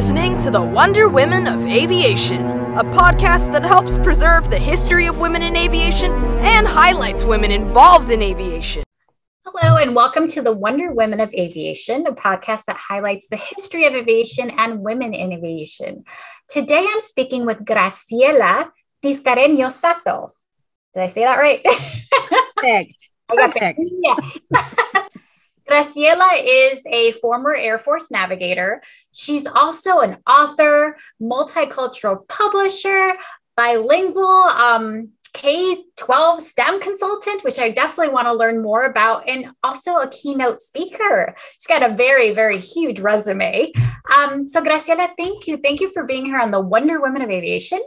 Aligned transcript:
listening 0.00 0.38
to 0.38 0.50
the 0.50 0.62
Wonder 0.62 1.10
Women 1.10 1.46
of 1.46 1.66
Aviation, 1.66 2.40
a 2.78 2.82
podcast 2.84 3.52
that 3.52 3.62
helps 3.62 3.98
preserve 3.98 4.48
the 4.48 4.58
history 4.58 5.06
of 5.06 5.20
women 5.20 5.42
in 5.42 5.54
aviation 5.54 6.10
and 6.40 6.66
highlights 6.66 7.22
women 7.22 7.50
involved 7.50 8.10
in 8.10 8.22
aviation. 8.22 8.82
Hello, 9.44 9.76
and 9.76 9.94
welcome 9.94 10.26
to 10.28 10.40
the 10.40 10.52
Wonder 10.52 10.90
Women 10.90 11.20
of 11.20 11.34
Aviation, 11.34 12.06
a 12.06 12.12
podcast 12.12 12.64
that 12.64 12.78
highlights 12.78 13.28
the 13.28 13.36
history 13.36 13.84
of 13.84 13.92
aviation 13.92 14.48
and 14.48 14.80
women 14.80 15.12
in 15.12 15.34
aviation. 15.34 16.04
Today 16.48 16.86
I'm 16.90 17.00
speaking 17.00 17.44
with 17.44 17.58
Graciela 17.58 18.70
Tiscareño 19.04 19.70
Sato. 19.70 20.30
Did 20.94 21.02
I 21.02 21.08
say 21.08 21.24
that 21.24 21.36
right? 21.36 21.62
Perfect. 22.56 23.10
Perfect. 23.28 23.80
Yeah. 24.00 24.16
Graciela 25.70 26.28
is 26.42 26.82
a 26.86 27.12
former 27.12 27.54
Air 27.54 27.78
Force 27.78 28.10
navigator. 28.10 28.82
She's 29.12 29.46
also 29.46 30.00
an 30.00 30.16
author, 30.28 30.96
multicultural 31.22 32.26
publisher, 32.26 33.12
bilingual 33.56 34.24
um, 34.24 35.10
K 35.32 35.76
12 35.96 36.42
STEM 36.42 36.80
consultant, 36.80 37.44
which 37.44 37.60
I 37.60 37.70
definitely 37.70 38.12
want 38.12 38.26
to 38.26 38.32
learn 38.32 38.60
more 38.60 38.82
about, 38.82 39.28
and 39.28 39.46
also 39.62 39.98
a 39.98 40.08
keynote 40.08 40.60
speaker. 40.60 41.36
She's 41.52 41.68
got 41.68 41.88
a 41.88 41.94
very, 41.94 42.34
very 42.34 42.58
huge 42.58 42.98
resume. 42.98 43.72
Um, 44.16 44.48
so, 44.48 44.60
Graciela, 44.60 45.10
thank 45.16 45.46
you. 45.46 45.56
Thank 45.58 45.80
you 45.80 45.92
for 45.92 46.04
being 46.04 46.24
here 46.24 46.40
on 46.40 46.50
the 46.50 46.60
Wonder 46.60 47.00
Women 47.00 47.22
of 47.22 47.30
Aviation. 47.30 47.80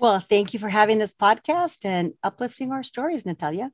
Well, 0.00 0.18
thank 0.18 0.52
you 0.52 0.58
for 0.58 0.68
having 0.68 0.98
this 0.98 1.14
podcast 1.14 1.84
and 1.84 2.14
uplifting 2.24 2.72
our 2.72 2.82
stories, 2.82 3.24
Natalia. 3.24 3.70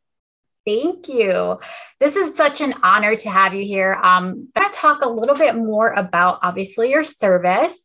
Thank 0.70 1.08
you. 1.08 1.58
This 1.98 2.14
is 2.14 2.36
such 2.36 2.60
an 2.60 2.74
honor 2.84 3.16
to 3.16 3.28
have 3.28 3.54
you 3.54 3.64
here. 3.64 3.94
Um, 3.94 4.48
I'm 4.54 4.62
going 4.62 4.70
to 4.70 4.76
talk 4.76 5.02
a 5.02 5.08
little 5.08 5.34
bit 5.34 5.56
more 5.56 5.92
about 5.94 6.38
obviously 6.42 6.90
your 6.90 7.02
service. 7.02 7.76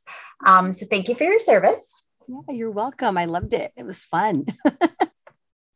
Um, 0.46 0.72
so 0.72 0.86
thank 0.86 1.10
you 1.10 1.16
for 1.16 1.24
your 1.24 1.40
service. 1.40 2.04
Yeah, 2.28 2.56
you're 2.56 2.70
welcome. 2.70 3.18
I 3.18 3.26
loved 3.26 3.56
it. 3.56 3.72
It 3.76 3.88
was 3.88 4.06
fun. 4.06 4.46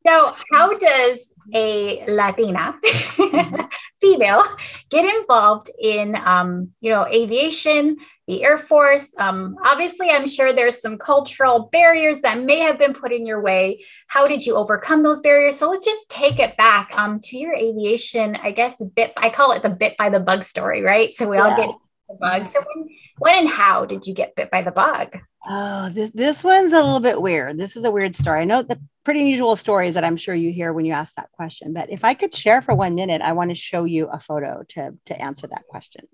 so, 0.06 0.34
how 0.52 0.78
does 0.78 1.32
a 1.54 2.06
Latina 2.08 2.76
female 4.02 4.44
get 4.90 5.04
involved 5.16 5.70
in, 5.82 6.16
um, 6.16 6.70
you 6.80 6.90
know, 6.90 7.06
aviation, 7.08 7.98
the 8.28 8.44
Air 8.44 8.58
Force? 8.58 9.10
Um, 9.18 9.58
obviously, 9.66 10.10
I'm 10.10 10.28
sure 10.28 10.54
there's 10.54 10.82
some 10.82 10.98
cultural 10.98 11.70
barriers 11.72 12.22
that 12.22 12.40
may 12.40 12.60
have 12.60 12.80
been 12.80 12.94
put 12.94 13.12
in 13.12 13.26
your 13.26 13.42
way. 13.42 13.84
How 14.08 14.28
did 14.28 14.46
you 14.46 14.56
overcome 14.56 15.04
those 15.04 15.22
barriers? 15.22 15.58
So 15.58 15.70
let's 15.70 15.86
just 15.86 16.10
take 16.10 16.40
it 16.40 16.56
back 16.56 16.92
um, 16.98 17.20
to 17.24 17.38
your 17.38 17.54
aviation. 17.54 18.36
I 18.38 18.52
guess 18.52 18.82
bit. 18.96 19.14
I 19.18 19.30
call 19.30 19.52
it 19.52 19.64
the 19.64 19.70
bit 19.70 19.98
by 19.98 20.10
the 20.10 20.20
bug 20.20 20.44
story, 20.44 20.82
right? 20.82 21.14
So 21.14 21.28
we 21.28 21.38
yeah. 21.38 21.44
all 21.44 21.58
get 21.58 21.76
the 22.08 22.16
bug. 22.16 22.46
So 22.46 22.64
when, 22.74 22.90
when 23.20 23.36
and 23.36 23.50
how 23.50 23.86
did 23.86 24.08
you 24.08 24.14
get 24.14 24.36
bit 24.36 24.50
by 24.50 24.62
the 24.62 24.72
bug? 24.72 25.18
Oh, 25.48 25.90
this, 25.90 26.12
this 26.12 26.44
one's 26.44 26.74
a 26.74 26.82
little 26.82 27.00
bit 27.00 27.22
weird. 27.22 27.58
This 27.58 27.78
is 27.78 27.86
a 27.86 27.92
weird 27.92 28.16
story. 28.16 28.42
I 28.42 28.46
know 28.46 28.62
the 28.62 28.80
pretty 29.04 29.22
unusual 29.22 29.56
stories 29.56 29.94
that 29.94 30.04
I'm 30.04 30.18
sure 30.18 30.36
you 30.36 30.52
hear 30.52 30.74
when 30.74 30.86
you 30.86 30.94
ask 30.94 31.16
that 31.16 31.32
question. 31.32 31.74
But 31.74 31.90
if 31.90 32.04
I 32.04 32.14
could 32.14 32.34
share 32.34 32.62
for 32.62 32.76
one 32.76 32.96
minute, 32.96 33.22
I 33.22 33.34
want 33.34 33.52
to 33.52 33.56
show 33.56 33.86
you 33.86 34.08
a 34.08 34.20
photo 34.20 34.64
to, 34.70 34.96
to 35.06 35.22
answer 35.22 35.48
that 35.48 35.66
question. 35.68 36.08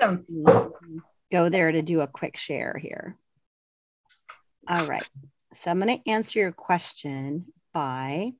Awesome. 0.00 0.26
Go 1.32 1.48
there 1.48 1.72
to 1.72 1.82
do 1.82 2.00
a 2.00 2.06
quick 2.06 2.36
share 2.36 2.76
here. 2.76 3.16
All 4.68 4.86
right. 4.86 5.08
So 5.52 5.70
I'm 5.70 5.80
going 5.80 5.98
to 5.98 6.10
answer 6.10 6.38
your 6.38 6.52
question 6.52 7.46
by 7.72 8.32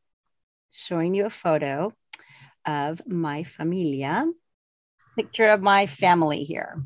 showing 0.70 1.14
you 1.14 1.26
a 1.26 1.30
photo 1.30 1.92
of 2.66 3.02
my 3.06 3.42
familia, 3.42 4.26
picture 5.16 5.48
of 5.48 5.60
my 5.60 5.86
family 5.86 6.44
here. 6.44 6.82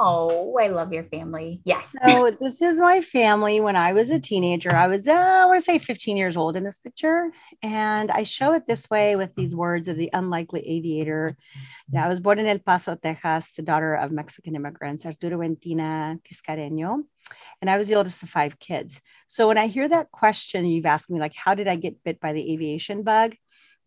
Oh, 0.00 0.56
I 0.60 0.68
love 0.68 0.92
your 0.92 1.02
family. 1.04 1.60
Yes. 1.64 1.92
So 2.04 2.30
this 2.40 2.62
is 2.62 2.78
my 2.78 3.00
family 3.00 3.60
when 3.60 3.74
I 3.74 3.92
was 3.92 4.10
a 4.10 4.20
teenager. 4.20 4.70
I 4.70 4.86
was, 4.86 5.08
uh, 5.08 5.12
I 5.12 5.44
want 5.46 5.58
to 5.58 5.64
say 5.64 5.78
15 5.78 6.16
years 6.16 6.36
old 6.36 6.56
in 6.56 6.62
this 6.62 6.78
picture. 6.78 7.32
And 7.64 8.08
I 8.12 8.22
show 8.22 8.52
it 8.52 8.68
this 8.68 8.88
way 8.88 9.16
with 9.16 9.34
these 9.34 9.56
words 9.56 9.88
of 9.88 9.96
the 9.96 10.08
unlikely 10.12 10.60
aviator. 10.68 11.36
Yeah, 11.92 12.04
I 12.04 12.08
was 12.08 12.20
born 12.20 12.38
in 12.38 12.46
El 12.46 12.60
Paso, 12.60 12.94
Texas, 12.94 13.54
the 13.54 13.62
daughter 13.62 13.94
of 13.94 14.12
Mexican 14.12 14.54
immigrants, 14.54 15.04
Arturo 15.04 15.40
and 15.40 15.60
Tina 15.60 16.20
Tiscareño. 16.24 17.02
And 17.60 17.68
I 17.68 17.76
was 17.76 17.88
the 17.88 17.96
oldest 17.96 18.22
of 18.22 18.28
five 18.28 18.60
kids. 18.60 19.00
So 19.26 19.48
when 19.48 19.58
I 19.58 19.66
hear 19.66 19.88
that 19.88 20.12
question, 20.12 20.64
you've 20.64 20.86
asked 20.86 21.10
me, 21.10 21.18
like, 21.18 21.34
how 21.34 21.54
did 21.54 21.66
I 21.66 21.74
get 21.74 22.04
bit 22.04 22.20
by 22.20 22.32
the 22.32 22.52
aviation 22.52 23.02
bug? 23.02 23.34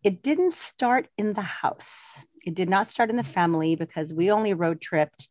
It 0.04 0.22
didn't 0.22 0.52
start 0.52 1.08
in 1.16 1.32
the 1.32 1.40
house. 1.40 2.18
It 2.44 2.54
did 2.54 2.68
not 2.68 2.88
start 2.88 3.08
in 3.08 3.16
the 3.16 3.22
family 3.22 3.76
because 3.76 4.12
we 4.12 4.30
only 4.30 4.52
road 4.52 4.80
tripped 4.82 5.28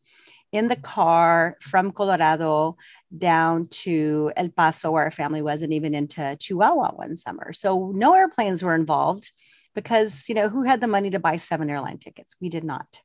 in 0.51 0.67
the 0.67 0.75
car 0.75 1.57
from 1.61 1.91
Colorado 1.91 2.77
down 3.15 3.67
to 3.67 4.31
El 4.35 4.49
Paso, 4.49 4.91
where 4.91 5.03
our 5.03 5.11
family 5.11 5.41
was, 5.41 5.61
and 5.61 5.73
even 5.73 5.95
into 5.95 6.35
Chihuahua 6.39 6.91
one 6.95 7.15
summer. 7.15 7.53
So 7.53 7.91
no 7.95 8.13
airplanes 8.13 8.63
were 8.63 8.75
involved 8.75 9.31
because, 9.73 10.27
you 10.27 10.35
know, 10.35 10.49
who 10.49 10.63
had 10.63 10.81
the 10.81 10.87
money 10.87 11.09
to 11.11 11.19
buy 11.19 11.37
seven 11.37 11.69
airline 11.69 11.97
tickets? 11.97 12.35
We 12.41 12.49
did 12.49 12.63
not. 12.63 12.99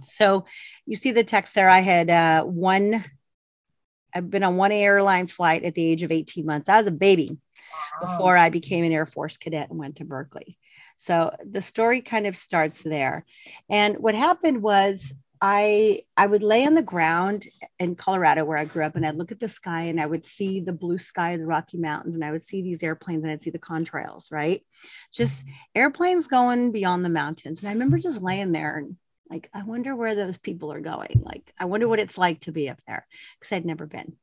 So 0.00 0.44
you 0.86 0.96
see 0.96 1.10
the 1.10 1.24
text 1.24 1.54
there. 1.54 1.68
I 1.68 1.80
had 1.80 2.10
uh, 2.10 2.44
one, 2.44 3.04
I've 4.14 4.30
been 4.30 4.44
on 4.44 4.56
one 4.56 4.72
airline 4.72 5.26
flight 5.26 5.64
at 5.64 5.74
the 5.74 5.84
age 5.84 6.02
of 6.02 6.12
18 6.12 6.46
months. 6.46 6.68
I 6.68 6.78
was 6.78 6.86
a 6.86 6.92
baby 6.92 7.36
before 8.00 8.36
I 8.36 8.48
became 8.48 8.84
an 8.84 8.92
Air 8.92 9.06
Force 9.06 9.36
cadet 9.36 9.70
and 9.70 9.78
went 9.78 9.96
to 9.96 10.04
Berkeley. 10.04 10.56
So 10.96 11.34
the 11.44 11.62
story 11.62 12.00
kind 12.00 12.26
of 12.26 12.36
starts 12.36 12.82
there. 12.82 13.24
And 13.68 13.96
what 13.98 14.14
happened 14.14 14.62
was 14.62 15.12
I 15.40 16.02
I 16.16 16.26
would 16.26 16.42
lay 16.42 16.66
on 16.66 16.74
the 16.74 16.82
ground 16.82 17.46
in 17.78 17.94
Colorado 17.94 18.44
where 18.44 18.58
I 18.58 18.64
grew 18.64 18.84
up 18.84 18.96
and 18.96 19.06
I'd 19.06 19.16
look 19.16 19.32
at 19.32 19.40
the 19.40 19.48
sky 19.48 19.82
and 19.82 20.00
I 20.00 20.06
would 20.06 20.24
see 20.24 20.60
the 20.60 20.72
blue 20.72 20.98
sky 20.98 21.32
of 21.32 21.40
the 21.40 21.46
Rocky 21.46 21.78
Mountains 21.78 22.14
and 22.14 22.24
I 22.24 22.30
would 22.30 22.42
see 22.42 22.62
these 22.62 22.82
airplanes 22.82 23.24
and 23.24 23.32
I'd 23.32 23.40
see 23.40 23.50
the 23.50 23.58
contrails, 23.58 24.32
right? 24.32 24.64
Just 25.12 25.44
airplanes 25.74 26.26
going 26.26 26.72
beyond 26.72 27.04
the 27.04 27.10
mountains. 27.10 27.60
And 27.60 27.68
I 27.68 27.72
remember 27.72 27.98
just 27.98 28.22
laying 28.22 28.52
there 28.52 28.78
and 28.78 28.96
like, 29.30 29.50
I 29.52 29.62
wonder 29.62 29.94
where 29.94 30.14
those 30.14 30.38
people 30.38 30.72
are 30.72 30.80
going. 30.80 31.22
Like, 31.22 31.52
I 31.58 31.66
wonder 31.66 31.86
what 31.86 32.00
it's 32.00 32.18
like 32.18 32.40
to 32.42 32.52
be 32.52 32.68
up 32.68 32.80
there 32.86 33.06
because 33.38 33.52
I'd 33.52 33.66
never 33.66 33.86
been. 33.86 34.16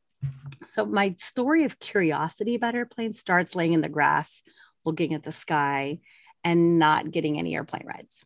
So 0.66 0.86
my 0.86 1.16
story 1.20 1.64
of 1.64 1.80
curiosity 1.80 2.56
about 2.56 2.76
airplanes 2.76 3.20
starts 3.20 3.56
laying 3.56 3.74
in 3.74 3.82
the 3.82 3.90
grass, 3.90 4.42
looking 4.84 5.14
at 5.14 5.24
the 5.24 5.32
sky 5.32 6.00
and 6.44 6.80
not 6.80 7.12
getting 7.12 7.38
any 7.38 7.56
airplane 7.56 7.86
rides. 7.86 8.24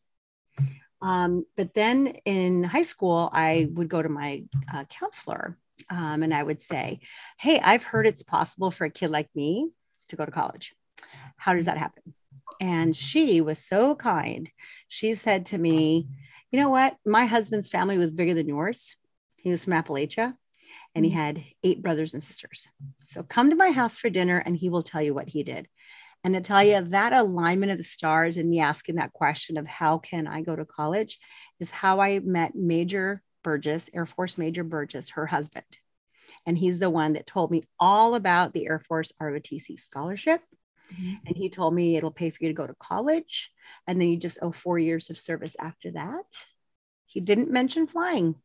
Um, 1.02 1.46
but 1.56 1.74
then 1.74 2.08
in 2.26 2.64
high 2.64 2.84
school, 2.84 3.30
I 3.32 3.70
would 3.74 3.90
go 3.90 4.02
to 4.02 4.10
my 4.10 4.44
uh, 4.74 4.84
counselor 4.86 5.58
um, 5.90 6.24
and 6.24 6.34
I 6.34 6.44
would 6.44 6.62
say, 6.62 7.00
Hey, 7.38 7.60
I've 7.60 7.84
heard 7.84 8.06
it's 8.06 8.24
possible 8.24 8.72
for 8.72 8.86
a 8.86 8.90
kid 8.90 9.10
like 9.10 9.30
me 9.36 9.70
to 10.10 10.16
go 10.16 10.26
to 10.26 10.32
college. 10.32 10.74
How 11.38 11.54
does 11.54 11.66
that 11.66 11.78
happen? 11.78 12.14
And 12.60 12.96
she 12.96 13.40
was 13.40 13.60
so 13.60 13.96
kind. 13.96 14.50
She 14.88 15.14
said 15.14 15.48
to 15.48 15.58
me, 15.58 16.08
You 16.52 16.60
know 16.60 16.70
what? 16.70 16.98
My 17.06 17.26
husband's 17.26 17.70
family 17.70 17.98
was 17.98 18.12
bigger 18.12 18.34
than 18.34 18.48
yours. 18.48 18.96
He 19.38 19.50
was 19.50 19.64
from 19.64 19.74
Appalachia 19.74 20.36
and 20.96 21.06
he 21.06 21.12
mm. 21.12 21.16
had 21.16 21.44
eight 21.64 21.82
brothers 21.82 22.14
and 22.14 22.22
sisters. 22.22 22.68
So 23.06 23.24
come 23.24 23.50
to 23.50 23.56
my 23.56 23.72
house 23.72 23.98
for 23.98 24.10
dinner 24.10 24.40
and 24.40 24.56
he 24.56 24.70
will 24.70 24.84
tell 24.84 25.02
you 25.02 25.14
what 25.14 25.30
he 25.30 25.44
did. 25.44 25.68
And 26.24 26.36
you 26.36 26.82
that 26.90 27.14
alignment 27.14 27.72
of 27.72 27.78
the 27.78 27.84
stars 27.84 28.38
and 28.38 28.50
me 28.50 28.60
asking 28.60 28.96
that 28.96 29.14
question 29.14 29.58
of 29.58 29.66
how 29.66 30.00
can 30.00 30.28
I 30.28 30.42
go 30.42 30.56
to 30.56 30.66
college 30.66 31.18
is 31.60 31.72
how 31.72 32.02
I 32.02 32.20
met 32.20 32.56
Major 32.56 33.22
Burgess, 33.44 33.90
Air 33.94 34.06
Force 34.06 34.38
Major 34.38 34.64
Burgess, 34.64 35.12
her 35.12 35.26
husband. 35.26 35.66
And 36.46 36.58
he's 36.58 36.80
the 36.80 36.90
one 36.90 37.14
that 37.14 37.28
told 37.28 37.52
me 37.52 37.64
all 37.80 38.16
about 38.16 38.54
the 38.54 38.68
Air 38.68 38.80
Force 38.80 39.14
ROTC 39.22 39.80
scholarship. 39.80 40.42
Mm-hmm. 40.94 41.14
And 41.28 41.38
he 41.38 41.50
told 41.50 41.74
me 41.74 41.96
it'll 41.96 42.12
pay 42.12 42.30
for 42.30 42.38
you 42.42 42.50
to 42.50 42.54
go 42.54 42.68
to 42.68 42.76
college. 42.76 43.52
And 43.88 44.02
then 44.02 44.10
you 44.10 44.18
just 44.18 44.40
owe 44.42 44.52
four 44.52 44.80
years 44.80 45.10
of 45.10 45.18
service 45.18 45.56
after 45.60 45.92
that. 45.92 46.26
He 47.06 47.22
didn't 47.22 47.52
mention 47.52 47.88
flying 47.88 48.36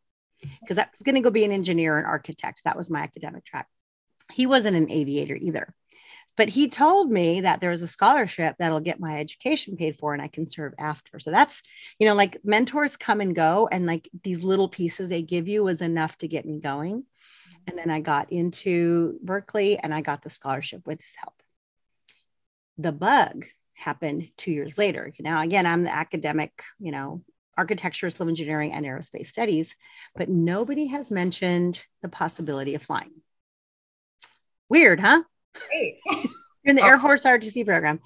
because 0.61 0.79
I 0.79 0.87
was 0.91 1.03
going 1.03 1.15
to 1.15 1.21
go 1.21 1.31
be 1.31 1.45
an 1.45 1.53
engineer 1.53 1.97
and 1.97 2.07
architect. 2.07 2.63
That 2.65 2.77
was 2.77 2.91
my 2.91 3.01
academic 3.01 3.45
track. 3.45 3.69
He 4.33 4.47
wasn't 4.47 4.77
an 4.77 4.91
aviator 4.91 5.37
either. 5.37 5.75
But 6.37 6.49
he 6.49 6.69
told 6.69 7.11
me 7.11 7.43
that 7.43 7.61
there 7.61 7.71
was 7.71 7.83
a 7.83 7.89
scholarship 7.89 8.57
that'll 8.59 8.81
get 8.81 8.99
my 8.99 9.21
education 9.21 9.77
paid 9.77 9.97
for 9.97 10.13
and 10.13 10.23
I 10.23 10.29
can 10.29 10.47
serve 10.47 10.75
after. 10.79 11.21
So 11.21 11.31
that's, 11.31 11.63
you 11.99 12.09
know, 12.09 12.15
like 12.15 12.39
mentors 12.45 12.97
come 12.97 13.21
and 13.21 13.35
go, 13.35 13.69
and 13.71 13.87
like 13.87 14.09
these 14.23 14.43
little 14.43 14.69
pieces 14.69 15.09
they 15.09 15.23
give 15.23 15.47
you 15.47 15.63
was 15.63 15.81
enough 15.81 16.19
to 16.19 16.29
get 16.29 16.45
me 16.45 16.59
going. 16.61 17.05
And 17.67 17.79
then 17.79 17.91
I 17.91 18.01
got 18.01 18.33
into 18.33 19.19
Berkeley 19.23 19.79
and 19.79 19.95
I 19.95 20.01
got 20.01 20.23
the 20.23 20.31
scholarship 20.31 20.87
with 20.87 21.01
his 21.01 21.15
help. 21.17 21.35
The 22.79 22.93
bug 22.93 23.47
happened 23.75 24.29
two 24.37 24.51
years 24.51 24.77
later. 24.77 25.13
Now, 25.21 25.43
again, 25.43 25.67
I'm 25.67 25.85
the 25.85 25.95
academic, 25.95 26.63
you 26.79 26.91
know, 26.91 27.23
architecture, 27.57 28.11
civil 28.11 28.29
engineering, 28.29 28.73
and 28.73 28.85
aerospace 28.85 29.27
studies, 29.27 29.77
but 30.17 30.29
nobody 30.29 30.87
has 30.87 31.11
mentioned 31.11 31.83
the 32.03 32.09
possibility 32.09 32.75
of 32.75 32.83
flying. 32.83 33.13
Weird, 34.69 35.01
huh? 35.01 35.23
Great. 35.69 35.99
in 36.65 36.77
the 36.77 36.83
oh. 36.83 36.87
Air 36.87 36.99
Force 36.99 37.25
RTC 37.25 37.65
program. 37.65 38.01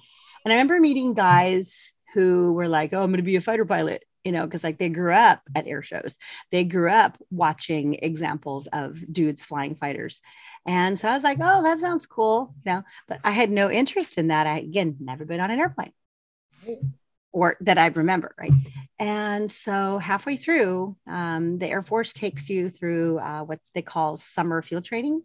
And 0.45 0.53
I 0.53 0.55
remember 0.55 0.79
meeting 0.79 1.13
guys 1.13 1.93
who 2.13 2.53
were 2.53 2.67
like, 2.67 2.93
oh, 2.93 3.01
I'm 3.01 3.11
going 3.11 3.17
to 3.17 3.23
be 3.23 3.35
a 3.35 3.41
fighter 3.41 3.65
pilot. 3.65 4.03
you 4.23 4.31
know, 4.31 4.45
because 4.45 4.63
like 4.63 4.77
they 4.77 4.89
grew 4.89 5.13
up 5.13 5.41
at 5.55 5.67
air 5.67 5.81
shows, 5.81 6.17
they 6.51 6.63
grew 6.63 6.89
up 6.89 7.17
watching 7.31 7.95
examples 7.95 8.67
of 8.67 9.01
dudes 9.11 9.43
flying 9.43 9.75
fighters. 9.75 10.19
And 10.65 10.99
so 10.99 11.07
I 11.07 11.13
was 11.13 11.23
like, 11.23 11.39
oh, 11.41 11.63
that 11.63 11.79
sounds 11.79 12.05
cool. 12.05 12.53
You 12.65 12.73
know, 12.73 12.83
but 13.07 13.19
I 13.23 13.31
had 13.31 13.49
no 13.49 13.71
interest 13.71 14.17
in 14.17 14.27
that. 14.27 14.45
I 14.47 14.59
again 14.59 14.97
never 14.99 15.25
been 15.25 15.39
on 15.39 15.51
an 15.51 15.59
airplane 15.59 15.93
or 17.31 17.57
that 17.61 17.77
I 17.77 17.87
remember, 17.87 18.33
right? 18.37 18.51
And 18.97 19.51
so 19.51 19.97
halfway 19.97 20.35
through, 20.35 20.97
um, 21.07 21.57
the 21.57 21.67
Air 21.67 21.81
Force 21.81 22.13
takes 22.13 22.49
you 22.49 22.69
through 22.69 23.19
uh, 23.19 23.43
what 23.43 23.59
they 23.73 23.81
call 23.81 24.17
summer 24.17 24.61
field 24.61 24.85
training. 24.85 25.23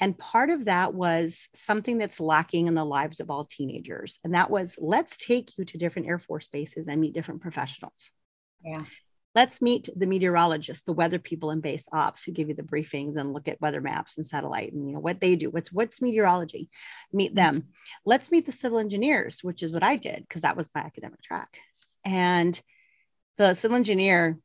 And 0.00 0.16
part 0.16 0.50
of 0.50 0.66
that 0.66 0.94
was 0.94 1.48
something 1.54 1.98
that's 1.98 2.20
lacking 2.20 2.68
in 2.68 2.74
the 2.74 2.84
lives 2.84 3.20
of 3.20 3.30
all 3.30 3.44
teenagers. 3.44 4.18
And 4.22 4.34
that 4.34 4.50
was 4.50 4.78
let's 4.80 5.16
take 5.16 5.58
you 5.58 5.64
to 5.64 5.78
different 5.78 6.08
Air 6.08 6.18
Force 6.18 6.48
bases 6.48 6.88
and 6.88 7.00
meet 7.00 7.14
different 7.14 7.40
professionals. 7.40 8.10
Yeah. 8.62 8.84
Let's 9.34 9.60
meet 9.60 9.88
the 9.94 10.06
meteorologists, 10.06 10.84
the 10.84 10.92
weather 10.92 11.18
people 11.18 11.50
in 11.50 11.60
base 11.60 11.88
ops 11.92 12.24
who 12.24 12.32
give 12.32 12.48
you 12.48 12.54
the 12.54 12.62
briefings 12.62 13.16
and 13.16 13.32
look 13.32 13.46
at 13.46 13.60
weather 13.60 13.80
maps 13.80 14.16
and 14.16 14.26
satellite 14.26 14.72
and 14.72 14.86
you 14.86 14.94
know 14.94 15.00
what 15.00 15.20
they 15.20 15.36
do. 15.36 15.50
What's 15.50 15.72
what's 15.72 16.02
meteorology? 16.02 16.70
Meet 17.12 17.34
them. 17.34 17.68
Let's 18.04 18.32
meet 18.32 18.46
the 18.46 18.52
civil 18.52 18.78
engineers, 18.78 19.40
which 19.42 19.62
is 19.62 19.72
what 19.72 19.82
I 19.82 19.96
did 19.96 20.24
because 20.26 20.42
that 20.42 20.56
was 20.56 20.70
my 20.74 20.80
academic 20.80 21.22
track. 21.22 21.58
And 22.04 22.60
the 23.36 23.54
civil 23.54 23.76
engineer 23.76 24.36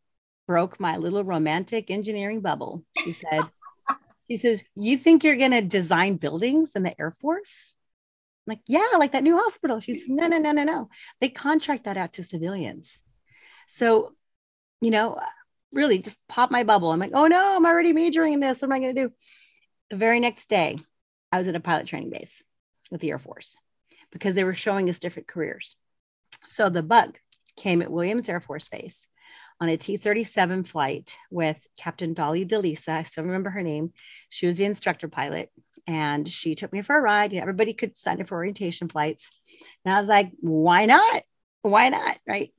broke 0.48 0.80
my 0.80 0.98
little 0.98 1.24
romantic 1.24 1.90
engineering 1.90 2.42
bubble. 2.42 2.84
She 2.98 3.14
said, 3.14 3.44
she 4.30 4.38
says, 4.38 4.64
You 4.76 4.98
think 4.98 5.24
you're 5.24 5.38
going 5.38 5.52
to 5.52 5.62
design 5.62 6.16
buildings 6.16 6.72
in 6.76 6.84
the 6.84 7.00
Air 7.00 7.12
Force? 7.12 7.76
I'm 8.46 8.52
like, 8.52 8.62
yeah, 8.68 8.98
like 8.98 9.14
that 9.14 9.24
new 9.24 9.38
hospital. 9.38 9.80
She 9.80 9.98
says, 9.98 10.10
No, 10.10 10.28
no, 10.28 10.38
no, 10.38 10.52
no, 10.52 10.64
no. 10.64 10.90
They 11.22 11.30
contract 11.30 11.86
that 11.86 11.98
out 11.98 12.14
to 12.14 12.24
civilians. 12.24 13.02
So, 13.68 14.14
you 14.82 14.92
know, 14.92 15.20
really 15.72 15.98
just 15.98 16.20
pop 16.28 16.52
my 16.52 16.64
bubble. 16.64 16.92
I'm 16.92 17.00
like, 17.00 17.12
Oh 17.14 17.28
no, 17.28 17.56
I'm 17.56 17.66
already 17.66 17.94
majoring 17.94 18.34
in 18.34 18.40
this. 18.40 18.62
What 18.62 18.68
am 18.68 18.74
I 18.74 18.80
going 18.80 18.96
to 18.96 19.02
do? 19.08 19.14
The 19.90 19.98
very 19.98 20.20
next 20.20 20.50
day, 20.50 20.78
I 21.32 21.38
was 21.38 21.48
at 21.48 21.56
a 21.56 21.60
pilot 21.60 21.88
training 21.88 22.12
base 22.12 22.44
with 22.92 23.02
the 23.02 23.12
Air 23.12 23.20
Force 23.20 23.58
because 24.12 24.36
they 24.36 24.44
were 24.44 24.54
showing 24.54 24.90
us 24.90 25.00
different 25.00 25.28
careers. 25.28 25.76
So 26.46 26.70
the 26.70 26.84
bug 26.84 27.18
came 27.58 27.82
at 27.82 27.92
Williams 27.92 28.30
Air 28.30 28.40
Force 28.40 28.68
Base 28.68 29.08
on 29.64 29.70
a 29.70 29.78
T 29.78 29.96
37 29.96 30.66
flight 30.66 31.18
with 31.32 31.66
Captain 31.78 32.14
Dolly 32.14 32.46
DeLisa. 32.46 32.90
I 32.90 33.04
still 33.04 33.24
remember 33.24 33.50
her 33.50 33.64
name. 33.64 33.94
She 34.28 34.46
was 34.46 34.58
the 34.58 34.66
instructor 34.66 35.08
pilot 35.08 35.52
and 35.88 36.30
she 36.30 36.54
took 36.54 36.74
me 36.74 36.82
for 36.82 36.98
a 36.98 37.02
ride. 37.02 37.34
Everybody 37.34 37.74
could 37.74 37.98
sign 37.98 38.20
up 38.20 38.28
for 38.28 38.36
orientation 38.36 38.90
flights. 38.90 39.32
And 39.86 39.96
I 39.96 40.00
was 40.02 40.10
like, 40.10 40.32
why 40.42 40.86
not? 40.86 41.22
Why 41.62 41.88
not? 41.88 42.20
Right. 42.28 42.54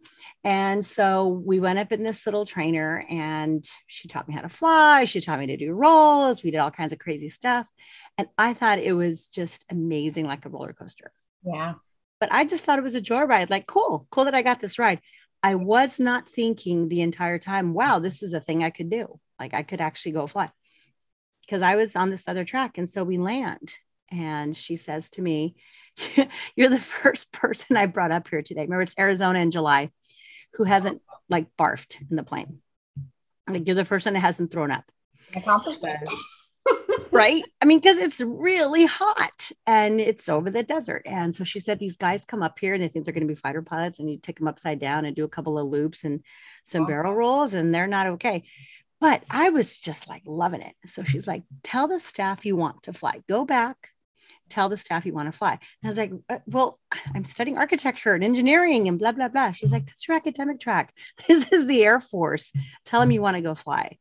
And 0.45 0.85
so 0.85 1.29
we 1.29 1.61
went 1.61 1.79
up 1.79 1.93
in 1.93 2.03
this 2.03 2.25
little 2.25 2.47
trainer 2.47 3.05
and 3.11 3.63
she 3.87 4.09
taught 4.09 4.27
me 4.27 4.35
how 4.35 4.41
to 4.41 4.49
fly. 4.49 5.05
She 5.05 5.21
taught 5.21 5.41
me 5.41 5.49
to 5.49 5.59
do 5.59 5.73
rolls. 5.73 6.43
We 6.43 6.53
did 6.53 6.59
all 6.59 6.71
kinds 6.71 6.95
of 6.95 6.99
crazy 6.99 7.29
stuff. 7.29 7.69
And 8.17 8.29
I 8.39 8.55
thought 8.55 8.79
it 8.79 8.95
was 8.95 9.29
just 9.29 9.67
amazing, 9.71 10.27
like 10.27 10.47
a 10.47 10.49
roller 10.49 10.73
coaster. 10.73 11.13
Yeah. 11.45 11.75
But 12.19 12.33
I 12.33 12.47
just 12.47 12.65
thought 12.65 12.79
it 12.79 12.83
was 12.83 12.95
a 12.95 13.01
joyride. 13.03 13.51
Like, 13.51 13.67
cool, 13.67 14.07
cool 14.11 14.25
that 14.25 14.35
I 14.35 14.41
got 14.41 14.59
this 14.59 14.79
ride. 14.79 15.01
I 15.45 15.57
was 15.57 16.01
not 16.01 16.27
thinking 16.27 16.89
the 16.89 17.03
entire 17.03 17.39
time, 17.39 17.75
wow, 17.75 17.99
this 17.99 18.23
is 18.23 18.33
a 18.33 18.41
thing 18.41 18.65
I 18.65 18.71
could 18.71 18.89
do. 18.89 19.21
Like 19.39 19.53
I 19.53 19.63
could 19.63 19.83
actually 19.83 20.13
go 20.13 20.27
fly 20.27 20.49
because 21.43 21.61
I 21.61 21.77
was 21.77 21.95
on 21.97 22.09
this 22.09 22.27
other 22.27 22.47
track. 22.47 22.79
And 22.79 22.89
so 22.89 23.05
we 23.05 23.19
land. 23.19 23.75
And 24.11 24.57
she 24.57 24.77
says 24.77 25.11
to 25.11 25.23
me, 25.23 25.57
You're 26.57 26.71
the 26.71 26.81
first 27.03 27.31
person 27.31 27.77
I 27.77 27.85
brought 27.85 28.11
up 28.11 28.27
here 28.29 28.41
today. 28.41 28.63
Remember, 28.63 28.81
it's 28.81 28.99
Arizona 28.99 29.41
in 29.41 29.51
July 29.51 29.91
who 30.55 30.65
hasn't 30.65 31.03
like 31.29 31.55
barfed 31.59 32.01
in 32.11 32.17
the 32.17 32.23
plane. 32.23 32.61
Like 33.47 33.67
you're 33.67 33.77
the 33.77 33.85
first 33.85 34.07
one 34.07 34.15
that 34.15 34.21
hasn't 34.21 34.51
thrown 34.51 34.71
up. 34.71 34.91
Accomplishment 35.37 35.99
right? 37.11 37.45
I 37.61 37.65
mean, 37.65 37.79
because 37.79 37.99
it's 37.99 38.21
really 38.21 38.85
hot 38.87 39.51
and 39.67 40.01
it's 40.01 40.29
over 40.29 40.51
the 40.51 40.63
desert. 40.63 41.03
And 41.07 41.35
so 41.35 41.45
she 41.45 41.61
said, 41.61 41.79
these 41.79 41.97
guys 41.97 42.25
come 42.25 42.43
up 42.43 42.59
here 42.59 42.75
and 42.75 42.83
they 42.83 42.89
think 42.89 43.05
they're 43.05 43.15
going 43.15 43.27
to 43.27 43.33
be 43.33 43.35
fighter 43.35 43.63
pilots, 43.63 44.01
and 44.01 44.11
you 44.11 44.19
take 44.19 44.39
them 44.39 44.49
upside 44.49 44.79
down 44.79 45.05
and 45.05 45.17
do 45.17 45.25
a 45.25 45.29
couple 45.29 45.59
of 45.59 45.69
loops 45.69 46.05
and 46.05 46.23
some 46.63 46.87
barrel 46.87 47.15
rolls, 47.15 47.55
and 47.55 47.75
they're 47.75 47.87
not 47.87 48.07
okay. 48.09 48.45
But 49.01 49.23
I 49.31 49.51
was 49.51 49.79
just 49.79 50.09
like 50.09 50.23
loving 50.25 50.63
it. 50.63 50.75
So 50.87 51.05
she's 51.05 51.27
like, 51.27 51.43
tell 51.63 51.89
the 51.89 52.01
staff 52.01 52.47
you 52.47 52.57
want 52.57 52.85
to 52.85 52.93
fly. 52.93 53.23
Go 53.29 53.45
back, 53.45 53.91
tell 54.49 54.69
the 54.69 54.77
staff 54.77 55.05
you 55.05 55.13
want 55.13 55.31
to 55.31 55.37
fly. 55.37 55.53
And 55.53 55.61
I 55.85 55.89
was 55.89 55.99
like, 55.99 56.13
uh, 56.29 56.39
well, 56.47 56.79
I'm 57.15 57.25
studying 57.25 57.59
architecture 57.59 58.15
and 58.15 58.25
engineering 58.25 58.89
and 58.89 58.99
blah, 58.99 59.13
blah, 59.13 59.29
blah. 59.29 59.53
She's 59.53 59.73
like, 59.73 59.87
that's 59.87 60.07
your 60.07 60.17
academic 60.17 60.61
track. 60.61 60.95
This 61.29 61.53
is 61.53 61.67
the 61.67 61.85
Air 61.85 62.01
Force. 62.01 62.53
Tell 62.85 63.01
them 63.01 63.11
you 63.11 63.23
want 63.23 63.37
to 63.37 63.43
go 63.43 63.55
fly. 63.55 63.99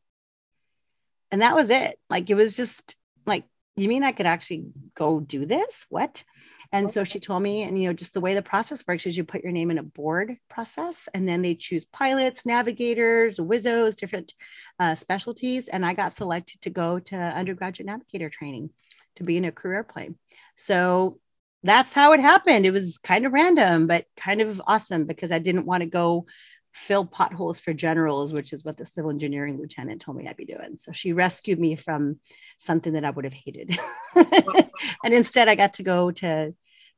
And 1.33 1.41
that 1.41 1.55
was 1.55 1.71
it. 1.71 1.97
Like 2.11 2.29
it 2.29 2.35
was 2.35 2.55
just 2.55 2.95
like, 3.25 3.45
you 3.75 3.87
mean 3.87 4.03
I 4.03 4.11
could 4.11 4.27
actually 4.27 4.67
go 4.93 5.19
do 5.19 5.47
this? 5.47 5.87
What? 5.89 6.23
And 6.71 6.91
so 6.91 7.03
she 7.03 7.19
told 7.19 7.41
me, 7.41 7.63
and 7.63 7.79
you 7.79 7.87
know, 7.87 7.93
just 7.93 8.13
the 8.13 8.21
way 8.21 8.35
the 8.35 8.43
process 8.43 8.83
works 8.87 9.07
is 9.07 9.17
you 9.17 9.23
put 9.23 9.41
your 9.41 9.51
name 9.51 9.71
in 9.71 9.79
a 9.79 9.83
board 9.83 10.37
process, 10.47 11.09
and 11.11 11.27
then 11.27 11.41
they 11.41 11.55
choose 11.55 11.85
pilots, 11.85 12.45
navigators, 12.45 13.39
WISOs, 13.39 13.95
different 13.95 14.35
uh, 14.79 14.93
specialties. 14.93 15.67
And 15.69 15.83
I 15.83 15.95
got 15.95 16.13
selected 16.13 16.61
to 16.61 16.69
go 16.69 16.99
to 16.99 17.15
undergraduate 17.15 17.87
navigator 17.87 18.29
training 18.29 18.69
to 19.15 19.23
be 19.23 19.35
in 19.35 19.45
a 19.45 19.51
career 19.51 19.77
airplane. 19.77 20.15
So 20.55 21.19
that's 21.63 21.93
how 21.93 22.13
it 22.13 22.19
happened. 22.19 22.67
It 22.67 22.71
was 22.71 22.99
kind 22.99 23.25
of 23.25 23.33
random, 23.33 23.87
but 23.87 24.05
kind 24.17 24.39
of 24.41 24.61
awesome 24.67 25.05
because 25.05 25.31
I 25.31 25.39
didn't 25.39 25.65
want 25.65 25.81
to 25.81 25.89
go 25.89 26.27
fill 26.73 27.05
potholes 27.05 27.59
for 27.59 27.73
generals, 27.73 28.33
which 28.33 28.51
is 28.51 28.65
what 28.65 28.77
the 28.77 28.85
civil 28.85 29.11
engineering 29.11 29.57
lieutenant 29.57 30.01
told 30.01 30.17
me 30.17 30.27
I'd 30.27 30.35
be 30.35 30.45
doing. 30.45 30.75
So 30.75 30.91
she 30.91 31.13
rescued 31.13 31.59
me 31.59 31.75
from 31.75 32.19
something 32.57 32.93
that 32.93 33.05
I 33.05 33.11
would 33.11 33.25
have 33.25 33.33
hated. 33.33 33.77
and 34.15 35.13
instead, 35.13 35.47
I 35.47 35.55
got 35.55 35.73
to 35.73 35.83
go 35.83 36.11
to 36.11 36.53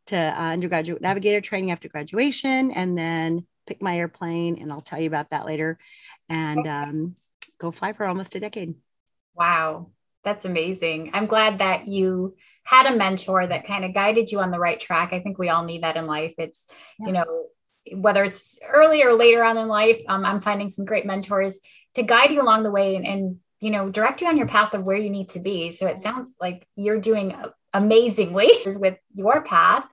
to 0.07 0.15
uh, 0.15 0.51
undergraduate 0.51 1.01
navigator 1.01 1.41
training 1.41 1.71
after 1.71 1.89
graduation, 1.89 2.71
and 2.71 2.97
then 2.97 3.47
pick 3.65 3.81
my 3.81 3.97
airplane, 3.97 4.59
and 4.61 4.71
I'll 4.71 4.81
tell 4.81 4.99
you 4.99 5.07
about 5.07 5.31
that 5.31 5.47
later, 5.47 5.79
and 6.29 6.67
um, 6.67 7.15
go 7.57 7.71
fly 7.71 7.93
for 7.93 8.05
almost 8.05 8.35
a 8.35 8.39
decade. 8.39 8.75
Wow, 9.33 9.89
that's 10.23 10.45
amazing. 10.45 11.09
I'm 11.13 11.25
glad 11.25 11.57
that 11.57 11.87
you 11.87 12.35
had 12.63 12.85
a 12.85 12.95
mentor 12.95 13.47
that 13.47 13.67
kind 13.67 13.83
of 13.83 13.93
guided 13.93 14.31
you 14.31 14.39
on 14.39 14.51
the 14.51 14.59
right 14.59 14.79
track. 14.79 15.11
I 15.11 15.19
think 15.19 15.39
we 15.39 15.49
all 15.49 15.63
need 15.63 15.83
that 15.83 15.97
in 15.97 16.05
life. 16.05 16.33
It's, 16.37 16.67
yeah. 16.99 17.07
you 17.07 17.13
know, 17.13 17.45
whether 17.93 18.23
it's 18.23 18.59
early 18.67 19.03
or 19.03 19.13
later 19.13 19.43
on 19.43 19.57
in 19.57 19.67
life, 19.67 20.01
um, 20.07 20.25
I'm 20.25 20.41
finding 20.41 20.69
some 20.69 20.85
great 20.85 21.05
mentors 21.05 21.59
to 21.95 22.03
guide 22.03 22.31
you 22.31 22.41
along 22.41 22.63
the 22.63 22.71
way 22.71 22.95
and, 22.95 23.05
and, 23.05 23.39
you 23.61 23.71
know 23.71 23.89
direct 23.89 24.21
you 24.21 24.27
on 24.27 24.37
your 24.37 24.47
path 24.47 24.73
of 24.73 24.83
where 24.83 24.97
you 24.97 25.09
need 25.09 25.29
to 25.29 25.39
be. 25.39 25.71
So 25.71 25.87
it 25.87 25.97
sounds 25.97 26.33
like 26.39 26.67
you're 26.75 26.99
doing 26.99 27.35
amazingly 27.73 28.49
with 28.65 28.97
your 29.15 29.43
path. 29.43 29.85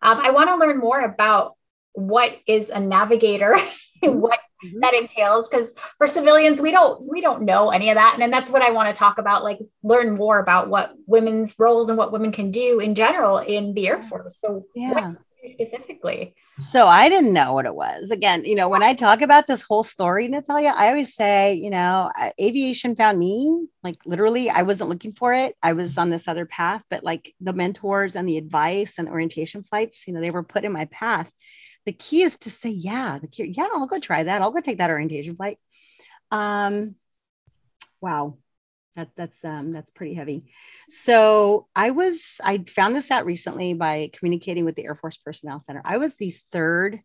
Um, 0.00 0.18
I 0.18 0.30
want 0.30 0.50
to 0.50 0.56
learn 0.56 0.78
more 0.78 1.00
about 1.00 1.54
what 1.92 2.36
is 2.46 2.70
a 2.70 2.80
navigator, 2.80 3.56
what 4.02 4.40
mm-hmm. 4.64 4.80
that 4.80 4.94
entails, 4.94 5.46
because 5.48 5.74
for 5.98 6.06
civilians 6.06 6.60
we 6.60 6.72
don't 6.72 7.06
we 7.06 7.20
don't 7.20 7.42
know 7.42 7.70
any 7.70 7.90
of 7.90 7.96
that, 7.96 8.14
and, 8.14 8.22
and 8.22 8.32
that's 8.32 8.50
what 8.50 8.62
I 8.62 8.70
want 8.70 8.92
to 8.92 8.98
talk 8.98 9.18
about. 9.18 9.44
Like 9.44 9.60
learn 9.82 10.16
more 10.16 10.40
about 10.40 10.68
what 10.68 10.92
women's 11.06 11.54
roles 11.58 11.90
and 11.90 11.98
what 11.98 12.12
women 12.12 12.32
can 12.32 12.50
do 12.50 12.80
in 12.80 12.94
general 12.94 13.38
in 13.38 13.74
the 13.74 13.86
Air 13.88 14.02
Force. 14.02 14.38
So 14.40 14.66
yeah 14.74 15.12
specifically? 15.48 16.34
So 16.58 16.86
I 16.86 17.08
didn't 17.08 17.32
know 17.32 17.52
what 17.52 17.66
it 17.66 17.74
was. 17.74 18.10
Again, 18.10 18.44
you 18.44 18.54
know, 18.54 18.68
when 18.68 18.82
I 18.82 18.94
talk 18.94 19.22
about 19.22 19.46
this 19.46 19.62
whole 19.62 19.82
story, 19.82 20.28
Natalia, 20.28 20.72
I 20.76 20.88
always 20.88 21.14
say, 21.14 21.54
you 21.54 21.70
know, 21.70 22.10
aviation 22.40 22.94
found 22.94 23.18
me. 23.18 23.66
Like 23.82 23.96
literally, 24.04 24.50
I 24.50 24.62
wasn't 24.62 24.90
looking 24.90 25.12
for 25.12 25.34
it. 25.34 25.56
I 25.62 25.72
was 25.72 25.98
on 25.98 26.10
this 26.10 26.28
other 26.28 26.46
path, 26.46 26.84
but 26.90 27.04
like 27.04 27.34
the 27.40 27.52
mentors 27.52 28.16
and 28.16 28.28
the 28.28 28.38
advice 28.38 28.98
and 28.98 29.08
orientation 29.08 29.62
flights, 29.62 30.06
you 30.06 30.14
know, 30.14 30.20
they 30.20 30.30
were 30.30 30.42
put 30.42 30.64
in 30.64 30.72
my 30.72 30.84
path. 30.86 31.32
The 31.86 31.92
key 31.92 32.22
is 32.22 32.38
to 32.38 32.50
say, 32.50 32.70
yeah, 32.70 33.18
the 33.18 33.28
key, 33.28 33.52
yeah, 33.56 33.68
I'll 33.72 33.86
go 33.86 33.98
try 33.98 34.22
that. 34.22 34.42
I'll 34.42 34.52
go 34.52 34.60
take 34.60 34.78
that 34.78 34.90
orientation 34.90 35.34
flight. 35.34 35.58
Um, 36.30 36.94
wow 38.00 38.38
that 38.96 39.10
that's 39.16 39.44
um 39.44 39.72
that's 39.72 39.90
pretty 39.90 40.14
heavy. 40.14 40.52
So 40.88 41.66
i 41.74 41.90
was 41.90 42.40
i 42.44 42.58
found 42.68 42.94
this 42.94 43.10
out 43.10 43.26
recently 43.26 43.74
by 43.74 44.10
communicating 44.12 44.64
with 44.64 44.76
the 44.76 44.84
air 44.84 44.94
force 44.94 45.16
personnel 45.16 45.60
center. 45.60 45.82
I 45.84 45.98
was 45.98 46.16
the 46.16 46.30
third 46.52 47.00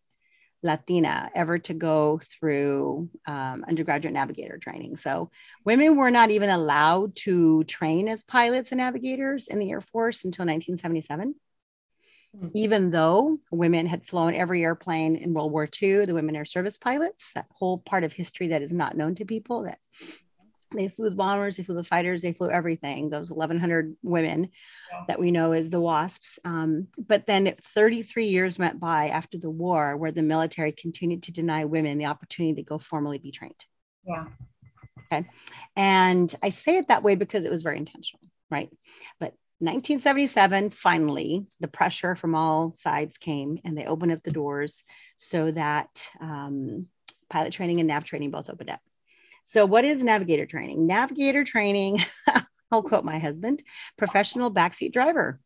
latina 0.62 1.30
ever 1.34 1.58
to 1.58 1.74
go 1.74 2.20
through 2.22 3.08
um, 3.26 3.64
undergraduate 3.68 4.12
navigator 4.12 4.58
training. 4.58 4.96
So 4.96 5.30
women 5.64 5.96
were 5.96 6.10
not 6.10 6.30
even 6.30 6.50
allowed 6.50 7.14
to 7.16 7.64
train 7.64 8.08
as 8.08 8.24
pilots 8.24 8.72
and 8.72 8.78
navigators 8.78 9.46
in 9.46 9.58
the 9.58 9.70
air 9.70 9.80
force 9.80 10.24
until 10.24 10.44
1977 10.44 11.34
mm-hmm. 12.36 12.48
even 12.54 12.90
though 12.90 13.38
women 13.52 13.86
had 13.86 14.04
flown 14.04 14.34
every 14.34 14.64
airplane 14.64 15.14
in 15.14 15.32
world 15.32 15.52
war 15.52 15.68
ii 15.80 16.04
the 16.04 16.14
women 16.14 16.34
air 16.34 16.44
service 16.44 16.76
pilots 16.76 17.32
that 17.34 17.46
whole 17.52 17.78
part 17.78 18.02
of 18.02 18.12
history 18.12 18.48
that 18.48 18.62
is 18.62 18.72
not 18.72 18.96
known 18.96 19.14
to 19.14 19.24
people 19.24 19.62
that 19.62 19.78
They 20.74 20.88
flew 20.88 21.08
the 21.08 21.16
bombers, 21.16 21.56
they 21.56 21.62
flew 21.62 21.74
the 21.74 21.82
fighters, 21.82 22.22
they 22.22 22.32
flew 22.32 22.50
everything. 22.50 23.08
Those 23.08 23.30
1,100 23.30 23.96
women 24.02 24.50
yeah. 24.92 25.04
that 25.08 25.18
we 25.18 25.30
know 25.30 25.52
as 25.52 25.70
the 25.70 25.80
WASPs. 25.80 26.38
Um, 26.44 26.88
but 26.98 27.26
then 27.26 27.54
33 27.60 28.26
years 28.26 28.58
went 28.58 28.78
by 28.78 29.08
after 29.08 29.38
the 29.38 29.50
war, 29.50 29.96
where 29.96 30.12
the 30.12 30.22
military 30.22 30.72
continued 30.72 31.22
to 31.24 31.32
deny 31.32 31.64
women 31.64 31.98
the 31.98 32.06
opportunity 32.06 32.62
to 32.62 32.68
go 32.68 32.78
formally 32.78 33.18
be 33.18 33.30
trained. 33.30 33.64
Yeah. 34.06 34.26
Okay. 35.10 35.28
And 35.76 36.34
I 36.42 36.50
say 36.50 36.76
it 36.76 36.88
that 36.88 37.02
way 37.02 37.14
because 37.14 37.44
it 37.44 37.50
was 37.50 37.62
very 37.62 37.78
intentional, 37.78 38.20
right? 38.50 38.70
But 39.18 39.34
1977, 39.60 40.70
finally, 40.70 41.46
the 41.60 41.66
pressure 41.66 42.14
from 42.14 42.34
all 42.34 42.74
sides 42.76 43.18
came 43.18 43.58
and 43.64 43.76
they 43.76 43.86
opened 43.86 44.12
up 44.12 44.22
the 44.22 44.30
doors 44.30 44.82
so 45.16 45.50
that 45.50 46.08
um, 46.20 46.86
pilot 47.28 47.52
training 47.52 47.80
and 47.80 47.88
nav 47.88 48.04
training 48.04 48.30
both 48.30 48.48
opened 48.48 48.70
up. 48.70 48.80
So, 49.48 49.64
what 49.64 49.86
is 49.86 50.04
navigator 50.04 50.44
training? 50.44 50.86
Navigator 50.86 51.42
training, 51.42 52.00
I'll 52.70 52.82
quote 52.82 53.02
my 53.02 53.18
husband 53.18 53.62
professional 53.96 54.52
backseat 54.52 54.92
driver. 54.92 55.40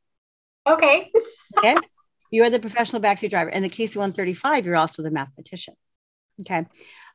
Okay. 0.67 1.13
okay. 1.57 1.77
You 2.33 2.43
are 2.43 2.51
the 2.51 2.59
professional 2.59 3.01
backseat 3.01 3.31
driver. 3.31 3.51
And 3.51 3.65
the 3.65 3.69
KC 3.69 3.95
135, 3.95 4.67
you're 4.67 4.75
also 4.75 5.05
the 5.05 5.13
mathematician. 5.13 5.75
Okay. 6.41 6.67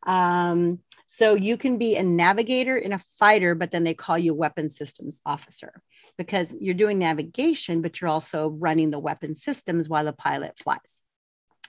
Um, 0.06 0.80
so 1.08 1.34
you 1.36 1.58
can 1.58 1.78
be 1.78 1.98
a 1.98 2.04
navigator 2.04 2.78
and 2.78 2.94
a 2.94 3.02
fighter, 3.20 3.54
but 3.54 3.72
then 3.72 3.84
they 3.84 3.94
call 3.94 4.18
you 4.18 4.34
weapon 4.34 4.70
systems 4.70 5.20
officer 5.26 5.82
because 6.18 6.56
you're 6.58 6.74
doing 6.74 7.00
navigation, 7.00 7.82
but 7.82 8.00
you're 8.00 8.10
also 8.10 8.48
running 8.48 8.92
the 8.92 9.00
weapon 9.00 9.36
systems 9.36 9.90
while 9.90 10.06
the 10.06 10.14
pilot 10.14 10.58
flies. 10.58 11.02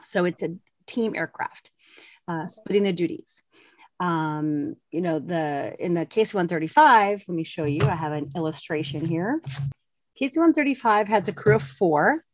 So 0.05 0.27
it's 0.27 0.45
a 0.45 0.55
team 0.87 1.17
aircraft, 1.17 1.73
uh, 2.29 2.47
splitting 2.47 2.85
the 2.85 2.93
duties. 2.93 3.43
Um, 4.01 4.77
you 4.91 5.01
know, 5.01 5.19
the 5.19 5.75
in 5.79 5.95
the 5.95 6.07
KC 6.07 6.35
135, 6.35 7.25
let 7.27 7.35
me 7.35 7.45
show 7.45 7.65
you. 7.65 7.83
I 7.83 7.95
have 7.95 8.13
an 8.13 8.33
illustration 8.37 9.05
here. 9.05 9.41
KC 10.21 10.37
135 10.37 11.09
has 11.09 11.29
a 11.29 11.33
crew 11.33 11.57
of 11.57 11.63
four. 11.63 12.25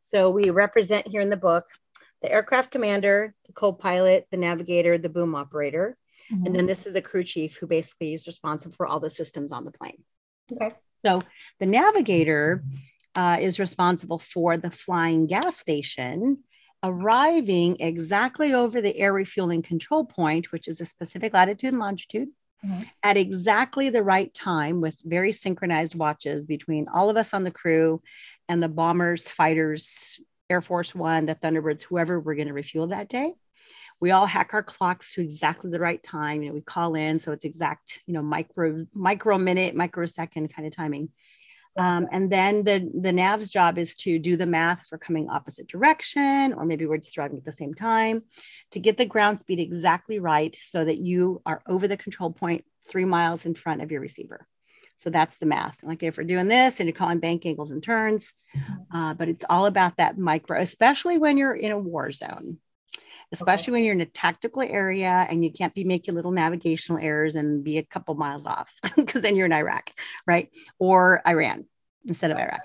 So 0.00 0.30
we 0.30 0.50
represent 0.50 1.08
here 1.08 1.20
in 1.20 1.30
the 1.30 1.36
book 1.36 1.66
the 2.22 2.30
aircraft 2.30 2.70
commander, 2.70 3.34
the 3.46 3.52
co-pilot, 3.52 4.26
the 4.30 4.36
navigator, 4.36 4.98
the 4.98 5.08
boom 5.08 5.34
operator. 5.34 5.96
Mm-hmm. 6.32 6.46
And 6.46 6.54
then 6.54 6.66
this 6.66 6.86
is 6.86 6.92
the 6.92 7.02
crew 7.02 7.22
chief 7.22 7.56
who 7.56 7.66
basically 7.66 8.14
is 8.14 8.26
responsible 8.26 8.74
for 8.76 8.86
all 8.86 9.00
the 9.00 9.10
systems 9.10 9.52
on 9.52 9.64
the 9.64 9.70
plane. 9.70 10.02
Okay. 10.52 10.74
So 11.04 11.22
the 11.60 11.66
navigator 11.66 12.64
uh, 13.14 13.38
is 13.40 13.60
responsible 13.60 14.18
for 14.18 14.56
the 14.56 14.70
flying 14.70 15.26
gas 15.26 15.56
station 15.56 16.38
arriving 16.82 17.76
exactly 17.80 18.54
over 18.54 18.80
the 18.80 18.96
air 18.96 19.12
refueling 19.12 19.62
control 19.62 20.04
point, 20.04 20.52
which 20.52 20.68
is 20.68 20.80
a 20.80 20.84
specific 20.84 21.32
latitude 21.32 21.72
and 21.72 21.80
longitude, 21.80 22.28
mm-hmm. 22.64 22.82
at 23.02 23.16
exactly 23.16 23.90
the 23.90 24.02
right 24.02 24.32
time 24.32 24.80
with 24.80 24.98
very 25.04 25.32
synchronized 25.32 25.94
watches 25.94 26.46
between 26.46 26.86
all 26.88 27.10
of 27.10 27.16
us 27.16 27.34
on 27.34 27.44
the 27.44 27.50
crew 27.50 28.00
and 28.48 28.62
the 28.62 28.68
bombers, 28.68 29.28
fighters, 29.28 30.20
Air 30.50 30.62
Force 30.62 30.94
One, 30.94 31.26
the 31.26 31.34
Thunderbirds, 31.34 31.82
whoever 31.82 32.18
we're 32.18 32.34
going 32.34 32.48
to 32.48 32.54
refuel 32.54 32.88
that 32.88 33.08
day. 33.08 33.34
We 34.00 34.12
all 34.12 34.26
hack 34.26 34.50
our 34.54 34.62
clocks 34.62 35.14
to 35.14 35.20
exactly 35.20 35.70
the 35.70 35.80
right 35.80 36.02
time. 36.02 36.42
You 36.42 36.48
know, 36.48 36.54
we 36.54 36.60
call 36.60 36.94
in, 36.94 37.18
so 37.18 37.32
it's 37.32 37.44
exact, 37.44 38.00
you 38.06 38.14
know, 38.14 38.22
micro 38.22 38.86
micro 38.94 39.38
minute, 39.38 39.74
microsecond 39.74 40.54
kind 40.54 40.66
of 40.66 40.74
timing. 40.74 41.10
Um, 41.78 42.08
and 42.10 42.30
then 42.30 42.64
the 42.64 42.90
the 43.00 43.12
nav's 43.12 43.48
job 43.48 43.78
is 43.78 43.94
to 43.96 44.18
do 44.18 44.36
the 44.36 44.46
math 44.46 44.86
for 44.88 44.98
coming 44.98 45.30
opposite 45.30 45.68
direction, 45.68 46.52
or 46.52 46.66
maybe 46.66 46.86
we're 46.86 46.98
just 46.98 47.14
driving 47.14 47.38
at 47.38 47.44
the 47.44 47.52
same 47.52 47.72
time, 47.72 48.22
to 48.72 48.80
get 48.80 48.96
the 48.98 49.06
ground 49.06 49.38
speed 49.38 49.60
exactly 49.60 50.18
right, 50.18 50.56
so 50.60 50.84
that 50.84 50.98
you 50.98 51.40
are 51.46 51.62
over 51.66 51.86
the 51.86 51.96
control 51.96 52.32
point 52.32 52.64
three 52.88 53.04
miles 53.04 53.46
in 53.46 53.54
front 53.54 53.80
of 53.80 53.92
your 53.92 54.00
receiver. 54.00 54.46
So 54.96 55.10
that's 55.10 55.36
the 55.38 55.46
math. 55.46 55.76
Like 55.84 56.02
if 56.02 56.18
we're 56.18 56.24
doing 56.24 56.48
this 56.48 56.80
and 56.80 56.88
you're 56.88 56.96
calling 56.96 57.20
bank 57.20 57.46
angles 57.46 57.70
and 57.70 57.80
turns, 57.80 58.32
uh, 58.92 59.14
but 59.14 59.28
it's 59.28 59.44
all 59.48 59.66
about 59.66 59.98
that 59.98 60.18
micro, 60.18 60.60
especially 60.60 61.18
when 61.18 61.38
you're 61.38 61.54
in 61.54 61.70
a 61.70 61.78
war 61.78 62.10
zone, 62.10 62.58
especially 63.32 63.70
okay. 63.70 63.72
when 63.72 63.84
you're 63.84 63.94
in 63.94 64.00
a 64.00 64.06
tactical 64.06 64.62
area 64.62 65.26
and 65.28 65.44
you 65.44 65.52
can't 65.52 65.74
be 65.74 65.84
making 65.84 66.14
little 66.14 66.30
navigational 66.30 67.00
errors 67.00 67.34
and 67.34 67.64
be 67.64 67.78
a 67.78 67.82
couple 67.82 68.14
miles 68.14 68.46
off 68.46 68.72
because 68.96 69.22
then 69.22 69.36
you're 69.36 69.46
in 69.46 69.52
Iraq, 69.52 69.90
right? 70.26 70.50
Or 70.78 71.22
Iran 71.26 71.66
instead 72.06 72.30
of 72.30 72.38
Iraq. 72.38 72.62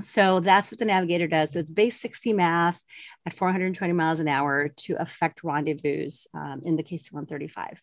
So 0.00 0.40
that's 0.40 0.70
what 0.70 0.78
the 0.78 0.84
navigator 0.84 1.26
does. 1.26 1.52
So 1.52 1.58
it's 1.58 1.70
base 1.70 2.00
60 2.00 2.32
math 2.32 2.80
at 3.26 3.34
420 3.34 3.92
miles 3.92 4.20
an 4.20 4.28
hour 4.28 4.68
to 4.68 4.94
affect 4.94 5.44
rendezvous 5.44 6.08
um, 6.34 6.62
in 6.64 6.76
the 6.76 6.82
KC 6.82 7.12
135. 7.12 7.82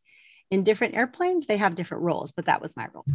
In 0.52 0.64
different 0.64 0.96
airplanes, 0.96 1.46
they 1.46 1.58
have 1.58 1.76
different 1.76 2.04
roles, 2.04 2.32
but 2.32 2.46
that 2.46 2.62
was 2.62 2.76
my 2.76 2.88
role. 2.94 3.06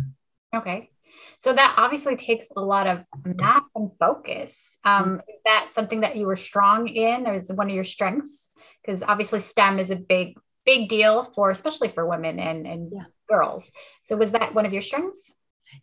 Okay. 0.55 0.91
So 1.39 1.53
that 1.53 1.75
obviously 1.77 2.17
takes 2.17 2.47
a 2.57 2.61
lot 2.61 2.87
of 2.87 3.05
math 3.25 3.65
and 3.75 3.91
focus. 3.99 4.79
Um, 4.85 5.05
mm-hmm. 5.05 5.15
is 5.31 5.41
that 5.45 5.69
something 5.73 6.01
that 6.01 6.17
you 6.17 6.27
were 6.27 6.37
strong 6.37 6.89
in, 6.89 7.27
or 7.27 7.35
is 7.35 7.53
one 7.53 7.69
of 7.69 7.75
your 7.75 7.85
strengths? 7.85 8.51
Because 8.85 9.03
obviously 9.03 9.41
STEM 9.41 9.79
is 9.79 9.91
a 9.91 9.97
big, 9.97 10.39
big 10.65 10.89
deal 10.89 11.25
for, 11.25 11.51
especially 11.51 11.89
for 11.89 12.07
women 12.07 12.39
and, 12.39 12.67
and 12.67 12.93
yeah. 12.95 13.05
girls. 13.29 13.73
So 14.05 14.17
was 14.17 14.33
that 14.33 14.55
one 14.55 14.67
of 14.67 14.73
your 14.73 14.83
strengths? 14.83 15.33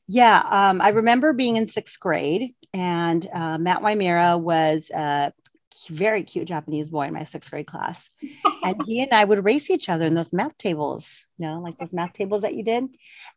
Yeah, 0.08 0.42
um, 0.50 0.82
I 0.82 0.90
remember 0.90 1.34
being 1.34 1.58
in 1.58 1.68
sixth 1.68 2.00
grade, 2.00 2.54
and 2.74 3.28
uh, 3.34 3.58
Matt 3.58 3.82
Wymera 3.82 4.40
was 4.40 4.90
uh, 4.90 5.32
very 5.88 6.24
cute 6.24 6.48
Japanese 6.48 6.90
boy 6.90 7.08
in 7.08 7.14
my 7.14 7.24
sixth 7.24 7.52
grade 7.52 7.68
class. 7.68 8.10
and 8.64 8.82
he 8.86 9.02
and 9.02 9.14
I 9.14 9.24
would 9.24 9.44
race 9.44 9.70
each 9.70 9.90
other 9.90 10.06
in 10.06 10.14
those 10.14 10.34
math 10.34 10.58
tables, 10.58 11.26
you 11.38 11.48
know, 11.48 11.60
like 11.60 11.78
those 11.78 11.94
math 11.94 12.14
tables 12.14 12.44
that 12.44 12.56
you 12.56 12.64
did. 12.64 12.86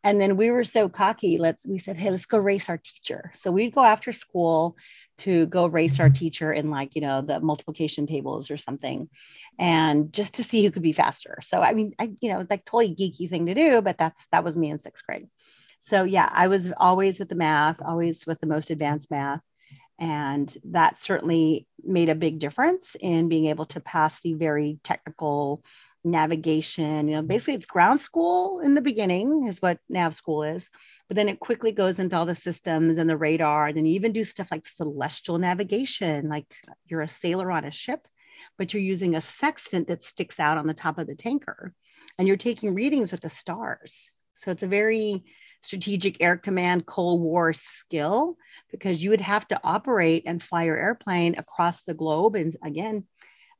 And 0.03 0.19
then 0.19 0.37
we 0.37 0.51
were 0.51 0.63
so 0.63 0.89
cocky. 0.89 1.37
Let's, 1.37 1.65
we 1.65 1.77
said, 1.77 1.97
hey, 1.97 2.11
let's 2.11 2.25
go 2.25 2.37
race 2.37 2.69
our 2.69 2.77
teacher. 2.77 3.31
So 3.33 3.51
we'd 3.51 3.75
go 3.75 3.83
after 3.83 4.11
school 4.11 4.77
to 5.17 5.45
go 5.45 5.65
race 5.65 5.99
our 5.99 6.09
teacher 6.09 6.51
in 6.51 6.69
like, 6.69 6.95
you 6.95 7.01
know, 7.01 7.21
the 7.21 7.39
multiplication 7.39 8.05
tables 8.05 8.51
or 8.51 8.57
something. 8.57 9.09
And 9.57 10.11
just 10.11 10.35
to 10.35 10.43
see 10.43 10.63
who 10.63 10.71
could 10.71 10.81
be 10.81 10.93
faster. 10.93 11.39
So, 11.41 11.61
I 11.61 11.73
mean, 11.73 11.93
I, 11.99 12.11
you 12.19 12.29
know, 12.29 12.41
it's 12.41 12.49
like 12.49 12.65
totally 12.65 12.95
geeky 12.95 13.29
thing 13.29 13.45
to 13.45 13.53
do, 13.53 13.81
but 13.81 13.97
that's, 13.97 14.27
that 14.27 14.43
was 14.43 14.55
me 14.55 14.69
in 14.69 14.77
sixth 14.77 15.05
grade. 15.05 15.27
So 15.79 16.03
yeah, 16.03 16.29
I 16.31 16.47
was 16.47 16.71
always 16.77 17.19
with 17.19 17.29
the 17.29 17.35
math, 17.35 17.81
always 17.81 18.25
with 18.25 18.39
the 18.39 18.47
most 18.47 18.71
advanced 18.71 19.11
math. 19.11 19.41
And 19.97 20.53
that 20.65 20.99
certainly 20.99 21.67
made 21.83 22.09
a 22.09 22.15
big 22.15 22.39
difference 22.39 22.95
in 22.99 23.29
being 23.29 23.45
able 23.45 23.65
to 23.67 23.79
pass 23.79 24.19
the 24.19 24.33
very 24.33 24.79
technical 24.83 25.63
navigation. 26.03 27.07
You 27.07 27.15
know, 27.15 27.21
basically, 27.21 27.55
it's 27.55 27.65
ground 27.65 28.01
school 28.01 28.59
in 28.59 28.73
the 28.73 28.81
beginning, 28.81 29.47
is 29.47 29.61
what 29.61 29.79
nav 29.89 30.13
school 30.13 30.43
is. 30.43 30.69
But 31.07 31.15
then 31.15 31.29
it 31.29 31.39
quickly 31.39 31.71
goes 31.71 31.99
into 31.99 32.15
all 32.15 32.25
the 32.25 32.35
systems 32.35 32.97
and 32.97 33.09
the 33.09 33.17
radar. 33.17 33.67
And 33.67 33.77
then 33.77 33.85
you 33.85 33.95
even 33.95 34.11
do 34.11 34.23
stuff 34.23 34.51
like 34.51 34.65
celestial 34.65 35.37
navigation, 35.37 36.29
like 36.29 36.53
you're 36.87 37.01
a 37.01 37.07
sailor 37.07 37.49
on 37.51 37.65
a 37.65 37.71
ship, 37.71 38.05
but 38.57 38.73
you're 38.73 38.83
using 38.83 39.15
a 39.15 39.21
sextant 39.21 39.87
that 39.87 40.03
sticks 40.03 40.39
out 40.39 40.57
on 40.57 40.67
the 40.67 40.73
top 40.73 40.97
of 40.97 41.07
the 41.07 41.15
tanker 41.15 41.73
and 42.17 42.27
you're 42.27 42.37
taking 42.37 42.73
readings 42.73 43.11
with 43.11 43.21
the 43.21 43.29
stars. 43.29 44.09
So 44.33 44.51
it's 44.51 44.63
a 44.63 44.67
very 44.67 45.23
strategic 45.65 46.21
air 46.21 46.37
command 46.37 46.85
Cold 46.85 47.21
War 47.21 47.53
skill 47.53 48.37
because 48.71 49.03
you 49.03 49.09
would 49.09 49.21
have 49.21 49.47
to 49.49 49.59
operate 49.63 50.23
and 50.25 50.41
fly 50.41 50.63
your 50.63 50.77
airplane 50.77 51.35
across 51.37 51.83
the 51.83 51.93
globe 51.93 52.35
and 52.35 52.55
again 52.63 53.05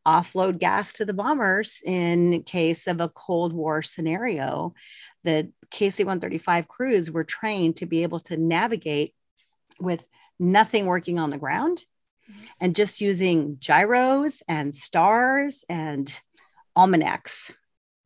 offload 0.06 0.60
gas 0.60 0.94
to 0.94 1.06
the 1.06 1.14
bombers 1.14 1.82
in 1.84 2.44
case 2.44 2.88
of 2.88 3.02
a 3.02 3.10
Cold 3.10 3.54
War 3.54 3.82
scenario. 3.82 4.74
The 5.24 5.52
KC 5.72 6.00
135 6.00 6.68
crews 6.68 7.10
were 7.10 7.24
trained 7.24 7.78
to 7.78 7.88
be 7.88 8.04
able 8.04 8.20
to 8.22 8.38
navigate 8.38 9.16
with 9.80 10.04
nothing 10.40 10.86
working 10.86 11.18
on 11.18 11.32
the 11.32 11.40
ground 11.40 11.84
mm-hmm. 12.30 12.46
and 12.62 12.76
just 12.76 13.02
using 13.02 13.58
gyros 13.60 14.44
and 14.48 14.76
stars 14.76 15.66
and 15.68 16.16
almanacs 16.76 17.52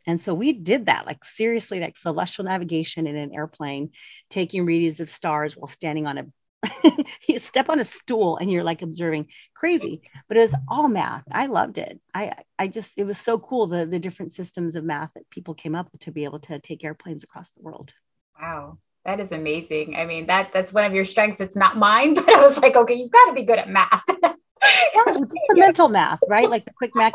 and 0.10 0.20
so 0.20 0.34
we 0.34 0.54
did 0.54 0.88
that, 0.88 1.06
like 1.06 1.24
seriously, 1.24 1.80
like 1.80 1.96
celestial 1.96 2.46
navigation 2.46 3.06
in 3.06 3.16
an 3.16 3.32
airplane, 3.32 3.92
taking 4.30 4.66
readings 4.66 5.00
of 5.00 5.08
stars 5.08 5.56
while 5.56 5.68
standing 5.68 6.08
on 6.08 6.18
a 6.18 6.26
you 7.28 7.40
step 7.40 7.70
on 7.70 7.80
a 7.80 7.86
stool 7.86 8.36
and 8.38 8.52
you're 8.52 8.64
like 8.64 8.82
observing. 8.82 9.28
Crazy 9.54 10.02
but 10.28 10.36
it 10.36 10.42
was 10.42 10.56
all 10.68 10.88
math. 10.88 11.24
I 11.32 11.46
loved 11.46 11.78
it. 11.78 12.02
I 12.14 12.34
i 12.58 12.68
just 12.68 12.94
it 12.98 13.04
was 13.04 13.20
so 13.20 13.38
cool 13.38 13.68
the 13.68 13.86
the 13.86 14.00
different 14.00 14.32
systems 14.32 14.76
of 14.76 14.84
math 14.84 15.12
that 15.14 15.30
people 15.30 15.54
came 15.54 15.76
up 15.76 15.90
to 16.00 16.12
be 16.12 16.24
able 16.24 16.40
to 16.40 16.60
take 16.60 16.84
airplanes 16.84 17.24
across 17.24 17.52
the 17.52 17.62
world. 17.62 17.94
Wow 18.42 18.80
that 19.06 19.20
is 19.20 19.32
amazing. 19.32 19.96
I 19.96 20.06
mean 20.06 20.26
that 20.26 20.52
that's 20.54 20.74
one 20.74 20.86
of 20.86 20.94
your 20.94 21.06
strengths. 21.06 21.40
It's 21.40 21.56
not 21.56 21.78
mine 21.78 22.14
but 22.16 22.28
i 22.28 22.42
was 22.42 22.58
like 22.58 22.76
okay 22.76 22.96
you've 22.96 23.12
got 23.12 23.28
to 23.28 23.34
be 23.34 23.44
good 23.44 23.60
at 23.60 23.70
math 23.70 24.04
yes, 24.62 25.18
it's 25.18 25.34
the 25.48 25.56
mental 25.56 25.90
math, 25.90 26.20
right? 26.28 26.50
Like 26.50 26.66
the 26.66 26.74
quick 26.74 26.96
math. 26.96 27.14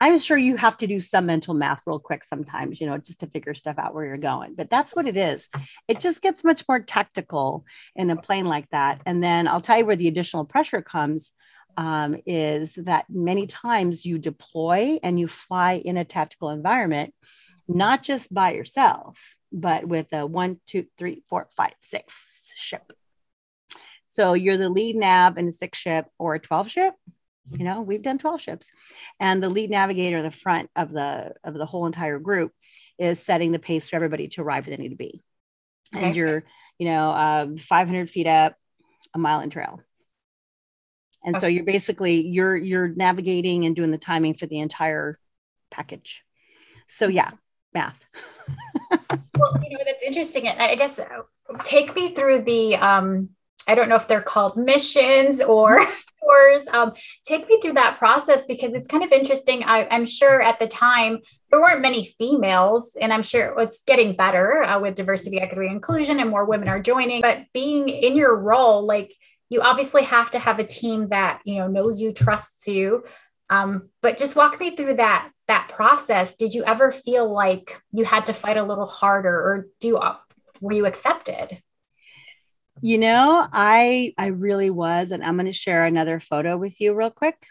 I'm 0.00 0.18
sure 0.18 0.36
you 0.36 0.56
have 0.56 0.76
to 0.78 0.86
do 0.86 1.00
some 1.00 1.26
mental 1.26 1.54
math 1.54 1.82
real 1.86 1.98
quick 1.98 2.24
sometimes, 2.24 2.80
you 2.80 2.86
know, 2.86 2.98
just 2.98 3.20
to 3.20 3.26
figure 3.26 3.54
stuff 3.54 3.78
out 3.78 3.94
where 3.94 4.04
you're 4.04 4.16
going. 4.16 4.54
But 4.54 4.70
that's 4.70 4.94
what 4.94 5.06
it 5.06 5.16
is. 5.16 5.48
It 5.88 6.00
just 6.00 6.22
gets 6.22 6.44
much 6.44 6.64
more 6.68 6.80
tactical 6.80 7.64
in 7.94 8.10
a 8.10 8.16
plane 8.16 8.46
like 8.46 8.68
that. 8.70 9.00
And 9.06 9.22
then 9.22 9.48
I'll 9.48 9.60
tell 9.60 9.78
you 9.78 9.86
where 9.86 9.96
the 9.96 10.08
additional 10.08 10.44
pressure 10.44 10.82
comes. 10.82 11.32
Um, 11.78 12.16
is 12.24 12.76
that 12.76 13.04
many 13.10 13.46
times 13.46 14.06
you 14.06 14.16
deploy 14.16 14.98
and 15.02 15.20
you 15.20 15.28
fly 15.28 15.74
in 15.74 15.98
a 15.98 16.06
tactical 16.06 16.48
environment, 16.48 17.12
not 17.68 18.02
just 18.02 18.32
by 18.32 18.54
yourself, 18.54 19.36
but 19.52 19.86
with 19.86 20.10
a 20.14 20.24
one, 20.26 20.58
two, 20.66 20.86
three, 20.96 21.22
four, 21.28 21.48
five, 21.54 21.74
six 21.80 22.50
ship. 22.56 22.92
So 24.16 24.32
you're 24.32 24.56
the 24.56 24.70
lead 24.70 24.96
nav 24.96 25.36
in 25.36 25.46
a 25.46 25.52
six 25.52 25.78
ship 25.78 26.06
or 26.18 26.34
a 26.34 26.40
12 26.40 26.70
ship. 26.70 26.94
You 27.50 27.66
know, 27.66 27.82
we've 27.82 28.02
done 28.02 28.16
12 28.16 28.40
ships. 28.40 28.70
And 29.20 29.42
the 29.42 29.50
lead 29.50 29.68
navigator 29.68 30.16
in 30.16 30.24
the 30.24 30.30
front 30.30 30.70
of 30.74 30.90
the 30.90 31.34
of 31.44 31.52
the 31.52 31.66
whole 31.66 31.84
entire 31.84 32.18
group 32.18 32.52
is 32.98 33.20
setting 33.20 33.52
the 33.52 33.58
pace 33.58 33.90
for 33.90 33.96
everybody 33.96 34.28
to 34.28 34.40
arrive 34.40 34.66
where 34.66 34.74
they 34.74 34.82
need 34.82 34.88
to 34.88 34.96
be. 34.96 35.22
Okay. 35.94 36.06
And 36.06 36.16
you're, 36.16 36.44
you 36.78 36.88
know, 36.88 37.10
uh, 37.10 37.46
500 37.58 38.08
feet 38.08 38.26
up, 38.26 38.56
a 39.12 39.18
mile 39.18 39.40
in 39.40 39.50
trail. 39.50 39.82
And 41.22 41.36
okay. 41.36 41.40
so 41.42 41.46
you're 41.48 41.64
basically 41.64 42.26
you're 42.26 42.56
you're 42.56 42.88
navigating 42.88 43.66
and 43.66 43.76
doing 43.76 43.90
the 43.90 43.98
timing 43.98 44.32
for 44.32 44.46
the 44.46 44.60
entire 44.60 45.18
package. 45.70 46.24
So 46.88 47.06
yeah, 47.06 47.32
math. 47.74 48.02
well, 49.36 49.60
you 49.62 49.76
know 49.76 49.84
that's 49.84 50.02
interesting. 50.02 50.48
And 50.48 50.62
I 50.62 50.74
guess 50.74 50.98
uh, 50.98 51.04
take 51.64 51.94
me 51.94 52.14
through 52.14 52.44
the 52.44 52.76
um 52.76 53.35
I 53.68 53.74
don't 53.74 53.88
know 53.88 53.96
if 53.96 54.08
they're 54.08 54.20
called 54.20 54.56
missions 54.56 55.40
or 55.40 55.80
tours. 56.26 56.66
Um, 56.72 56.92
take 57.24 57.48
me 57.48 57.60
through 57.60 57.74
that 57.74 57.98
process 57.98 58.46
because 58.46 58.74
it's 58.74 58.88
kind 58.88 59.04
of 59.04 59.12
interesting. 59.12 59.62
I, 59.64 59.86
am 59.94 60.06
sure 60.06 60.40
at 60.40 60.58
the 60.58 60.66
time 60.66 61.20
there 61.50 61.60
weren't 61.60 61.82
many 61.82 62.04
females, 62.04 62.96
and 63.00 63.12
I'm 63.12 63.22
sure 63.22 63.54
it's 63.58 63.82
getting 63.84 64.14
better 64.14 64.62
uh, 64.62 64.80
with 64.80 64.94
diversity, 64.94 65.40
equity, 65.40 65.68
inclusion, 65.68 66.20
and 66.20 66.30
more 66.30 66.44
women 66.44 66.68
are 66.68 66.80
joining. 66.80 67.22
But 67.22 67.46
being 67.52 67.88
in 67.88 68.16
your 68.16 68.36
role, 68.36 68.86
like 68.86 69.14
you 69.48 69.62
obviously 69.62 70.02
have 70.04 70.30
to 70.32 70.38
have 70.38 70.58
a 70.58 70.64
team 70.64 71.08
that 71.08 71.40
you 71.44 71.56
know 71.56 71.68
knows 71.68 72.00
you, 72.00 72.12
trusts 72.12 72.66
you. 72.66 73.04
Um, 73.48 73.90
but 74.02 74.18
just 74.18 74.34
walk 74.34 74.58
me 74.58 74.74
through 74.74 74.94
that 74.94 75.30
that 75.48 75.68
process. 75.68 76.36
Did 76.36 76.54
you 76.54 76.64
ever 76.64 76.90
feel 76.90 77.32
like 77.32 77.80
you 77.92 78.04
had 78.04 78.26
to 78.26 78.32
fight 78.32 78.56
a 78.56 78.64
little 78.64 78.86
harder, 78.86 79.34
or 79.34 79.66
do 79.80 79.96
uh, 79.96 80.16
were 80.60 80.72
you 80.72 80.86
accepted? 80.86 81.62
You 82.82 82.98
know, 82.98 83.46
I 83.52 84.14
I 84.18 84.26
really 84.26 84.70
was, 84.70 85.10
and 85.10 85.24
I'm 85.24 85.36
going 85.36 85.46
to 85.46 85.52
share 85.52 85.84
another 85.84 86.20
photo 86.20 86.56
with 86.56 86.80
you 86.80 86.94
real 86.94 87.10
quick 87.10 87.46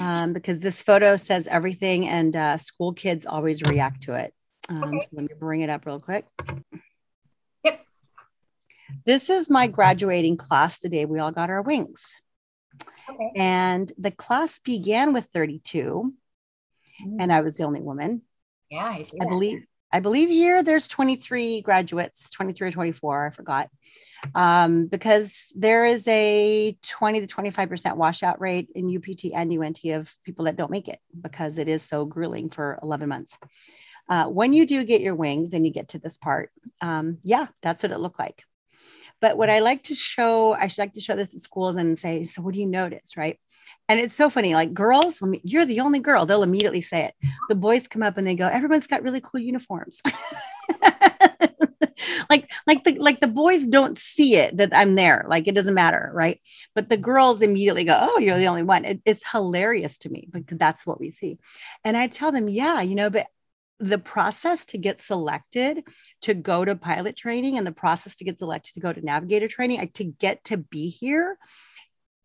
um, 0.00 0.32
because 0.32 0.60
this 0.60 0.82
photo 0.82 1.16
says 1.16 1.46
everything, 1.46 2.06
and 2.08 2.36
uh, 2.36 2.58
school 2.58 2.92
kids 2.92 3.26
always 3.26 3.62
react 3.62 4.02
to 4.04 4.14
it. 4.14 4.34
Um, 4.68 4.84
okay. 4.84 5.00
So 5.00 5.08
let 5.12 5.22
me 5.24 5.34
bring 5.38 5.62
it 5.62 5.70
up 5.70 5.86
real 5.86 6.00
quick. 6.00 6.26
Yep. 7.64 7.80
This 9.04 9.30
is 9.30 9.48
my 9.48 9.66
graduating 9.66 10.36
class 10.36 10.78
the 10.78 10.88
day 10.88 11.04
we 11.04 11.20
all 11.20 11.32
got 11.32 11.50
our 11.50 11.62
wings. 11.62 12.20
Okay. 13.08 13.32
And 13.36 13.90
the 13.96 14.10
class 14.10 14.58
began 14.58 15.12
with 15.12 15.26
32, 15.32 16.12
mm-hmm. 17.02 17.20
and 17.20 17.32
I 17.32 17.40
was 17.40 17.56
the 17.56 17.64
only 17.64 17.80
woman. 17.80 18.22
Yeah, 18.70 18.84
I, 18.84 19.04
I 19.20 19.26
believe 19.26 19.64
I 19.92 20.00
believe 20.00 20.28
here 20.28 20.62
there's 20.62 20.88
23 20.88 21.62
graduates, 21.62 22.30
23 22.30 22.68
or 22.68 22.72
24, 22.72 23.26
I 23.26 23.30
forgot. 23.30 23.70
Um, 24.34 24.86
because 24.86 25.44
there 25.54 25.86
is 25.86 26.08
a 26.08 26.76
20 26.82 27.20
to 27.20 27.26
25% 27.26 27.96
washout 27.96 28.40
rate 28.40 28.68
in 28.74 28.94
UPT 28.94 29.26
and 29.34 29.52
UNT 29.52 29.84
of 29.84 30.14
people 30.24 30.46
that 30.46 30.56
don't 30.56 30.70
make 30.70 30.88
it 30.88 30.98
because 31.20 31.58
it 31.58 31.68
is 31.68 31.82
so 31.82 32.04
grueling 32.04 32.50
for 32.50 32.78
11 32.82 33.08
months. 33.08 33.38
Uh, 34.08 34.24
when 34.24 34.52
you 34.52 34.66
do 34.66 34.84
get 34.84 35.00
your 35.00 35.14
wings 35.14 35.52
and 35.52 35.66
you 35.66 35.72
get 35.72 35.88
to 35.90 35.98
this 35.98 36.16
part, 36.16 36.50
um, 36.80 37.18
yeah, 37.22 37.46
that's 37.62 37.82
what 37.82 37.92
it 37.92 37.98
looked 37.98 38.18
like. 38.18 38.42
But 39.20 39.36
what 39.36 39.50
I 39.50 39.60
like 39.60 39.84
to 39.84 39.94
show, 39.94 40.52
I 40.52 40.66
should 40.66 40.82
like 40.82 40.94
to 40.94 41.00
show 41.00 41.16
this 41.16 41.34
at 41.34 41.40
schools 41.40 41.76
and 41.76 41.98
say, 41.98 42.24
so 42.24 42.42
what 42.42 42.54
do 42.54 42.60
you 42.60 42.66
notice, 42.66 43.16
right? 43.16 43.38
And 43.88 44.00
it's 44.00 44.16
so 44.16 44.30
funny, 44.30 44.54
like 44.54 44.74
girls, 44.74 45.22
you're 45.44 45.64
the 45.64 45.80
only 45.80 46.00
girl. 46.00 46.26
They'll 46.26 46.42
immediately 46.42 46.80
say 46.80 47.04
it. 47.04 47.14
The 47.48 47.54
boys 47.54 47.88
come 47.88 48.02
up 48.02 48.16
and 48.16 48.26
they 48.26 48.34
go, 48.34 48.46
everyone's 48.46 48.86
got 48.86 49.02
really 49.02 49.20
cool 49.20 49.40
uniforms. 49.40 50.02
like, 52.30 52.50
like 52.66 52.84
the 52.84 52.98
like 52.98 53.20
the 53.20 53.28
boys 53.28 53.66
don't 53.66 53.96
see 53.96 54.36
it 54.36 54.56
that 54.56 54.70
I'm 54.74 54.94
there. 54.94 55.24
Like 55.28 55.46
it 55.46 55.54
doesn't 55.54 55.74
matter, 55.74 56.10
right? 56.12 56.40
But 56.74 56.88
the 56.88 56.96
girls 56.96 57.42
immediately 57.42 57.84
go, 57.84 57.96
"Oh, 58.00 58.18
you're 58.18 58.38
the 58.38 58.48
only 58.48 58.62
one." 58.62 58.84
It, 58.84 59.00
it's 59.04 59.22
hilarious 59.30 59.98
to 59.98 60.08
me 60.08 60.28
because 60.30 60.58
that's 60.58 60.86
what 60.86 61.00
we 61.00 61.10
see. 61.10 61.36
And 61.84 61.96
I 61.96 62.08
tell 62.08 62.32
them, 62.32 62.48
"Yeah, 62.48 62.80
you 62.80 62.94
know, 62.94 63.10
but 63.10 63.26
the 63.78 63.98
process 63.98 64.64
to 64.66 64.78
get 64.78 65.00
selected 65.00 65.84
to 66.22 66.34
go 66.34 66.64
to 66.64 66.74
pilot 66.76 67.16
training 67.16 67.58
and 67.58 67.66
the 67.66 67.72
process 67.72 68.16
to 68.16 68.24
get 68.24 68.38
selected 68.38 68.74
to 68.74 68.80
go 68.80 68.92
to 68.92 69.04
navigator 69.04 69.48
training 69.48 69.90
to 69.94 70.04
get 70.04 70.42
to 70.44 70.56
be 70.56 70.88
here 70.88 71.36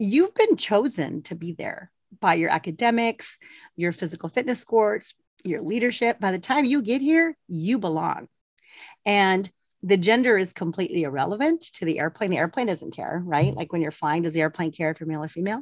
you've 0.01 0.33
been 0.33 0.57
chosen 0.57 1.21
to 1.23 1.35
be 1.35 1.53
there 1.53 1.91
by 2.19 2.33
your 2.33 2.49
academics, 2.49 3.37
your 3.75 3.91
physical 3.91 4.29
fitness 4.29 4.59
scores, 4.59 5.13
your 5.43 5.61
leadership. 5.61 6.19
By 6.19 6.31
the 6.31 6.39
time 6.39 6.65
you 6.65 6.81
get 6.81 7.01
here, 7.01 7.37
you 7.47 7.77
belong. 7.77 8.27
And 9.05 9.49
the 9.83 9.97
gender 9.97 10.37
is 10.37 10.53
completely 10.53 11.03
irrelevant 11.03 11.61
to 11.73 11.85
the 11.85 11.99
airplane. 11.99 12.31
The 12.31 12.37
airplane 12.37 12.67
doesn't 12.67 12.95
care, 12.95 13.21
right? 13.23 13.55
Like 13.55 13.71
when 13.71 13.81
you're 13.81 13.91
flying, 13.91 14.23
does 14.23 14.33
the 14.33 14.41
airplane 14.41 14.71
care 14.71 14.91
if 14.91 14.99
you're 14.99 15.07
male 15.07 15.23
or 15.23 15.29
female? 15.29 15.61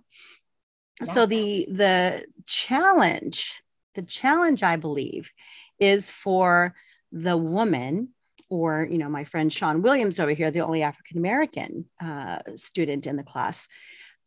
Yeah. 1.00 1.14
So 1.14 1.26
the 1.26 1.68
the 1.72 2.26
challenge, 2.46 3.62
the 3.96 4.02
challenge 4.02 4.64
I 4.64 4.76
believe 4.76 5.32
is 5.80 6.12
for 6.12 6.76
the 7.12 7.38
woman 7.38 8.10
or 8.50 8.88
you 8.90 8.98
know 8.98 9.10
my 9.10 9.24
friend 9.24 9.52
sean 9.54 9.82
williams 9.82 10.20
over 10.20 10.32
here 10.32 10.52
the 10.52 10.62
only 10.62 10.84
african 10.84 11.18
american 11.18 11.86
uh, 12.02 12.40
student 12.56 13.08
in 13.08 13.16
the 13.16 13.24
class 13.24 13.68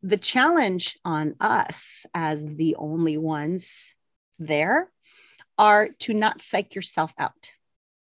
the 0.03 0.17
challenge 0.17 0.99
on 1.05 1.35
us 1.41 2.05
as 2.13 2.45
the 2.45 2.77
only 2.77 3.17
ones 3.17 3.95
there 4.39 4.91
are 5.59 5.91
to 6.01 6.13
not 6.13 6.43
psych 6.43 6.75
yourself 6.75 7.13
out. 7.19 7.51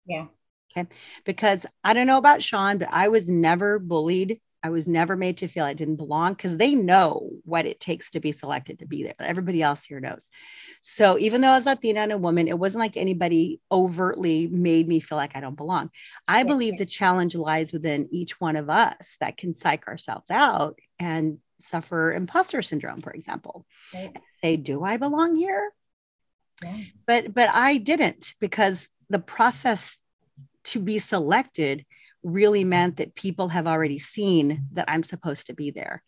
Yeah. 0.05 0.27
Okay. 0.75 0.89
Because 1.25 1.65
I 1.83 1.93
don't 1.93 2.07
know 2.07 2.17
about 2.17 2.43
Sean, 2.43 2.77
but 2.77 2.93
I 2.93 3.09
was 3.09 3.29
never 3.29 3.77
bullied. 3.77 4.39
I 4.63 4.69
was 4.69 4.87
never 4.87 5.15
made 5.15 5.37
to 5.37 5.47
feel 5.47 5.65
I 5.65 5.73
didn't 5.73 5.95
belong 5.95 6.33
because 6.33 6.55
they 6.55 6.75
know 6.75 7.31
what 7.45 7.65
it 7.65 7.79
takes 7.79 8.11
to 8.11 8.19
be 8.19 8.31
selected 8.31 8.79
to 8.79 8.85
be 8.85 9.03
there. 9.03 9.15
Everybody 9.19 9.61
else 9.61 9.83
here 9.83 9.99
knows. 9.99 10.29
So 10.81 11.17
even 11.17 11.41
though 11.41 11.49
I 11.49 11.55
was 11.55 11.65
Latina 11.65 12.01
and 12.01 12.11
a 12.11 12.17
woman, 12.17 12.47
it 12.47 12.57
wasn't 12.57 12.81
like 12.81 12.95
anybody 12.95 13.59
overtly 13.71 14.47
made 14.47 14.87
me 14.87 14.99
feel 14.99 15.17
like 15.17 15.35
I 15.35 15.39
don't 15.39 15.57
belong. 15.57 15.89
I 16.27 16.43
believe 16.43 16.77
the 16.77 16.85
challenge 16.85 17.33
lies 17.33 17.73
within 17.73 18.07
each 18.11 18.39
one 18.39 18.55
of 18.55 18.69
us 18.69 19.17
that 19.19 19.37
can 19.37 19.53
psych 19.53 19.87
ourselves 19.87 20.29
out 20.29 20.77
and 20.99 21.39
suffer 21.63 22.13
imposter 22.13 22.61
syndrome, 22.61 23.01
for 23.01 23.11
example. 23.11 23.65
Right. 23.93 24.15
Say, 24.43 24.57
do 24.57 24.83
I 24.83 24.97
belong 24.97 25.35
here? 25.35 25.71
Yeah. 26.63 26.77
But 27.05 27.33
but 27.33 27.49
I 27.51 27.77
didn't 27.77 28.35
because 28.39 28.89
the 29.09 29.19
process 29.19 30.01
to 30.65 30.79
be 30.79 30.99
selected 30.99 31.85
really 32.23 32.63
meant 32.63 32.97
that 32.97 33.15
people 33.15 33.47
have 33.47 33.67
already 33.67 33.99
seen 33.99 34.67
that 34.73 34.85
I'm 34.87 35.03
supposed 35.03 35.47
to 35.47 35.53
be 35.53 35.71
there. 35.71 36.03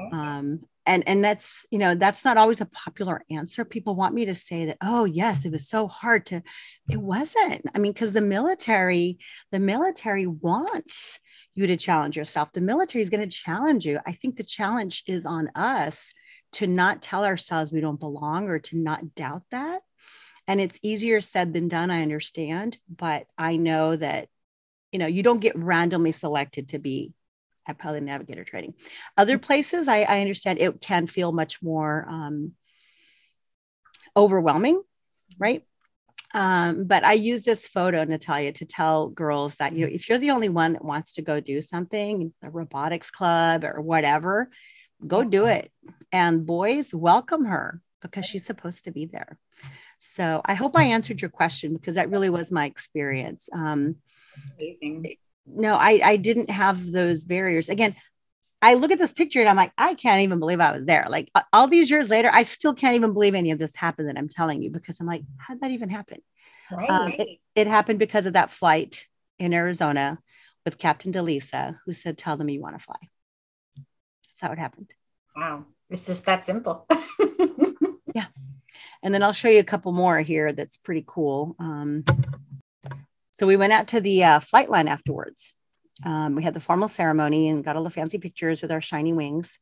Okay. 0.00 0.16
Um, 0.16 0.60
and 0.88 1.06
and 1.06 1.22
that's 1.22 1.66
you 1.70 1.78
know 1.78 1.94
that's 1.94 2.24
not 2.24 2.38
always 2.38 2.60
a 2.60 2.66
popular 2.66 3.22
answer 3.30 3.64
people 3.64 3.94
want 3.94 4.14
me 4.14 4.24
to 4.24 4.34
say 4.34 4.64
that 4.64 4.78
oh 4.82 5.04
yes 5.04 5.44
it 5.44 5.52
was 5.52 5.68
so 5.68 5.86
hard 5.86 6.24
to 6.24 6.42
it 6.90 6.96
wasn't 6.96 7.60
i 7.74 7.78
mean 7.78 7.92
because 7.92 8.12
the 8.12 8.22
military 8.22 9.18
the 9.52 9.60
military 9.60 10.26
wants 10.26 11.20
you 11.58 11.66
to 11.68 11.76
challenge 11.76 12.16
yourself. 12.16 12.52
The 12.52 12.60
military 12.60 13.02
is 13.02 13.10
going 13.10 13.28
to 13.28 13.36
challenge 13.36 13.84
you. 13.84 13.98
I 14.06 14.12
think 14.12 14.36
the 14.36 14.44
challenge 14.44 15.02
is 15.06 15.26
on 15.26 15.50
us 15.54 16.14
to 16.52 16.66
not 16.66 17.02
tell 17.02 17.24
ourselves 17.24 17.72
we 17.72 17.80
don't 17.80 18.00
belong 18.00 18.48
or 18.48 18.58
to 18.58 18.76
not 18.76 19.14
doubt 19.14 19.42
that. 19.50 19.82
And 20.46 20.60
it's 20.60 20.78
easier 20.82 21.20
said 21.20 21.52
than 21.52 21.68
done, 21.68 21.90
I 21.90 22.02
understand, 22.02 22.78
but 22.88 23.26
I 23.36 23.56
know 23.56 23.94
that 23.96 24.28
you 24.92 24.98
know, 24.98 25.06
you 25.06 25.22
don't 25.22 25.40
get 25.40 25.56
randomly 25.56 26.12
selected 26.12 26.68
to 26.68 26.78
be 26.78 27.12
at 27.66 27.78
pilot 27.78 28.02
navigator 28.02 28.44
training. 28.44 28.74
Other 29.16 29.38
places, 29.38 29.88
I, 29.88 30.02
I 30.02 30.20
understand 30.20 30.58
it 30.58 30.80
can 30.80 31.06
feel 31.06 31.32
much 31.32 31.62
more 31.62 32.06
um, 32.08 32.52
overwhelming, 34.16 34.82
right? 35.38 35.64
Um, 36.34 36.84
but 36.84 37.04
I 37.04 37.14
use 37.14 37.42
this 37.42 37.66
photo, 37.66 38.04
Natalia, 38.04 38.52
to 38.52 38.66
tell 38.66 39.08
girls 39.08 39.56
that, 39.56 39.72
you 39.72 39.86
know, 39.86 39.92
if 39.92 40.08
you're 40.08 40.18
the 40.18 40.30
only 40.30 40.48
one 40.48 40.74
that 40.74 40.84
wants 40.84 41.14
to 41.14 41.22
go 41.22 41.40
do 41.40 41.62
something, 41.62 42.32
a 42.42 42.50
robotics 42.50 43.10
club 43.10 43.64
or 43.64 43.80
whatever, 43.80 44.50
go 45.06 45.24
do 45.24 45.46
it. 45.46 45.72
And 46.12 46.44
boys, 46.44 46.94
welcome 46.94 47.46
her 47.46 47.80
because 48.02 48.26
she's 48.26 48.44
supposed 48.44 48.84
to 48.84 48.90
be 48.90 49.06
there. 49.06 49.38
So 49.98 50.42
I 50.44 50.54
hope 50.54 50.76
I 50.76 50.84
answered 50.84 51.20
your 51.20 51.30
question 51.30 51.74
because 51.74 51.96
that 51.96 52.10
really 52.10 52.30
was 52.30 52.52
my 52.52 52.66
experience. 52.66 53.48
Um, 53.52 53.96
Amazing. 54.56 55.16
No, 55.46 55.76
I, 55.76 56.00
I 56.04 56.16
didn't 56.16 56.50
have 56.50 56.92
those 56.92 57.24
barriers. 57.24 57.68
Again, 57.68 57.96
I 58.60 58.74
look 58.74 58.90
at 58.90 58.98
this 58.98 59.12
picture 59.12 59.40
and 59.40 59.48
I'm 59.48 59.56
like, 59.56 59.72
I 59.78 59.94
can't 59.94 60.22
even 60.22 60.40
believe 60.40 60.60
I 60.60 60.72
was 60.72 60.84
there. 60.84 61.06
Like 61.08 61.30
all 61.52 61.68
these 61.68 61.90
years 61.90 62.10
later, 62.10 62.28
I 62.32 62.42
still 62.42 62.74
can't 62.74 62.96
even 62.96 63.12
believe 63.12 63.34
any 63.34 63.52
of 63.52 63.58
this 63.58 63.76
happened 63.76 64.08
that 64.08 64.18
I'm 64.18 64.28
telling 64.28 64.62
you 64.62 64.70
because 64.70 64.98
I'm 64.98 65.06
like, 65.06 65.22
how 65.36 65.54
did 65.54 65.62
that 65.62 65.70
even 65.70 65.90
happen? 65.90 66.20
Right. 66.70 66.90
Um, 66.90 67.12
it, 67.12 67.38
it, 67.54 67.66
happened 67.66 67.98
because 67.98 68.26
of 68.26 68.34
that 68.34 68.50
flight 68.50 69.06
in 69.38 69.54
Arizona 69.54 70.18
with 70.64 70.76
Captain 70.76 71.12
Delisa, 71.12 71.78
who 71.86 71.92
said, 71.92 72.18
Tell 72.18 72.36
them 72.36 72.48
you 72.48 72.60
want 72.60 72.76
to 72.76 72.84
fly. 72.84 72.96
That's 73.76 74.42
how 74.42 74.52
it 74.52 74.58
happened. 74.58 74.92
Wow. 75.34 75.64
It's 75.88 76.06
just 76.06 76.26
that 76.26 76.44
simple. 76.44 76.86
yeah. 78.14 78.26
And 79.02 79.14
then 79.14 79.22
I'll 79.22 79.32
show 79.32 79.48
you 79.48 79.60
a 79.60 79.64
couple 79.64 79.92
more 79.92 80.18
here 80.20 80.52
that's 80.52 80.76
pretty 80.76 81.04
cool. 81.06 81.56
Um, 81.58 82.04
So 83.38 83.46
we 83.46 83.56
went 83.56 83.72
out 83.72 83.86
to 83.88 84.00
the 84.00 84.24
uh, 84.24 84.40
flight 84.40 84.68
line 84.68 84.88
afterwards. 84.88 85.54
Um, 86.04 86.34
we 86.34 86.42
had 86.42 86.54
the 86.54 86.60
formal 86.60 86.88
ceremony 86.88 87.48
and 87.48 87.64
got 87.64 87.76
all 87.76 87.84
the 87.84 87.90
fancy 87.90 88.18
pictures 88.18 88.62
with 88.62 88.70
our 88.70 88.80
shiny 88.80 89.12
wings. 89.12 89.58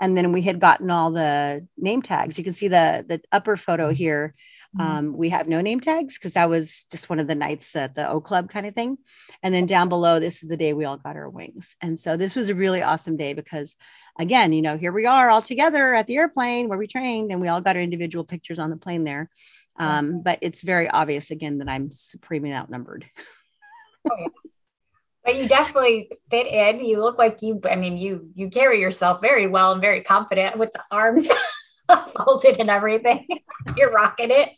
And 0.00 0.16
then 0.16 0.32
we 0.32 0.42
had 0.42 0.60
gotten 0.60 0.90
all 0.90 1.10
the 1.10 1.66
name 1.76 2.02
tags. 2.02 2.38
You 2.38 2.44
can 2.44 2.52
see 2.52 2.68
the, 2.68 3.04
the 3.06 3.20
upper 3.32 3.56
photo 3.56 3.90
here. 3.90 4.34
Mm-hmm. 4.76 4.90
Um, 4.90 5.16
we 5.16 5.28
have 5.30 5.48
no 5.48 5.60
name 5.60 5.80
tags 5.80 6.18
because 6.18 6.34
that 6.34 6.48
was 6.48 6.86
just 6.90 7.10
one 7.10 7.18
of 7.18 7.26
the 7.26 7.34
nights 7.34 7.74
at 7.76 7.94
the 7.94 8.08
O 8.08 8.20
Club 8.20 8.48
kind 8.48 8.64
of 8.64 8.74
thing. 8.74 8.96
And 9.42 9.52
then 9.52 9.66
down 9.66 9.88
below, 9.88 10.18
this 10.18 10.42
is 10.42 10.48
the 10.48 10.56
day 10.56 10.72
we 10.72 10.84
all 10.84 10.96
got 10.96 11.16
our 11.16 11.28
wings. 11.28 11.76
And 11.80 11.98
so 12.00 12.16
this 12.16 12.36
was 12.36 12.48
a 12.48 12.54
really 12.54 12.82
awesome 12.82 13.16
day 13.16 13.34
because, 13.34 13.76
again, 14.18 14.52
you 14.52 14.62
know, 14.62 14.78
here 14.78 14.92
we 14.92 15.04
are 15.04 15.28
all 15.28 15.42
together 15.42 15.94
at 15.94 16.06
the 16.06 16.16
airplane 16.16 16.68
where 16.68 16.78
we 16.78 16.86
trained 16.86 17.30
and 17.32 17.40
we 17.40 17.48
all 17.48 17.60
got 17.60 17.76
our 17.76 17.82
individual 17.82 18.24
pictures 18.24 18.58
on 18.58 18.70
the 18.70 18.76
plane 18.76 19.04
there. 19.04 19.28
Um, 19.76 20.22
but 20.22 20.38
it's 20.42 20.62
very 20.62 20.88
obvious 20.88 21.30
again 21.30 21.58
that 21.58 21.68
I'm 21.68 21.90
supremely 21.90 22.52
outnumbered. 22.52 23.04
Oh, 24.08 24.16
yeah. 24.18 24.28
But 25.24 25.36
you 25.36 25.46
definitely 25.46 26.10
fit 26.30 26.46
in. 26.46 26.84
You 26.84 27.00
look 27.00 27.18
like 27.18 27.42
you, 27.42 27.60
I 27.68 27.76
mean, 27.76 27.96
you 27.96 28.30
you 28.34 28.50
carry 28.50 28.80
yourself 28.80 29.20
very 29.20 29.46
well 29.46 29.72
and 29.72 29.80
very 29.80 30.00
confident 30.00 30.58
with 30.58 30.72
the 30.72 30.82
arms 30.90 31.28
folded 32.16 32.58
and 32.58 32.70
everything. 32.70 33.26
You're 33.76 33.92
rocking 33.92 34.30
it 34.30 34.50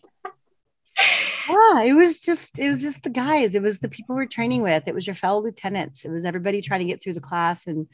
yeah, 1.49 1.83
it 1.83 1.95
was 1.95 2.21
just 2.21 2.59
it 2.59 2.69
was 2.69 2.83
just 2.83 3.03
the 3.03 3.11
guys. 3.11 3.55
It 3.55 3.63
was 3.63 3.81
the 3.81 3.89
people 3.89 4.15
we're 4.15 4.27
training 4.27 4.63
with. 4.63 4.87
It 4.87 4.95
was 4.95 5.07
your 5.07 5.15
fellow 5.15 5.43
lieutenants. 5.43 6.05
It 6.05 6.11
was 6.11 6.25
everybody 6.25 6.61
trying 6.61 6.81
to 6.81 6.87
get 6.87 7.03
through 7.03 7.15
the 7.15 7.21
class 7.21 7.67
and 7.67 7.87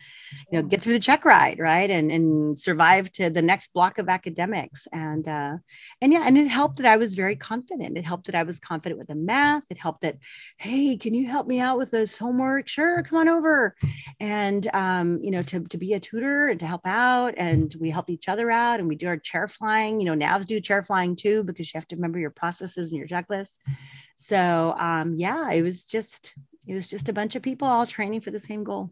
you 0.51 0.61
know 0.61 0.63
get 0.63 0.83
through 0.83 0.93
the 0.93 1.01
check 1.01 1.25
ride, 1.25 1.59
right? 1.59 1.91
And 1.91 2.11
and 2.11 2.59
survive 2.59 3.11
to 3.13 3.31
the 3.31 3.43
next 3.43 3.73
block 3.73 3.99
of 3.99 4.09
academics. 4.09 4.87
And 4.93 5.27
uh 5.27 5.57
and 6.01 6.13
yeah, 6.13 6.25
and 6.27 6.37
it 6.39 6.49
helped 6.49 6.77
that 6.77 6.87
I 6.87 6.97
was 6.97 7.15
very 7.15 7.37
confident. 7.37 7.97
It 7.97 8.05
helped 8.05 8.27
that 8.27 8.35
I 8.35 8.43
was 8.43 8.61
confident 8.61 8.99
with 8.99 9.09
the 9.09 9.15
math. 9.15 9.65
It 9.71 9.79
helped 9.79 10.03
that, 10.03 10.19
hey, 10.59 10.97
can 10.97 11.15
you 11.15 11.27
help 11.27 11.47
me 11.47 11.61
out 11.61 11.79
with 11.79 11.91
this 11.91 12.19
homework? 12.19 12.69
Sure, 12.69 13.03
come 13.03 13.19
on 13.19 13.29
over. 13.29 13.75
And 14.21 14.69
um, 14.75 15.19
you 15.23 15.31
know, 15.31 15.43
to 15.43 15.61
to 15.61 15.79
be 15.79 15.95
a 15.95 16.01
tutor 16.01 16.49
and 16.49 16.61
to 16.61 16.67
help 16.67 16.87
out. 16.87 17.35
And 17.37 17.75
we 17.81 17.91
help 17.91 18.11
each 18.11 18.29
other 18.29 18.51
out 18.51 18.81
and 18.81 18.89
we 18.89 18.97
do 18.97 19.09
our 19.09 19.17
chair 19.19 19.49
flying. 19.49 20.01
You 20.01 20.15
know, 20.15 20.27
NAVs 20.27 20.47
do 20.47 20.61
chair 20.61 20.83
flying 20.83 21.17
too, 21.17 21.43
because 21.43 21.73
you 21.73 21.79
have 21.79 21.89
to 21.89 21.97
remember 21.97 22.19
your 22.19 22.31
processes 22.31 22.93
and 22.93 22.99
your 22.99 23.09
checklist. 23.09 23.40
So 24.17 24.75
um, 24.79 25.15
yeah, 25.17 25.51
it 25.53 25.63
was 25.63 25.85
just 25.85 26.35
it 26.67 26.75
was 26.75 26.89
just 26.89 27.09
a 27.09 27.13
bunch 27.13 27.37
of 27.37 27.43
people 27.43 27.67
all 27.67 27.87
training 27.87 28.21
for 28.21 28.31
the 28.31 28.39
same 28.39 28.65
goal. 28.65 28.91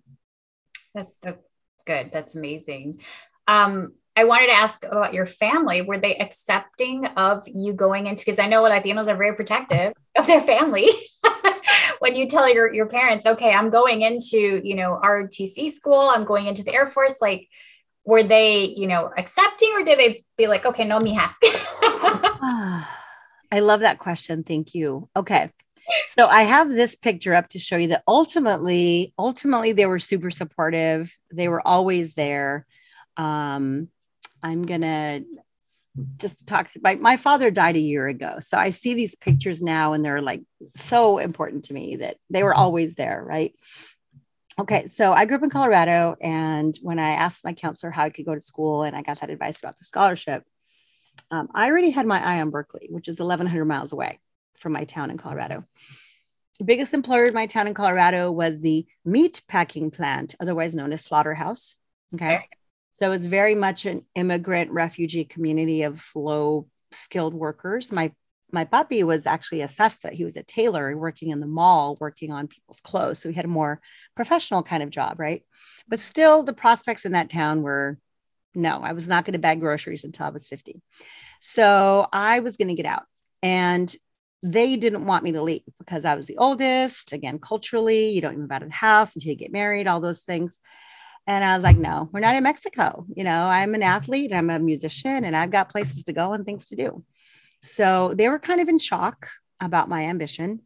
That's, 0.94 1.14
that's 1.22 1.48
good. 1.86 2.10
That's 2.12 2.34
amazing. 2.34 3.00
Um, 3.46 3.92
I 4.16 4.24
wanted 4.24 4.46
to 4.46 4.54
ask 4.54 4.84
about 4.84 5.14
your 5.14 5.26
family. 5.26 5.80
Were 5.80 5.98
they 5.98 6.16
accepting 6.16 7.06
of 7.06 7.44
you 7.46 7.72
going 7.72 8.08
into? 8.08 8.24
Because 8.24 8.40
I 8.40 8.48
know 8.48 8.64
Latinos 8.64 9.06
are 9.06 9.16
very 9.16 9.34
protective 9.36 9.92
of 10.16 10.26
their 10.26 10.40
family. 10.40 10.88
when 12.00 12.16
you 12.16 12.28
tell 12.28 12.52
your 12.52 12.72
your 12.74 12.86
parents, 12.86 13.26
okay, 13.26 13.52
I'm 13.52 13.70
going 13.70 14.02
into 14.02 14.60
you 14.64 14.74
know 14.74 14.98
ROTC 15.02 15.70
school, 15.72 16.00
I'm 16.00 16.24
going 16.24 16.46
into 16.46 16.64
the 16.64 16.74
Air 16.74 16.88
Force, 16.88 17.16
like 17.20 17.48
were 18.04 18.24
they 18.24 18.64
you 18.64 18.88
know 18.88 19.10
accepting 19.16 19.70
or 19.74 19.84
did 19.84 19.98
they 19.98 20.24
be 20.36 20.48
like, 20.48 20.66
okay, 20.66 20.84
no, 20.84 20.98
mija? 20.98 21.32
I 23.50 23.60
love 23.60 23.80
that 23.80 23.98
question. 23.98 24.42
Thank 24.42 24.74
you. 24.74 25.08
Okay. 25.16 25.50
So 26.06 26.26
I 26.26 26.42
have 26.42 26.68
this 26.68 26.96
picture 26.96 27.34
up 27.34 27.48
to 27.50 27.58
show 27.58 27.76
you 27.76 27.88
that 27.88 28.02
ultimately, 28.06 29.14
ultimately 29.18 29.72
they 29.72 29.86
were 29.86 29.98
super 29.98 30.30
supportive. 30.30 31.16
They 31.32 31.48
were 31.48 31.66
always 31.66 32.14
there. 32.14 32.66
Um, 33.16 33.88
I'm 34.42 34.62
gonna 34.64 35.22
just 36.18 36.46
talk 36.46 36.70
to 36.72 36.80
my, 36.82 36.94
my 36.96 37.16
father 37.16 37.50
died 37.50 37.76
a 37.76 37.80
year 37.80 38.06
ago. 38.06 38.36
So 38.40 38.58
I 38.58 38.70
see 38.70 38.94
these 38.94 39.14
pictures 39.14 39.62
now 39.62 39.94
and 39.94 40.04
they're 40.04 40.20
like 40.20 40.42
so 40.76 41.18
important 41.18 41.64
to 41.66 41.74
me 41.74 41.96
that 41.96 42.16
they 42.30 42.42
were 42.42 42.54
always 42.54 42.94
there, 42.94 43.24
right? 43.26 43.56
Okay, 44.60 44.86
so 44.86 45.12
I 45.12 45.24
grew 45.24 45.36
up 45.36 45.44
in 45.44 45.50
Colorado, 45.50 46.16
and 46.20 46.76
when 46.82 46.98
I 46.98 47.10
asked 47.10 47.44
my 47.44 47.52
counselor 47.52 47.92
how 47.92 48.02
I 48.02 48.10
could 48.10 48.26
go 48.26 48.34
to 48.34 48.40
school, 48.40 48.82
and 48.82 48.96
I 48.96 49.02
got 49.02 49.20
that 49.20 49.30
advice 49.30 49.60
about 49.60 49.78
the 49.78 49.84
scholarship, 49.84 50.42
um, 51.30 51.48
I 51.54 51.66
already 51.66 51.90
had 51.90 52.06
my 52.06 52.22
eye 52.22 52.40
on 52.40 52.50
Berkeley, 52.50 52.88
which 52.90 53.08
is 53.08 53.18
1,100 53.18 53.64
miles 53.64 53.92
away 53.92 54.20
from 54.58 54.72
my 54.72 54.84
town 54.84 55.10
in 55.10 55.18
Colorado. 55.18 55.64
The 56.58 56.64
biggest 56.64 56.92
employer 56.92 57.26
in 57.26 57.34
my 57.34 57.46
town 57.46 57.68
in 57.68 57.74
Colorado 57.74 58.32
was 58.32 58.60
the 58.60 58.86
meat 59.04 59.42
packing 59.46 59.90
plant, 59.90 60.34
otherwise 60.40 60.74
known 60.74 60.92
as 60.92 61.04
Slaughterhouse. 61.04 61.76
Okay. 62.14 62.48
So 62.92 63.06
it 63.06 63.10
was 63.10 63.26
very 63.26 63.54
much 63.54 63.86
an 63.86 64.04
immigrant 64.16 64.72
refugee 64.72 65.24
community 65.24 65.82
of 65.82 66.04
low 66.16 66.66
skilled 66.90 67.34
workers. 67.34 67.92
My 67.92 68.12
my 68.50 68.64
papi 68.64 69.04
was 69.04 69.26
actually 69.26 69.60
a 69.60 69.68
sastre. 69.68 70.10
He 70.10 70.24
was 70.24 70.36
a 70.36 70.42
tailor 70.42 70.96
working 70.96 71.30
in 71.30 71.40
the 71.40 71.46
mall, 71.46 71.98
working 72.00 72.32
on 72.32 72.48
people's 72.48 72.80
clothes. 72.80 73.18
So 73.18 73.28
he 73.28 73.34
had 73.34 73.44
a 73.44 73.48
more 73.48 73.80
professional 74.16 74.62
kind 74.62 74.82
of 74.82 74.88
job, 74.88 75.20
right? 75.20 75.42
But 75.86 76.00
still, 76.00 76.42
the 76.42 76.54
prospects 76.54 77.04
in 77.04 77.12
that 77.12 77.28
town 77.28 77.62
were 77.62 77.98
no, 78.54 78.80
I 78.82 78.92
was 78.92 79.08
not 79.08 79.24
going 79.24 79.34
to 79.34 79.38
bag 79.38 79.60
groceries 79.60 80.04
until 80.04 80.26
I 80.26 80.30
was 80.30 80.46
50. 80.46 80.80
So 81.40 82.08
I 82.12 82.40
was 82.40 82.56
going 82.56 82.68
to 82.68 82.74
get 82.74 82.86
out. 82.86 83.04
And 83.42 83.94
they 84.42 84.76
didn't 84.76 85.06
want 85.06 85.24
me 85.24 85.32
to 85.32 85.42
leave 85.42 85.62
because 85.78 86.04
I 86.04 86.14
was 86.14 86.26
the 86.26 86.38
oldest. 86.38 87.12
Again, 87.12 87.38
culturally, 87.38 88.10
you 88.10 88.20
don't 88.20 88.38
move 88.38 88.52
out 88.52 88.62
of 88.62 88.68
the 88.68 88.74
house 88.74 89.14
until 89.14 89.30
you 89.30 89.36
get 89.36 89.52
married, 89.52 89.86
all 89.86 90.00
those 90.00 90.22
things. 90.22 90.60
And 91.26 91.44
I 91.44 91.54
was 91.54 91.62
like, 91.62 91.76
no, 91.76 92.08
we're 92.12 92.20
not 92.20 92.36
in 92.36 92.42
Mexico. 92.42 93.04
You 93.14 93.24
know, 93.24 93.44
I'm 93.44 93.74
an 93.74 93.82
athlete, 93.82 94.32
I'm 94.32 94.48
a 94.48 94.58
musician, 94.58 95.24
and 95.24 95.36
I've 95.36 95.50
got 95.50 95.70
places 95.70 96.04
to 96.04 96.12
go 96.12 96.32
and 96.32 96.44
things 96.44 96.66
to 96.66 96.76
do. 96.76 97.04
So 97.60 98.14
they 98.16 98.28
were 98.28 98.38
kind 98.38 98.60
of 98.60 98.68
in 98.68 98.78
shock 98.78 99.28
about 99.60 99.88
my 99.88 100.04
ambition 100.04 100.60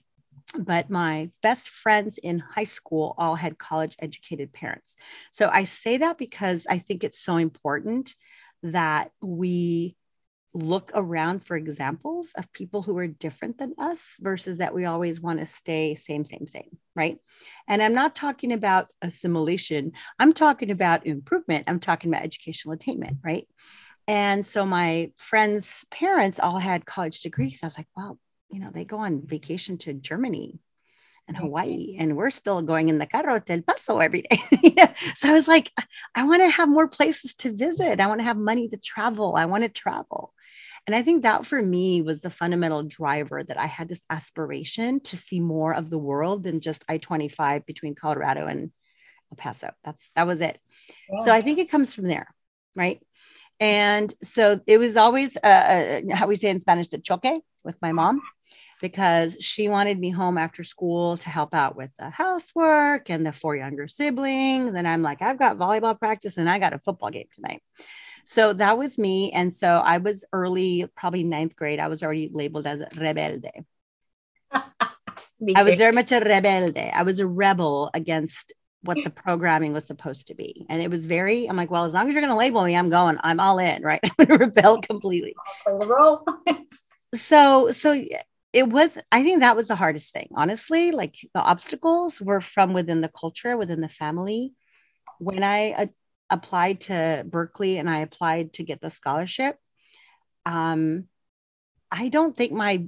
but 0.59 0.91
my 0.91 1.31
best 1.43 1.69
friends 1.69 2.19
in 2.19 2.39
high 2.39 2.65
school 2.65 3.15
all 3.19 3.35
had 3.35 3.59
college 3.59 3.97
educated 3.99 4.53
parents. 4.53 4.97
So 5.31 5.49
I 5.53 5.65
say 5.65 5.99
that 5.99 6.19
because 6.19 6.67
I 6.69 6.79
think 6.79 7.05
it's 7.05 7.21
so 7.21 7.37
important 7.37 8.15
that 8.63 9.11
we 9.21 9.97
look 10.55 10.91
around 10.95 11.45
for 11.45 11.57
examples 11.57 12.33
of 12.37 12.53
people 12.53 12.83
who 12.83 12.97
are 12.99 13.07
different 13.07 13.59
than 13.59 13.75
us 13.79 14.17
versus 14.21 14.59
that 14.59 14.75
we 14.75 14.85
always 14.85 15.21
want 15.21 15.39
to 15.39 15.47
stay 15.47 15.95
same 15.95 16.25
same 16.25 16.47
same 16.47 16.79
right? 16.95 17.19
And 17.69 17.83
i'm 17.83 17.95
not 17.95 18.15
talking 18.15 18.53
about 18.53 18.89
assimilation. 19.01 19.93
I'm 20.19 20.35
talking 20.35 20.71
about 20.71 21.07
improvement. 21.07 21.65
I'm 21.69 21.81
talking 21.81 22.11
about 22.13 22.25
educational 22.25 22.75
attainment 22.75 23.19
right? 23.25 23.49
And 24.07 24.45
so 24.45 24.67
my 24.67 25.13
friends 25.17 25.87
parents 25.91 26.39
all 26.39 26.59
had 26.59 26.85
college 26.85 27.21
degrees. 27.23 27.61
I 27.63 27.67
was 27.67 27.79
like 27.79 27.89
well 27.97 28.19
you 28.53 28.61
know, 28.61 28.71
they 28.73 28.85
go 28.85 28.99
on 28.99 29.27
vacation 29.27 29.79
to 29.79 29.95
Germany 29.95 30.61
and 31.27 31.37
Hawaii, 31.37 31.97
and 31.99 32.17
we're 32.17 32.31
still 32.31 32.61
going 32.63 32.89
in 32.89 32.99
the 32.99 33.07
carro 33.07 33.39
to 33.39 33.53
El 33.53 33.63
Paso 33.63 33.99
every 33.99 34.23
day. 34.23 34.77
so 35.15 35.29
I 35.29 35.33
was 35.33 35.49
like, 35.49 35.71
I 36.15 36.25
want 36.25 36.43
to 36.43 36.49
have 36.51 36.69
more 36.69 36.89
places 36.89 37.35
to 37.37 37.53
visit. 37.53 38.01
I 38.01 38.09
want 38.09 38.21
to 38.21 38.25
have 38.25 38.37
money 38.37 38.69
to 38.69 38.77
travel. 38.77 39.37
I 39.37 39.47
want 39.47 39.63
to 39.63 39.69
travel. 39.69 40.35
And 40.87 40.97
I 40.97 41.03
think 41.03 41.23
that 41.23 41.47
for 41.47 41.63
me 41.63 42.03
was 42.03 42.21
the 42.21 42.31
fundamental 42.31 42.83
driver 42.83 43.43
that 43.43 43.59
I 43.59 43.67
had 43.67 43.89
this 43.89 44.05
aspiration 44.11 45.01
to 45.01 45.17
see 45.17 45.39
more 45.39 45.73
of 45.73 45.91
the 45.91 45.99
world 45.99 46.43
than 46.43 46.61
just 46.61 46.85
I 46.89 46.99
25 46.99 47.65
between 47.65 47.95
Colorado 47.95 48.47
and 48.47 48.73
El 49.31 49.37
Paso. 49.37 49.71
That's 49.85 50.11
that 50.17 50.27
was 50.27 50.41
it. 50.41 50.59
So 51.25 51.31
I 51.31 51.41
think 51.41 51.59
it 51.59 51.71
comes 51.71 51.95
from 51.95 52.09
there, 52.09 52.27
right? 52.75 53.01
And 53.61 54.13
so 54.23 54.61
it 54.67 54.79
was 54.79 54.97
always 54.97 55.37
uh, 55.37 56.03
uh 56.11 56.17
how 56.17 56.27
we 56.27 56.35
say 56.35 56.51
in 56.51 56.59
Spanish, 56.59 56.89
the 56.89 56.99
choque 56.99 57.43
with 57.63 57.81
my 57.81 57.93
mom 57.93 58.21
because 58.83 59.39
she 59.41 59.69
wanted 59.69 59.99
me 59.99 60.11
home 60.11 60.37
after 60.37 60.65
school 60.65 61.17
to 61.17 61.31
help 61.31 61.55
out 61.55 61.77
with 61.77 61.91
the 61.99 62.11
housework 62.11 63.09
and 63.09 63.25
the 63.25 63.33
four 63.33 63.57
younger 63.57 63.87
siblings. 63.87 64.75
And 64.75 64.87
I'm 64.87 65.03
like, 65.03 65.23
I've 65.23 65.39
got 65.39 65.57
volleyball 65.57 65.99
practice 65.99 66.37
and 66.37 66.51
I 66.51 66.59
got 66.59 66.75
a 66.75 66.81
football 66.81 67.11
game 67.11 67.29
tonight. 67.33 67.63
So 68.25 68.53
that 68.55 68.77
was 68.77 68.99
me. 68.99 69.31
And 69.31 69.55
so 69.55 69.79
I 69.79 69.99
was 69.99 70.25
early, 70.33 70.87
probably 70.97 71.23
ninth 71.23 71.55
grade. 71.55 71.79
I 71.79 71.89
was 71.89 72.03
already 72.03 72.29
labeled 72.33 72.67
as 72.67 72.83
rebelde. 72.97 73.51
I 74.53 75.63
was 75.63 75.77
very 75.77 75.93
much 75.93 76.11
a 76.13 76.21
rebelde. 76.21 76.93
I 76.93 77.03
was 77.05 77.21
a 77.21 77.27
rebel 77.27 77.89
against 77.95 78.53
what 78.83 78.99
the 79.05 79.11
programming 79.11 79.73
was 79.73 79.87
supposed 79.87 80.27
to 80.27 80.35
be. 80.35 80.67
And 80.69 80.83
it 80.83 80.91
was 80.91 81.07
very, 81.07 81.49
I'm 81.49 81.57
like, 81.57 81.71
well, 81.71 81.85
as 81.85 81.95
long 81.95 82.09
as 82.09 82.15
you're 82.15 82.23
going 82.23 82.33
to 82.33 82.37
label 82.37 82.65
me, 82.65 82.77
I'm 82.77 82.91
going, 82.91 83.17
I'm 83.23 83.39
all 83.39 83.61
in, 83.61 83.83
right? 83.83 84.01
I'm 84.19 84.27
going 84.27 84.41
to 84.41 84.45
rebel 84.47 84.81
completely. 84.81 85.35
I'll 85.67 85.79
play 85.79 85.87
the 85.87 85.95
role. 85.95 86.27
so, 87.15 87.71
so 87.71 87.93
it 88.53 88.69
was 88.69 88.99
i 89.11 89.23
think 89.23 89.41
that 89.41 89.57
was 89.57 89.69
the 89.69 89.77
hardest 89.77 90.13
thing 90.13 90.29
honestly 90.35 90.93
like 90.93 91.17
the 91.35 91.41
obstacles 91.41 92.21
were 92.21 92.41
from 92.41 92.73
within 92.73 93.01
the 93.01 93.09
culture 93.09 93.57
within 93.57 93.81
the 93.81 93.89
family. 93.89 94.53
When 95.19 95.43
i 95.43 95.73
uh, 95.73 95.87
applied 96.31 96.83
to 96.83 97.25
berkeley 97.27 97.79
and 97.79 97.89
i 97.89 97.99
applied 97.99 98.55
to 98.55 98.65
get 98.65 98.81
the 98.81 98.91
scholarship 98.91 99.57
um 100.47 101.05
i 101.91 102.09
don't 102.09 102.37
think 102.37 102.53
my 102.53 102.87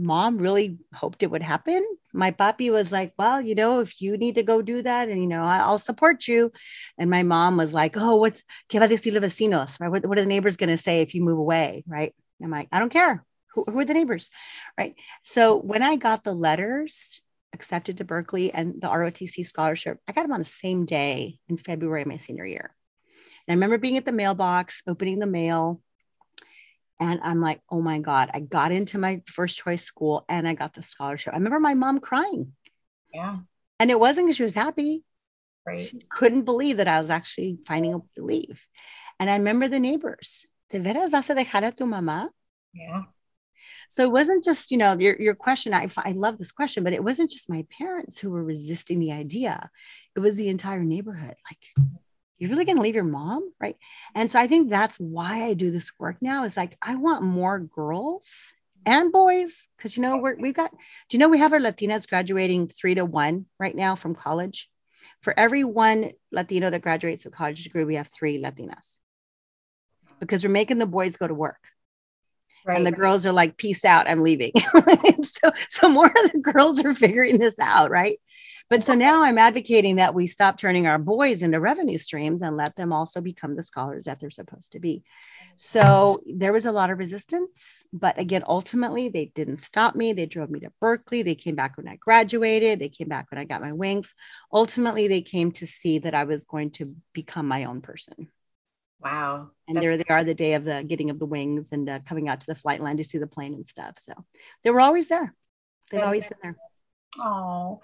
mom 0.00 0.38
really 0.38 0.78
hoped 0.94 1.24
it 1.24 1.30
would 1.30 1.42
happen. 1.42 1.84
My 2.14 2.30
papi 2.30 2.70
was 2.70 2.92
like 2.92 3.12
well 3.18 3.40
you 3.40 3.54
know 3.54 3.80
if 3.80 4.00
you 4.00 4.16
need 4.16 4.36
to 4.36 4.44
go 4.44 4.62
do 4.62 4.80
that 4.82 5.08
and 5.08 5.20
you 5.20 5.28
know 5.28 5.44
i'll 5.44 5.78
support 5.78 6.28
you. 6.28 6.52
And 6.96 7.10
my 7.10 7.22
mom 7.24 7.56
was 7.56 7.74
like 7.74 7.96
oh 7.96 8.16
what's 8.16 8.44
que 8.68 8.80
va 8.80 8.86
a 8.86 8.88
decir 8.88 9.12
los 9.12 9.22
vecinos 9.22 9.80
right 9.80 9.90
what, 9.90 10.06
what 10.06 10.18
are 10.18 10.22
the 10.22 10.28
neighbors 10.28 10.56
going 10.56 10.70
to 10.70 10.76
say 10.78 11.02
if 11.02 11.14
you 11.14 11.22
move 11.22 11.38
away? 11.38 11.84
Right? 11.86 12.14
I'm 12.42 12.50
like 12.50 12.68
i 12.70 12.78
don't 12.78 12.92
care 12.92 13.24
who, 13.54 13.64
who 13.64 13.78
are 13.78 13.84
the 13.84 13.94
neighbors 13.94 14.30
right 14.78 14.94
so 15.22 15.58
mm-hmm. 15.58 15.68
when 15.68 15.82
i 15.82 15.96
got 15.96 16.24
the 16.24 16.32
letters 16.32 17.20
accepted 17.52 17.98
to 17.98 18.04
Berkeley 18.04 18.52
and 18.52 18.74
the 18.80 18.88
ROTC 18.88 19.44
scholarship. 19.44 19.98
I 20.06 20.12
got 20.12 20.22
them 20.22 20.32
on 20.32 20.40
the 20.40 20.44
same 20.44 20.84
day 20.84 21.38
in 21.48 21.56
February 21.56 22.02
of 22.02 22.08
my 22.08 22.18
senior 22.18 22.44
year. 22.44 22.74
And 23.46 23.52
I 23.52 23.56
remember 23.56 23.78
being 23.78 23.96
at 23.96 24.04
the 24.04 24.12
mailbox, 24.12 24.82
opening 24.86 25.18
the 25.18 25.26
mail, 25.26 25.80
and 27.00 27.20
I'm 27.22 27.40
like, 27.40 27.60
oh 27.70 27.80
my 27.80 28.00
God, 28.00 28.30
I 28.34 28.40
got 28.40 28.72
into 28.72 28.98
my 28.98 29.22
first 29.26 29.56
choice 29.56 29.84
school 29.84 30.24
and 30.28 30.48
I 30.48 30.54
got 30.54 30.74
the 30.74 30.82
scholarship. 30.82 31.32
I 31.32 31.36
remember 31.36 31.60
my 31.60 31.74
mom 31.74 32.00
crying. 32.00 32.52
Yeah. 33.14 33.38
And 33.78 33.90
it 33.90 33.98
wasn't 33.98 34.26
because 34.26 34.36
she 34.36 34.42
was 34.42 34.54
happy. 34.54 35.04
Right. 35.64 35.80
She 35.80 36.00
couldn't 36.08 36.44
believe 36.44 36.78
that 36.78 36.88
I 36.88 36.98
was 36.98 37.10
actually 37.10 37.58
finding 37.66 37.94
a 37.94 37.98
way 37.98 38.08
to 38.16 38.24
leave. 38.24 38.66
And 39.20 39.30
I 39.30 39.36
remember 39.36 39.68
the 39.68 39.78
neighbors. 39.78 40.46
¿De 40.70 40.80
veras 40.80 41.10
vas 41.10 41.30
a 41.30 41.34
dejar 41.34 41.66
a 41.66 41.72
tu 41.72 41.84
mamá? 41.84 42.28
Yeah. 42.74 43.04
So 43.88 44.04
it 44.04 44.12
wasn't 44.12 44.44
just, 44.44 44.70
you 44.70 44.76
know, 44.76 44.98
your, 44.98 45.20
your 45.20 45.34
question. 45.34 45.72
I, 45.74 45.88
I 45.98 46.12
love 46.12 46.38
this 46.38 46.52
question, 46.52 46.84
but 46.84 46.92
it 46.92 47.02
wasn't 47.02 47.30
just 47.30 47.50
my 47.50 47.66
parents 47.76 48.18
who 48.18 48.30
were 48.30 48.44
resisting 48.44 49.00
the 49.00 49.12
idea. 49.12 49.70
It 50.14 50.20
was 50.20 50.36
the 50.36 50.48
entire 50.48 50.84
neighborhood. 50.84 51.34
Like, 51.50 51.88
you're 52.38 52.50
really 52.50 52.64
going 52.64 52.76
to 52.76 52.82
leave 52.82 52.94
your 52.94 53.04
mom? 53.04 53.52
Right. 53.60 53.76
And 54.14 54.30
so 54.30 54.38
I 54.38 54.46
think 54.46 54.70
that's 54.70 54.96
why 54.96 55.44
I 55.44 55.54
do 55.54 55.70
this 55.70 55.90
work 55.98 56.18
now 56.20 56.44
is 56.44 56.56
like, 56.56 56.76
I 56.80 56.94
want 56.94 57.22
more 57.22 57.58
girls 57.58 58.52
and 58.86 59.10
boys. 59.10 59.68
Cause 59.80 59.96
you 59.96 60.02
know, 60.02 60.18
we're, 60.18 60.36
we've 60.36 60.54
got, 60.54 60.70
do 60.70 61.16
you 61.16 61.18
know, 61.18 61.28
we 61.28 61.38
have 61.38 61.52
our 61.52 61.58
Latinas 61.58 62.08
graduating 62.08 62.68
three 62.68 62.94
to 62.94 63.04
one 63.04 63.46
right 63.58 63.74
now 63.74 63.96
from 63.96 64.14
college. 64.14 64.70
For 65.22 65.36
every 65.36 65.64
one 65.64 66.12
Latino 66.30 66.70
that 66.70 66.82
graduates 66.82 67.26
a 67.26 67.30
college 67.30 67.64
degree, 67.64 67.84
we 67.84 67.96
have 67.96 68.06
three 68.06 68.40
Latinas 68.40 68.98
because 70.20 70.44
we're 70.44 70.50
making 70.50 70.78
the 70.78 70.86
boys 70.86 71.16
go 71.16 71.26
to 71.26 71.34
work. 71.34 71.58
Right. 72.68 72.76
And 72.76 72.86
the 72.86 72.92
girls 72.92 73.24
are 73.24 73.32
like, 73.32 73.56
peace 73.56 73.82
out, 73.82 74.10
I'm 74.10 74.22
leaving. 74.22 74.52
so, 75.22 75.50
so 75.70 75.88
more 75.88 76.06
of 76.06 76.32
the 76.32 76.40
girls 76.40 76.84
are 76.84 76.92
figuring 76.92 77.38
this 77.38 77.58
out, 77.58 77.90
right? 77.90 78.18
But 78.68 78.82
so 78.82 78.92
now 78.92 79.22
I'm 79.22 79.38
advocating 79.38 79.96
that 79.96 80.14
we 80.14 80.26
stop 80.26 80.58
turning 80.58 80.86
our 80.86 80.98
boys 80.98 81.42
into 81.42 81.58
revenue 81.58 81.96
streams 81.96 82.42
and 82.42 82.58
let 82.58 82.76
them 82.76 82.92
also 82.92 83.22
become 83.22 83.56
the 83.56 83.62
scholars 83.62 84.04
that 84.04 84.20
they're 84.20 84.28
supposed 84.28 84.72
to 84.72 84.80
be. 84.80 85.02
So 85.56 86.18
there 86.26 86.52
was 86.52 86.66
a 86.66 86.72
lot 86.72 86.90
of 86.90 86.98
resistance, 86.98 87.86
but 87.90 88.18
again, 88.18 88.44
ultimately 88.46 89.08
they 89.08 89.32
didn't 89.34 89.56
stop 89.56 89.96
me. 89.96 90.12
They 90.12 90.26
drove 90.26 90.50
me 90.50 90.60
to 90.60 90.72
Berkeley. 90.78 91.22
They 91.22 91.34
came 91.34 91.54
back 91.54 91.78
when 91.78 91.88
I 91.88 91.96
graduated. 91.96 92.78
They 92.78 92.90
came 92.90 93.08
back 93.08 93.28
when 93.30 93.40
I 93.40 93.44
got 93.44 93.62
my 93.62 93.72
wings. 93.72 94.14
Ultimately, 94.52 95.08
they 95.08 95.22
came 95.22 95.52
to 95.52 95.66
see 95.66 96.00
that 96.00 96.14
I 96.14 96.24
was 96.24 96.44
going 96.44 96.72
to 96.72 96.94
become 97.14 97.48
my 97.48 97.64
own 97.64 97.80
person. 97.80 98.28
Wow. 99.00 99.50
And 99.66 99.76
That's 99.76 99.86
there 99.86 99.96
they 99.96 100.04
are 100.08 100.24
the 100.24 100.34
day 100.34 100.54
of 100.54 100.64
the 100.64 100.82
getting 100.82 101.10
of 101.10 101.18
the 101.18 101.26
wings 101.26 101.72
and 101.72 101.88
uh, 101.88 102.00
coming 102.06 102.28
out 102.28 102.40
to 102.40 102.46
the 102.46 102.54
flight 102.54 102.80
line 102.80 102.96
to 102.96 103.04
see 103.04 103.18
the 103.18 103.26
plane 103.26 103.54
and 103.54 103.66
stuff. 103.66 103.94
So 103.98 104.12
they 104.64 104.70
were 104.70 104.80
always 104.80 105.08
there. 105.08 105.34
They've 105.90 106.02
always 106.02 106.26
been 106.26 106.38
there. 106.42 106.56
Oh, 107.18 107.80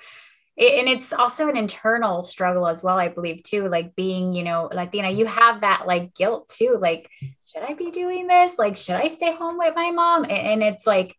and 0.56 0.88
it's 0.88 1.12
also 1.12 1.48
an 1.48 1.56
internal 1.56 2.22
struggle 2.22 2.68
as 2.68 2.82
well, 2.82 2.96
I 2.96 3.08
believe, 3.08 3.42
too. 3.42 3.68
Like 3.68 3.96
being, 3.96 4.32
you 4.32 4.44
know, 4.44 4.68
Latina, 4.72 5.10
you 5.10 5.26
have 5.26 5.62
that 5.62 5.86
like 5.86 6.14
guilt 6.14 6.48
too. 6.48 6.78
Like, 6.80 7.08
should 7.20 7.62
I 7.62 7.74
be 7.74 7.90
doing 7.90 8.26
this? 8.28 8.58
Like, 8.58 8.76
should 8.76 8.94
I 8.94 9.08
stay 9.08 9.34
home 9.34 9.58
with 9.58 9.74
my 9.74 9.90
mom? 9.90 10.24
And 10.28 10.62
it's 10.62 10.86
like, 10.86 11.16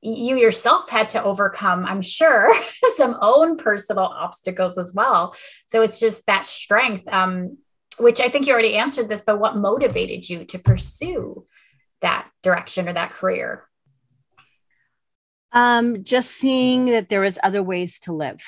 you 0.00 0.36
yourself 0.36 0.88
had 0.88 1.10
to 1.10 1.22
overcome, 1.22 1.84
I'm 1.84 2.02
sure, 2.02 2.54
some 2.96 3.18
own 3.20 3.56
personal 3.56 4.04
obstacles 4.04 4.78
as 4.78 4.94
well. 4.94 5.34
So 5.66 5.82
it's 5.82 5.98
just 5.98 6.24
that 6.26 6.44
strength. 6.44 7.08
Um, 7.08 7.58
which 7.98 8.20
I 8.20 8.28
think 8.28 8.46
you 8.46 8.52
already 8.52 8.76
answered 8.76 9.08
this, 9.08 9.22
but 9.22 9.38
what 9.38 9.56
motivated 9.56 10.28
you 10.28 10.44
to 10.46 10.58
pursue 10.58 11.44
that 12.00 12.28
direction 12.42 12.88
or 12.88 12.92
that 12.92 13.12
career? 13.12 13.64
Um, 15.52 16.04
just 16.04 16.30
seeing 16.30 16.86
that 16.86 17.08
there 17.08 17.22
was 17.22 17.38
other 17.42 17.62
ways 17.62 18.00
to 18.00 18.12
live. 18.12 18.42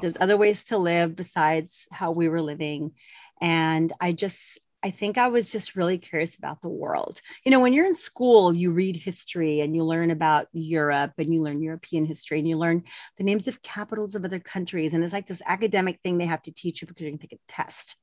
There's 0.00 0.16
other 0.20 0.36
ways 0.36 0.64
to 0.64 0.78
live 0.78 1.14
besides 1.16 1.86
how 1.92 2.10
we 2.10 2.28
were 2.28 2.42
living. 2.42 2.92
And 3.40 3.92
I 4.00 4.12
just, 4.12 4.58
I 4.82 4.90
think 4.90 5.16
I 5.16 5.28
was 5.28 5.50
just 5.50 5.76
really 5.76 5.96
curious 5.98 6.36
about 6.36 6.60
the 6.60 6.68
world. 6.68 7.20
You 7.44 7.52
know, 7.52 7.60
when 7.60 7.72
you're 7.72 7.86
in 7.86 7.94
school, 7.94 8.52
you 8.52 8.72
read 8.72 8.96
history 8.96 9.60
and 9.60 9.74
you 9.74 9.84
learn 9.84 10.10
about 10.10 10.48
Europe 10.52 11.12
and 11.18 11.32
you 11.32 11.40
learn 11.40 11.62
European 11.62 12.04
history 12.04 12.40
and 12.40 12.48
you 12.48 12.58
learn 12.58 12.82
the 13.16 13.24
names 13.24 13.46
of 13.46 13.62
capitals 13.62 14.14
of 14.14 14.24
other 14.24 14.40
countries. 14.40 14.92
And 14.92 15.04
it's 15.04 15.12
like 15.12 15.26
this 15.26 15.42
academic 15.46 16.00
thing 16.02 16.18
they 16.18 16.26
have 16.26 16.42
to 16.42 16.52
teach 16.52 16.82
you 16.82 16.88
because 16.88 17.02
you're 17.02 17.10
going 17.10 17.18
to 17.18 17.26
take 17.28 17.38
a 17.38 17.52
test 17.52 17.96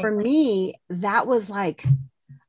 for 0.00 0.10
me, 0.10 0.74
that 0.90 1.26
was 1.26 1.50
like, 1.50 1.84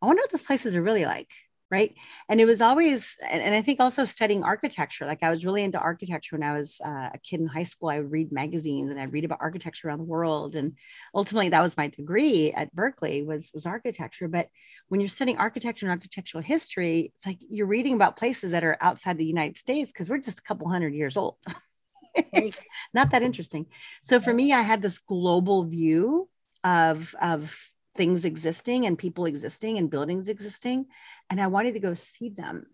I 0.01 0.05
wonder 0.05 0.21
what 0.21 0.31
these 0.31 0.43
places 0.43 0.75
are 0.75 0.81
really 0.81 1.05
like. 1.05 1.29
Right. 1.71 1.95
And 2.29 2.39
it 2.39 2.45
was 2.45 2.61
always, 2.61 3.17
and, 3.29 3.41
and 3.41 3.55
I 3.55 3.61
think 3.61 3.79
also 3.79 4.05
studying 4.05 4.43
architecture. 4.43 5.07
Like 5.07 5.23
I 5.23 5.31
was 5.31 5.43
really 5.43 5.63
into 5.63 5.79
architecture 5.79 6.35
when 6.35 6.47
I 6.47 6.55
was 6.55 6.79
uh, 6.85 7.09
a 7.13 7.19
kid 7.23 7.39
in 7.39 7.47
high 7.47 7.63
school. 7.63 7.89
I 7.89 7.99
would 7.99 8.11
read 8.11 8.31
magazines 8.31 8.91
and 8.91 8.99
I'd 8.99 9.11
read 9.11 9.25
about 9.25 9.39
architecture 9.41 9.87
around 9.87 9.97
the 9.97 10.03
world. 10.05 10.55
And 10.55 10.77
ultimately, 11.13 11.49
that 11.49 11.63
was 11.63 11.75
my 11.75 11.87
degree 11.87 12.51
at 12.51 12.73
Berkeley 12.75 13.23
was 13.23 13.49
was 13.51 13.65
architecture. 13.65 14.27
But 14.27 14.49
when 14.89 15.01
you're 15.01 15.09
studying 15.09 15.39
architecture 15.39 15.87
and 15.87 15.91
architectural 15.91 16.43
history, 16.43 17.11
it's 17.15 17.25
like 17.25 17.39
you're 17.49 17.65
reading 17.65 17.95
about 17.95 18.15
places 18.15 18.51
that 18.51 18.63
are 18.63 18.77
outside 18.79 19.17
the 19.17 19.25
United 19.25 19.57
States 19.57 19.91
because 19.91 20.07
we're 20.07 20.19
just 20.19 20.39
a 20.39 20.43
couple 20.43 20.69
hundred 20.69 20.93
years 20.93 21.17
old. 21.17 21.37
it's 22.15 22.63
not 22.93 23.11
that 23.11 23.23
interesting. 23.23 23.65
So 24.03 24.19
for 24.19 24.33
me, 24.33 24.53
I 24.53 24.61
had 24.61 24.83
this 24.83 24.99
global 24.99 25.63
view 25.65 26.29
of 26.65 27.15
of 27.21 27.71
things 27.95 28.25
existing 28.25 28.85
and 28.85 28.97
people 28.97 29.25
existing 29.25 29.77
and 29.77 29.89
buildings 29.89 30.27
existing. 30.27 30.87
And 31.29 31.39
i 31.39 31.47
wanted 31.47 31.75
to 31.75 31.79
go 31.79 31.93
see 31.93 32.29
them. 32.29 32.65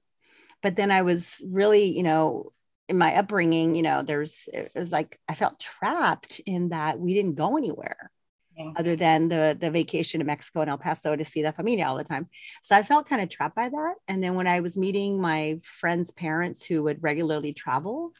But 0.63 0.75
then 0.75 0.89
i 0.89 1.03
was 1.03 1.43
really 1.45 1.85
you 1.95 2.03
know 2.03 2.53
in 2.87 2.97
my 2.97 3.15
upbringing 3.15 3.75
you 3.75 3.83
know 3.83 4.01
there's 4.03 4.49
it 4.53 4.71
was 4.75 4.91
like 4.91 5.19
i 5.29 5.33
felt 5.33 5.59
trapped 5.59 6.41
in 6.45 6.69
that 6.69 6.99
we 6.99 7.13
didn't 7.13 7.35
go 7.35 7.55
anywhere 7.55 8.11
yeah. 8.57 8.71
other 8.75 8.95
than 8.97 9.29
the 9.29 9.55
the 9.57 9.71
vacation 9.71 10.19
to 10.19 10.25
mexico 10.25 10.61
and 10.61 10.69
el 10.69 10.77
paso 10.77 11.15
to 11.15 11.23
see 11.23 11.41
the 11.41 11.51
familia 11.51 11.85
all 11.85 11.97
the 11.97 12.03
time. 12.03 12.27
So 12.63 12.75
i 12.75 12.83
felt 12.83 13.07
kind 13.07 13.21
of 13.21 13.29
trapped 13.29 13.55
by 13.55 13.69
that. 13.69 13.95
And 14.07 14.23
then 14.23 14.35
when 14.35 14.47
i 14.47 14.59
was 14.59 14.77
meeting 14.77 15.21
my 15.21 15.59
friends 15.63 16.11
parents 16.11 16.63
who 16.63 16.83
would 16.83 17.03
regularly 17.03 17.53
travel 17.53 18.13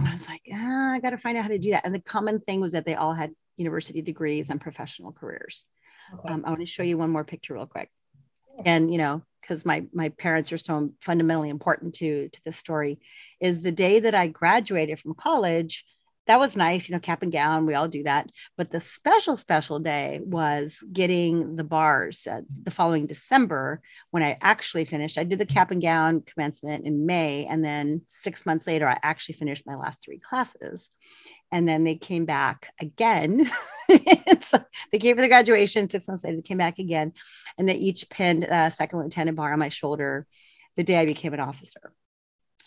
I 0.00 0.12
was 0.12 0.28
like, 0.28 0.42
ah, 0.52 0.92
I 0.92 1.00
got 1.00 1.10
to 1.10 1.18
find 1.18 1.38
out 1.38 1.42
how 1.42 1.48
to 1.48 1.58
do 1.58 1.70
that. 1.70 1.84
And 1.84 1.94
the 1.94 2.00
common 2.00 2.40
thing 2.40 2.60
was 2.60 2.72
that 2.72 2.84
they 2.84 2.94
all 2.94 3.14
had 3.14 3.32
university 3.56 4.02
degrees 4.02 4.50
and 4.50 4.60
professional 4.60 5.12
careers. 5.12 5.64
Okay. 6.12 6.32
Um, 6.32 6.44
I 6.44 6.50
want 6.50 6.60
to 6.60 6.66
show 6.66 6.82
you 6.82 6.98
one 6.98 7.10
more 7.10 7.24
picture 7.24 7.54
real 7.54 7.66
quick. 7.66 7.90
And, 8.64 8.90
you 8.90 8.98
know, 8.98 9.22
because 9.40 9.64
my 9.64 9.84
my 9.92 10.08
parents 10.08 10.52
are 10.52 10.58
so 10.58 10.90
fundamentally 11.00 11.50
important 11.50 11.94
to 11.96 12.28
to 12.28 12.40
this 12.44 12.56
story, 12.56 12.98
is 13.40 13.62
the 13.62 13.72
day 13.72 14.00
that 14.00 14.14
I 14.14 14.28
graduated 14.28 14.98
from 14.98 15.14
college 15.14 15.84
that 16.26 16.40
was 16.40 16.56
nice, 16.56 16.88
you 16.88 16.94
know, 16.94 17.00
cap 17.00 17.22
and 17.22 17.30
gown. 17.30 17.66
We 17.66 17.74
all 17.74 17.88
do 17.88 18.02
that. 18.02 18.30
But 18.56 18.70
the 18.70 18.80
special, 18.80 19.36
special 19.36 19.78
day 19.78 20.20
was 20.22 20.82
getting 20.92 21.56
the 21.56 21.64
bars 21.64 22.26
uh, 22.30 22.40
the 22.50 22.70
following 22.70 23.06
December 23.06 23.80
when 24.10 24.22
I 24.22 24.36
actually 24.42 24.84
finished. 24.84 25.18
I 25.18 25.24
did 25.24 25.38
the 25.38 25.46
cap 25.46 25.70
and 25.70 25.80
gown 25.80 26.22
commencement 26.22 26.86
in 26.86 27.06
May. 27.06 27.46
And 27.46 27.64
then 27.64 28.02
six 28.08 28.44
months 28.44 28.66
later, 28.66 28.88
I 28.88 28.98
actually 29.02 29.36
finished 29.36 29.66
my 29.66 29.76
last 29.76 30.04
three 30.04 30.18
classes. 30.18 30.90
And 31.52 31.68
then 31.68 31.84
they 31.84 31.94
came 31.94 32.24
back 32.24 32.72
again. 32.80 33.48
so 34.40 34.58
they 34.90 34.98
came 34.98 35.14
for 35.14 35.22
the 35.22 35.28
graduation. 35.28 35.88
Six 35.88 36.08
months 36.08 36.24
later, 36.24 36.36
they 36.36 36.42
came 36.42 36.58
back 36.58 36.80
again. 36.80 37.12
And 37.56 37.68
they 37.68 37.74
each 37.74 38.10
pinned 38.10 38.44
a 38.44 38.70
second 38.72 38.98
lieutenant 38.98 39.36
bar 39.36 39.52
on 39.52 39.60
my 39.60 39.68
shoulder 39.68 40.26
the 40.76 40.84
day 40.84 40.98
I 40.98 41.06
became 41.06 41.32
an 41.34 41.40
officer 41.40 41.92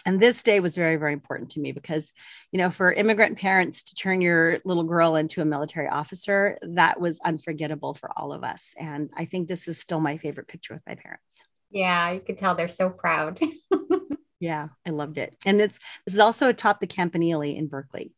and 0.06 0.20
this 0.20 0.44
day 0.44 0.60
was 0.60 0.76
very 0.76 0.96
very 0.96 1.14
important 1.14 1.52
to 1.52 1.60
me 1.60 1.72
because 1.72 2.14
you 2.52 2.58
know 2.58 2.70
for 2.70 2.92
immigrant 2.92 3.38
parents 3.38 3.84
to 3.84 3.96
turn 3.96 4.22
your 4.22 4.60
little 4.66 4.84
girl 4.84 5.16
into 5.16 5.42
a 5.42 5.46
military 5.46 5.88
officer 5.88 6.58
that 6.62 7.00
was 7.00 7.20
unforgettable 7.24 7.94
for 7.94 8.12
all 8.18 8.34
of 8.34 8.44
us. 8.44 8.76
And 8.78 9.10
i 9.16 9.26
think 9.26 9.48
this 9.48 9.68
is 9.68 9.80
still 9.80 10.00
my 10.00 10.18
favorite 10.18 10.48
picture 10.48 10.74
with 10.74 10.84
my 10.88 10.96
parents. 10.96 11.42
Yeah 11.70 12.12
you 12.12 12.20
could 12.20 12.38
tell 12.38 12.56
they're 12.56 12.68
so 12.68 12.90
proud. 12.90 13.40
Yeah 14.42 14.68
i 14.88 14.92
loved 14.92 15.18
it. 15.18 15.36
And 15.46 15.60
it's 15.60 15.80
this 16.06 16.14
is 16.14 16.20
also 16.20 16.48
atop 16.48 16.80
the 16.80 16.88
campanile 16.88 17.42
in 17.42 17.68
berkeley. 17.68 18.14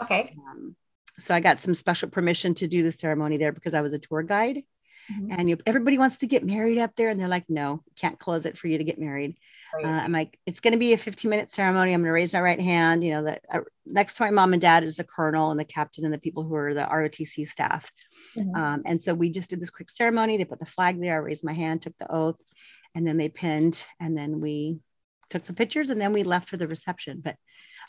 Okay. 0.00 0.34
Um, 0.50 0.74
so 1.18 1.34
i 1.34 1.40
got 1.40 1.60
some 1.60 1.74
special 1.74 2.08
permission 2.08 2.54
to 2.54 2.66
do 2.66 2.82
the 2.82 2.90
ceremony 2.90 3.36
there 3.36 3.52
because 3.52 3.74
i 3.74 3.80
was 3.80 3.92
a 3.92 3.98
tour 3.98 4.22
guide 4.22 4.62
Mm-hmm. 5.10 5.32
And 5.32 5.48
you, 5.48 5.58
everybody 5.66 5.98
wants 5.98 6.18
to 6.18 6.26
get 6.26 6.44
married 6.44 6.78
up 6.78 6.94
there. 6.94 7.10
And 7.10 7.18
they're 7.18 7.28
like, 7.28 7.48
no, 7.48 7.82
can't 7.96 8.18
close 8.18 8.46
it 8.46 8.58
for 8.58 8.68
you 8.68 8.78
to 8.78 8.84
get 8.84 8.98
married. 8.98 9.36
Right. 9.74 9.84
Uh, 9.84 9.88
I'm 9.88 10.12
like, 10.12 10.38
it's 10.46 10.60
going 10.60 10.72
to 10.72 10.78
be 10.78 10.92
a 10.92 10.98
15 10.98 11.28
minute 11.30 11.48
ceremony. 11.48 11.92
I'm 11.92 12.00
going 12.00 12.08
to 12.08 12.12
raise 12.12 12.34
my 12.34 12.40
right 12.40 12.60
hand. 12.60 13.02
You 13.02 13.12
know, 13.12 13.24
that 13.24 13.42
uh, 13.52 13.60
next 13.86 14.14
to 14.16 14.24
my 14.24 14.30
mom 14.30 14.52
and 14.52 14.60
dad 14.60 14.84
is 14.84 14.96
the 14.96 15.04
colonel 15.04 15.50
and 15.50 15.58
the 15.58 15.64
captain 15.64 16.04
and 16.04 16.12
the 16.12 16.18
people 16.18 16.44
who 16.44 16.54
are 16.54 16.74
the 16.74 16.82
ROTC 16.82 17.46
staff. 17.46 17.90
Mm-hmm. 18.36 18.54
Um, 18.54 18.82
and 18.84 19.00
so 19.00 19.14
we 19.14 19.30
just 19.30 19.50
did 19.50 19.60
this 19.60 19.70
quick 19.70 19.90
ceremony. 19.90 20.36
They 20.36 20.44
put 20.44 20.60
the 20.60 20.66
flag 20.66 21.00
there. 21.00 21.14
I 21.14 21.18
raised 21.18 21.44
my 21.44 21.54
hand, 21.54 21.82
took 21.82 21.96
the 21.98 22.12
oath, 22.12 22.40
and 22.94 23.06
then 23.06 23.16
they 23.16 23.28
pinned. 23.28 23.84
And 23.98 24.16
then 24.16 24.40
we 24.40 24.78
took 25.30 25.46
some 25.46 25.56
pictures 25.56 25.90
and 25.90 26.00
then 26.00 26.12
we 26.12 26.22
left 26.22 26.48
for 26.48 26.58
the 26.58 26.68
reception. 26.68 27.20
But 27.24 27.36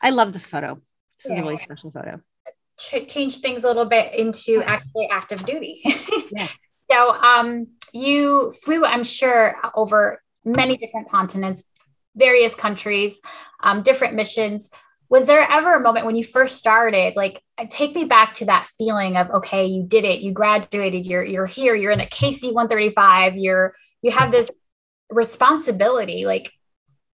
I 0.02 0.12
love 0.12 0.34
this 0.34 0.48
photo. 0.48 0.76
This 1.18 1.30
yeah. 1.30 1.34
is 1.34 1.40
a 1.40 1.42
really 1.44 1.58
special 1.58 1.92
photo. 1.92 2.22
Ch- 2.80 3.08
change 3.08 3.38
things 3.38 3.64
a 3.64 3.68
little 3.68 3.86
bit 3.86 4.14
into 4.16 4.64
actually 4.64 5.08
active 5.12 5.46
duty. 5.46 5.82
yes. 6.32 6.63
So 6.94 7.10
um, 7.12 7.68
you 7.92 8.54
flew, 8.64 8.86
I'm 8.86 9.04
sure, 9.04 9.56
over 9.74 10.22
many 10.46 10.78
different 10.78 11.10
continents, 11.10 11.64
various 12.16 12.54
countries, 12.54 13.20
um, 13.64 13.82
different 13.82 14.14
missions. 14.14 14.70
was 15.10 15.26
there 15.26 15.48
ever 15.50 15.74
a 15.74 15.80
moment 15.80 16.06
when 16.06 16.16
you 16.16 16.24
first 16.24 16.58
started 16.58 17.16
like 17.16 17.42
take 17.70 17.94
me 17.96 18.04
back 18.04 18.34
to 18.36 18.46
that 18.46 18.68
feeling 18.78 19.16
of 19.18 19.30
okay 19.30 19.66
you 19.66 19.84
did 19.84 20.06
it 20.06 20.22
you 20.22 20.32
graduated 20.32 21.06
you're 21.06 21.24
you're 21.24 21.46
here 21.46 21.76
you're 21.76 21.92
in 21.92 22.00
a 22.00 22.06
kc 22.18 22.42
135 22.52 23.38
you're 23.38 23.76
you 24.02 24.10
have 24.10 24.32
this 24.32 24.50
responsibility 25.10 26.26
like 26.26 26.52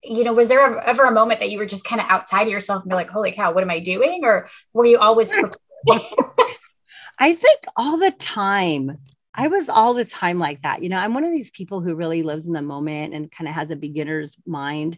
you 0.03 0.23
know 0.23 0.33
was 0.33 0.47
there 0.47 0.79
ever 0.91 1.05
a 1.05 1.11
moment 1.11 1.39
that 1.39 1.49
you 1.49 1.57
were 1.57 1.65
just 1.65 1.85
kind 1.85 1.99
of 2.01 2.07
outside 2.07 2.43
of 2.43 2.55
yourself 2.55 2.83
and 2.83 2.89
be 2.89 2.95
like 2.95 3.09
holy 3.09 3.31
cow 3.31 3.51
what 3.51 3.63
am 3.63 3.71
i 3.71 3.79
doing 3.79 4.19
or 4.23 4.47
were 4.73 4.85
you 4.85 4.99
always 4.99 5.31
i 7.27 7.33
think 7.33 7.59
all 7.75 7.97
the 7.97 8.11
time 8.11 8.97
I 9.39 9.49
was 9.49 9.69
all 9.69 9.93
the 9.93 10.03
time 10.03 10.39
like 10.39 10.63
that. 10.63 10.81
You 10.81 10.89
know, 10.89 10.97
I'm 10.97 11.13
one 11.13 11.23
of 11.23 11.31
these 11.31 11.51
people 11.51 11.79
who 11.79 11.93
really 11.93 12.23
lives 12.23 12.47
in 12.47 12.53
the 12.53 12.61
moment 12.61 13.13
and 13.13 13.31
kind 13.31 13.47
of 13.47 13.53
has 13.53 13.69
a 13.69 13.75
beginner's 13.75 14.35
mind 14.47 14.97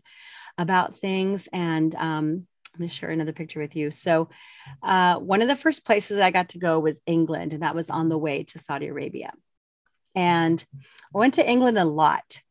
about 0.57 0.95
things. 0.95 1.49
And 1.51 1.93
um, 1.95 2.47
I'm 2.73 2.77
going 2.77 2.89
to 2.89 2.95
share 2.95 3.09
another 3.09 3.33
picture 3.33 3.59
with 3.59 3.75
you. 3.75 3.91
So, 3.91 4.29
uh, 4.81 5.15
one 5.17 5.41
of 5.41 5.49
the 5.49 5.57
first 5.57 5.85
places 5.85 6.19
I 6.19 6.31
got 6.31 6.49
to 6.49 6.57
go 6.57 6.79
was 6.79 7.01
England, 7.05 7.51
and 7.51 7.63
that 7.63 7.75
was 7.75 7.89
on 7.89 8.07
the 8.07 8.17
way 8.17 8.43
to 8.43 8.59
Saudi 8.59 8.87
Arabia. 8.87 9.33
And 10.15 10.63
I 11.13 11.17
went 11.17 11.33
to 11.33 11.47
England 11.47 11.77
a 11.77 11.85
lot. 11.85 12.41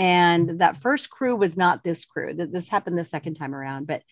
And 0.00 0.60
that 0.60 0.76
first 0.76 1.10
crew 1.10 1.34
was 1.34 1.56
not 1.56 1.82
this 1.82 2.04
crew. 2.04 2.32
This 2.32 2.68
happened 2.68 2.96
the 2.96 3.02
second 3.02 3.34
time 3.34 3.52
around. 3.52 3.88
But, 3.88 4.02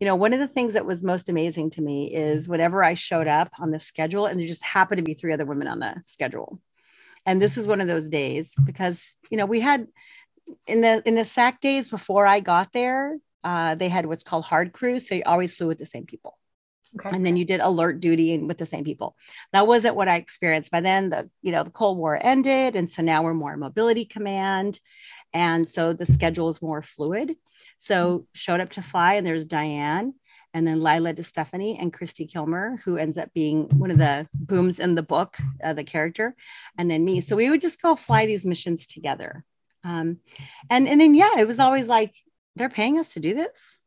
you 0.00 0.06
know, 0.06 0.16
one 0.16 0.32
of 0.32 0.40
the 0.40 0.48
things 0.48 0.74
that 0.74 0.86
was 0.86 1.04
most 1.04 1.28
amazing 1.28 1.70
to 1.70 1.82
me 1.82 2.12
is 2.12 2.48
whenever 2.48 2.82
I 2.82 2.94
showed 2.94 3.28
up 3.28 3.50
on 3.60 3.70
the 3.70 3.78
schedule, 3.78 4.26
and 4.26 4.38
there 4.38 4.46
just 4.46 4.64
happened 4.64 4.98
to 4.98 5.04
be 5.04 5.14
three 5.14 5.32
other 5.32 5.44
women 5.44 5.68
on 5.68 5.78
the 5.78 5.94
schedule. 6.02 6.60
And 7.26 7.42
this 7.42 7.58
is 7.58 7.66
one 7.66 7.80
of 7.80 7.88
those 7.88 8.08
days 8.08 8.54
because, 8.64 9.16
you 9.30 9.36
know, 9.36 9.46
we 9.46 9.60
had 9.60 9.86
in 10.66 10.80
the 10.80 11.02
in 11.04 11.16
the 11.16 11.24
SAC 11.24 11.60
days 11.60 11.88
before 11.88 12.26
I 12.26 12.40
got 12.40 12.72
there, 12.72 13.18
uh, 13.44 13.74
they 13.74 13.88
had 13.88 14.06
what's 14.06 14.22
called 14.22 14.44
hard 14.44 14.72
crews. 14.72 15.08
So 15.08 15.16
you 15.16 15.22
always 15.26 15.54
flew 15.54 15.66
with 15.66 15.78
the 15.78 15.86
same 15.86 16.06
people. 16.06 16.38
Okay. 16.98 17.14
And 17.14 17.26
then 17.26 17.36
you 17.36 17.44
did 17.44 17.60
alert 17.60 18.00
duty 18.00 18.32
and 18.32 18.48
with 18.48 18.58
the 18.58 18.64
same 18.64 18.84
people. 18.84 19.16
That 19.52 19.66
wasn't 19.66 19.96
what 19.96 20.08
I 20.08 20.16
experienced. 20.16 20.70
By 20.70 20.80
then, 20.80 21.10
the 21.10 21.28
you 21.42 21.52
know 21.52 21.62
the 21.62 21.70
Cold 21.70 21.98
War 21.98 22.18
ended, 22.20 22.76
and 22.76 22.88
so 22.88 23.02
now 23.02 23.22
we're 23.22 23.34
more 23.34 23.56
mobility 23.56 24.04
command, 24.04 24.80
and 25.32 25.68
so 25.68 25.92
the 25.92 26.06
schedule 26.06 26.48
is 26.48 26.62
more 26.62 26.82
fluid. 26.82 27.34
So 27.78 28.18
mm-hmm. 28.18 28.24
showed 28.32 28.60
up 28.60 28.70
to 28.70 28.82
fly, 28.82 29.14
and 29.14 29.26
there's 29.26 29.46
Diane, 29.46 30.14
and 30.56 30.66
then 30.66 30.82
Lila 30.82 31.12
DeStefani 31.12 31.76
and 31.78 31.92
Christy 31.92 32.24
Kilmer, 32.26 32.80
who 32.82 32.96
ends 32.96 33.18
up 33.18 33.30
being 33.34 33.68
one 33.78 33.90
of 33.90 33.98
the 33.98 34.26
booms 34.34 34.80
in 34.80 34.94
the 34.94 35.02
book, 35.02 35.36
uh, 35.62 35.74
the 35.74 35.84
character, 35.84 36.34
and 36.78 36.90
then 36.90 37.04
me. 37.04 37.20
So 37.20 37.36
we 37.36 37.50
would 37.50 37.60
just 37.60 37.82
go 37.82 37.94
fly 37.94 38.24
these 38.24 38.46
missions 38.46 38.86
together. 38.86 39.44
Um, 39.84 40.20
and 40.70 40.88
and 40.88 40.98
then 40.98 41.14
yeah, 41.14 41.38
it 41.38 41.46
was 41.46 41.60
always 41.60 41.88
like 41.88 42.14
they're 42.54 42.70
paying 42.70 42.98
us 42.98 43.12
to 43.12 43.20
do 43.20 43.34
this. 43.34 43.82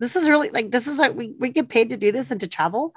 This 0.00 0.16
is 0.16 0.30
really 0.30 0.48
like 0.48 0.70
this 0.70 0.86
is 0.86 0.98
like 0.98 1.14
we, 1.14 1.34
we 1.38 1.50
get 1.50 1.68
paid 1.68 1.90
to 1.90 1.98
do 1.98 2.10
this 2.10 2.30
and 2.30 2.40
to 2.40 2.48
travel. 2.48 2.94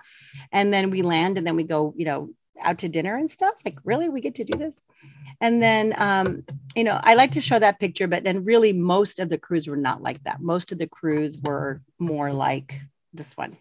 And 0.54 0.72
then 0.72 0.90
we 0.90 1.02
land 1.02 1.38
and 1.38 1.46
then 1.46 1.58
we 1.58 1.64
go, 1.64 1.94
you 1.98 2.06
know, 2.06 2.30
out 2.62 2.80
to 2.80 2.90
dinner 2.90 3.16
and 3.16 3.30
stuff. 3.30 3.56
Like, 3.64 3.78
really, 3.84 4.10
we 4.10 4.22
get 4.22 4.36
to 4.36 4.44
do 4.44 4.58
this. 4.58 4.84
And 5.42 5.62
then 5.62 5.94
um, 5.98 6.44
you 6.76 6.84
know, 6.84 7.00
I 7.02 7.16
like 7.16 7.32
to 7.32 7.42
show 7.42 7.58
that 7.60 7.80
picture, 7.80 8.08
but 8.08 8.24
then 8.24 8.44
really 8.44 8.74
most 8.74 9.20
of 9.20 9.30
the 9.30 9.38
crews 9.38 9.68
were 9.68 9.78
not 9.78 10.02
like 10.02 10.24
that. 10.24 10.42
Most 10.42 10.72
of 10.72 10.78
the 10.78 10.88
crews 10.88 11.38
were 11.42 11.82
more 12.00 12.32
like 12.34 12.80
this 13.14 13.36
one. 13.38 13.54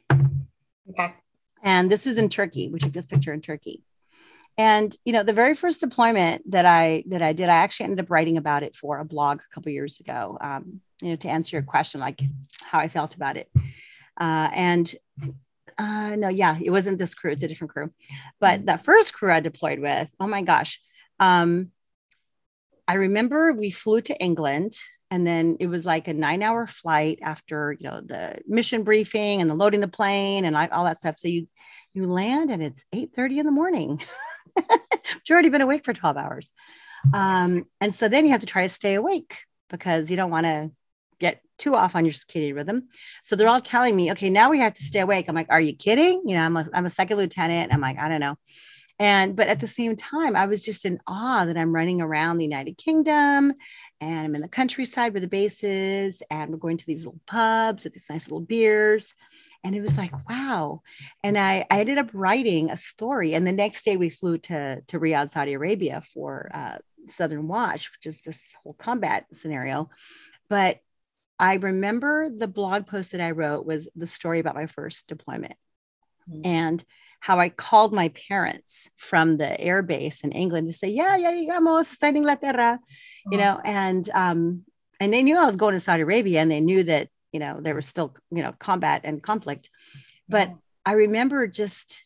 Okay. 0.91 1.15
And 1.63 1.91
this 1.91 2.07
is 2.07 2.19
in 2.19 2.29
Turkey. 2.29 2.69
We 2.69 2.79
took 2.79 2.93
this 2.93 3.07
picture 3.07 3.33
in 3.33 3.41
Turkey. 3.41 3.83
And 4.57 4.97
you 5.05 5.13
know, 5.13 5.23
the 5.23 5.33
very 5.33 5.55
first 5.55 5.81
deployment 5.81 6.49
that 6.51 6.67
I 6.67 7.05
that 7.09 7.23
I 7.23 7.33
did, 7.33 7.49
I 7.49 7.57
actually 7.57 7.85
ended 7.85 8.01
up 8.01 8.11
writing 8.11 8.37
about 8.37 8.63
it 8.63 8.77
for 8.77 8.99
a 8.99 9.05
blog 9.05 9.41
a 9.41 9.55
couple 9.55 9.73
years 9.73 9.99
ago. 10.01 10.39
Um, 10.41 10.81
you 11.03 11.11
know, 11.11 11.17
to 11.17 11.29
answer 11.29 11.57
your 11.57 11.65
question, 11.65 12.01
like 12.01 12.21
how 12.63 12.79
I 12.79 12.89
felt 12.89 13.15
about 13.15 13.37
it. 13.37 13.51
Uh, 14.21 14.49
and 14.55 14.95
uh, 15.79 16.17
no, 16.17 16.29
yeah, 16.29 16.57
it 16.63 16.71
wasn't 16.71 16.99
this 16.99 17.15
crew; 17.15 17.33
it's 17.33 17.43
a 17.43 17.49
different 17.49 17.73
crew. 17.73 17.93
But 18.41 18.67
that 18.67 18.85
first 18.85 19.13
crew 19.13 19.33
I 19.33 19.41
deployed 19.41 19.79
with, 19.79 20.13
oh 20.21 20.27
my 20.27 20.43
gosh, 20.43 20.81
um, 21.21 21.71
I 22.87 22.95
remember 22.95 23.53
we 23.53 23.71
flew 23.71 24.01
to 24.03 24.21
England 24.21 24.77
and 25.11 25.27
then 25.27 25.57
it 25.61 25.69
was 25.69 25.87
like 25.87 26.09
a 26.09 26.13
nine 26.15 26.43
hour 26.43 26.67
flight 26.67 27.21
after 27.23 27.77
you 27.79 27.89
know 27.89 28.01
the 28.01 28.39
mission 28.47 28.83
briefing 28.83 29.41
and 29.41 29.49
the 29.49 29.55
loading 29.55 29.81
the 29.81 29.89
plane 29.89 30.45
and 30.45 30.57
all 30.57 30.85
that 30.85 30.99
stuff. 30.99 31.19
So 31.19 31.29
you 31.29 31.49
you 31.93 32.07
land 32.07 32.51
and 32.51 32.63
it's 32.63 32.85
8 32.93 33.15
30 33.15 33.39
in 33.39 33.47
the 33.47 33.53
morning. 33.53 34.03
You've 34.57 35.31
already 35.31 35.51
been 35.51 35.61
awake 35.61 35.85
for 35.85 35.93
12 35.93 36.17
hours. 36.17 36.53
Um, 37.13 37.65
and 37.81 37.95
so 37.95 38.09
then 38.09 38.25
you 38.25 38.33
have 38.33 38.41
to 38.41 38.47
try 38.47 38.63
to 38.65 38.69
stay 38.69 38.95
awake 38.95 39.39
because 39.71 40.11
you 40.11 40.17
don't 40.17 40.31
want 40.31 40.47
to 40.47 40.71
too 41.59 41.75
off 41.75 41.97
on 41.97 42.05
your 42.05 42.15
circadian 42.15 42.55
rhythm. 42.55 42.89
So 43.23 43.37
they're 43.37 43.49
all 43.49 43.61
telling 43.61 43.95
me 43.97 44.13
okay 44.13 44.31
now 44.31 44.51
we 44.51 44.59
have 44.61 44.75
to 44.75 44.83
stay 44.83 45.01
awake. 45.01 45.27
I'm 45.29 45.35
like 45.35 45.47
are 45.51 45.61
you 45.61 45.75
kidding? 45.75 46.23
You 46.27 46.37
know 46.37 46.43
i'm 46.45 46.57
a, 46.57 46.69
I'm 46.73 46.87
a 46.87 46.91
second 46.91 47.19
lieutenant. 47.19 47.73
I'm 47.73 47.81
like 47.81 47.99
i 47.99 48.09
don't 48.09 48.21
know. 48.21 48.37
And 48.99 49.35
but 49.35 49.49
at 49.49 49.61
the 49.61 49.67
same 49.67 49.97
time 49.97 50.37
i 50.37 50.47
was 50.47 50.65
just 50.65 50.85
in 50.85 51.01
awe 51.07 51.45
that 51.45 51.57
i'm 51.57 51.75
running 51.75 52.01
around 52.01 52.39
the 52.39 52.45
united 52.45 52.79
kingdom 52.79 53.53
and 54.01 54.19
i'm 54.21 54.35
in 54.35 54.41
the 54.41 54.49
countryside 54.49 55.13
where 55.13 55.21
the 55.21 55.29
base 55.29 55.65
is 55.65 56.23
and 56.31 56.51
we're 56.51 56.59
going 56.59 56.77
to 56.77 56.87
these 56.87 57.05
little 57.05 57.21
pubs 57.27 57.85
with 57.85 57.93
these 57.95 58.07
nice 58.11 58.27
little 58.27 58.41
beers. 58.41 59.15
And 59.65 59.75
it 59.75 59.81
was 59.81 59.97
like 59.97 60.13
wow. 60.29 60.83
And 61.23 61.39
i 61.39 61.67
i 61.71 61.81
ended 61.81 61.99
up 61.99 62.11
writing 62.13 62.71
a 62.71 62.77
story. 62.77 63.35
And 63.35 63.47
the 63.47 63.53
next 63.53 63.85
day 63.85 63.97
we 63.97 64.11
flew 64.11 64.39
to 64.39 64.83
to 64.89 65.01
riyadh 65.01 65.31
saudi 65.31 65.55
arabia 65.55 66.03
for 66.13 66.51
uh, 66.55 66.77
southern 67.09 67.49
watch 67.49 67.91
which 67.93 68.07
is 68.07 68.23
this 68.23 68.55
whole 68.63 68.75
combat 68.75 69.27
scenario. 69.33 69.91
But 70.49 70.81
i 71.39 71.55
remember 71.55 72.29
the 72.31 72.49
blog 72.49 72.87
post 72.87 73.13
that 73.13 73.21
i 73.21 73.31
wrote 73.31 73.67
was 73.67 73.89
the 73.97 74.07
story 74.07 74.39
about 74.39 74.55
my 74.55 74.67
first 74.67 75.09
deployment 75.09 75.57
mm-hmm. 76.29 76.41
and 76.45 76.85
how 77.25 77.41
I 77.41 77.49
called 77.49 77.95
my 77.95 78.09
parents 78.11 78.91
from 78.97 79.39
the 79.39 79.59
air 79.59 79.81
base 79.81 80.25
in 80.25 80.33
England 80.33 80.67
to 80.67 80.75
say, 80.75 80.89
yeah, 80.89 81.17
yeah, 81.17 81.31
llegamos, 81.33 81.91
está 81.91 82.09
en 82.09 82.17
Inglaterra, 82.17 82.79
you 83.31 83.39
know, 83.39 83.59
and, 83.65 84.07
um, 84.11 84.63
and 85.01 85.11
they 85.11 85.23
knew 85.23 85.39
I 85.39 85.47
was 85.47 85.57
going 85.57 85.73
to 85.73 85.81
Saudi 85.81 86.03
Arabia 86.03 86.43
and 86.43 86.51
they 86.51 86.61
knew 86.61 86.83
that, 86.83 87.09
you 87.33 87.41
know, 87.41 87.61
there 87.63 87.75
was 87.75 87.87
still, 87.87 88.15
you 88.31 88.43
know, 88.43 88.53
combat 88.59 89.01
and 89.05 89.23
conflict. 89.23 89.71
But 90.29 90.53
I 90.85 90.93
remember 90.93 91.47
just, 91.47 92.05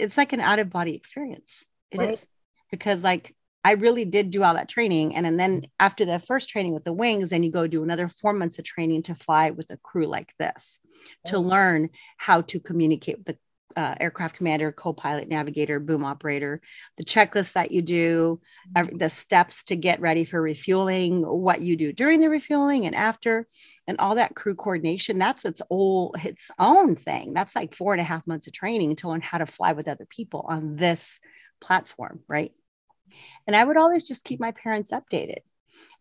it's 0.00 0.16
like 0.16 0.32
an 0.32 0.40
out 0.40 0.58
of 0.58 0.68
body 0.68 0.96
experience. 0.96 1.64
It 1.92 1.98
right. 1.98 2.10
is 2.10 2.26
because 2.72 3.04
like 3.04 3.36
I 3.64 3.72
really 3.72 4.04
did 4.04 4.30
do 4.30 4.42
all 4.42 4.54
that 4.54 4.68
training. 4.68 5.14
And, 5.14 5.26
and 5.26 5.38
then 5.38 5.62
after 5.78 6.04
the 6.04 6.18
first 6.18 6.48
training 6.48 6.74
with 6.74 6.84
the 6.84 6.92
wings, 6.92 7.30
then 7.30 7.42
you 7.42 7.50
go 7.50 7.66
do 7.66 7.82
another 7.82 8.08
four 8.08 8.32
months 8.32 8.58
of 8.58 8.64
training 8.64 9.04
to 9.04 9.14
fly 9.14 9.50
with 9.50 9.70
a 9.70 9.76
crew 9.76 10.06
like 10.06 10.34
this, 10.38 10.80
to 11.26 11.38
learn 11.38 11.90
how 12.16 12.40
to 12.42 12.58
communicate 12.58 13.18
with 13.18 13.26
the 13.26 13.36
uh, 13.74 13.94
aircraft 14.00 14.36
commander, 14.36 14.70
co-pilot, 14.72 15.28
navigator, 15.28 15.80
boom 15.80 16.04
operator, 16.04 16.60
the 16.98 17.04
checklist 17.04 17.54
that 17.54 17.70
you 17.70 17.82
do, 17.82 18.40
the 18.92 19.08
steps 19.08 19.64
to 19.64 19.76
get 19.76 20.00
ready 20.00 20.24
for 20.24 20.42
refueling, 20.42 21.22
what 21.22 21.60
you 21.60 21.76
do 21.76 21.92
during 21.92 22.20
the 22.20 22.28
refueling 22.28 22.84
and 22.84 22.94
after, 22.94 23.46
and 23.86 23.98
all 23.98 24.16
that 24.16 24.34
crew 24.34 24.54
coordination. 24.54 25.18
That's 25.18 25.44
its 25.44 25.62
all 25.70 26.14
its 26.22 26.50
own 26.58 26.96
thing. 26.96 27.32
That's 27.32 27.56
like 27.56 27.74
four 27.74 27.94
and 27.94 28.00
a 28.00 28.04
half 28.04 28.26
months 28.26 28.46
of 28.46 28.52
training 28.52 28.96
to 28.96 29.08
learn 29.08 29.22
how 29.22 29.38
to 29.38 29.46
fly 29.46 29.72
with 29.72 29.88
other 29.88 30.06
people 30.06 30.44
on 30.48 30.76
this 30.76 31.18
platform, 31.60 32.20
right? 32.28 32.52
And 33.46 33.56
I 33.56 33.64
would 33.64 33.76
always 33.76 34.06
just 34.06 34.24
keep 34.24 34.40
my 34.40 34.52
parents 34.52 34.90
updated. 34.90 35.40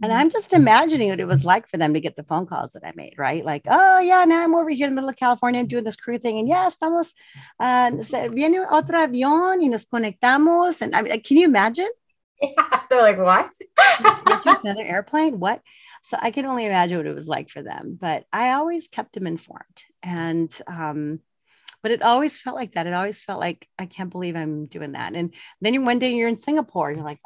And 0.03 0.11
I'm 0.11 0.31
just 0.31 0.53
imagining 0.53 1.09
what 1.09 1.19
it 1.19 1.27
was 1.27 1.45
like 1.45 1.67
for 1.67 1.77
them 1.77 1.93
to 1.93 1.99
get 1.99 2.15
the 2.15 2.23
phone 2.23 2.47
calls 2.47 2.73
that 2.73 2.83
I 2.83 2.91
made, 2.95 3.15
right? 3.17 3.45
Like, 3.45 3.63
oh, 3.67 3.99
yeah, 3.99 4.25
now 4.25 4.43
I'm 4.43 4.55
over 4.55 4.69
here 4.69 4.87
in 4.87 4.93
the 4.93 4.95
middle 4.95 5.09
of 5.09 5.15
California, 5.15 5.59
I'm 5.59 5.67
doing 5.67 5.83
this 5.83 5.95
crew 5.95 6.17
thing. 6.17 6.39
And 6.39 6.47
yeah, 6.47 6.67
estamos, 6.67 7.13
uh, 7.59 7.91
viene 8.29 8.65
otro 8.69 8.97
avión 8.97 9.61
y 9.61 9.67
nos 9.67 9.85
conectamos. 9.85 10.81
And 10.81 10.95
I 10.95 11.03
mean, 11.03 11.21
can 11.21 11.37
you 11.37 11.45
imagine? 11.45 11.89
Yeah, 12.43 12.81
they're 12.89 13.03
like, 13.03 13.19
what? 13.19 13.51
another 14.63 14.83
airplane? 14.83 15.39
What? 15.39 15.61
So 16.01 16.17
I 16.19 16.31
can 16.31 16.47
only 16.47 16.65
imagine 16.65 16.97
what 16.97 17.05
it 17.05 17.13
was 17.13 17.27
like 17.27 17.49
for 17.49 17.61
them. 17.61 17.99
But 18.01 18.25
I 18.33 18.53
always 18.53 18.87
kept 18.87 19.13
them 19.13 19.27
informed. 19.27 19.83
And, 20.01 20.51
um, 20.65 21.19
but 21.81 21.91
it 21.91 22.01
always 22.01 22.39
felt 22.39 22.55
like 22.55 22.73
that. 22.73 22.87
It 22.87 22.93
always 22.93 23.21
felt 23.21 23.39
like 23.39 23.67
I 23.77 23.85
can't 23.85 24.09
believe 24.09 24.35
I'm 24.35 24.65
doing 24.65 24.93
that. 24.93 25.13
And 25.13 25.33
then 25.61 25.85
one 25.85 25.99
day 25.99 26.13
you're 26.13 26.29
in 26.29 26.37
Singapore, 26.37 26.91
you're 26.91 27.03
like, 27.03 27.19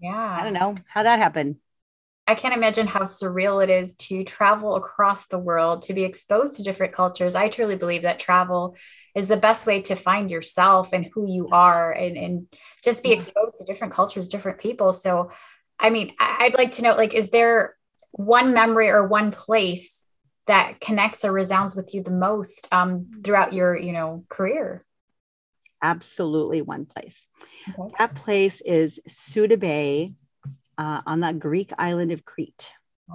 yeah, 0.00 0.36
I 0.40 0.44
don't 0.44 0.54
know 0.54 0.74
how 0.88 1.02
that 1.02 1.18
happened. 1.18 1.56
I 2.26 2.36
can't 2.36 2.54
imagine 2.54 2.86
how 2.86 3.00
surreal 3.00 3.62
it 3.62 3.70
is 3.70 3.96
to 3.96 4.22
travel 4.22 4.76
across 4.76 5.26
the 5.26 5.38
world, 5.38 5.82
to 5.82 5.94
be 5.94 6.04
exposed 6.04 6.56
to 6.56 6.62
different 6.62 6.92
cultures. 6.92 7.34
I 7.34 7.48
truly 7.48 7.74
believe 7.74 8.02
that 8.02 8.20
travel 8.20 8.76
is 9.16 9.26
the 9.26 9.36
best 9.36 9.66
way 9.66 9.82
to 9.82 9.96
find 9.96 10.30
yourself 10.30 10.92
and 10.92 11.08
who 11.12 11.28
you 11.28 11.48
are 11.50 11.90
and, 11.90 12.16
and 12.16 12.46
just 12.84 13.02
be 13.02 13.10
exposed 13.10 13.56
to 13.58 13.64
different 13.64 13.94
cultures, 13.94 14.28
different 14.28 14.60
people. 14.60 14.92
So, 14.92 15.32
I 15.76 15.90
mean, 15.90 16.12
I'd 16.20 16.54
like 16.54 16.72
to 16.72 16.82
know 16.82 16.94
like, 16.94 17.14
is 17.14 17.30
there 17.30 17.74
one 18.12 18.54
memory 18.54 18.90
or 18.90 19.08
one 19.08 19.32
place 19.32 19.99
that 20.46 20.80
connects 20.80 21.24
or 21.24 21.32
resounds 21.32 21.76
with 21.76 21.94
you 21.94 22.02
the 22.02 22.10
most 22.10 22.68
um, 22.72 23.22
throughout 23.24 23.52
your, 23.52 23.76
you 23.76 23.92
know, 23.92 24.24
career? 24.28 24.84
Absolutely 25.82 26.62
one 26.62 26.86
place. 26.86 27.26
Okay. 27.68 27.94
That 27.98 28.14
place 28.14 28.60
is 28.60 29.00
Suda 29.06 29.56
Bay, 29.56 30.14
uh, 30.80 31.02
on 31.04 31.20
that 31.20 31.38
Greek 31.38 31.72
island 31.78 32.10
of 32.10 32.24
Crete. 32.24 32.72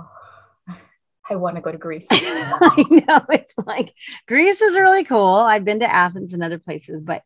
I 1.29 1.37
want 1.37 1.55
to 1.55 1.61
go 1.61 1.71
to 1.71 1.77
Greece. 1.79 2.05
I 2.11 2.85
know 2.89 3.21
it's 3.31 3.57
like 3.57 3.91
Greece 4.27 4.61
is 4.61 4.75
really 4.75 5.03
cool. 5.03 5.35
I've 5.37 5.65
been 5.65 5.79
to 5.79 5.91
Athens 5.91 6.33
and 6.33 6.43
other 6.43 6.59
places, 6.59 7.01
but 7.01 7.23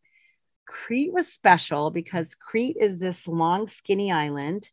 Crete 0.65 1.11
was 1.11 1.27
special 1.27 1.91
because 1.91 2.35
Crete 2.35 2.77
is 2.79 3.01
this 3.01 3.27
long, 3.27 3.67
skinny 3.67 4.09
island, 4.09 4.69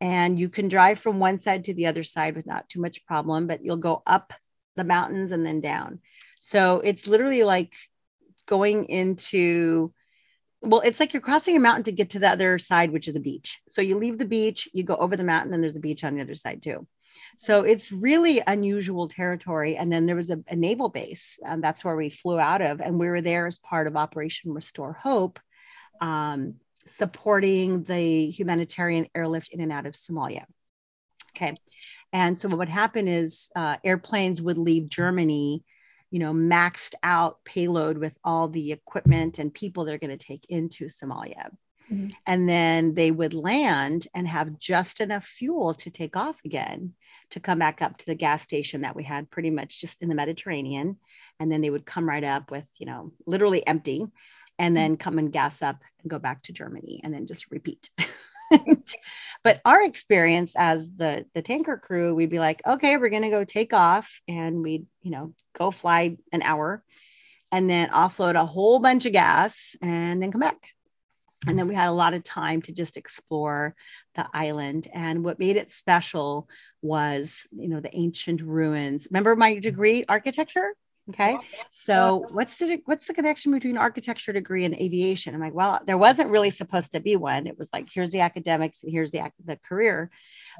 and 0.00 0.40
you 0.40 0.48
can 0.48 0.66
drive 0.66 0.98
from 0.98 1.20
one 1.20 1.38
side 1.38 1.64
to 1.64 1.74
the 1.74 1.86
other 1.86 2.02
side 2.02 2.34
with 2.34 2.46
not 2.46 2.68
too 2.68 2.80
much 2.80 3.06
problem, 3.06 3.46
but 3.46 3.64
you'll 3.64 3.76
go 3.76 4.02
up 4.04 4.32
the 4.78 4.84
mountains 4.84 5.32
and 5.32 5.44
then 5.44 5.60
down. 5.60 6.00
So 6.40 6.80
it's 6.80 7.06
literally 7.06 7.44
like 7.44 7.74
going 8.46 8.86
into 8.86 9.92
well, 10.60 10.80
it's 10.80 10.98
like 10.98 11.12
you're 11.12 11.22
crossing 11.22 11.56
a 11.56 11.60
mountain 11.60 11.84
to 11.84 11.92
get 11.92 12.10
to 12.10 12.18
the 12.18 12.28
other 12.28 12.58
side, 12.58 12.90
which 12.90 13.06
is 13.06 13.14
a 13.14 13.20
beach. 13.20 13.60
So 13.68 13.80
you 13.80 13.96
leave 13.96 14.18
the 14.18 14.24
beach, 14.24 14.68
you 14.72 14.82
go 14.82 14.96
over 14.96 15.16
the 15.16 15.22
mountain, 15.22 15.54
and 15.54 15.62
there's 15.62 15.76
a 15.76 15.80
beach 15.80 16.02
on 16.02 16.16
the 16.16 16.20
other 16.20 16.34
side 16.34 16.62
too. 16.62 16.86
So 17.36 17.62
it's 17.62 17.92
really 17.92 18.42
unusual 18.44 19.08
territory. 19.08 19.76
And 19.76 19.92
then 19.92 20.06
there 20.06 20.16
was 20.16 20.30
a, 20.30 20.42
a 20.48 20.56
naval 20.56 20.88
base, 20.88 21.38
and 21.44 21.62
that's 21.62 21.84
where 21.84 21.94
we 21.94 22.10
flew 22.10 22.40
out 22.40 22.60
of. 22.60 22.80
And 22.80 22.98
we 22.98 23.06
were 23.08 23.20
there 23.20 23.46
as 23.46 23.58
part 23.58 23.86
of 23.86 23.96
Operation 23.96 24.52
Restore 24.52 24.94
Hope, 24.94 25.38
um, 26.00 26.54
supporting 26.86 27.84
the 27.84 28.30
humanitarian 28.30 29.06
airlift 29.14 29.50
in 29.50 29.60
and 29.60 29.72
out 29.72 29.86
of 29.86 29.94
Somalia. 29.94 30.44
Okay. 31.36 31.54
And 32.12 32.38
so 32.38 32.48
what 32.48 32.58
would 32.58 32.68
happen 32.68 33.06
is 33.08 33.50
uh, 33.54 33.76
airplanes 33.84 34.40
would 34.40 34.58
leave 34.58 34.88
Germany 34.88 35.64
you 36.10 36.18
know, 36.18 36.32
maxed 36.32 36.94
out 37.02 37.44
payload 37.44 37.98
with 37.98 38.16
all 38.24 38.48
the 38.48 38.72
equipment 38.72 39.38
and 39.38 39.52
people 39.52 39.84
they're 39.84 39.98
going 39.98 40.16
to 40.16 40.26
take 40.26 40.46
into 40.48 40.86
Somalia. 40.86 41.50
Mm-hmm. 41.92 42.08
And 42.26 42.48
then 42.48 42.94
they 42.94 43.10
would 43.10 43.34
land 43.34 44.06
and 44.14 44.28
have 44.28 44.58
just 44.58 45.00
enough 45.00 45.24
fuel 45.24 45.74
to 45.74 45.90
take 45.90 46.16
off 46.16 46.40
again 46.44 46.94
to 47.30 47.40
come 47.40 47.58
back 47.58 47.82
up 47.82 47.96
to 47.98 48.06
the 48.06 48.14
gas 48.14 48.42
station 48.42 48.82
that 48.82 48.96
we 48.96 49.04
had 49.04 49.30
pretty 49.30 49.50
much 49.50 49.80
just 49.80 50.02
in 50.02 50.08
the 50.08 50.14
Mediterranean. 50.14 50.96
And 51.40 51.50
then 51.52 51.60
they 51.60 51.70
would 51.70 51.86
come 51.86 52.08
right 52.08 52.24
up 52.24 52.50
with, 52.50 52.68
you 52.78 52.86
know, 52.86 53.10
literally 53.26 53.66
empty 53.66 54.06
and 54.58 54.76
then 54.76 54.96
come 54.96 55.18
and 55.18 55.32
gas 55.32 55.62
up 55.62 55.82
and 56.02 56.10
go 56.10 56.18
back 56.18 56.42
to 56.42 56.52
Germany 56.52 57.00
and 57.04 57.12
then 57.12 57.26
just 57.26 57.50
repeat. 57.50 57.90
but 59.44 59.60
our 59.64 59.82
experience 59.82 60.54
as 60.56 60.94
the 60.94 61.26
the 61.34 61.42
tanker 61.42 61.76
crew, 61.76 62.14
we'd 62.14 62.30
be 62.30 62.38
like, 62.38 62.62
okay, 62.66 62.96
we're 62.96 63.08
gonna 63.10 63.30
go 63.30 63.44
take 63.44 63.72
off, 63.72 64.20
and 64.28 64.62
we'd 64.62 64.86
you 65.02 65.10
know 65.10 65.34
go 65.58 65.70
fly 65.70 66.16
an 66.32 66.42
hour, 66.42 66.82
and 67.52 67.68
then 67.68 67.90
offload 67.90 68.34
a 68.34 68.46
whole 68.46 68.78
bunch 68.78 69.06
of 69.06 69.12
gas, 69.12 69.76
and 69.82 70.22
then 70.22 70.32
come 70.32 70.40
back. 70.40 70.70
And 71.46 71.56
then 71.56 71.68
we 71.68 71.74
had 71.74 71.88
a 71.88 71.92
lot 71.92 72.14
of 72.14 72.24
time 72.24 72.62
to 72.62 72.72
just 72.72 72.96
explore 72.96 73.76
the 74.16 74.26
island. 74.34 74.88
And 74.92 75.24
what 75.24 75.38
made 75.38 75.56
it 75.56 75.70
special 75.70 76.48
was, 76.82 77.46
you 77.52 77.68
know, 77.68 77.80
the 77.80 77.96
ancient 77.96 78.42
ruins. 78.42 79.06
Remember 79.10 79.36
my 79.36 79.58
degree, 79.60 80.04
architecture? 80.08 80.74
Okay. 81.10 81.38
So 81.70 82.26
what's 82.30 82.56
the 82.56 82.82
what's 82.84 83.06
the 83.06 83.14
connection 83.14 83.52
between 83.52 83.78
architecture 83.78 84.32
degree 84.32 84.64
and 84.64 84.74
aviation? 84.74 85.34
I'm 85.34 85.40
like, 85.40 85.54
well, 85.54 85.80
there 85.86 85.96
wasn't 85.96 86.30
really 86.30 86.50
supposed 86.50 86.92
to 86.92 87.00
be 87.00 87.16
one. 87.16 87.46
It 87.46 87.58
was 87.58 87.70
like, 87.72 87.88
here's 87.90 88.10
the 88.10 88.20
academics 88.20 88.82
and 88.82 88.92
here's 88.92 89.10
the 89.10 89.22
the 89.44 89.56
career. 89.56 90.10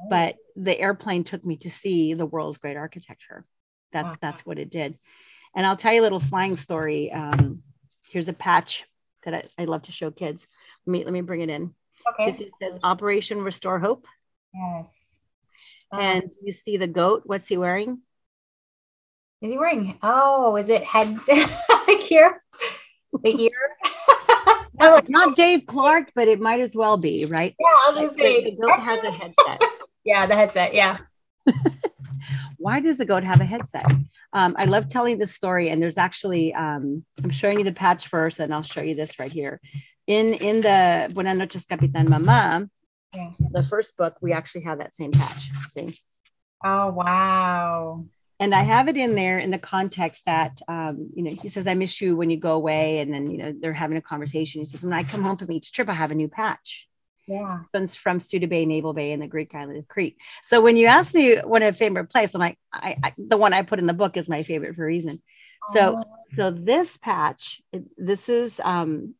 But 0.09 0.37
the 0.55 0.79
airplane 0.79 1.23
took 1.23 1.45
me 1.45 1.57
to 1.57 1.69
see 1.69 2.13
the 2.13 2.25
world's 2.25 2.57
great 2.57 2.77
architecture. 2.77 3.45
That 3.91 4.17
that's 4.21 4.45
what 4.45 4.57
it 4.57 4.71
did. 4.71 4.97
And 5.55 5.65
I'll 5.65 5.75
tell 5.75 5.93
you 5.93 6.01
a 6.01 6.03
little 6.03 6.19
flying 6.19 6.57
story. 6.57 7.11
Um, 7.11 7.63
here's 8.09 8.27
a 8.27 8.33
patch 8.33 8.85
that 9.23 9.33
I, 9.33 9.43
I, 9.57 9.65
love 9.65 9.83
to 9.83 9.91
show 9.91 10.11
kids. 10.11 10.47
Let 10.85 10.91
me 10.91 11.03
let 11.03 11.13
me 11.13 11.21
bring 11.21 11.41
it 11.41 11.49
in. 11.49 11.73
Okay. 12.13 12.31
So 12.31 12.39
it 12.39 12.51
says 12.61 12.79
Operation 12.83 13.41
Restore 13.41 13.79
Hope. 13.79 14.05
Yes. 14.53 14.91
And 15.91 16.29
you 16.43 16.51
see 16.51 16.77
the 16.77 16.87
goat. 16.87 17.23
What's 17.25 17.47
he 17.47 17.57
wearing? 17.57 18.01
Is 19.41 19.51
he 19.51 19.57
wearing? 19.57 19.97
Oh, 20.03 20.57
is 20.57 20.67
it 20.67 20.83
head 20.83 21.17
here? 22.01 22.43
The 23.23 23.41
ear? 23.41 23.77
no, 24.79 24.97
it's 24.97 25.09
not 25.19 25.35
Dave 25.35 25.65
Clark, 25.65 26.11
but 26.13 26.27
it 26.27 26.41
might 26.41 26.59
as 26.59 26.75
well 26.75 26.97
be, 26.97 27.25
right? 27.25 27.55
Yeah, 27.57 27.67
I 27.67 27.87
was 27.87 27.95
gonna 27.95 28.21
say 28.21 28.43
the, 28.43 28.51
the 28.51 28.57
goat 28.57 28.79
has 28.79 29.03
a 29.03 29.11
headset. 29.11 29.61
yeah, 30.03 30.25
the 30.25 30.35
headset. 30.35 30.73
Yeah. 30.73 30.97
Why 32.57 32.81
does 32.81 32.97
the 32.97 33.05
goat 33.05 33.23
have 33.23 33.39
a 33.39 33.45
headset? 33.45 33.85
Um, 34.33 34.55
I 34.57 34.65
love 34.65 34.89
telling 34.89 35.17
this 35.17 35.33
story, 35.33 35.69
and 35.69 35.81
there's 35.81 35.97
actually 35.97 36.53
um, 36.53 37.05
I'm 37.23 37.29
showing 37.29 37.59
you 37.59 37.63
the 37.63 37.71
patch 37.71 38.07
first, 38.07 38.39
and 38.39 38.53
I'll 38.53 38.61
show 38.61 38.81
you 38.81 38.93
this 38.93 39.19
right 39.19 39.31
here. 39.31 39.61
In 40.05 40.33
in 40.33 40.59
the 40.59 41.09
Buenas 41.13 41.37
noches, 41.37 41.65
Capitan 41.65 42.09
Mama, 42.09 42.69
yeah. 43.15 43.31
the 43.51 43.63
first 43.63 43.95
book, 43.95 44.17
we 44.21 44.33
actually 44.33 44.61
have 44.63 44.79
that 44.79 44.93
same 44.93 45.11
patch. 45.11 45.49
See? 45.69 45.97
Oh 46.63 46.89
wow! 46.89 48.03
And 48.39 48.55
I 48.55 48.61
have 48.61 48.87
it 48.87 48.95
in 48.95 49.15
there 49.15 49.37
in 49.37 49.51
the 49.51 49.59
context 49.59 50.23
that, 50.25 50.61
um, 50.67 51.09
you 51.13 51.23
know, 51.23 51.31
he 51.31 51.49
says, 51.49 51.67
I 51.67 51.73
miss 51.73 51.99
you 51.99 52.15
when 52.15 52.29
you 52.29 52.37
go 52.37 52.53
away. 52.53 52.99
And 52.99 53.13
then, 53.13 53.29
you 53.29 53.37
know, 53.37 53.53
they're 53.59 53.73
having 53.73 53.97
a 53.97 54.01
conversation. 54.01 54.61
He 54.61 54.65
says, 54.65 54.83
when 54.83 54.93
I 54.93 55.03
come 55.03 55.23
home 55.23 55.35
from 55.35 55.51
each 55.51 55.73
trip, 55.73 55.89
I 55.89 55.93
have 55.93 56.11
a 56.11 56.15
new 56.15 56.29
patch. 56.29 56.87
Yeah. 57.27 57.59
It's 57.73 57.95
from 57.95 58.19
Suda 58.19 58.47
Bay, 58.47 58.65
Naval 58.65 58.93
Bay, 58.93 59.11
and 59.11 59.21
the 59.21 59.27
Greek 59.27 59.53
island 59.53 59.77
of 59.77 59.87
Crete. 59.87 60.17
So 60.43 60.61
when 60.61 60.77
you 60.77 60.87
ask 60.87 61.13
me 61.13 61.37
what 61.37 61.61
a 61.61 61.73
favorite 61.73 62.09
place, 62.09 62.33
I'm 62.33 62.39
like, 62.39 62.57
I, 62.73 62.97
I, 63.03 63.13
the 63.17 63.37
one 63.37 63.53
I 63.53 63.61
put 63.61 63.77
in 63.77 63.85
the 63.85 63.93
book 63.93 64.17
is 64.17 64.29
my 64.29 64.41
favorite 64.41 64.75
for 64.75 64.83
a 64.83 64.87
reason. 64.87 65.21
So, 65.73 65.93
oh. 65.95 66.03
so 66.35 66.49
this 66.49 66.97
patch, 66.97 67.61
this 67.97 68.29
is 68.29 68.61
um, 68.63 69.13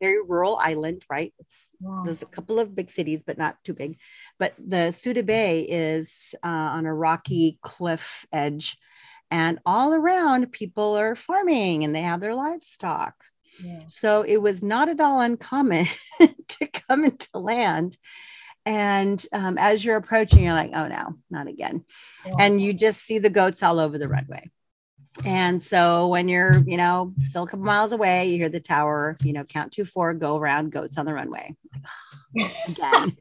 very 0.00 0.22
rural 0.22 0.56
island, 0.56 1.04
right? 1.08 1.32
It's 1.38 1.70
wow. 1.80 2.02
there's 2.04 2.22
a 2.22 2.26
couple 2.26 2.58
of 2.58 2.74
big 2.74 2.90
cities, 2.90 3.22
but 3.22 3.38
not 3.38 3.56
too 3.64 3.74
big. 3.74 3.98
But 4.38 4.54
the 4.58 4.90
Suda 4.92 5.22
Bay 5.22 5.62
is 5.62 6.34
uh, 6.42 6.48
on 6.48 6.86
a 6.86 6.94
rocky 6.94 7.58
cliff 7.62 8.26
edge, 8.32 8.76
and 9.30 9.58
all 9.64 9.94
around 9.94 10.52
people 10.52 10.96
are 10.96 11.14
farming 11.14 11.84
and 11.84 11.94
they 11.94 12.02
have 12.02 12.20
their 12.20 12.34
livestock. 12.34 13.14
Yeah. 13.62 13.84
So 13.88 14.22
it 14.22 14.38
was 14.38 14.62
not 14.62 14.88
at 14.88 15.00
all 15.00 15.20
uncommon 15.20 15.86
to 16.20 16.66
come 16.66 17.04
into 17.04 17.28
land. 17.34 17.96
And 18.66 19.24
um, 19.32 19.58
as 19.58 19.84
you're 19.84 19.96
approaching, 19.96 20.44
you're 20.44 20.54
like, 20.54 20.70
oh 20.74 20.88
no, 20.88 21.14
not 21.30 21.48
again. 21.48 21.84
Yeah. 22.24 22.34
And 22.38 22.60
you 22.60 22.72
just 22.72 23.02
see 23.02 23.18
the 23.18 23.30
goats 23.30 23.62
all 23.62 23.78
over 23.78 23.98
the 23.98 24.08
runway. 24.08 24.50
And 25.24 25.62
so 25.62 26.08
when 26.08 26.28
you're, 26.28 26.58
you 26.66 26.76
know, 26.76 27.14
still 27.20 27.44
a 27.44 27.46
couple 27.46 27.64
miles 27.64 27.92
away, 27.92 28.26
you 28.26 28.38
hear 28.38 28.48
the 28.48 28.60
tower, 28.60 29.16
you 29.22 29.32
know, 29.32 29.44
count 29.44 29.72
two, 29.72 29.84
four, 29.84 30.12
go 30.14 30.36
around, 30.36 30.72
goats 30.72 30.98
on 30.98 31.06
the 31.06 31.14
runway. 31.14 31.54
Again. 32.68 33.16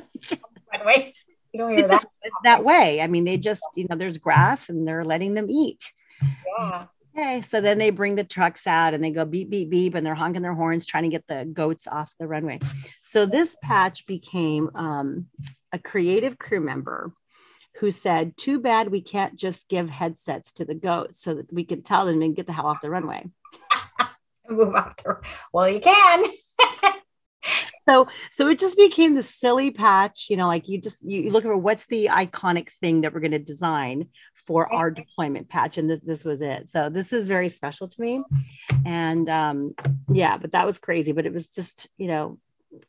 runway. 0.72 1.14
You 1.52 1.58
don't 1.58 1.76
hear 1.76 1.88
that. 1.88 2.04
It's 2.22 2.36
that 2.44 2.64
way. 2.64 3.00
I 3.00 3.06
mean, 3.06 3.24
they 3.24 3.38
just, 3.38 3.62
you 3.76 3.86
know, 3.88 3.96
there's 3.96 4.18
grass 4.18 4.68
and 4.68 4.86
they're 4.86 5.04
letting 5.04 5.34
them 5.34 5.50
eat. 5.50 5.92
Yeah. 6.58 6.86
Okay. 7.16 7.42
So 7.42 7.60
then 7.60 7.78
they 7.78 7.90
bring 7.90 8.14
the 8.14 8.24
trucks 8.24 8.66
out 8.66 8.94
and 8.94 9.04
they 9.04 9.10
go 9.10 9.24
beep, 9.24 9.50
beep, 9.50 9.68
beep, 9.68 9.94
and 9.94 10.04
they're 10.04 10.14
honking 10.14 10.42
their 10.42 10.54
horns 10.54 10.86
trying 10.86 11.04
to 11.04 11.10
get 11.10 11.26
the 11.26 11.44
goats 11.44 11.86
off 11.86 12.12
the 12.18 12.26
runway. 12.26 12.58
So 13.02 13.26
this 13.26 13.56
patch 13.62 14.06
became 14.06 14.70
um, 14.74 15.26
a 15.72 15.78
creative 15.78 16.38
crew 16.38 16.60
member 16.60 17.12
who 17.76 17.90
said, 17.90 18.36
Too 18.36 18.60
bad 18.60 18.90
we 18.90 19.00
can't 19.00 19.36
just 19.36 19.68
give 19.68 19.90
headsets 19.90 20.52
to 20.52 20.64
the 20.64 20.74
goats 20.74 21.20
so 21.20 21.34
that 21.34 21.52
we 21.52 21.64
can 21.64 21.82
tell 21.82 22.06
them 22.06 22.22
and 22.22 22.36
get 22.36 22.46
the 22.46 22.52
hell 22.52 22.66
off 22.66 22.80
the 22.80 22.90
runway. 22.90 23.28
Move 24.48 24.74
after. 24.74 25.22
Well, 25.52 25.68
you 25.68 25.80
can. 25.80 26.24
so 27.88 28.06
so 28.30 28.48
it 28.48 28.58
just 28.58 28.76
became 28.76 29.14
the 29.14 29.22
silly 29.22 29.72
patch 29.72 30.26
you 30.30 30.36
know 30.36 30.46
like 30.46 30.68
you 30.68 30.80
just 30.80 31.02
you, 31.02 31.22
you 31.22 31.30
look 31.30 31.44
at 31.44 31.60
what's 31.60 31.86
the 31.86 32.06
iconic 32.06 32.70
thing 32.80 33.00
that 33.00 33.12
we're 33.12 33.20
going 33.20 33.32
to 33.32 33.38
design 33.38 34.08
for 34.46 34.72
our 34.72 34.90
deployment 34.90 35.48
patch? 35.48 35.78
And 35.78 35.90
this, 35.90 36.00
this 36.00 36.24
was 36.24 36.40
it. 36.40 36.68
So 36.68 36.88
this 36.88 37.12
is 37.12 37.26
very 37.26 37.48
special 37.48 37.88
to 37.88 38.00
me. 38.00 38.22
And 38.84 39.28
um 39.28 39.74
yeah 40.12 40.36
but 40.36 40.52
that 40.52 40.66
was 40.66 40.78
crazy 40.78 41.12
but 41.12 41.26
it 41.26 41.32
was 41.32 41.48
just 41.48 41.88
you 41.98 42.08
know 42.08 42.38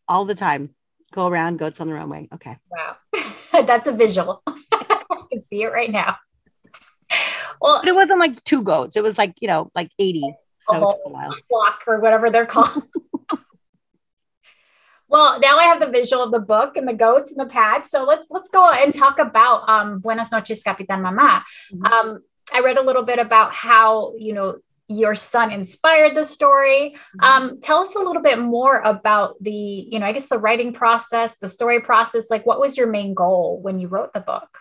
all 0.08 0.26
the 0.26 0.36
time 0.36 0.70
go 1.12 1.28
around 1.28 1.58
goats 1.58 1.80
on 1.80 1.88
the 1.88 1.94
runway. 1.94 2.28
Okay. 2.34 2.58
Wow. 2.70 2.98
That's 3.54 3.88
a 3.88 3.92
visual 3.92 4.44
can 5.34 5.44
see 5.44 5.64
it 5.64 5.72
right 5.72 5.92
now. 5.92 6.18
Well, 7.62 7.80
but 7.82 7.88
it 7.88 7.96
wasn't 7.96 8.20
like 8.20 8.44
two 8.44 8.62
goats. 8.62 8.98
It 8.98 9.04
was 9.04 9.18
like, 9.18 9.36
you 9.40 9.48
know, 9.48 9.72
like 9.74 9.90
80. 9.98 10.36
So 10.70 11.00
flock 11.50 11.82
or 11.88 12.00
whatever 12.02 12.30
they're 12.30 12.46
called. 12.58 12.84
well, 15.08 15.40
now 15.40 15.58
I 15.58 15.64
have 15.66 15.80
the 15.80 15.88
visual 15.88 16.24
of 16.24 16.32
the 16.32 16.42
book 16.42 16.76
and 16.76 16.86
the 16.86 16.94
goats 16.94 17.32
and 17.32 17.40
the 17.40 17.46
patch. 17.46 17.86
So 17.86 18.04
let's 18.04 18.28
let's 18.30 18.50
go 18.50 18.70
and 18.70 18.94
talk 18.94 19.18
about 19.18 19.70
um, 19.70 20.00
Buenas 20.00 20.32
noches, 20.32 20.62
Capitan 20.62 21.04
Mama. 21.04 21.46
Mm-hmm. 21.72 21.86
Um, 21.86 22.20
I 22.54 22.60
read 22.60 22.78
a 22.78 22.84
little 22.84 23.04
bit 23.04 23.20
about 23.20 23.54
how 23.54 24.14
you 24.18 24.34
know 24.34 24.58
your 24.88 25.16
son 25.16 25.52
inspired 25.52 26.16
the 26.16 26.26
story. 26.26 26.96
Mm-hmm. 27.18 27.24
Um, 27.24 27.60
tell 27.62 27.80
us 27.80 27.96
a 27.96 28.00
little 28.00 28.22
bit 28.22 28.40
more 28.40 28.80
about 28.82 29.42
the, 29.42 29.52
you 29.52 30.00
know, 30.00 30.06
I 30.06 30.12
guess 30.12 30.28
the 30.28 30.38
writing 30.38 30.74
process, 30.74 31.38
the 31.38 31.50
story 31.50 31.82
process. 31.82 32.30
Like, 32.30 32.46
what 32.46 32.60
was 32.60 32.78
your 32.78 32.88
main 32.88 33.14
goal 33.14 33.60
when 33.62 33.80
you 33.80 33.88
wrote 33.88 34.14
the 34.14 34.20
book? 34.20 34.58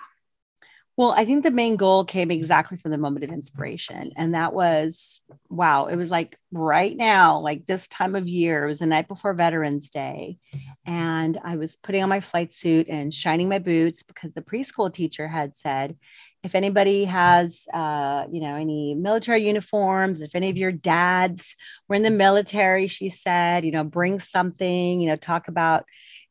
Well, 0.96 1.12
I 1.12 1.24
think 1.24 1.42
the 1.42 1.50
main 1.50 1.76
goal 1.76 2.04
came 2.04 2.30
exactly 2.30 2.76
from 2.76 2.90
the 2.90 2.98
moment 2.98 3.24
of 3.24 3.30
inspiration. 3.30 4.12
And 4.16 4.34
that 4.34 4.52
was 4.52 5.22
wow, 5.48 5.86
it 5.86 5.96
was 5.96 6.10
like 6.10 6.38
right 6.52 6.94
now, 6.96 7.40
like 7.40 7.66
this 7.66 7.88
time 7.88 8.14
of 8.14 8.28
year, 8.28 8.64
it 8.64 8.68
was 8.68 8.80
the 8.80 8.86
night 8.86 9.08
before 9.08 9.32
Veterans 9.32 9.88
Day. 9.88 10.38
And 10.84 11.38
I 11.42 11.56
was 11.56 11.76
putting 11.76 12.02
on 12.02 12.08
my 12.08 12.20
flight 12.20 12.52
suit 12.52 12.88
and 12.88 13.12
shining 13.12 13.48
my 13.48 13.58
boots 13.58 14.02
because 14.02 14.34
the 14.34 14.42
preschool 14.42 14.92
teacher 14.92 15.28
had 15.28 15.56
said, 15.56 15.96
if 16.42 16.54
anybody 16.54 17.04
has, 17.04 17.66
uh, 17.72 18.24
you 18.30 18.40
know, 18.40 18.56
any 18.56 18.94
military 18.94 19.46
uniforms, 19.46 20.20
if 20.20 20.34
any 20.34 20.50
of 20.50 20.56
your 20.56 20.72
dads 20.72 21.56
were 21.88 21.94
in 21.94 22.02
the 22.02 22.10
military, 22.10 22.88
she 22.88 23.08
said, 23.08 23.64
you 23.64 23.70
know, 23.70 23.84
bring 23.84 24.18
something, 24.18 25.00
you 25.00 25.06
know, 25.06 25.16
talk 25.16 25.48
about 25.48 25.84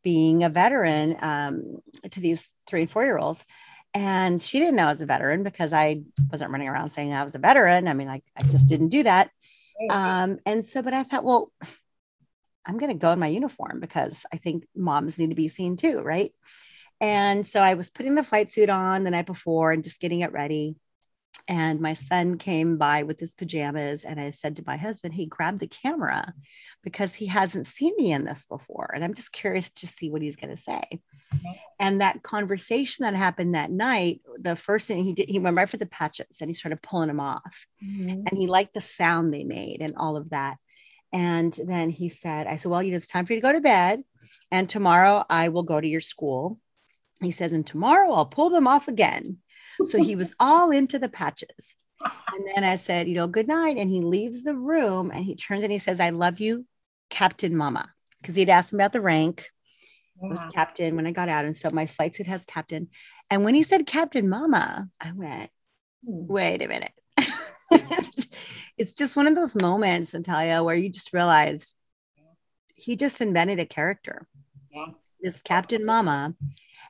being 0.03 0.43
a 0.43 0.49
veteran 0.49 1.15
um, 1.21 1.77
to 2.09 2.19
these 2.19 2.49
three 2.67 2.81
and 2.81 2.91
four 2.91 3.05
year 3.05 3.17
olds. 3.17 3.45
And 3.93 4.41
she 4.41 4.59
didn't 4.59 4.75
know 4.75 4.85
I 4.85 4.91
was 4.91 5.01
a 5.01 5.05
veteran 5.05 5.43
because 5.43 5.73
I 5.73 6.01
wasn't 6.31 6.51
running 6.51 6.69
around 6.69 6.89
saying 6.89 7.13
I 7.13 7.23
was 7.23 7.35
a 7.35 7.39
veteran. 7.39 7.87
I 7.87 7.93
mean, 7.93 8.07
I, 8.07 8.21
I 8.37 8.43
just 8.43 8.67
didn't 8.67 8.89
do 8.89 9.03
that. 9.03 9.29
Um, 9.89 10.39
and 10.45 10.65
so, 10.65 10.81
but 10.81 10.93
I 10.93 11.03
thought, 11.03 11.23
well, 11.23 11.51
I'm 12.65 12.77
going 12.77 12.91
to 12.91 12.97
go 12.97 13.11
in 13.11 13.19
my 13.19 13.27
uniform 13.27 13.79
because 13.79 14.25
I 14.31 14.37
think 14.37 14.65
moms 14.75 15.19
need 15.19 15.29
to 15.29 15.35
be 15.35 15.47
seen 15.47 15.75
too, 15.75 15.99
right? 15.99 16.31
And 16.99 17.47
so 17.47 17.59
I 17.59 17.73
was 17.73 17.89
putting 17.89 18.15
the 18.15 18.23
flight 18.23 18.51
suit 18.51 18.69
on 18.69 19.03
the 19.03 19.11
night 19.11 19.25
before 19.25 19.71
and 19.71 19.83
just 19.83 19.99
getting 19.99 20.21
it 20.21 20.31
ready. 20.31 20.75
And 21.51 21.81
my 21.81 21.91
son 21.91 22.37
came 22.37 22.77
by 22.77 23.03
with 23.03 23.19
his 23.19 23.33
pajamas, 23.33 24.05
and 24.05 24.21
I 24.21 24.29
said 24.29 24.55
to 24.55 24.63
my 24.65 24.77
husband, 24.77 25.13
he 25.13 25.25
grabbed 25.25 25.59
the 25.59 25.67
camera 25.67 26.33
because 26.81 27.13
he 27.13 27.25
hasn't 27.25 27.65
seen 27.65 27.93
me 27.97 28.13
in 28.13 28.23
this 28.23 28.45
before. 28.45 28.89
And 28.95 29.03
I'm 29.03 29.13
just 29.13 29.33
curious 29.33 29.69
to 29.71 29.85
see 29.85 30.09
what 30.09 30.21
he's 30.21 30.37
going 30.37 30.55
to 30.55 30.61
say. 30.61 30.81
And 31.77 31.99
that 31.99 32.23
conversation 32.23 33.03
that 33.03 33.15
happened 33.15 33.53
that 33.53 33.69
night, 33.69 34.21
the 34.37 34.55
first 34.55 34.87
thing 34.87 35.03
he 35.03 35.11
did, 35.11 35.27
he 35.27 35.39
went 35.39 35.57
right 35.57 35.69
for 35.69 35.75
the 35.75 35.85
patches 35.85 36.37
and 36.39 36.49
he 36.49 36.53
started 36.53 36.81
pulling 36.81 37.09
them 37.09 37.19
off. 37.19 37.67
Mm-hmm. 37.85 38.27
And 38.27 38.37
he 38.37 38.47
liked 38.47 38.73
the 38.73 38.79
sound 38.79 39.33
they 39.33 39.43
made 39.43 39.81
and 39.81 39.97
all 39.97 40.15
of 40.15 40.29
that. 40.29 40.55
And 41.11 41.53
then 41.67 41.89
he 41.89 42.07
said, 42.07 42.47
I 42.47 42.55
said, 42.55 42.71
Well, 42.71 42.81
you 42.81 42.91
know, 42.91 42.97
it's 42.97 43.07
time 43.07 43.25
for 43.25 43.33
you 43.33 43.41
to 43.41 43.45
go 43.45 43.51
to 43.51 43.59
bed. 43.59 44.03
And 44.51 44.69
tomorrow 44.69 45.25
I 45.29 45.49
will 45.49 45.63
go 45.63 45.81
to 45.81 45.87
your 45.87 45.99
school 45.99 46.61
he 47.21 47.31
says, 47.31 47.53
and 47.53 47.65
tomorrow 47.65 48.11
I'll 48.13 48.25
pull 48.25 48.49
them 48.49 48.67
off 48.67 48.87
again. 48.87 49.37
So 49.85 49.97
he 49.97 50.15
was 50.15 50.33
all 50.39 50.71
into 50.71 50.99
the 50.99 51.09
patches. 51.09 51.75
And 52.01 52.47
then 52.55 52.63
I 52.63 52.75
said, 52.75 53.07
you 53.07 53.15
know, 53.15 53.27
good 53.27 53.47
night. 53.47 53.77
And 53.77 53.89
he 53.89 54.01
leaves 54.01 54.43
the 54.43 54.55
room 54.55 55.11
and 55.11 55.23
he 55.23 55.35
turns 55.35 55.63
and 55.63 55.71
he 55.71 55.77
says, 55.77 55.99
I 55.99 56.09
love 56.09 56.39
you, 56.39 56.65
Captain 57.09 57.55
Mama. 57.55 57.91
Because 58.21 58.35
he'd 58.35 58.49
asked 58.49 58.73
me 58.73 58.77
about 58.77 58.93
the 58.93 59.01
rank. 59.01 59.49
It 60.21 60.29
was 60.29 60.39
captain 60.53 60.95
when 60.95 61.07
I 61.07 61.11
got 61.11 61.29
out. 61.29 61.45
And 61.45 61.57
so 61.57 61.69
my 61.71 61.87
flight 61.87 62.15
suit 62.15 62.27
has 62.27 62.45
captain. 62.45 62.89
And 63.29 63.43
when 63.43 63.55
he 63.55 63.63
said 63.63 63.87
Captain 63.87 64.29
Mama, 64.29 64.87
I 64.99 65.11
went, 65.13 65.49
hmm. 66.05 66.27
wait 66.27 66.63
a 66.63 66.67
minute. 66.67 66.91
it's 68.77 68.93
just 68.93 69.15
one 69.15 69.25
of 69.25 69.35
those 69.35 69.55
moments, 69.55 70.13
Natalia, 70.13 70.63
where 70.63 70.75
you 70.75 70.89
just 70.89 71.13
realize 71.13 71.73
he 72.75 72.95
just 72.95 73.21
invented 73.21 73.59
a 73.59 73.65
character. 73.65 74.27
Yeah. 74.71 74.87
This 75.21 75.41
Captain 75.41 75.85
Mama 75.85 76.35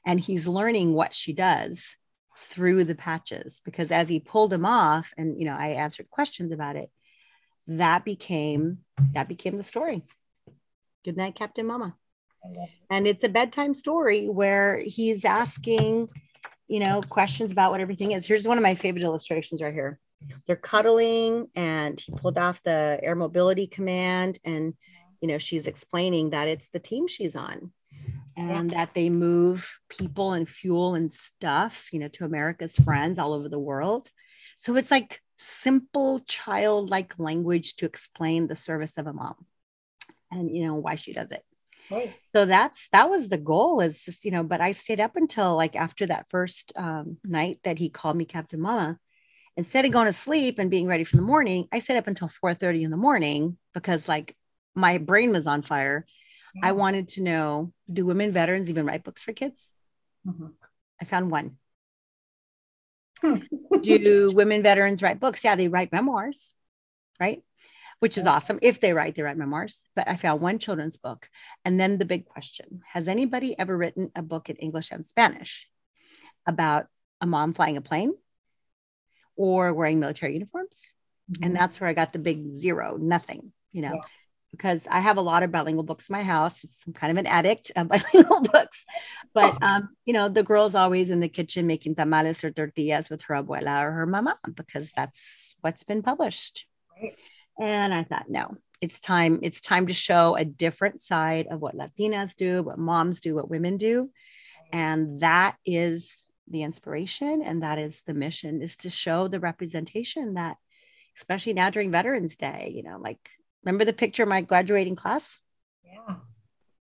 and 0.06 0.20
he's 0.20 0.48
learning 0.48 0.94
what 0.94 1.14
she 1.14 1.34
does 1.34 1.96
through 2.42 2.84
the 2.84 2.96
patches 2.96 3.62
because 3.64 3.92
as 3.92 4.10
he 4.10 4.20
pulled 4.20 4.52
him 4.52 4.66
off 4.66 5.14
and 5.18 5.40
you 5.40 5.46
know 5.46 5.56
i 5.56 5.68
answered 5.68 6.10
questions 6.10 6.52
about 6.52 6.76
it 6.76 6.90
that 7.68 8.06
became 8.06 8.80
that 9.14 9.28
became 9.28 9.58
the 9.58 9.64
story. 9.64 10.04
Good 11.04 11.18
night 11.18 11.36
captain 11.36 11.66
mama. 11.66 11.96
And 12.90 13.08
it's 13.08 13.24
a 13.24 13.30
bedtime 13.30 13.74
story 13.74 14.28
where 14.28 14.80
he's 14.80 15.26
asking 15.26 16.10
you 16.68 16.80
know 16.80 17.02
questions 17.02 17.52
about 17.52 17.72
what 17.72 17.82
everything 17.82 18.12
is. 18.12 18.26
Here's 18.26 18.48
one 18.48 18.58
of 18.58 18.64
my 18.64 18.76
favorite 18.76 19.04
illustrations 19.04 19.62
right 19.62 19.74
here. 19.74 20.00
They're 20.46 20.56
cuddling 20.56 21.48
and 21.56 22.00
he 22.00 22.12
pulled 22.12 22.38
off 22.38 22.62
the 22.64 23.00
air 23.02 23.16
mobility 23.16 23.68
command 23.68 24.40
and 24.44 24.74
you 25.22 25.28
know 25.28 25.38
she's 25.38 25.68
explaining 25.68 26.32
that 26.32 26.48
it's 26.48 26.70
the 26.70 26.80
team 26.80 27.08
she's 27.08 27.36
on 27.36 27.72
and 28.38 28.72
yeah. 28.72 28.78
that 28.78 28.94
they 28.94 29.10
move 29.10 29.80
people 29.90 30.34
and 30.34 30.48
fuel 30.48 30.96
and 30.96 31.12
stuff, 31.12 31.90
you 31.92 32.00
know, 32.00 32.08
to 32.10 32.26
America's 32.26 32.76
friends 32.76 33.20
all 33.20 33.34
over 33.34 33.50
the 33.50 33.60
world. 33.60 34.10
So 34.58 34.76
it's 34.76 34.92
like 34.92 35.22
simple 35.38 36.20
childlike 36.20 37.18
language 37.20 37.76
to 37.78 37.86
explain 37.86 38.48
the 38.48 38.56
service 38.56 38.98
of 38.98 39.08
a 39.08 39.14
mom 39.14 39.36
and 40.32 40.56
you 40.56 40.66
know 40.66 40.76
why 40.76 40.96
she 40.96 41.14
does 41.14 41.32
it. 41.32 41.44
Right. 41.90 42.14
So 42.34 42.46
that's 42.46 42.88
that 42.90 43.10
was 43.10 43.30
the 43.30 43.38
goal 43.38 43.82
is 43.82 44.06
just 44.06 44.24
you 44.24 44.32
know, 44.32 44.44
but 44.44 44.62
I 44.62 44.72
stayed 44.72 45.00
up 45.00 45.16
until 45.16 45.56
like 45.56 45.76
after 45.76 46.06
that 46.08 46.30
first 46.30 46.74
um, 46.76 47.18
night 47.24 47.60
that 47.64 47.78
he 47.78 47.90
called 47.90 48.16
me 48.16 48.26
Captain 48.26 48.62
Mama. 48.62 48.98
Instead 49.58 49.84
of 49.84 49.92
going 49.92 50.06
to 50.06 50.14
sleep 50.14 50.60
and 50.60 50.72
being 50.72 50.88
ready 50.88 51.04
for 51.04 51.18
the 51.18 51.22
morning, 51.22 51.68
I 51.74 51.80
stayed 51.80 51.98
up 51.98 52.08
until 52.08 52.30
4 52.30 52.54
30 52.54 52.84
in 52.84 52.92
the 52.92 52.98
morning 52.98 53.58
because 53.74 54.08
like 54.08 54.36
my 54.74 54.98
brain 54.98 55.32
was 55.32 55.48
on 55.48 55.62
fire 55.62 56.06
yeah. 56.56 56.68
I 56.68 56.72
wanted 56.72 57.10
to 57.10 57.22
know 57.22 57.74
do 57.92 58.06
women 58.06 58.32
veterans 58.32 58.70
even 58.70 58.86
write 58.86 59.04
books 59.04 59.22
for 59.22 59.34
kids? 59.34 59.72
Mm-hmm. 60.28 60.48
I 61.02 61.06
found 61.06 61.32
one. 61.32 61.58
Hmm. 63.22 63.36
do 63.82 64.30
women 64.34 64.64
veterans 64.64 65.02
write 65.02 65.20
books? 65.20 65.44
Yeah, 65.44 65.56
they 65.56 65.68
write 65.68 65.92
memoirs, 65.92 66.54
right? 67.20 67.44
Which 68.00 68.18
is 68.18 68.26
awesome. 68.26 68.58
If 68.62 68.80
they 68.80 68.94
write, 68.94 69.16
they 69.16 69.22
write 69.22 69.38
memoirs. 69.38 69.82
But 69.96 70.08
I 70.08 70.16
found 70.16 70.42
one 70.42 70.58
children's 70.58 70.98
book. 70.98 71.30
And 71.64 71.80
then 71.80 71.98
the 71.98 72.06
big 72.06 72.26
question 72.26 72.82
Has 72.94 73.08
anybody 73.08 73.58
ever 73.58 73.78
written 73.78 74.12
a 74.16 74.22
book 74.22 74.50
in 74.50 74.56
English 74.56 74.92
and 74.92 75.06
Spanish 75.06 75.70
about 76.48 76.88
a 77.20 77.28
mom 77.28 77.54
flying 77.54 77.78
a 77.78 77.82
plane 77.82 78.14
or 79.36 79.74
wearing 79.74 80.00
military 80.00 80.34
uniforms? 80.34 80.90
Mm-hmm. 81.32 81.44
And 81.44 81.56
that's 81.56 81.80
where 81.80 81.90
I 81.90 81.94
got 81.94 82.14
the 82.14 82.20
big 82.20 82.50
zero, 82.50 82.98
nothing, 82.98 83.54
you 83.72 83.82
know. 83.82 83.94
Yeah 83.94 84.02
because 84.52 84.88
I 84.90 85.00
have 85.00 85.18
a 85.18 85.22
lot 85.22 85.44
of 85.44 85.52
bilingual 85.52 85.84
books 85.84 86.10
in 86.10 86.14
my 86.14 86.24
house. 86.24 86.64
It's 86.64 86.84
I'm 86.86 86.94
kind 86.94 87.12
of 87.12 87.18
an 87.18 87.28
addict 87.28 87.72
of 87.76 87.88
bilingual 88.14 88.42
books. 88.42 88.86
But 89.34 89.58
oh. 89.62 89.66
um, 89.66 89.90
you 90.06 90.14
know, 90.14 90.30
the 90.30 90.44
girl's 90.44 90.76
always 90.76 91.10
in 91.10 91.20
the 91.20 91.30
kitchen 91.30 91.68
making 91.68 91.96
tamales 91.96 92.44
or 92.44 92.52
tortillas 92.52 93.10
with 93.10 93.22
her 93.24 93.36
abuela 93.36 93.84
or 93.84 93.92
her 93.92 94.06
mama 94.06 94.38
because 94.56 94.92
that's 94.92 95.56
what's 95.62 95.84
been 95.84 96.02
published. 96.02 96.66
Right. 97.02 97.18
And 97.60 97.94
I 97.94 98.04
thought, 98.04 98.30
no, 98.30 98.56
it's 98.82 99.00
time, 99.00 99.40
it's 99.44 99.62
time 99.62 99.88
to 99.88 99.94
show 99.94 100.36
a 100.36 100.46
different 100.46 101.00
side 101.00 101.48
of 101.50 101.62
what 101.62 101.78
Latinas 101.78 102.36
do, 102.36 102.64
what 102.64 102.80
moms 102.80 103.22
do, 103.22 103.36
what 103.36 103.50
women 103.50 103.78
do. 103.78 104.10
And 104.74 105.22
that 105.22 105.58
is 105.66 106.18
the 106.52 106.64
inspiration 106.64 107.42
and 107.42 107.64
that 107.64 107.80
is 107.80 108.04
the 108.06 108.14
mission 108.14 108.62
is 108.62 108.76
to 108.78 108.90
show 108.90 109.28
the 109.28 109.40
representation 109.40 110.36
that 110.36 110.58
especially 111.18 111.54
now 111.54 111.70
during 111.70 111.92
veterans 111.92 112.36
day 112.36 112.72
you 112.76 112.84
know 112.84 112.98
like 113.00 113.30
Remember 113.64 113.86
the 113.86 113.94
picture 113.94 114.24
of 114.24 114.30
my 114.30 114.42
graduating 114.42 114.96
class? 114.96 115.40
Yeah. 115.84 116.16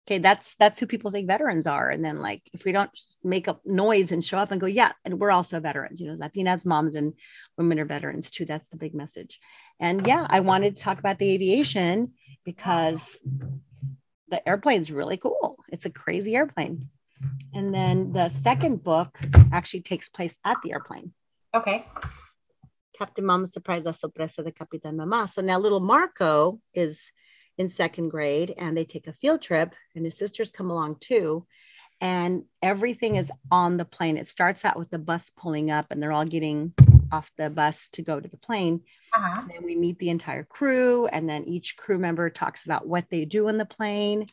Okay, 0.08 0.18
that's 0.18 0.56
that's 0.56 0.80
who 0.80 0.88
people 0.88 1.12
think 1.12 1.28
veterans 1.28 1.68
are. 1.68 1.90
And 1.90 2.04
then 2.04 2.20
like 2.20 2.42
if 2.52 2.66
we 2.66 2.72
don't 2.72 2.90
make 3.24 3.48
up 3.48 3.62
noise 3.66 4.12
and 4.12 4.24
show 4.24 4.40
up 4.40 4.52
and 4.52 4.60
go, 4.60 4.66
yeah, 4.68 4.92
and 5.06 5.20
we're 5.20 5.32
also 5.32 5.60
veterans, 5.60 6.02
you 6.02 6.08
know, 6.08 6.18
Latinas 6.18 6.66
moms 6.66 6.96
and 6.96 7.14
women 7.58 7.80
are 7.80 7.86
veterans 7.86 8.32
too. 8.32 8.46
That's 8.46 8.70
the 8.70 8.78
big 8.78 8.96
message. 8.96 9.40
And 9.80 10.08
yeah, 10.08 10.26
I 10.28 10.40
wanted 10.40 10.76
to 10.76 10.82
talk 10.82 11.00
about 11.00 11.20
the 11.20 11.32
aviation 11.32 12.14
because 12.44 13.18
the 14.30 14.48
airplane's 14.48 14.92
really 14.92 15.18
cool. 15.18 15.58
It's 15.72 15.86
a 15.86 15.92
crazy 15.92 16.36
airplane. 16.36 16.90
And 17.54 17.74
then 17.74 18.14
the 18.14 18.30
second 18.30 18.84
book 18.84 19.20
actually 19.52 19.82
takes 19.82 20.10
place 20.10 20.40
at 20.46 20.58
the 20.64 20.72
airplane. 20.72 21.14
Okay. 21.54 21.86
Captain 23.00 23.26
Mama 23.26 23.48
surprised 23.48 23.86
La 23.86 23.94
Sorpresa 23.94 24.44
de 24.44 24.52
Capitan 24.52 24.98
Mama. 24.98 25.26
So 25.26 25.42
now 25.42 25.58
little 25.58 25.80
Marco 25.80 26.60
is 26.74 27.14
in 27.58 27.70
second 27.70 28.10
grade 28.10 28.54
and 28.58 28.76
they 28.76 28.84
take 28.84 29.08
a 29.08 29.14
field 29.14 29.42
trip 29.42 29.74
and 29.96 30.04
his 30.04 30.18
sisters 30.18 30.52
come 30.52 30.70
along 30.70 30.98
too. 31.00 31.48
And 32.02 32.44
everything 32.62 33.16
is 33.16 33.32
on 33.50 33.78
the 33.78 33.86
plane. 33.86 34.18
It 34.18 34.28
starts 34.28 34.66
out 34.66 34.78
with 34.78 34.90
the 34.90 35.00
bus 35.00 35.32
pulling 35.36 35.72
up 35.72 35.88
and 35.90 36.04
they're 36.04 36.12
all 36.12 36.26
getting 36.26 36.74
off 37.12 37.32
the 37.38 37.50
bus 37.50 37.88
to 37.90 38.02
go 38.02 38.20
to 38.20 38.28
the 38.28 38.38
plane. 38.38 38.82
Uh-huh. 39.16 39.42
And 39.42 39.50
then 39.50 39.64
we 39.64 39.76
meet 39.76 39.98
the 40.00 40.10
entire 40.10 40.44
crew, 40.44 41.08
and 41.08 41.28
then 41.28 41.46
each 41.46 41.76
crew 41.76 41.98
member 41.98 42.30
talks 42.30 42.64
about 42.66 42.88
what 42.88 43.10
they 43.10 43.26
do 43.26 43.48
in 43.48 43.58
the 43.58 43.66
plane. 43.66 44.28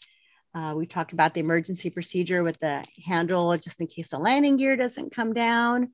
Uh, 0.54 0.74
we 0.74 0.86
talked 0.86 1.12
about 1.12 1.34
the 1.34 1.40
emergency 1.40 1.90
procedure 1.90 2.42
with 2.42 2.58
the 2.60 2.84
handle 3.04 3.56
just 3.58 3.80
in 3.80 3.86
case 3.86 4.08
the 4.08 4.18
landing 4.18 4.56
gear 4.56 4.76
doesn't 4.76 5.14
come 5.14 5.32
down 5.32 5.90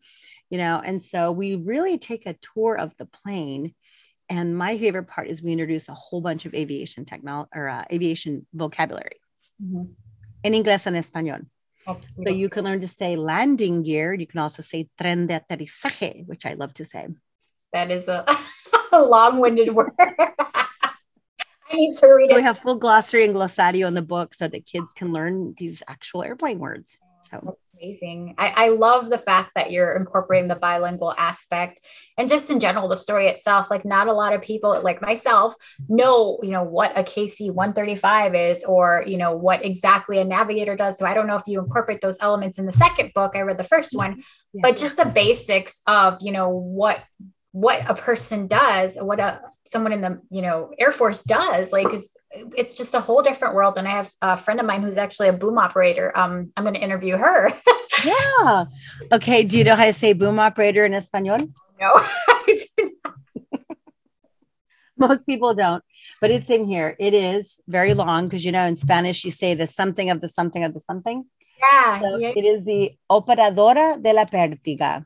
you 0.53 0.59
know 0.59 0.80
and 0.84 1.03
so 1.03 1.32
we 1.32 1.48
really 1.57 1.96
take 1.98 2.24
a 2.26 2.36
tour 2.55 2.72
of 2.84 2.92
the 2.98 3.07
plane 3.07 3.74
and 4.28 4.57
my 4.57 4.78
favorite 4.78 5.09
part 5.09 5.26
is 5.28 5.42
we 5.42 5.53
introduce 5.53 5.88
a 5.88 5.94
whole 5.94 6.20
bunch 6.20 6.46
of 6.46 6.55
aviation 6.55 7.05
technology 7.05 7.50
or 7.55 7.68
uh, 7.68 7.84
aviation 7.92 8.46
vocabulary 8.55 9.18
mm-hmm. 9.62 9.84
in 10.44 10.55
English 10.55 10.86
and 10.86 10.96
Espanol. 10.96 11.40
So 12.24 12.30
you 12.30 12.48
can 12.48 12.64
learn 12.64 12.80
to 12.80 12.88
say 12.88 13.16
landing 13.16 13.82
gear. 13.82 14.14
You 14.14 14.26
can 14.26 14.40
also 14.40 14.62
say 14.62 14.88
tren 14.98 15.26
de 15.26 15.40
aterrizaje, 15.40 16.26
which 16.26 16.46
I 16.46 16.55
love 16.55 16.72
to 16.74 16.84
say. 16.84 17.09
That 17.72 17.90
is 17.90 18.07
a, 18.09 18.24
a 18.92 19.03
long-winded 19.14 19.74
word. 19.74 19.90
I 19.98 21.74
need 21.74 21.94
to 21.94 22.07
read 22.07 22.30
it. 22.30 22.36
We 22.36 22.42
have 22.42 22.59
full 22.59 22.76
glossary 22.76 23.24
and 23.24 23.34
glossario 23.34 23.88
in 23.88 23.94
the 23.94 24.03
book 24.03 24.32
so 24.32 24.46
that 24.46 24.64
kids 24.64 24.92
can 24.94 25.12
learn 25.12 25.55
these 25.59 25.82
actual 25.88 26.22
airplane 26.22 26.59
words. 26.59 26.98
So 27.30 27.59
amazing. 27.83 28.35
I, 28.39 28.53
I 28.57 28.68
love 28.68 29.11
the 29.11 29.18
fact 29.18 29.53
that 29.57 29.70
you're 29.70 29.97
incorporating 29.97 30.49
the 30.49 30.55
bilingual 30.55 31.14
aspect 31.16 31.80
and 32.16 32.28
just 32.28 32.51
in 32.51 32.61
general, 32.61 32.89
the 32.89 32.97
story 32.97 33.28
itself. 33.28 33.68
Like, 33.70 33.85
not 33.85 34.07
a 34.07 34.12
lot 34.12 34.33
of 34.33 34.43
people, 34.43 34.80
like 34.83 35.03
myself, 35.03 35.55
know, 35.89 36.39
you 36.43 36.51
know, 36.51 36.62
what 36.62 36.97
a 36.97 37.03
KC 37.03 37.53
135 37.53 38.35
is 38.35 38.64
or, 38.64 39.05
you 39.07 39.16
know, 39.16 39.33
what 39.35 39.64
exactly 39.64 40.18
a 40.18 40.24
navigator 40.24 40.76
does. 40.76 40.99
So 40.99 41.07
I 41.07 41.14
don't 41.14 41.26
know 41.26 41.37
if 41.37 41.47
you 41.47 41.59
incorporate 41.61 42.01
those 42.01 42.16
elements 42.20 42.59
in 42.59 42.66
the 42.66 42.72
second 42.72 43.12
book. 43.14 43.33
I 43.35 43.41
read 43.41 43.59
the 43.59 43.64
first 43.64 43.95
one, 43.95 44.22
yeah. 44.53 44.62
but 44.62 44.76
just 44.76 44.97
the 44.97 45.07
basics 45.07 45.80
of, 45.87 46.18
you 46.20 46.33
know, 46.33 46.49
what 46.49 47.01
what 47.55 47.83
a 47.87 47.95
person 47.95 48.47
does 48.47 48.97
what 48.97 49.20
a 49.20 49.39
someone 49.66 49.93
in 49.93 50.01
the 50.01 50.18
you 50.30 50.41
know 50.41 50.70
air 50.78 50.91
force 50.91 51.22
does 51.22 51.70
like 51.70 51.93
is 51.93 52.11
it's 52.57 52.74
just 52.74 52.95
a 52.95 53.01
whole 53.01 53.22
different 53.22 53.55
world. 53.55 53.74
And 53.76 53.87
i 53.87 53.93
have 53.93 54.12
a 54.22 54.37
friend 54.37 54.61
of 54.61 54.66
mine 54.66 54.83
who's 54.83 54.99
actually 54.99 55.28
a 55.28 55.33
boom 55.33 55.59
operator. 55.59 56.16
Um 56.16 56.53
i'm 56.57 56.64
going 56.64 56.74
to 56.74 56.80
interview 56.80 57.16
her. 57.16 57.51
Yeah. 58.05 58.64
Okay 59.12 59.45
do 59.45 59.59
you 59.59 59.64
know 59.64 59.76
how 59.76 59.85
to 59.85 59.93
say 59.93 60.12
boom 60.12 60.39
operator 60.39 60.85
in 60.85 60.95
espanol? 60.95 61.47
No 61.80 62.01
most 64.97 65.26
people 65.26 65.55
don't 65.55 65.85
but 66.20 66.30
it's 66.30 66.51
in 66.51 66.64
here. 66.64 66.97
It 66.99 67.14
is 67.14 67.61
very 67.68 67.95
long 67.95 68.28
because 68.28 68.45
you 68.45 68.53
know 68.53 68.64
in 68.64 68.76
spanish 68.76 69.24
you 69.24 69.30
say 69.30 69.55
the 69.55 69.66
something 69.66 70.11
of 70.11 70.20
the 70.20 70.28
something 70.28 70.64
of 70.64 70.74
the 70.74 70.80
something. 70.80 71.24
Yeah, 71.61 72.01
so 72.01 72.16
yeah. 72.16 72.33
it 72.35 72.45
is 72.45 72.64
the 72.64 72.97
operadora 73.09 74.03
de 74.03 74.12
la 74.12 74.24
pértiga 74.24 75.05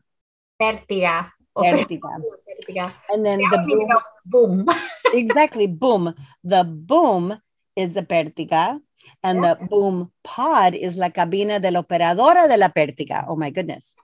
pértiga 0.60 1.32
pértiga. 1.56 2.92
And 3.08 3.24
then 3.24 3.38
the 3.38 3.58
boom. 3.66 4.66
boom. 4.66 4.68
exactly, 5.12 5.66
boom. 5.66 6.14
The 6.44 6.64
boom 6.64 7.40
is 7.74 7.94
the 7.94 8.02
pértiga. 8.02 8.78
And 9.22 9.42
yeah. 9.42 9.54
the 9.54 9.66
boom 9.66 10.10
pod 10.24 10.74
is 10.74 10.96
la 10.96 11.10
cabina 11.10 11.60
de 11.60 11.70
la 11.70 11.82
operadora 11.82 12.48
de 12.48 12.56
la 12.56 12.68
pértiga. 12.68 13.24
Oh 13.28 13.36
my 13.36 13.50
goodness. 13.50 13.96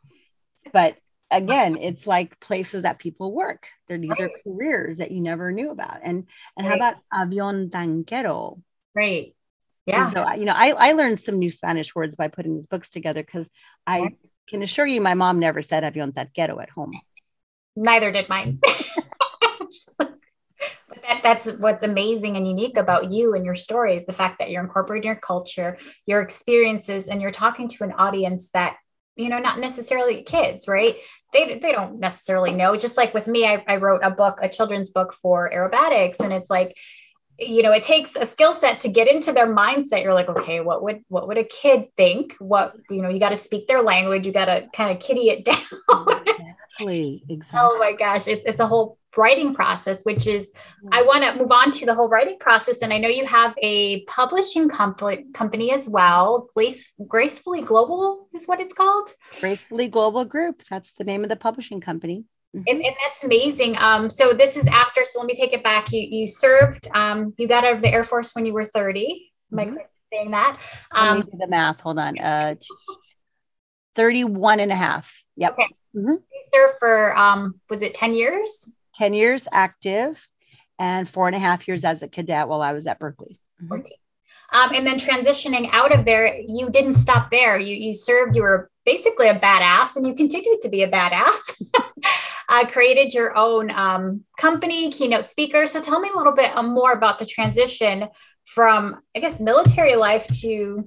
But 0.72 0.96
again, 1.30 1.76
it's 1.76 2.06
like 2.06 2.38
places 2.38 2.82
that 2.82 2.98
people 2.98 3.32
work. 3.32 3.68
There, 3.88 3.98
these 3.98 4.10
right. 4.10 4.22
are 4.22 4.30
careers 4.44 4.98
that 4.98 5.10
you 5.10 5.20
never 5.20 5.50
knew 5.50 5.70
about. 5.70 6.00
And 6.02 6.26
and 6.56 6.66
right. 6.66 6.68
how 6.68 6.74
about 6.76 6.96
avión 7.12 7.70
tanquero? 7.70 8.60
Right. 8.94 9.34
Yeah. 9.86 10.04
And 10.04 10.12
so 10.12 10.32
you 10.34 10.44
know, 10.44 10.54
I, 10.54 10.70
I 10.70 10.92
learned 10.92 11.18
some 11.18 11.38
new 11.38 11.50
Spanish 11.50 11.94
words 11.94 12.14
by 12.14 12.28
putting 12.28 12.54
these 12.54 12.66
books 12.66 12.90
together 12.90 13.22
because 13.22 13.50
I 13.86 14.16
can 14.48 14.62
assure 14.62 14.86
you 14.86 15.00
my 15.00 15.14
mom 15.14 15.40
never 15.40 15.62
said 15.62 15.82
avión 15.82 16.12
tanquero 16.12 16.62
at 16.62 16.70
home. 16.70 16.92
Neither 17.76 18.10
did 18.10 18.28
mine. 18.28 18.58
Mm. 18.62 19.88
but 19.98 20.18
that, 21.02 21.20
that's 21.22 21.46
what's 21.46 21.82
amazing 21.82 22.36
and 22.36 22.46
unique 22.46 22.76
about 22.76 23.12
you 23.12 23.34
and 23.34 23.44
your 23.44 23.54
story 23.54 23.96
is 23.96 24.06
the 24.06 24.12
fact 24.12 24.38
that 24.38 24.50
you're 24.50 24.62
incorporating 24.62 25.06
your 25.06 25.16
culture, 25.16 25.78
your 26.06 26.20
experiences, 26.20 27.08
and 27.08 27.20
you're 27.20 27.30
talking 27.30 27.68
to 27.68 27.84
an 27.84 27.92
audience 27.92 28.50
that 28.50 28.76
you 29.16 29.28
know 29.28 29.38
not 29.38 29.58
necessarily 29.58 30.22
kids 30.22 30.66
right? 30.66 30.96
They, 31.32 31.58
they 31.58 31.72
don't 31.72 32.00
necessarily 32.00 32.52
know. 32.52 32.76
Just 32.76 32.96
like 32.96 33.14
with 33.14 33.26
me 33.26 33.46
I, 33.46 33.62
I 33.66 33.76
wrote 33.76 34.02
a 34.02 34.10
book 34.10 34.38
a 34.42 34.48
children's 34.48 34.90
book 34.90 35.14
for 35.14 35.50
aerobatics 35.52 36.20
and 36.20 36.32
it's 36.32 36.50
like 36.50 36.76
you 37.38 37.62
know 37.62 37.72
it 37.72 37.82
takes 37.82 38.16
a 38.16 38.26
skill 38.26 38.52
set 38.52 38.80
to 38.80 38.88
get 38.88 39.08
into 39.08 39.32
their 39.32 39.46
mindset. 39.46 40.02
You're 40.02 40.14
like 40.14 40.28
okay 40.28 40.60
what 40.60 40.82
would 40.82 41.02
what 41.08 41.28
would 41.28 41.38
a 41.38 41.44
kid 41.44 41.86
think? 41.96 42.34
What 42.38 42.74
you 42.90 43.02
know 43.02 43.08
you 43.08 43.18
got 43.18 43.30
to 43.30 43.36
speak 43.36 43.68
their 43.68 43.82
language. 43.82 44.26
You 44.26 44.32
got 44.32 44.46
to 44.46 44.66
kind 44.74 44.90
of 44.90 45.02
kitty 45.02 45.30
it 45.30 45.44
down. 45.44 45.58
Exactly 46.26 46.52
oh 46.80 47.32
exactly. 47.34 47.60
oh 47.62 47.78
my 47.78 47.92
gosh 47.92 48.28
it's, 48.28 48.44
it's 48.44 48.60
a 48.60 48.66
whole 48.66 48.98
writing 49.16 49.54
process 49.54 50.04
which 50.04 50.26
is 50.26 50.50
yes. 50.54 50.90
i 50.90 51.02
want 51.02 51.22
to 51.22 51.38
move 51.38 51.52
on 51.52 51.70
to 51.70 51.84
the 51.84 51.94
whole 51.94 52.08
writing 52.08 52.38
process. 52.40 52.78
And 52.80 52.92
i 52.92 52.98
know 52.98 53.08
you 53.08 53.26
have 53.26 53.54
a 53.62 54.02
publishing 54.04 54.68
company 54.68 55.26
company 55.34 55.72
as 55.72 55.88
well 55.88 56.48
Grace, 56.54 56.90
gracefully 57.06 57.60
global 57.60 58.28
is 58.34 58.46
what 58.46 58.60
it's 58.60 58.74
called? 58.74 59.10
Gracefully 59.40 59.88
global 59.88 60.24
group. 60.24 60.62
That's 60.68 60.92
the 60.92 61.04
name 61.04 61.24
of 61.24 61.30
the 61.30 61.36
publishing 61.36 61.80
company 61.80 62.24
Mm-hmm. 62.54 62.64
And, 62.68 62.84
and, 62.84 62.94
that's 63.02 63.24
amazing. 63.24 63.78
Um, 63.78 64.10
so 64.10 64.34
this 64.34 64.58
is 64.58 64.66
after. 64.66 65.04
So 65.04 65.20
let 65.20 65.26
me 65.26 65.34
take 65.34 65.54
it 65.54 65.64
back. 65.64 65.90
You 65.90 66.00
you 66.00 66.28
served. 66.28 66.86
Um, 66.94 67.32
you 67.38 67.48
got 67.48 67.64
out 67.64 67.76
of 67.76 67.82
the 67.82 67.88
Air 67.88 68.04
Force 68.04 68.34
when 68.34 68.44
you 68.44 68.52
were 68.52 68.66
thirty. 68.66 69.32
Am 69.50 69.58
I 69.58 69.64
mm-hmm. 69.64 69.76
saying 70.12 70.30
that? 70.32 70.58
Um, 70.94 71.16
let 71.16 71.24
me 71.24 71.32
do 71.32 71.38
the 71.38 71.46
math. 71.48 71.80
Hold 71.80 71.98
on. 71.98 72.18
Uh, 72.18 72.54
31 73.94 74.60
and 74.60 74.72
a 74.72 74.74
half. 74.74 75.22
Yep. 75.36 75.52
Okay. 75.52 75.66
Mm-hmm. 75.96 76.10
You 76.10 76.42
served 76.54 76.78
for 76.78 77.16
um, 77.16 77.60
was 77.70 77.80
it 77.80 77.94
ten 77.94 78.14
years? 78.14 78.70
Ten 78.94 79.14
years 79.14 79.48
active, 79.50 80.26
and 80.78 81.08
four 81.08 81.26
and 81.26 81.36
a 81.36 81.38
half 81.38 81.66
years 81.66 81.84
as 81.84 82.02
a 82.02 82.08
cadet 82.08 82.48
while 82.48 82.60
I 82.60 82.72
was 82.72 82.86
at 82.86 82.98
Berkeley. 82.98 83.40
Mm-hmm. 83.62 83.80
Um, 84.52 84.74
and 84.74 84.86
then 84.86 84.98
transitioning 84.98 85.70
out 85.72 85.94
of 85.94 86.04
there, 86.04 86.38
you 86.46 86.68
didn't 86.68 86.94
stop 86.94 87.30
there. 87.30 87.58
You 87.58 87.74
you 87.74 87.94
served. 87.94 88.36
You 88.36 88.42
were 88.42 88.70
basically 88.84 89.28
a 89.28 89.38
badass, 89.38 89.96
and 89.96 90.06
you 90.06 90.14
continued 90.14 90.60
to 90.62 90.68
be 90.68 90.82
a 90.82 90.90
badass. 90.90 91.62
uh, 92.52 92.66
created 92.66 93.14
your 93.14 93.34
own 93.34 93.70
um, 93.70 94.24
company, 94.38 94.92
keynote 94.92 95.24
speaker. 95.24 95.66
So 95.66 95.80
tell 95.80 96.00
me 96.00 96.10
a 96.14 96.16
little 96.16 96.34
bit 96.34 96.52
more 96.62 96.92
about 96.92 97.18
the 97.18 97.24
transition 97.24 98.08
from, 98.44 99.00
I 99.16 99.20
guess, 99.20 99.40
military 99.40 99.96
life 99.96 100.26
to 100.42 100.86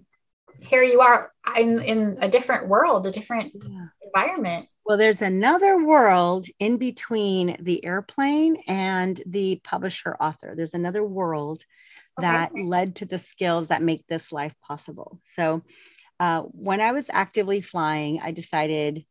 here 0.62 0.84
you 0.84 1.02
are 1.02 1.32
in, 1.58 1.82
in 1.82 2.18
a 2.22 2.30
different 2.30 2.68
world, 2.68 3.08
a 3.08 3.12
different 3.12 3.54
yeah. 3.56 3.88
environment. 4.04 4.68
Well, 4.86 4.98
there's 4.98 5.24
another 5.24 5.84
world 5.84 6.46
in 6.60 6.78
between 6.78 7.58
the 7.60 7.84
airplane 7.84 8.58
and 8.68 9.20
the 9.26 9.60
publisher 9.64 10.16
author. 10.20 10.54
There's 10.56 10.76
another 10.76 11.04
world 11.04 11.64
okay. 12.20 12.28
that 12.28 12.52
led 12.54 12.98
to 12.98 13.06
the 13.06 13.18
skills 13.18 13.70
that 13.70 13.82
make 13.82 14.06
this 14.08 14.32
life 14.32 14.54
possible. 14.62 15.20
So, 15.24 15.64
uh, 16.20 16.44
when 16.44 16.80
I 16.80 16.92
was 16.92 17.10
actively 17.12 17.60
flying, 17.60 18.22
I 18.22 18.32
decided, 18.32 19.04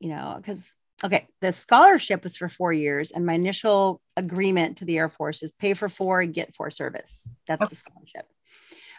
you 0.00 0.10
know, 0.10 0.34
because 0.36 0.74
okay, 1.02 1.28
the 1.40 1.52
scholarship 1.52 2.22
was 2.22 2.36
for 2.36 2.48
four 2.48 2.72
years, 2.72 3.10
and 3.10 3.26
my 3.26 3.34
initial 3.34 4.00
agreement 4.16 4.78
to 4.78 4.84
the 4.84 4.98
Air 4.98 5.08
Force 5.08 5.42
is 5.42 5.52
pay 5.52 5.74
for 5.74 5.88
four, 5.88 6.24
get 6.24 6.54
four 6.54 6.70
service. 6.70 7.28
That's 7.46 7.62
okay. 7.62 7.68
the 7.68 7.76
scholarship. 7.76 8.26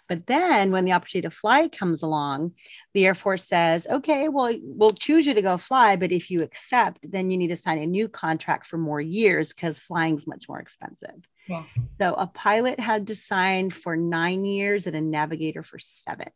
But 0.09 0.27
then 0.27 0.71
when 0.71 0.83
the 0.83 0.91
opportunity 0.91 1.27
to 1.27 1.33
fly 1.33 1.69
comes 1.69 2.03
along, 2.03 2.53
the 2.93 3.05
Air 3.05 3.15
Force 3.15 3.45
says, 3.45 3.87
okay, 3.89 4.27
well, 4.27 4.53
we'll 4.61 4.89
choose 4.89 5.25
you 5.25 5.33
to 5.33 5.41
go 5.41 5.57
fly, 5.57 5.95
but 5.95 6.11
if 6.11 6.29
you 6.29 6.43
accept, 6.43 7.09
then 7.09 7.31
you 7.31 7.37
need 7.37 7.47
to 7.47 7.55
sign 7.55 7.77
a 7.77 7.85
new 7.85 8.09
contract 8.09 8.65
for 8.65 8.77
more 8.77 8.99
years 8.99 9.53
because 9.53 9.79
flying's 9.79 10.27
much 10.27 10.49
more 10.49 10.59
expensive. 10.59 11.15
Yeah. 11.47 11.63
So 11.99 12.13
a 12.13 12.27
pilot 12.27 12.79
had 12.79 13.07
to 13.07 13.15
sign 13.15 13.69
for 13.69 13.95
nine 13.95 14.43
years 14.43 14.85
and 14.85 14.95
a 14.95 15.01
navigator 15.01 15.63
for 15.63 15.79
seven. 15.79 16.31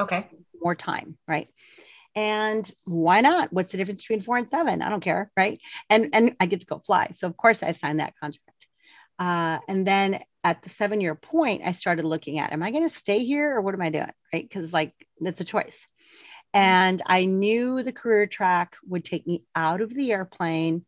Okay. 0.00 0.20
So 0.20 0.28
more 0.60 0.74
time, 0.74 1.18
right? 1.28 1.48
And 2.18 2.68
why 2.84 3.20
not? 3.20 3.52
What's 3.52 3.70
the 3.70 3.78
difference 3.78 4.02
between 4.02 4.22
four 4.22 4.36
and 4.36 4.48
seven? 4.48 4.82
I 4.82 4.88
don't 4.88 5.00
care 5.00 5.30
right? 5.36 5.60
And 5.88 6.08
and 6.12 6.34
i 6.40 6.46
get 6.46 6.60
to 6.60 6.66
go 6.66 6.80
fly. 6.80 7.10
So 7.12 7.28
of 7.28 7.36
course 7.36 7.62
i 7.62 7.70
signed 7.70 8.00
that 8.00 8.14
contract. 8.20 8.66
Uh, 9.20 9.58
and 9.68 9.86
then 9.86 10.20
at 10.42 10.62
the 10.62 10.68
seven 10.68 11.00
year 11.00 11.14
point 11.14 11.62
i 11.64 11.72
started 11.72 12.04
looking 12.04 12.38
at 12.40 12.52
am 12.52 12.62
i 12.62 12.70
going 12.72 12.82
to 12.82 12.88
stay 12.88 13.24
here 13.24 13.54
or 13.54 13.60
what 13.60 13.74
am 13.74 13.82
i 13.82 13.90
doing 13.90 14.10
right? 14.32 14.48
Because 14.48 14.72
like 14.72 14.94
it's 15.20 15.40
a 15.40 15.44
choice. 15.44 15.86
And 16.52 17.00
i 17.06 17.24
knew 17.24 17.84
the 17.84 17.92
career 17.92 18.26
track 18.26 18.76
would 18.88 19.04
take 19.04 19.24
me 19.24 19.44
out 19.54 19.80
of 19.80 19.94
the 19.94 20.10
airplane 20.10 20.84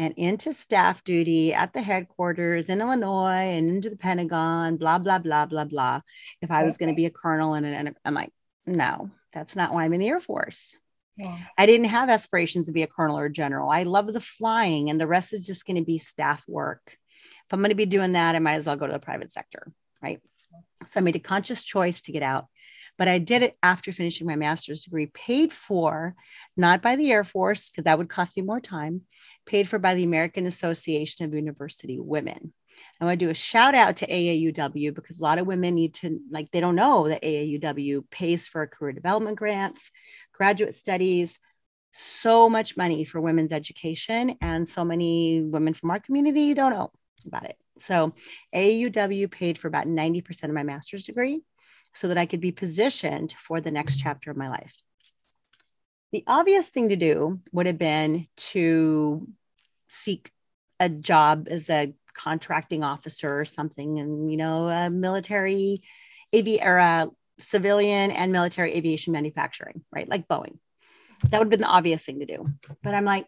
and 0.00 0.14
into 0.16 0.52
staff 0.52 1.04
duty 1.04 1.54
at 1.54 1.72
the 1.72 1.82
headquarters 1.82 2.68
in 2.68 2.80
Illinois 2.80 3.54
and 3.56 3.68
into 3.68 3.88
the 3.88 3.96
Pentagon, 3.96 4.76
blah, 4.76 4.98
blah, 4.98 5.18
blah, 5.18 5.46
blah, 5.46 5.64
blah. 5.64 6.00
If 6.40 6.50
I 6.50 6.64
was 6.64 6.76
going 6.76 6.88
to 6.88 6.96
be 6.96 7.06
a 7.06 7.10
colonel 7.10 7.54
and, 7.54 7.66
and 7.66 7.94
I'm 8.04 8.14
like, 8.14 8.32
no, 8.66 9.10
that's 9.32 9.56
not 9.56 9.72
why 9.72 9.84
I'm 9.84 9.92
in 9.92 10.00
the 10.00 10.08
Air 10.08 10.20
Force. 10.20 10.76
Yeah. 11.16 11.38
I 11.58 11.66
didn't 11.66 11.88
have 11.88 12.08
aspirations 12.08 12.66
to 12.66 12.72
be 12.72 12.82
a 12.82 12.86
colonel 12.86 13.18
or 13.18 13.26
a 13.26 13.32
general. 13.32 13.70
I 13.70 13.82
love 13.82 14.12
the 14.12 14.20
flying, 14.20 14.90
and 14.90 15.00
the 15.00 15.06
rest 15.06 15.32
is 15.32 15.46
just 15.46 15.66
going 15.66 15.76
to 15.76 15.84
be 15.84 15.98
staff 15.98 16.44
work. 16.48 16.80
If 16.86 17.52
I'm 17.52 17.60
going 17.60 17.70
to 17.70 17.76
be 17.76 17.86
doing 17.86 18.12
that, 18.12 18.34
I 18.34 18.38
might 18.38 18.54
as 18.54 18.66
well 18.66 18.76
go 18.76 18.86
to 18.86 18.92
the 18.92 18.98
private 18.98 19.30
sector. 19.30 19.72
Right. 20.02 20.20
So 20.86 21.00
I 21.00 21.02
made 21.02 21.16
a 21.16 21.20
conscious 21.20 21.64
choice 21.64 22.02
to 22.02 22.12
get 22.12 22.22
out. 22.22 22.46
But 22.98 23.08
I 23.08 23.18
did 23.18 23.42
it 23.42 23.56
after 23.62 23.90
finishing 23.90 24.26
my 24.26 24.36
master's 24.36 24.84
degree, 24.84 25.06
paid 25.06 25.52
for 25.52 26.14
not 26.56 26.82
by 26.82 26.96
the 26.96 27.10
Air 27.10 27.24
Force, 27.24 27.70
because 27.70 27.84
that 27.84 27.98
would 27.98 28.10
cost 28.10 28.36
me 28.36 28.42
more 28.42 28.60
time, 28.60 29.02
paid 29.46 29.68
for 29.68 29.78
by 29.78 29.94
the 29.94 30.04
American 30.04 30.46
Association 30.46 31.24
of 31.24 31.34
University 31.34 31.98
Women. 31.98 32.52
I 33.00 33.04
want 33.04 33.18
to 33.18 33.26
do 33.26 33.30
a 33.30 33.34
shout 33.34 33.74
out 33.74 33.96
to 33.96 34.06
AAUW 34.06 34.94
because 34.94 35.18
a 35.18 35.22
lot 35.22 35.38
of 35.38 35.46
women 35.46 35.74
need 35.74 35.94
to, 35.94 36.20
like, 36.30 36.50
they 36.50 36.60
don't 36.60 36.76
know 36.76 37.08
that 37.08 37.22
AAUW 37.22 38.08
pays 38.10 38.46
for 38.46 38.66
career 38.66 38.92
development 38.92 39.38
grants, 39.38 39.90
graduate 40.32 40.74
studies, 40.74 41.38
so 41.94 42.48
much 42.48 42.76
money 42.76 43.04
for 43.04 43.20
women's 43.20 43.52
education. 43.52 44.36
And 44.40 44.68
so 44.68 44.84
many 44.84 45.42
women 45.42 45.74
from 45.74 45.90
our 45.90 46.00
community 46.00 46.54
don't 46.54 46.72
know 46.72 46.90
about 47.26 47.44
it. 47.44 47.56
So 47.78 48.14
AAUW 48.54 49.30
paid 49.30 49.58
for 49.58 49.68
about 49.68 49.86
90% 49.86 50.44
of 50.44 50.50
my 50.50 50.62
master's 50.62 51.04
degree 51.04 51.42
so 51.94 52.08
that 52.08 52.18
I 52.18 52.26
could 52.26 52.40
be 52.40 52.52
positioned 52.52 53.34
for 53.46 53.60
the 53.60 53.70
next 53.70 53.96
chapter 53.96 54.30
of 54.30 54.36
my 54.36 54.48
life. 54.48 54.80
The 56.12 56.24
obvious 56.26 56.68
thing 56.68 56.90
to 56.90 56.96
do 56.96 57.40
would 57.52 57.66
have 57.66 57.78
been 57.78 58.28
to 58.36 59.28
seek 59.88 60.30
a 60.78 60.88
job 60.88 61.48
as 61.50 61.70
a 61.70 61.94
contracting 62.14 62.82
officer 62.84 63.38
or 63.38 63.44
something, 63.44 63.98
and 63.98 64.30
you 64.30 64.36
know, 64.36 64.68
a 64.68 64.90
military 64.90 65.82
AV 66.34 66.58
or 66.62 66.76
a 66.78 67.08
civilian 67.38 68.10
and 68.10 68.32
military 68.32 68.74
aviation 68.74 69.12
manufacturing, 69.12 69.84
right? 69.94 70.08
Like 70.08 70.28
Boeing. 70.28 70.58
That 71.24 71.38
would 71.38 71.46
have 71.46 71.50
been 71.50 71.60
the 71.60 71.66
obvious 71.66 72.04
thing 72.04 72.20
to 72.20 72.26
do. 72.26 72.48
But 72.82 72.94
I'm 72.94 73.04
like, 73.04 73.26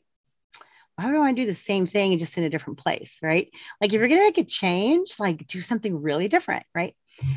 why 0.97 1.07
do 1.07 1.17
I 1.17 1.19
want 1.19 1.37
to 1.37 1.43
do 1.43 1.47
the 1.47 1.55
same 1.55 1.87
thing 1.87 2.19
just 2.19 2.39
in 2.39 2.45
a 2.45 2.51
different 2.51 2.79
place? 2.79 3.19
Right. 3.23 3.51
Like 3.81 3.93
if 3.93 3.99
you're 3.99 4.09
going 4.09 4.21
to 4.21 4.27
make 4.27 4.39
a 4.39 4.45
change, 4.45 5.15
like 5.19 5.47
do 5.47 5.61
something 5.61 6.01
really 6.01 6.29
different. 6.29 6.65
Right. 6.75 6.95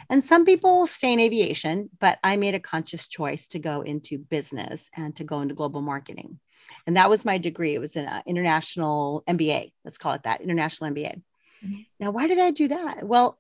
And 0.10 0.24
some 0.24 0.46
people 0.46 0.88
stay 0.88 1.14
in 1.14 1.20
aviation, 1.20 1.90
but 2.00 2.18
I 2.24 2.36
made 2.38 2.56
a 2.56 2.60
conscious 2.60 3.08
choice 3.08 3.48
to 3.50 3.60
go 3.60 3.82
into 3.82 4.18
business 4.18 4.90
and 4.96 5.16
to 5.16 5.24
go 5.24 5.42
into 5.42 5.56
global 5.56 5.82
marketing. 5.82 6.40
And 6.86 6.98
that 6.98 7.10
was 7.10 7.26
my 7.26 7.38
degree. 7.38 7.76
It 7.76 7.80
was 7.80 7.96
an 7.96 8.10
international 8.26 9.24
MBA. 9.28 9.72
Let's 9.86 9.98
call 9.98 10.14
it 10.14 10.24
that 10.24 10.42
international 10.42 10.92
MBA. 10.92 11.22
Mm-hmm. 11.66 11.82
Now, 12.00 12.12
why 12.12 12.28
did 12.28 12.40
I 12.40 12.52
do 12.52 12.68
that? 12.70 13.04
Well, 13.04 13.40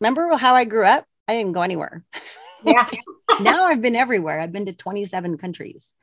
remember 0.00 0.36
how 0.36 0.54
I 0.54 0.64
grew 0.64 0.84
up? 0.84 1.06
I 1.28 1.34
didn't 1.34 1.52
go 1.52 1.62
anywhere. 1.62 2.04
Yeah. 2.64 2.86
now 3.40 3.64
I've 3.64 3.82
been 3.82 3.96
everywhere. 3.96 4.40
I've 4.40 4.52
been 4.52 4.66
to 4.66 4.72
27 4.72 5.38
countries. 5.38 5.94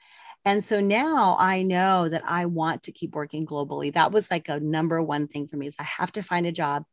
And 0.43 0.63
so 0.63 0.79
now 0.79 1.35
I 1.39 1.61
know 1.61 2.09
that 2.09 2.23
I 2.25 2.47
want 2.47 2.83
to 2.83 2.91
keep 2.91 3.13
working 3.13 3.45
globally. 3.45 3.93
That 3.93 4.11
was 4.11 4.31
like 4.31 4.49
a 4.49 4.59
number 4.59 5.01
one 5.01 5.27
thing 5.27 5.47
for 5.47 5.55
me 5.55 5.67
is 5.67 5.75
I 5.77 5.83
have 5.83 6.11
to 6.13 6.23
find 6.23 6.47
a 6.47 6.51
job 6.51 6.85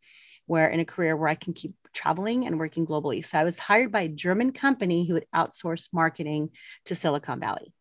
where 0.46 0.68
in 0.68 0.80
a 0.80 0.84
career 0.84 1.16
where 1.16 1.28
I 1.28 1.34
can 1.34 1.52
keep 1.54 1.74
traveling 1.94 2.46
and 2.46 2.58
working 2.58 2.86
globally. 2.86 3.24
So 3.24 3.38
I 3.38 3.44
was 3.44 3.58
hired 3.58 3.92
by 3.92 4.02
a 4.02 4.08
German 4.08 4.52
company 4.52 5.06
who 5.06 5.14
would 5.14 5.26
outsource 5.34 5.88
marketing 5.92 6.50
to 6.86 6.94
Silicon 6.94 7.40
Valley. 7.40 7.72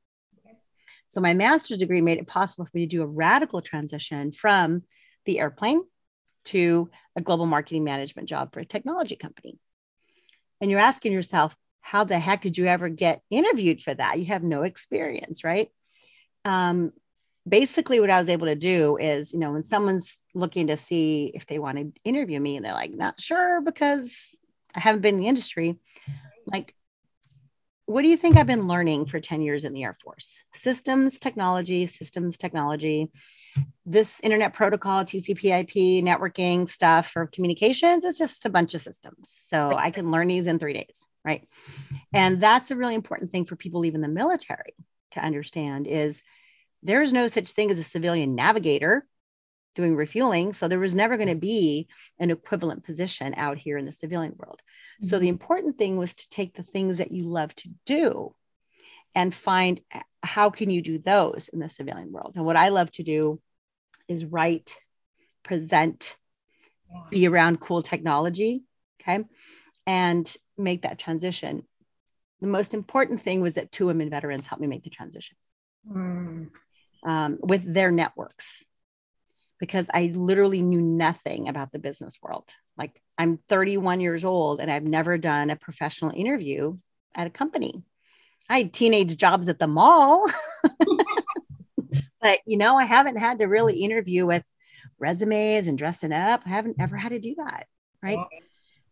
So 1.10 1.22
my 1.22 1.34
master's 1.34 1.78
degree 1.78 2.02
made 2.02 2.18
it 2.18 2.28
possible 2.28 2.66
for 2.66 2.72
me 2.74 2.86
to 2.86 2.90
do 2.98 3.02
a 3.02 3.08
radical 3.08 3.62
transition 3.62 4.32
from 4.32 4.84
the 5.28 5.40
airplane 5.40 5.82
to 6.46 6.90
a 7.16 7.22
global 7.22 7.46
marketing 7.46 7.84
management 7.84 8.28
job 8.28 8.54
for 8.54 8.60
a 8.60 8.66
technology 8.66 9.16
company. 9.16 9.60
And 10.60 10.72
you're 10.72 10.80
asking 10.80 11.12
yourself, 11.12 11.56
how 11.82 12.04
the 12.04 12.18
heck 12.18 12.42
did 12.42 12.58
you 12.58 12.66
ever 12.66 12.90
get 12.90 13.22
interviewed 13.30 13.82
for 13.82 13.94
that? 13.94 14.18
You 14.18 14.26
have 14.26 14.44
no 14.44 14.64
experience, 14.64 15.44
right? 15.44 15.70
Um, 16.44 16.92
basically, 17.48 18.00
what 18.00 18.10
I 18.10 18.18
was 18.18 18.30
able 18.30 18.48
to 18.48 18.56
do 18.56 18.98
is, 18.98 19.34
you 19.34 19.40
know, 19.40 19.52
when 19.52 19.64
someone's 19.64 20.18
looking 20.34 20.68
to 20.68 20.78
see 20.78 21.32
if 21.34 21.46
they 21.46 21.60
want 21.60 21.78
to 21.78 21.92
interview 22.04 22.40
me 22.40 22.56
and 22.56 22.66
they're 22.66 22.74
like, 22.74 22.92
not 22.92 23.22
sure 23.22 23.62
because 23.62 24.36
I 24.74 24.80
haven't 24.80 25.02
been 25.02 25.16
in 25.16 25.22
the 25.22 25.28
industry, 25.28 25.80
like, 26.46 26.74
what 27.86 28.02
do 28.02 28.10
you 28.10 28.18
think 28.18 28.36
I've 28.36 28.48
been 28.48 28.68
learning 28.68 29.06
for 29.06 29.22
10 29.22 29.42
years 29.42 29.64
in 29.64 29.72
the 29.72 29.84
Air 29.84 29.94
Force? 29.94 30.42
Systems 30.54 31.20
technology, 31.20 31.88
systems 31.88 32.38
technology. 32.38 33.10
This 33.86 34.20
internet 34.22 34.54
protocol, 34.54 35.06
TCP 35.06 35.62
IP, 35.62 36.04
networking 36.04 36.68
stuff 36.68 37.08
for 37.08 37.28
communications 37.28 38.04
is 38.04 38.18
just 38.18 38.46
a 38.46 38.50
bunch 38.50 38.74
of 38.74 38.82
systems. 38.82 39.32
So 39.32 39.70
I 39.70 39.92
can 39.92 40.12
learn 40.12 40.28
these 40.28 40.48
in 40.48 40.60
three 40.60 40.74
days 40.74 41.06
right? 41.28 41.48
And 42.14 42.40
that's 42.40 42.72
a 42.72 42.76
really 42.76 42.96
important 42.96 43.32
thing 43.32 43.46
for 43.46 43.58
people 43.58 43.86
even 43.86 44.02
the 44.02 44.08
military 44.08 44.74
to 45.12 45.20
understand 45.20 45.86
is 45.86 46.24
there 46.82 47.02
is 47.02 47.12
no 47.12 47.28
such 47.28 47.50
thing 47.50 47.70
as 47.70 47.78
a 47.78 47.84
civilian 47.84 48.34
navigator 48.34 49.04
doing 49.76 49.96
refueling. 49.96 50.54
So 50.54 50.68
there 50.68 50.80
was 50.80 50.96
never 50.96 51.18
going 51.18 51.30
to 51.30 51.36
be 51.36 51.88
an 52.18 52.32
equivalent 52.32 52.86
position 52.86 53.34
out 53.36 53.58
here 53.58 53.78
in 53.78 53.86
the 53.86 53.92
civilian 53.92 54.34
world. 54.38 54.62
Mm-hmm. 54.62 55.10
so 55.10 55.20
the 55.20 55.28
important 55.28 55.78
thing 55.78 55.98
was 55.98 56.16
to 56.16 56.30
take 56.30 56.56
the 56.56 56.64
things 56.64 56.98
that 56.98 57.12
you 57.12 57.26
love 57.26 57.54
to 57.56 57.70
do 57.86 58.34
and 59.14 59.36
find 59.36 59.82
how 60.24 60.50
can 60.50 60.70
you 60.70 60.82
do 60.82 60.98
those 60.98 61.50
in 61.50 61.60
the 61.60 61.70
civilian 61.70 62.12
world? 62.12 62.34
And 62.36 62.46
what 62.46 62.56
i 62.56 62.70
love 62.70 62.90
to 62.92 63.04
do 63.04 63.40
is 64.08 64.26
write 64.26 64.76
present 65.44 66.16
be 67.10 67.28
around 67.28 67.60
cool 67.60 67.82
technology 67.82 68.64
okay 69.02 69.24
and 69.86 70.36
make 70.58 70.82
that 70.84 71.00
transition. 71.00 71.64
The 72.42 72.48
most 72.48 72.74
important 72.74 73.22
thing 73.22 73.42
was 73.42 73.56
that 73.56 73.72
two 73.72 73.88
women 73.88 74.10
veterans 74.10 74.46
helped 74.46 74.62
me 74.62 74.68
make 74.68 74.84
the 74.84 74.90
transition 74.90 75.38
mm. 75.90 76.50
um, 77.04 77.38
with 77.42 77.74
their 77.74 77.90
networks 77.90 78.64
because 79.60 79.90
I 79.92 80.12
literally 80.14 80.62
knew 80.62 80.82
nothing 80.82 81.48
about 81.48 81.72
the 81.72 81.80
business 81.80 82.18
world. 82.22 82.52
Like 82.78 83.02
I'm 83.18 83.38
31 83.50 84.02
years 84.02 84.24
old 84.24 84.60
and 84.60 84.70
I've 84.70 84.84
never 84.84 85.18
done 85.18 85.50
a 85.50 85.56
professional 85.56 86.12
interview 86.12 86.76
at 87.16 87.26
a 87.26 87.32
company. 87.32 87.82
I 88.50 88.60
had 88.60 88.74
teenage 88.74 89.18
jobs 89.18 89.50
at 89.50 89.58
the 89.58 89.68
mall. 89.68 90.26
but 92.22 92.40
you 92.46 92.58
know, 92.58 92.78
I 92.78 92.86
haven't 92.86 93.18
had 93.18 93.40
to 93.40 93.46
really 93.46 93.84
interview 93.84 94.26
with 94.26 94.46
resumes 95.00 95.68
and 95.68 95.78
dressing 95.78 96.14
up. 96.14 96.42
I 96.46 96.50
haven't 96.50 96.78
ever 96.80 96.96
had 96.96 97.10
to 97.10 97.20
do 97.20 97.36
that. 97.38 97.68
Right. 98.02 98.20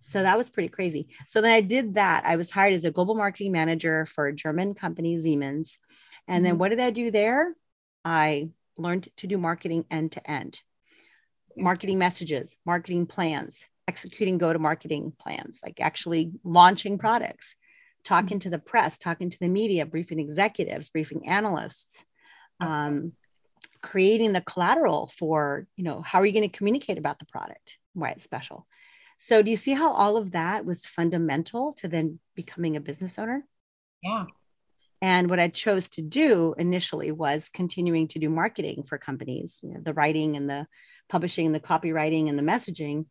So 0.02 0.22
that 0.22 0.38
was 0.38 0.50
pretty 0.50 0.70
crazy. 0.70 1.08
So 1.28 1.42
then 1.42 1.52
I 1.52 1.62
did 1.62 1.96
that. 1.96 2.26
I 2.26 2.36
was 2.36 2.52
hired 2.52 2.74
as 2.74 2.86
a 2.86 2.92
global 2.92 3.16
marketing 3.16 3.52
manager 3.52 4.06
for 4.06 4.28
a 4.28 4.36
German 4.36 4.76
company, 4.76 5.18
Siemens. 5.18 5.80
And 6.28 6.38
mm-hmm. 6.38 6.44
then 6.44 6.58
what 6.60 6.70
did 6.70 6.80
I 6.80 6.92
do 6.92 7.10
there? 7.12 7.56
I 8.04 8.50
learned 8.78 9.08
to 9.18 9.28
do 9.28 9.38
marketing 9.38 9.86
end 9.90 10.12
to 10.14 10.30
end, 10.30 10.62
marketing 11.58 11.98
messages, 11.98 12.56
marketing 12.66 13.08
plans, 13.08 13.68
executing 13.88 14.38
go 14.38 14.54
to 14.54 14.60
marketing 14.60 15.14
plans, 15.18 15.60
like 15.64 15.80
actually 15.80 16.32
launching 16.44 16.98
products, 16.98 17.56
talking 18.04 18.38
mm-hmm. 18.38 18.44
to 18.44 18.50
the 18.52 18.60
press, 18.60 19.00
talking 19.00 19.32
to 19.32 19.40
the 19.40 19.48
media, 19.48 19.86
briefing 19.86 20.20
executives, 20.20 20.90
briefing 20.90 21.28
analysts. 21.28 22.06
Um, 22.60 23.14
creating 23.82 24.34
the 24.34 24.42
collateral 24.42 25.08
for 25.08 25.68
you 25.76 25.84
know 25.84 26.02
how 26.02 26.20
are 26.20 26.26
you 26.26 26.32
going 26.32 26.50
to 26.50 26.58
communicate 26.58 26.98
about 26.98 27.20
the 27.20 27.26
product 27.26 27.78
why 27.94 28.10
it's 28.10 28.24
special 28.24 28.66
so, 29.18 29.42
do 29.42 29.50
you 29.50 29.58
see 29.58 29.74
how 29.74 29.94
all 29.94 30.18
of 30.18 30.32
that 30.32 30.66
was 30.66 30.86
fundamental 30.86 31.74
to 31.74 31.88
then 31.88 32.20
becoming 32.36 32.76
a 32.76 32.82
business 32.82 33.18
owner? 33.18 33.46
Yeah. 34.04 34.26
And 35.02 35.30
what 35.30 35.40
I 35.40 35.48
chose 35.48 35.90
to 35.90 36.02
do 36.02 36.56
initially 36.58 37.12
was 37.12 37.50
continuing 37.50 38.08
to 38.10 38.20
do 38.20 38.30
marketing 38.30 38.84
for 38.84 38.98
companies, 38.98 39.60
you 39.64 39.74
know, 39.74 39.80
the 39.82 39.94
writing 39.94 40.36
and 40.36 40.50
the 40.50 40.68
publishing 41.10 41.46
and 41.46 41.56
the 41.56 41.60
copywriting 41.60 42.28
and 42.28 42.38
the 42.38 42.44
messaging. 42.44 43.06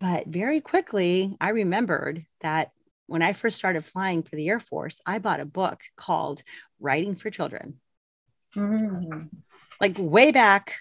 But 0.00 0.26
very 0.26 0.60
quickly, 0.60 1.36
I 1.40 1.50
remembered 1.50 2.24
that 2.40 2.70
when 3.06 3.22
I 3.22 3.32
first 3.32 3.58
started 3.58 3.84
flying 3.84 4.22
for 4.22 4.36
the 4.36 4.48
Air 4.48 4.60
Force, 4.60 5.00
I 5.04 5.18
bought 5.18 5.40
a 5.40 5.44
book 5.44 5.80
called 5.96 6.42
Writing 6.80 7.14
for 7.16 7.30
Children. 7.30 7.78
Mm. 8.56 9.28
Like 9.80 9.96
way 9.98 10.30
back 10.32 10.74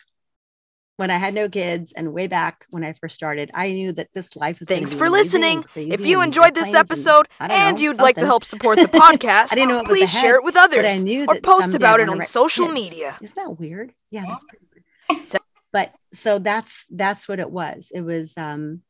when 0.98 1.10
I 1.10 1.18
had 1.18 1.34
no 1.34 1.50
kids 1.50 1.94
and 1.94 2.14
way 2.14 2.28
back 2.28 2.66
when 2.70 2.84
I 2.84 2.94
first 2.94 3.16
started, 3.16 3.50
I 3.56 3.72
knew 3.72 3.92
that 3.94 4.10
this 4.14 4.36
life 4.36 4.60
was. 4.60 4.70
Thanks 4.70 4.94
for 4.94 5.10
listening. 5.10 5.66
If 5.76 6.06
you 6.06 6.22
enjoyed 6.22 6.54
this 6.54 6.76
episode 6.76 7.28
and, 7.40 7.52
and 7.52 7.78
know, 7.78 7.84
you'd 7.84 7.90
something. 7.92 8.04
like 8.04 8.18
to 8.18 8.26
help 8.26 8.44
support 8.44 8.78
the 8.78 8.84
podcast, 8.88 9.52
I 9.52 9.56
didn't 9.56 9.70
know 9.70 9.84
please 9.84 10.12
share 10.12 10.36
it 10.36 10.44
with 10.44 10.56
others 10.56 10.86
I 10.86 11.00
knew 11.00 11.26
or 11.28 11.40
post 11.42 11.74
about 11.74 12.00
it 12.00 12.08
on 12.08 12.22
social 12.22 12.68
kids. 12.68 12.76
media. 12.76 13.18
Isn't 13.20 13.36
that 13.36 13.60
weird? 13.60 13.94
Yeah, 14.12 14.26
that's 14.28 14.44
pretty 14.44 14.66
weird. 14.72 15.42
but 15.72 15.92
so 16.14 16.38
that's 16.38 16.86
that's 16.92 17.28
what 17.28 17.40
it 17.40 17.50
was. 17.50 17.92
It 17.94 18.02
was 18.02 18.36
um, 18.38 18.82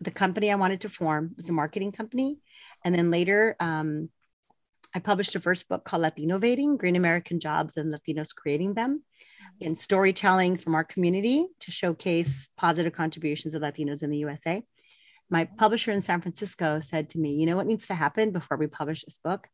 the 0.00 0.12
company 0.12 0.52
I 0.52 0.54
wanted 0.54 0.82
to 0.82 0.88
form 0.88 1.32
was 1.36 1.48
a 1.48 1.52
marketing 1.52 1.90
company, 1.90 2.38
and 2.84 2.94
then 2.94 3.10
later 3.10 3.56
um, 3.58 4.10
I 4.98 5.00
published 5.00 5.36
a 5.36 5.40
first 5.40 5.68
book 5.68 5.84
called 5.84 6.02
Latinnovating: 6.02 6.76
Green 6.76 6.96
American 6.96 7.38
Jobs 7.38 7.76
and 7.76 7.94
Latinos 7.94 8.34
Creating 8.34 8.74
Them 8.74 8.94
mm-hmm. 8.94 9.64
in 9.64 9.76
storytelling 9.76 10.56
from 10.56 10.74
our 10.74 10.82
community 10.82 11.46
to 11.60 11.70
showcase 11.70 12.48
positive 12.56 12.92
contributions 12.94 13.54
of 13.54 13.62
Latinos 13.62 14.02
in 14.02 14.10
the 14.10 14.18
USA. 14.18 14.60
My 15.30 15.44
mm-hmm. 15.44 15.54
publisher 15.54 15.92
in 15.92 16.00
San 16.00 16.20
Francisco 16.20 16.80
said 16.80 17.10
to 17.10 17.20
me, 17.20 17.34
You 17.34 17.46
know 17.46 17.54
what 17.54 17.68
needs 17.68 17.86
to 17.86 17.94
happen 17.94 18.32
before 18.32 18.56
we 18.56 18.66
publish 18.66 19.04
this 19.04 19.20
book? 19.22 19.46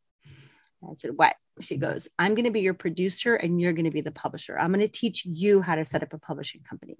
I 0.82 0.94
said, 0.94 1.10
What? 1.14 1.36
She 1.60 1.76
goes, 1.76 2.08
I'm 2.18 2.34
going 2.34 2.46
to 2.46 2.50
be 2.50 2.62
your 2.62 2.72
producer 2.72 3.34
and 3.34 3.60
you're 3.60 3.74
going 3.74 3.84
to 3.84 3.90
be 3.90 4.00
the 4.00 4.10
publisher. 4.10 4.58
I'm 4.58 4.72
going 4.72 4.80
to 4.80 4.88
teach 4.88 5.26
you 5.26 5.60
how 5.60 5.74
to 5.74 5.84
set 5.84 6.02
up 6.02 6.14
a 6.14 6.18
publishing 6.18 6.62
company 6.62 6.96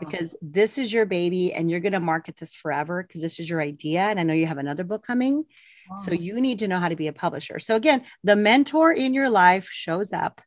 because 0.00 0.34
this 0.42 0.76
is 0.76 0.92
your 0.92 1.06
baby 1.06 1.52
and 1.52 1.70
you're 1.70 1.78
going 1.78 1.92
to 1.92 2.00
market 2.00 2.36
this 2.36 2.52
forever 2.52 3.04
because 3.04 3.22
this 3.22 3.38
is 3.38 3.48
your 3.48 3.60
idea. 3.60 4.00
And 4.00 4.18
I 4.18 4.24
know 4.24 4.34
you 4.34 4.46
have 4.46 4.58
another 4.58 4.82
book 4.82 5.06
coming. 5.06 5.44
Wow. 5.90 5.96
So 6.04 6.12
you 6.12 6.40
need 6.40 6.60
to 6.60 6.68
know 6.68 6.78
how 6.78 6.88
to 6.88 6.96
be 6.96 7.08
a 7.08 7.12
publisher. 7.12 7.58
So 7.58 7.76
again, 7.76 8.04
the 8.24 8.36
mentor 8.36 8.92
in 8.92 9.12
your 9.12 9.28
life 9.28 9.68
shows 9.70 10.12
up 10.12 10.40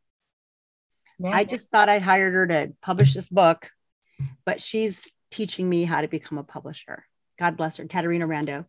yeah. 1.20 1.32
I 1.32 1.44
just 1.44 1.72
thought 1.72 1.90
I'd 1.90 2.02
hired 2.02 2.34
her 2.34 2.48
to 2.48 2.74
publish 2.82 3.14
this 3.14 3.30
book, 3.30 3.70
but 4.46 4.62
she's 4.62 5.12
teaching 5.32 5.70
me 5.70 5.84
how 5.84 6.02
to 6.02 6.08
become 6.08 6.38
a 6.38 6.44
publisher. 6.44 7.06
God 7.40 7.58
bless 7.58 7.78
her, 7.78 7.86
Caterina 7.86 8.28
Rando. 8.28 8.66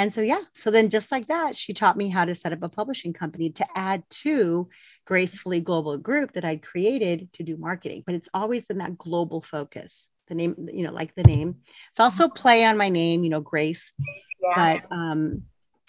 And 0.00 0.14
so, 0.14 0.20
yeah, 0.20 0.40
so 0.54 0.70
then 0.70 0.90
just 0.90 1.10
like 1.10 1.26
that, 1.26 1.56
she 1.56 1.72
taught 1.72 1.96
me 1.96 2.08
how 2.08 2.24
to 2.24 2.34
set 2.34 2.52
up 2.52 2.62
a 2.62 2.68
publishing 2.68 3.12
company 3.12 3.50
to 3.50 3.66
add 3.74 4.04
to 4.10 4.68
Gracefully 5.06 5.60
Global 5.60 5.98
Group 5.98 6.34
that 6.34 6.44
I'd 6.44 6.62
created 6.62 7.32
to 7.32 7.42
do 7.42 7.56
marketing. 7.56 8.04
But 8.06 8.14
it's 8.14 8.28
always 8.32 8.66
been 8.66 8.78
that 8.78 8.96
global 8.96 9.40
focus. 9.40 10.10
The 10.28 10.36
name, 10.36 10.68
you 10.72 10.84
know, 10.84 10.92
like 10.92 11.14
the 11.16 11.24
name. 11.24 11.56
It's 11.90 12.00
also 12.00 12.28
play 12.28 12.64
on 12.64 12.76
my 12.76 12.90
name, 12.90 13.24
you 13.24 13.30
know, 13.30 13.40
Grace. 13.40 13.92
Yeah. 14.40 14.78
But 14.78 14.94
um, 14.94 15.42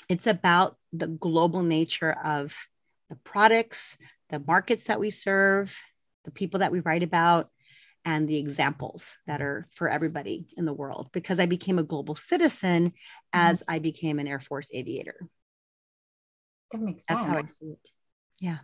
it's 0.10 0.28
about 0.28 0.78
the 0.92 1.08
global 1.08 1.62
nature 1.62 2.12
of 2.12 2.56
the 3.10 3.16
products, 3.16 3.98
the 4.30 4.40
markets 4.40 4.86
that 4.86 5.00
we 5.00 5.12
serve, 5.12 5.78
the 6.26 6.32
people 6.32 6.60
that 6.60 6.72
we 6.72 6.80
write 6.80 7.04
about, 7.04 7.50
and 8.06 8.28
the 8.28 8.38
examples 8.38 9.18
that 9.28 9.42
are 9.42 9.66
for 9.76 9.90
everybody 9.90 10.48
in 10.58 10.66
the 10.66 10.74
world 10.74 11.10
because 11.12 11.40
I 11.40 11.46
became 11.46 11.80
a 11.80 11.84
global 11.84 12.16
citizen 12.16 12.94
as 13.34 13.60
mm-hmm. 13.60 13.72
I 13.72 13.80
became 13.80 14.20
an 14.20 14.28
Air 14.28 14.40
Force 14.40 14.68
aviator. 14.74 15.28
That 16.72 16.82
makes 16.82 17.04
sense. 17.06 17.22
That's 17.22 17.26
how 17.26 17.38
I 17.38 17.46
see 17.46 17.66
it. 17.66 17.90
Yeah. 18.40 18.58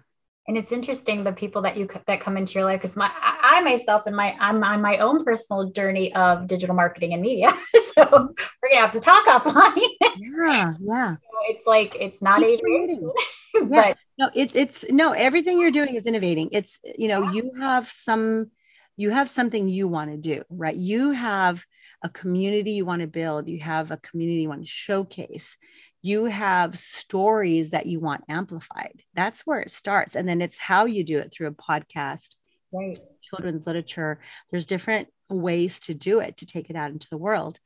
And 0.47 0.57
it's 0.57 0.71
interesting 0.71 1.23
the 1.23 1.31
people 1.31 1.63
that 1.63 1.75
you 1.75 1.87
that 2.05 2.21
come 2.21 2.37
into 2.37 2.53
your 2.53 2.65
life 2.65 2.81
because 2.81 2.95
my 2.95 3.11
I, 3.19 3.61
myself 3.61 4.03
and 4.05 4.15
my 4.15 4.35
I'm 4.39 4.63
on 4.63 4.81
my 4.81 4.97
own 4.97 5.23
personal 5.23 5.71
journey 5.71 6.13
of 6.13 6.47
digital 6.47 6.75
marketing 6.75 7.13
and 7.13 7.21
media. 7.21 7.51
so 7.93 8.05
we're 8.11 8.69
gonna 8.69 8.81
have 8.81 8.91
to 8.91 8.99
talk 8.99 9.25
offline. 9.25 9.89
yeah, 10.17 10.73
yeah. 10.79 11.15
it's 11.49 11.65
like 11.65 11.95
it's 11.99 12.21
not 12.21 12.43
a 12.43 12.57
but 13.53 13.69
yeah. 13.69 13.93
no, 14.19 14.29
it's 14.35 14.55
it's 14.55 14.85
no 14.89 15.13
everything 15.13 15.59
you're 15.59 15.71
doing 15.71 15.95
is 15.95 16.05
innovating. 16.05 16.49
It's 16.51 16.79
you 16.97 17.07
know 17.07 17.31
you 17.31 17.51
have 17.59 17.87
some 17.87 18.51
you 18.97 19.09
have 19.09 19.29
something 19.29 19.67
you 19.67 19.87
want 19.87 20.11
to 20.11 20.17
do, 20.17 20.43
right? 20.49 20.75
You 20.75 21.11
have 21.11 21.65
a 22.03 22.09
community 22.09 22.71
you 22.71 22.85
want 22.85 23.01
to 23.01 23.07
build. 23.07 23.49
You 23.49 23.59
have 23.59 23.89
a 23.89 23.97
community 23.97 24.41
you 24.41 24.49
want 24.49 24.61
to 24.61 24.67
showcase 24.67 25.57
you 26.05 26.25
have 26.25 26.77
stories 26.77 27.71
that 27.71 27.87
you 27.87 27.99
want 27.99 28.23
amplified. 28.29 29.01
That's 29.15 29.41
where 29.41 29.61
it 29.61 29.71
starts. 29.71 30.15
And 30.15 30.29
then 30.29 30.39
it's 30.39 30.59
how 30.59 30.85
you 30.85 31.03
do 31.03 31.17
it 31.17 31.31
through 31.31 31.47
a 31.47 31.51
podcast, 31.51 32.35
right. 32.71 32.95
children's 33.23 33.65
literature. 33.65 34.19
There's 34.51 34.67
different 34.67 35.07
ways 35.29 35.79
to 35.81 35.95
do 35.95 36.19
it 36.19 36.37
to 36.37 36.45
take 36.45 36.69
it 36.69 36.75
out 36.75 36.91
into 36.91 37.09
the 37.09 37.17
world. 37.17 37.59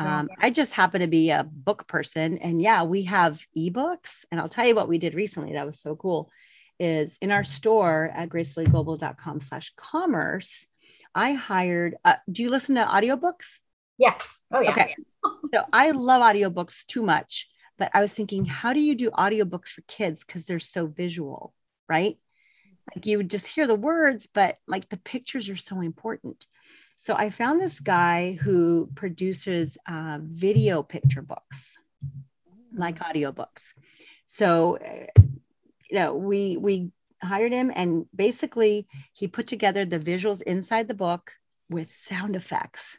Um, 0.00 0.28
I 0.40 0.50
just 0.50 0.72
happen 0.72 1.00
to 1.00 1.06
be 1.06 1.30
a 1.30 1.44
book 1.44 1.86
person. 1.86 2.38
And 2.38 2.60
yeah, 2.60 2.82
we 2.82 3.04
have 3.04 3.40
ebooks. 3.56 4.24
And 4.32 4.40
I'll 4.40 4.48
tell 4.48 4.66
you 4.66 4.74
what 4.74 4.88
we 4.88 4.98
did 4.98 5.14
recently 5.14 5.52
that 5.52 5.64
was 5.64 5.78
so 5.78 5.94
cool 5.94 6.28
is 6.80 7.18
in 7.22 7.30
our 7.30 7.44
store 7.44 8.10
at 8.12 8.28
gracefullyglobal.com 8.28 9.40
slash 9.40 9.72
commerce. 9.76 10.66
I 11.14 11.34
hired, 11.34 11.94
uh, 12.04 12.16
do 12.28 12.42
you 12.42 12.50
listen 12.50 12.74
to 12.74 12.84
audiobooks? 12.84 13.60
Yeah. 13.96 14.14
Oh, 14.52 14.60
yeah. 14.60 14.72
Okay. 14.72 14.96
so 15.54 15.64
I 15.72 15.92
love 15.92 16.20
audiobooks 16.20 16.84
too 16.84 17.02
much 17.02 17.48
but 17.78 17.90
I 17.94 18.00
was 18.00 18.12
thinking, 18.12 18.44
how 18.44 18.72
do 18.72 18.80
you 18.80 18.94
do 18.94 19.10
audiobooks 19.10 19.68
for 19.68 19.82
kids? 19.82 20.24
Because 20.24 20.46
they're 20.46 20.58
so 20.58 20.86
visual, 20.86 21.54
right? 21.88 22.18
Like 22.94 23.06
you 23.06 23.18
would 23.18 23.30
just 23.30 23.48
hear 23.48 23.66
the 23.66 23.74
words, 23.74 24.26
but 24.26 24.58
like 24.66 24.88
the 24.88 24.96
pictures 24.96 25.48
are 25.48 25.56
so 25.56 25.80
important. 25.80 26.46
So 26.96 27.14
I 27.14 27.30
found 27.30 27.60
this 27.60 27.80
guy 27.80 28.38
who 28.40 28.88
produces 28.94 29.76
uh, 29.86 30.18
video 30.22 30.82
picture 30.82 31.22
books, 31.22 31.76
like 32.74 33.00
audiobooks. 33.00 33.74
So, 34.24 34.78
uh, 34.78 35.22
you 35.90 35.98
know, 35.98 36.14
we 36.14 36.56
we 36.56 36.90
hired 37.22 37.52
him, 37.52 37.70
and 37.74 38.06
basically 38.14 38.86
he 39.12 39.28
put 39.28 39.46
together 39.46 39.84
the 39.84 39.98
visuals 39.98 40.42
inside 40.42 40.88
the 40.88 40.94
book 40.94 41.32
with 41.68 41.92
sound 41.92 42.34
effects. 42.34 42.98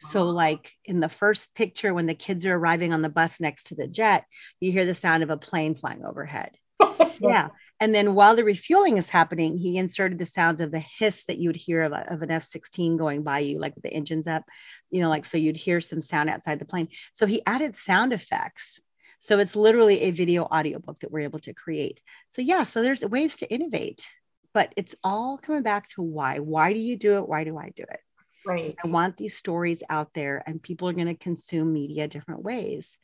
So, 0.00 0.28
like 0.28 0.72
in 0.84 1.00
the 1.00 1.08
first 1.08 1.54
picture, 1.54 1.92
when 1.92 2.06
the 2.06 2.14
kids 2.14 2.46
are 2.46 2.54
arriving 2.54 2.92
on 2.92 3.02
the 3.02 3.08
bus 3.08 3.40
next 3.40 3.64
to 3.68 3.74
the 3.74 3.88
jet, 3.88 4.24
you 4.60 4.72
hear 4.72 4.86
the 4.86 4.94
sound 4.94 5.22
of 5.22 5.30
a 5.30 5.36
plane 5.36 5.74
flying 5.74 6.04
overhead. 6.04 6.56
yeah. 7.20 7.48
And 7.80 7.94
then 7.94 8.14
while 8.14 8.34
the 8.34 8.44
refueling 8.44 8.96
is 8.96 9.08
happening, 9.08 9.56
he 9.56 9.76
inserted 9.76 10.18
the 10.18 10.26
sounds 10.26 10.60
of 10.60 10.70
the 10.70 10.80
hiss 10.80 11.26
that 11.26 11.38
you 11.38 11.48
would 11.48 11.56
hear 11.56 11.82
of, 11.82 11.92
a, 11.92 12.12
of 12.12 12.22
an 12.22 12.30
F 12.30 12.44
16 12.44 12.96
going 12.96 13.22
by 13.22 13.40
you, 13.40 13.58
like 13.58 13.74
with 13.74 13.84
the 13.84 13.92
engines 13.92 14.26
up, 14.26 14.44
you 14.90 15.00
know, 15.00 15.08
like 15.08 15.24
so 15.24 15.38
you'd 15.38 15.56
hear 15.56 15.80
some 15.80 16.00
sound 16.00 16.28
outside 16.28 16.58
the 16.58 16.64
plane. 16.64 16.88
So 17.12 17.26
he 17.26 17.42
added 17.46 17.74
sound 17.74 18.12
effects. 18.12 18.80
So 19.20 19.38
it's 19.38 19.56
literally 19.56 20.02
a 20.02 20.10
video 20.12 20.44
audiobook 20.44 21.00
that 21.00 21.10
we're 21.10 21.20
able 21.20 21.40
to 21.40 21.52
create. 21.52 22.00
So, 22.28 22.40
yeah, 22.40 22.64
so 22.64 22.82
there's 22.82 23.04
ways 23.04 23.36
to 23.38 23.52
innovate, 23.52 24.08
but 24.54 24.72
it's 24.76 24.94
all 25.02 25.38
coming 25.38 25.62
back 25.62 25.88
to 25.90 26.02
why. 26.02 26.38
Why 26.38 26.72
do 26.72 26.78
you 26.78 26.96
do 26.96 27.18
it? 27.18 27.28
Why 27.28 27.44
do 27.44 27.58
I 27.58 27.72
do 27.74 27.82
it? 27.82 28.00
Right. 28.48 28.74
I 28.82 28.88
want 28.88 29.18
these 29.18 29.36
stories 29.36 29.82
out 29.90 30.14
there 30.14 30.42
and 30.46 30.62
people 30.62 30.88
are 30.88 30.94
going 30.94 31.06
to 31.06 31.14
consume 31.14 31.70
media 31.70 32.08
different 32.08 32.42
ways. 32.42 32.96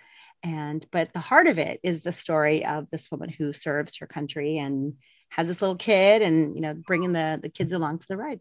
And, 0.42 0.86
but 0.90 1.12
the 1.12 1.20
heart 1.20 1.48
of 1.48 1.58
it 1.58 1.80
is 1.82 2.02
the 2.02 2.12
story 2.12 2.64
of 2.64 2.88
this 2.90 3.10
woman 3.10 3.28
who 3.28 3.52
serves 3.52 3.98
her 3.98 4.06
country 4.06 4.56
and 4.56 4.94
has 5.28 5.46
this 5.46 5.60
little 5.60 5.76
kid 5.76 6.22
and, 6.22 6.54
you 6.54 6.62
know, 6.62 6.72
bringing 6.72 7.12
the, 7.12 7.38
the 7.42 7.50
kids 7.50 7.72
along 7.72 7.98
for 7.98 8.06
the 8.08 8.16
ride. 8.16 8.40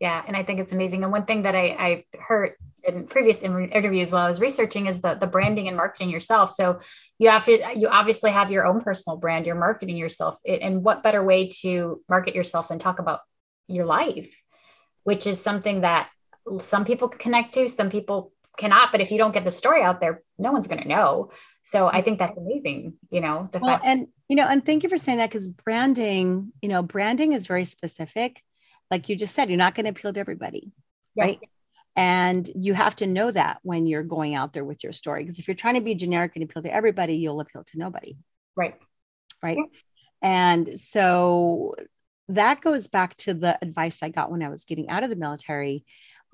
Yeah. 0.00 0.22
And 0.26 0.34
I 0.34 0.44
think 0.44 0.60
it's 0.60 0.72
amazing. 0.72 1.02
And 1.02 1.12
one 1.12 1.26
thing 1.26 1.42
that 1.42 1.54
I, 1.54 1.66
I 1.78 2.04
heard 2.18 2.52
in 2.82 3.06
previous 3.06 3.42
interviews 3.42 4.10
while 4.10 4.24
I 4.24 4.28
was 4.30 4.40
researching 4.40 4.86
is 4.86 5.02
the, 5.02 5.16
the 5.16 5.26
branding 5.26 5.68
and 5.68 5.76
marketing 5.76 6.08
yourself. 6.08 6.52
So 6.52 6.80
you 7.18 7.28
have 7.28 7.44
to, 7.44 7.72
you 7.76 7.88
obviously 7.88 8.30
have 8.30 8.50
your 8.50 8.64
own 8.64 8.80
personal 8.80 9.18
brand, 9.18 9.44
you're 9.44 9.56
marketing 9.56 9.98
yourself. 9.98 10.38
And 10.46 10.82
what 10.82 11.02
better 11.02 11.22
way 11.22 11.48
to 11.60 12.02
market 12.08 12.34
yourself 12.34 12.68
than 12.68 12.78
talk 12.78 12.98
about 12.98 13.20
your 13.68 13.84
life? 13.84 14.34
which 15.04 15.26
is 15.26 15.40
something 15.40 15.82
that 15.82 16.08
some 16.60 16.84
people 16.84 17.08
connect 17.08 17.54
to, 17.54 17.68
some 17.68 17.90
people 17.90 18.32
cannot. 18.56 18.92
But 18.92 19.00
if 19.00 19.10
you 19.10 19.18
don't 19.18 19.32
get 19.32 19.44
the 19.44 19.50
story 19.50 19.82
out 19.82 20.00
there, 20.00 20.22
no 20.38 20.52
one's 20.52 20.68
going 20.68 20.82
to 20.82 20.88
know. 20.88 21.30
So 21.62 21.86
I 21.88 22.02
think 22.02 22.18
that's 22.18 22.36
amazing, 22.36 22.94
you 23.10 23.20
know. 23.20 23.48
The 23.52 23.58
well, 23.58 23.76
fact- 23.76 23.86
and 23.86 24.08
you 24.28 24.36
know, 24.36 24.46
and 24.46 24.64
thank 24.64 24.82
you 24.82 24.88
for 24.88 24.98
saying 24.98 25.18
that 25.18 25.30
because 25.30 25.48
branding, 25.48 26.52
you 26.62 26.68
know, 26.68 26.82
branding 26.82 27.32
is 27.32 27.46
very 27.46 27.64
specific. 27.64 28.42
Like 28.90 29.08
you 29.08 29.16
just 29.16 29.34
said, 29.34 29.48
you're 29.48 29.58
not 29.58 29.74
going 29.74 29.84
to 29.84 29.90
appeal 29.90 30.12
to 30.12 30.20
everybody, 30.20 30.72
yeah. 31.14 31.24
right? 31.24 31.40
And 31.96 32.48
you 32.54 32.74
have 32.74 32.96
to 32.96 33.06
know 33.06 33.30
that 33.30 33.58
when 33.62 33.86
you're 33.86 34.02
going 34.02 34.34
out 34.34 34.52
there 34.52 34.64
with 34.64 34.82
your 34.82 34.92
story. 34.92 35.22
Because 35.22 35.38
if 35.38 35.46
you're 35.46 35.54
trying 35.54 35.74
to 35.74 35.80
be 35.80 35.94
generic 35.94 36.32
and 36.34 36.44
appeal 36.44 36.62
to 36.62 36.74
everybody, 36.74 37.16
you'll 37.16 37.40
appeal 37.40 37.64
to 37.64 37.78
nobody. 37.78 38.16
Right. 38.56 38.74
Right. 39.42 39.56
Yeah. 39.56 39.64
And 40.22 40.80
so 40.80 41.76
that 42.28 42.62
goes 42.62 42.86
back 42.86 43.14
to 43.18 43.34
the 43.34 43.58
advice 43.62 44.02
I 44.02 44.08
got 44.08 44.30
when 44.30 44.42
I 44.42 44.48
was 44.48 44.64
getting 44.64 44.88
out 44.88 45.04
of 45.04 45.10
the 45.10 45.16
military. 45.16 45.84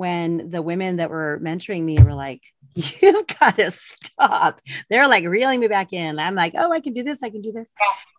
When 0.00 0.48
the 0.48 0.62
women 0.62 0.96
that 0.96 1.10
were 1.10 1.38
mentoring 1.42 1.82
me 1.82 1.98
were 2.02 2.14
like, 2.14 2.40
You've 2.74 3.26
got 3.38 3.56
to 3.56 3.70
stop. 3.70 4.62
They're 4.88 5.08
like 5.08 5.24
reeling 5.26 5.60
me 5.60 5.68
back 5.68 5.92
in. 5.92 6.18
I'm 6.18 6.34
like, 6.34 6.54
Oh, 6.56 6.72
I 6.72 6.80
can 6.80 6.94
do 6.94 7.02
this. 7.02 7.22
I 7.22 7.28
can 7.28 7.42
do 7.42 7.52
this. 7.52 7.70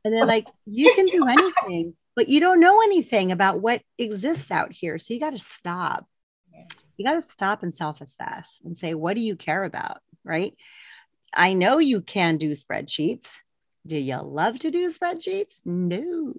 And 0.05 0.13
they're 0.13 0.27
like, 0.27 0.45
You 0.67 0.93
can 0.93 1.07
do 1.07 1.25
anything, 1.27 1.95
but 2.15 2.29
you 2.29 2.39
don't 2.39 2.59
know 2.59 2.81
anything 2.83 3.31
about 3.31 3.61
what 3.61 3.81
exists 3.97 4.51
out 4.51 4.71
here. 4.71 4.99
So 4.99 5.15
you 5.15 5.19
got 5.19 5.31
to 5.31 5.39
stop. 5.39 6.05
You 6.97 7.03
got 7.03 7.15
to 7.15 7.21
stop 7.23 7.63
and 7.63 7.73
self 7.73 7.99
assess 7.99 8.61
and 8.63 8.77
say, 8.77 8.93
What 8.93 9.15
do 9.15 9.21
you 9.21 9.35
care 9.35 9.63
about? 9.63 10.01
Right. 10.23 10.53
I 11.33 11.53
know 11.53 11.79
you 11.79 12.01
can 12.01 12.37
do 12.37 12.51
spreadsheets. 12.51 13.39
Do 13.87 13.97
you 13.97 14.21
love 14.21 14.59
to 14.59 14.69
do 14.69 14.91
spreadsheets? 14.91 15.61
No. 15.65 16.35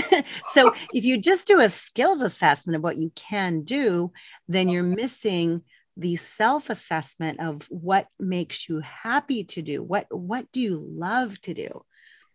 so 0.52 0.72
if 0.92 1.04
you 1.04 1.18
just 1.18 1.46
do 1.46 1.60
a 1.60 1.68
skills 1.68 2.20
assessment 2.20 2.76
of 2.76 2.82
what 2.82 2.96
you 2.96 3.12
can 3.14 3.62
do, 3.62 4.12
then 4.48 4.68
you're 4.68 4.82
missing 4.82 5.62
the 5.96 6.16
self-assessment 6.16 7.40
of 7.40 7.66
what 7.70 8.06
makes 8.18 8.68
you 8.68 8.80
happy 8.80 9.44
to 9.44 9.62
do. 9.62 9.82
What 9.82 10.06
what 10.10 10.50
do 10.52 10.60
you 10.60 10.78
love 10.78 11.40
to 11.42 11.54
do? 11.54 11.84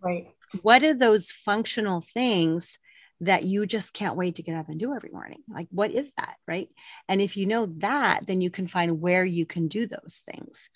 Right. 0.01 0.27
What 0.61 0.83
are 0.83 0.95
those 0.95 1.31
functional 1.31 2.01
things 2.01 2.79
that 3.21 3.43
you 3.43 3.65
just 3.65 3.93
can't 3.93 4.15
wait 4.15 4.35
to 4.35 4.43
get 4.43 4.57
up 4.57 4.69
and 4.69 4.79
do 4.79 4.93
every 4.93 5.11
morning? 5.11 5.39
Like 5.47 5.67
what 5.71 5.91
is 5.91 6.13
that, 6.15 6.35
right? 6.47 6.67
And 7.07 7.21
if 7.21 7.37
you 7.37 7.45
know 7.45 7.67
that, 7.77 8.27
then 8.27 8.41
you 8.41 8.49
can 8.49 8.67
find 8.67 8.99
where 8.99 9.23
you 9.23 9.45
can 9.45 9.67
do 9.67 9.87
those 9.87 10.23
things. 10.29 10.69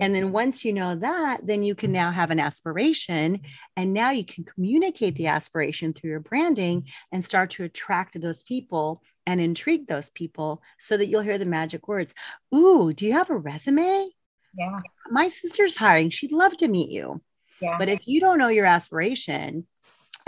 And 0.00 0.14
then 0.14 0.32
once 0.32 0.64
you 0.64 0.72
know 0.72 0.96
that, 0.96 1.46
then 1.46 1.62
you 1.62 1.74
can 1.74 1.92
now 1.92 2.10
have 2.10 2.30
an 2.30 2.40
aspiration. 2.40 3.40
And 3.76 3.92
now 3.92 4.10
you 4.10 4.24
can 4.24 4.44
communicate 4.44 5.14
the 5.14 5.28
aspiration 5.28 5.92
through 5.92 6.10
your 6.10 6.20
branding 6.20 6.88
and 7.12 7.24
start 7.24 7.50
to 7.50 7.64
attract 7.64 8.20
those 8.20 8.42
people 8.42 9.02
and 9.26 9.40
intrigue 9.40 9.86
those 9.86 10.10
people 10.10 10.62
so 10.78 10.96
that 10.96 11.06
you'll 11.06 11.22
hear 11.22 11.38
the 11.38 11.44
magic 11.44 11.86
words. 11.86 12.14
Ooh, 12.54 12.92
do 12.92 13.06
you 13.06 13.12
have 13.12 13.30
a 13.30 13.36
resume? 13.36 14.08
Yeah. 14.56 14.80
My 15.10 15.28
sister's 15.28 15.76
hiring. 15.76 16.10
She'd 16.10 16.32
love 16.32 16.56
to 16.58 16.68
meet 16.68 16.90
you. 16.90 17.20
Yeah. 17.60 17.76
But 17.78 17.88
if 17.88 18.06
you 18.06 18.20
don't 18.20 18.38
know 18.38 18.48
your 18.48 18.66
aspiration 18.66 19.66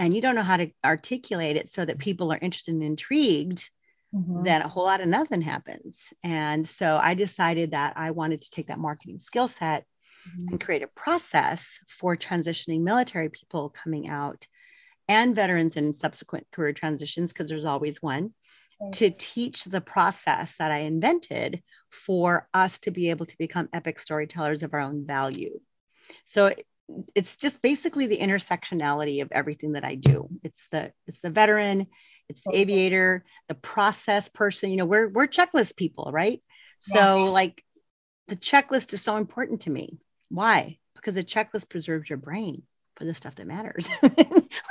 and 0.02 0.14
you 0.14 0.20
don't 0.20 0.34
know 0.34 0.42
how 0.42 0.56
to 0.56 0.70
articulate 0.84 1.56
it 1.56 1.68
so 1.68 1.84
that 1.84 1.98
people 1.98 2.32
are 2.32 2.38
interested 2.42 2.74
and 2.74 2.82
intrigued, 2.82 3.70
mm-hmm. 4.12 4.42
then 4.42 4.60
a 4.62 4.68
whole 4.68 4.84
lot 4.84 5.00
of 5.00 5.06
nothing 5.06 5.42
happens. 5.42 6.12
And 6.24 6.66
so 6.68 6.98
I 7.00 7.14
decided 7.14 7.70
that 7.70 7.92
I 7.96 8.10
wanted 8.10 8.40
to 8.42 8.50
take 8.50 8.66
that 8.66 8.80
marketing 8.80 9.20
skill 9.20 9.46
set 9.46 9.84
mm-hmm. 10.28 10.48
and 10.48 10.60
create 10.60 10.82
a 10.82 10.88
process 10.88 11.78
for 11.88 12.16
transitioning 12.16 12.80
military 12.80 13.28
people 13.28 13.70
coming 13.70 14.08
out 14.08 14.48
and 15.08 15.36
veterans 15.36 15.76
in 15.76 15.94
subsequent 15.94 16.48
career 16.50 16.72
transitions, 16.72 17.32
because 17.32 17.48
there's 17.48 17.64
always 17.64 18.02
one, 18.02 18.34
to 18.92 19.10
teach 19.10 19.64
the 19.64 19.80
process 19.80 20.56
that 20.56 20.72
I 20.72 20.78
invented 20.78 21.62
for 21.90 22.48
us 22.52 22.80
to 22.80 22.90
be 22.90 23.10
able 23.10 23.26
to 23.26 23.38
become 23.38 23.68
epic 23.72 24.00
storytellers 24.00 24.64
of 24.64 24.74
our 24.74 24.80
own 24.80 25.06
value. 25.06 25.60
So 26.24 26.52
it's 27.14 27.36
just 27.36 27.62
basically 27.62 28.06
the 28.06 28.18
intersectionality 28.18 29.22
of 29.22 29.30
everything 29.32 29.72
that 29.72 29.84
I 29.84 29.94
do. 29.94 30.28
It's 30.42 30.68
the 30.70 30.92
it's 31.06 31.20
the 31.20 31.30
veteran, 31.30 31.86
it's 32.28 32.42
the 32.42 32.56
aviator, 32.56 33.24
the 33.48 33.54
process 33.54 34.28
person. 34.28 34.70
You 34.70 34.78
know, 34.78 34.86
we're 34.86 35.08
we're 35.08 35.26
checklist 35.26 35.76
people, 35.76 36.10
right? 36.12 36.42
So 36.78 37.22
yes. 37.22 37.30
like 37.30 37.64
the 38.28 38.36
checklist 38.36 38.92
is 38.94 39.02
so 39.02 39.16
important 39.16 39.62
to 39.62 39.70
me. 39.70 39.98
Why? 40.28 40.78
Because 40.94 41.14
the 41.14 41.22
checklist 41.22 41.68
preserves 41.68 42.08
your 42.08 42.18
brain 42.18 42.62
for 42.96 43.04
the 43.04 43.14
stuff 43.14 43.34
that 43.36 43.46
matters. 43.46 43.88
like 44.02 44.16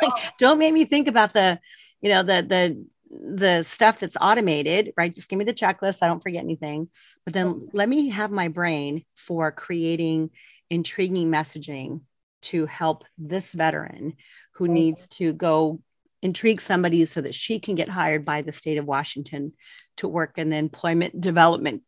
oh. 0.03 0.13
don't 0.39 0.59
make 0.59 0.73
me 0.73 0.85
think 0.85 1.07
about 1.07 1.33
the, 1.33 1.59
you 2.01 2.09
know, 2.09 2.23
the 2.23 2.41
the 2.41 2.85
the 3.11 3.61
stuff 3.63 3.99
that's 3.99 4.15
automated, 4.19 4.93
right? 4.95 5.13
Just 5.13 5.29
give 5.29 5.37
me 5.37 5.45
the 5.45 5.53
checklist. 5.53 6.01
I 6.01 6.07
don't 6.07 6.23
forget 6.23 6.43
anything. 6.43 6.89
But 7.25 7.33
then 7.33 7.67
let 7.73 7.89
me 7.89 8.09
have 8.09 8.31
my 8.31 8.47
brain 8.47 9.03
for 9.15 9.51
creating 9.51 10.31
intriguing 10.69 11.29
messaging 11.29 12.01
to 12.41 12.65
help 12.65 13.03
this 13.17 13.51
veteran 13.51 14.13
who 14.55 14.67
oh. 14.67 14.71
needs 14.71 15.07
to 15.07 15.33
go 15.33 15.81
intrigue 16.21 16.61
somebody 16.61 17.05
so 17.05 17.21
that 17.21 17.35
she 17.35 17.59
can 17.59 17.75
get 17.75 17.89
hired 17.89 18.25
by 18.25 18.41
the 18.41 18.51
state 18.51 18.77
of 18.77 18.85
Washington 18.85 19.53
to 19.97 20.07
work 20.07 20.37
in 20.37 20.49
the 20.49 20.57
employment 20.57 21.19
development 21.19 21.83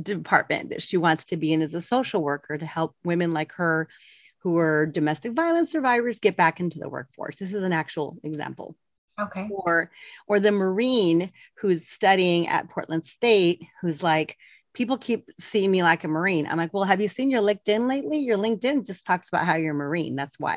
department 0.00 0.70
that 0.70 0.82
she 0.82 0.96
wants 0.96 1.26
to 1.26 1.36
be 1.36 1.52
in 1.52 1.62
as 1.62 1.74
a 1.74 1.80
social 1.80 2.22
worker 2.22 2.58
to 2.58 2.66
help 2.66 2.94
women 3.04 3.32
like 3.32 3.52
her 3.52 3.88
who 4.40 4.58
are 4.58 4.86
domestic 4.86 5.32
violence 5.32 5.72
survivors 5.72 6.20
get 6.20 6.36
back 6.36 6.60
into 6.60 6.78
the 6.78 6.88
workforce. 6.88 7.36
This 7.36 7.54
is 7.54 7.62
an 7.62 7.72
actual 7.72 8.18
example. 8.22 8.76
Okay. 9.18 9.48
Or 9.50 9.90
or 10.26 10.40
the 10.40 10.52
Marine 10.52 11.30
who's 11.58 11.88
studying 11.88 12.48
at 12.48 12.68
Portland 12.68 13.04
State 13.04 13.66
who's 13.80 14.02
like, 14.02 14.36
people 14.76 14.98
keep 14.98 15.30
seeing 15.32 15.70
me 15.70 15.82
like 15.82 16.04
a 16.04 16.08
Marine. 16.08 16.46
I'm 16.46 16.58
like, 16.58 16.74
well, 16.74 16.84
have 16.84 17.00
you 17.00 17.08
seen 17.08 17.30
your 17.30 17.40
LinkedIn 17.40 17.88
lately? 17.88 18.18
Your 18.18 18.36
LinkedIn 18.36 18.86
just 18.86 19.06
talks 19.06 19.28
about 19.28 19.46
how 19.46 19.56
you're 19.56 19.72
a 19.72 19.74
Marine. 19.74 20.16
That's 20.16 20.38
why. 20.38 20.54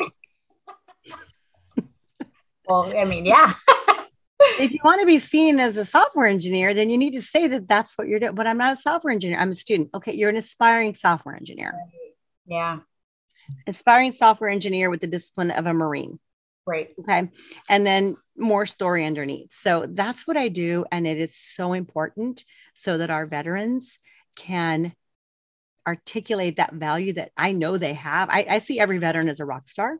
well, 2.68 2.94
I 2.96 3.06
mean, 3.06 3.26
yeah. 3.26 3.54
if 4.60 4.74
you 4.74 4.80
want 4.84 5.00
to 5.00 5.08
be 5.08 5.20
seen 5.20 5.58
as 5.62 5.78
a 5.78 5.86
software 5.86 6.28
engineer, 6.28 6.74
then 6.74 6.90
you 6.90 6.98
need 6.98 7.14
to 7.14 7.22
say 7.22 7.48
that 7.48 7.70
that's 7.70 7.98
what 7.98 8.10
you're 8.10 8.20
doing. 8.20 8.36
But 8.36 8.46
I'm 8.46 8.58
not 8.58 8.74
a 8.74 8.76
software 8.76 9.14
engineer. 9.14 9.40
I'm 9.40 9.52
a 9.52 9.56
student. 9.56 9.90
Okay, 9.96 10.14
you're 10.14 10.30
an 10.30 10.36
aspiring 10.36 10.96
software 10.96 11.36
engineer. 11.36 11.74
Yeah. 12.46 12.80
Aspiring 13.68 14.12
software 14.12 14.50
engineer 14.50 14.90
with 14.90 15.00
the 15.00 15.08
discipline 15.08 15.50
of 15.50 15.66
a 15.66 15.74
Marine. 15.74 16.20
Right. 16.70 16.90
Okay. 17.00 17.30
And 17.68 17.86
then 17.86 18.16
more 18.38 18.68
story 18.68 19.04
underneath. 19.04 19.52
So 19.52 19.88
that's 19.90 20.28
what 20.28 20.38
I 20.38 20.50
do. 20.50 20.86
And 20.92 21.08
it 21.08 21.18
is 21.18 21.36
so 21.36 21.74
important 21.74 22.46
so 22.76 23.00
that 23.00 23.10
our 23.10 23.26
veterans 23.26 23.98
can 24.36 24.94
articulate 25.88 26.58
that 26.58 26.74
value 26.74 27.14
that 27.14 27.32
I 27.36 27.54
know 27.54 27.78
they 27.78 27.96
have. 27.96 28.30
I, 28.30 28.46
I 28.48 28.58
see 28.60 28.80
every 28.80 29.00
veteran 29.00 29.30
as 29.30 29.40
a 29.40 29.46
rock 29.46 29.68
star. 29.68 30.00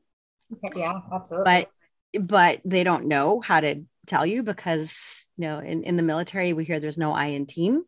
Okay. 0.54 0.82
Yeah, 0.82 1.00
absolutely. 1.12 1.68
But 2.14 2.24
but 2.24 2.62
they 2.66 2.84
don't 2.84 3.06
know 3.06 3.40
how 3.40 3.60
to 3.60 3.84
tell 4.08 4.26
you 4.26 4.44
because 4.44 5.26
you 5.38 5.48
know 5.48 5.60
in, 5.60 5.84
in 5.84 5.96
the 5.96 6.04
military 6.04 6.54
we 6.54 6.66
hear 6.66 6.80
there's 6.80 6.98
no 6.98 7.14
I 7.14 7.28
in 7.28 7.48
team. 7.48 7.84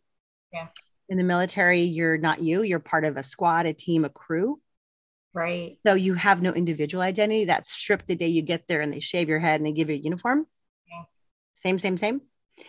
Yeah. 0.51 0.67
In 1.09 1.17
the 1.17 1.23
military, 1.23 1.81
you're 1.83 2.17
not 2.17 2.41
you, 2.41 2.63
you're 2.63 2.79
part 2.79 3.03
of 3.03 3.17
a 3.17 3.23
squad, 3.23 3.65
a 3.65 3.73
team, 3.73 4.05
a 4.05 4.09
crew. 4.09 4.57
Right. 5.33 5.77
So 5.85 5.93
you 5.93 6.13
have 6.15 6.41
no 6.41 6.51
individual 6.51 7.01
identity. 7.01 7.45
That's 7.45 7.71
stripped 7.71 8.07
the 8.07 8.15
day 8.15 8.27
you 8.27 8.41
get 8.41 8.67
there 8.67 8.81
and 8.81 8.91
they 8.91 8.99
shave 8.99 9.29
your 9.29 9.39
head 9.39 9.59
and 9.59 9.65
they 9.65 9.71
give 9.71 9.89
you 9.89 9.95
a 9.95 9.99
uniform. 9.99 10.45
Yeah. 10.89 11.03
Same, 11.55 11.79
same, 11.79 11.97
same. 11.97 12.21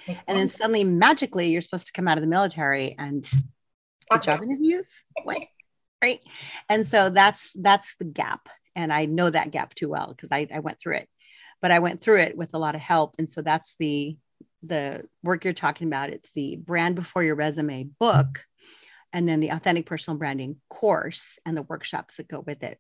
and 0.06 0.38
then 0.38 0.48
suddenly 0.48 0.84
magically 0.84 1.48
you're 1.48 1.62
supposed 1.62 1.86
to 1.86 1.92
come 1.92 2.06
out 2.06 2.18
of 2.18 2.22
the 2.22 2.28
military 2.28 2.94
and 2.98 3.28
get 4.10 4.22
job 4.22 4.42
interviews. 4.42 5.04
right. 6.02 6.20
And 6.68 6.86
so 6.86 7.10
that's 7.10 7.52
that's 7.58 7.96
the 7.96 8.04
gap. 8.04 8.48
And 8.74 8.92
I 8.92 9.06
know 9.06 9.28
that 9.28 9.50
gap 9.50 9.74
too 9.74 9.88
well 9.88 10.08
because 10.08 10.30
I, 10.30 10.46
I 10.52 10.60
went 10.60 10.80
through 10.80 10.96
it. 10.96 11.08
But 11.60 11.70
I 11.70 11.80
went 11.80 12.00
through 12.00 12.20
it 12.20 12.36
with 12.36 12.54
a 12.54 12.58
lot 12.58 12.74
of 12.74 12.80
help. 12.80 13.16
And 13.18 13.28
so 13.28 13.42
that's 13.42 13.76
the 13.78 14.16
the 14.62 15.02
work 15.24 15.44
you're 15.44 15.52
talking 15.52 15.88
about. 15.88 16.10
It's 16.10 16.32
the 16.32 16.56
brand 16.56 16.94
before 16.94 17.24
your 17.24 17.34
resume 17.34 17.88
book 17.98 18.44
and 19.12 19.28
then 19.28 19.40
the 19.40 19.50
authentic 19.50 19.86
personal 19.86 20.18
branding 20.18 20.56
course 20.68 21.38
and 21.44 21.56
the 21.56 21.62
workshops 21.62 22.16
that 22.16 22.28
go 22.28 22.40
with 22.40 22.62
it 22.62 22.78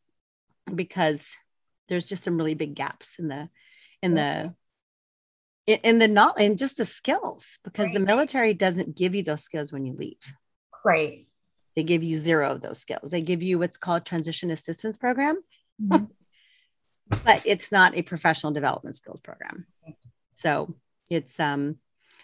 because 0.72 1.36
there's 1.88 2.04
just 2.04 2.24
some 2.24 2.36
really 2.36 2.54
big 2.54 2.74
gaps 2.74 3.18
in 3.18 3.28
the 3.28 3.48
in 4.02 4.14
the 4.14 4.54
in 5.66 5.98
the 5.98 6.08
not 6.08 6.40
in 6.40 6.56
just 6.56 6.76
the 6.76 6.84
skills 6.84 7.58
because 7.62 7.86
right. 7.86 7.94
the 7.94 8.00
military 8.00 8.54
doesn't 8.54 8.96
give 8.96 9.14
you 9.14 9.22
those 9.22 9.42
skills 9.42 9.72
when 9.72 9.84
you 9.84 9.94
leave. 9.94 10.34
Right. 10.84 11.26
They 11.76 11.84
give 11.84 12.02
you 12.02 12.18
zero 12.18 12.50
of 12.52 12.60
those 12.60 12.78
skills. 12.78 13.10
They 13.10 13.20
give 13.20 13.42
you 13.42 13.58
what's 13.58 13.78
called 13.78 14.04
transition 14.04 14.50
assistance 14.50 14.96
program. 14.96 15.40
Mm-hmm. 15.80 16.04
but 17.24 17.42
it's 17.44 17.70
not 17.70 17.96
a 17.96 18.02
professional 18.02 18.52
development 18.52 18.96
skills 18.96 19.20
program. 19.20 19.66
So 20.34 20.74
it's 21.10 21.38
um 21.38 21.76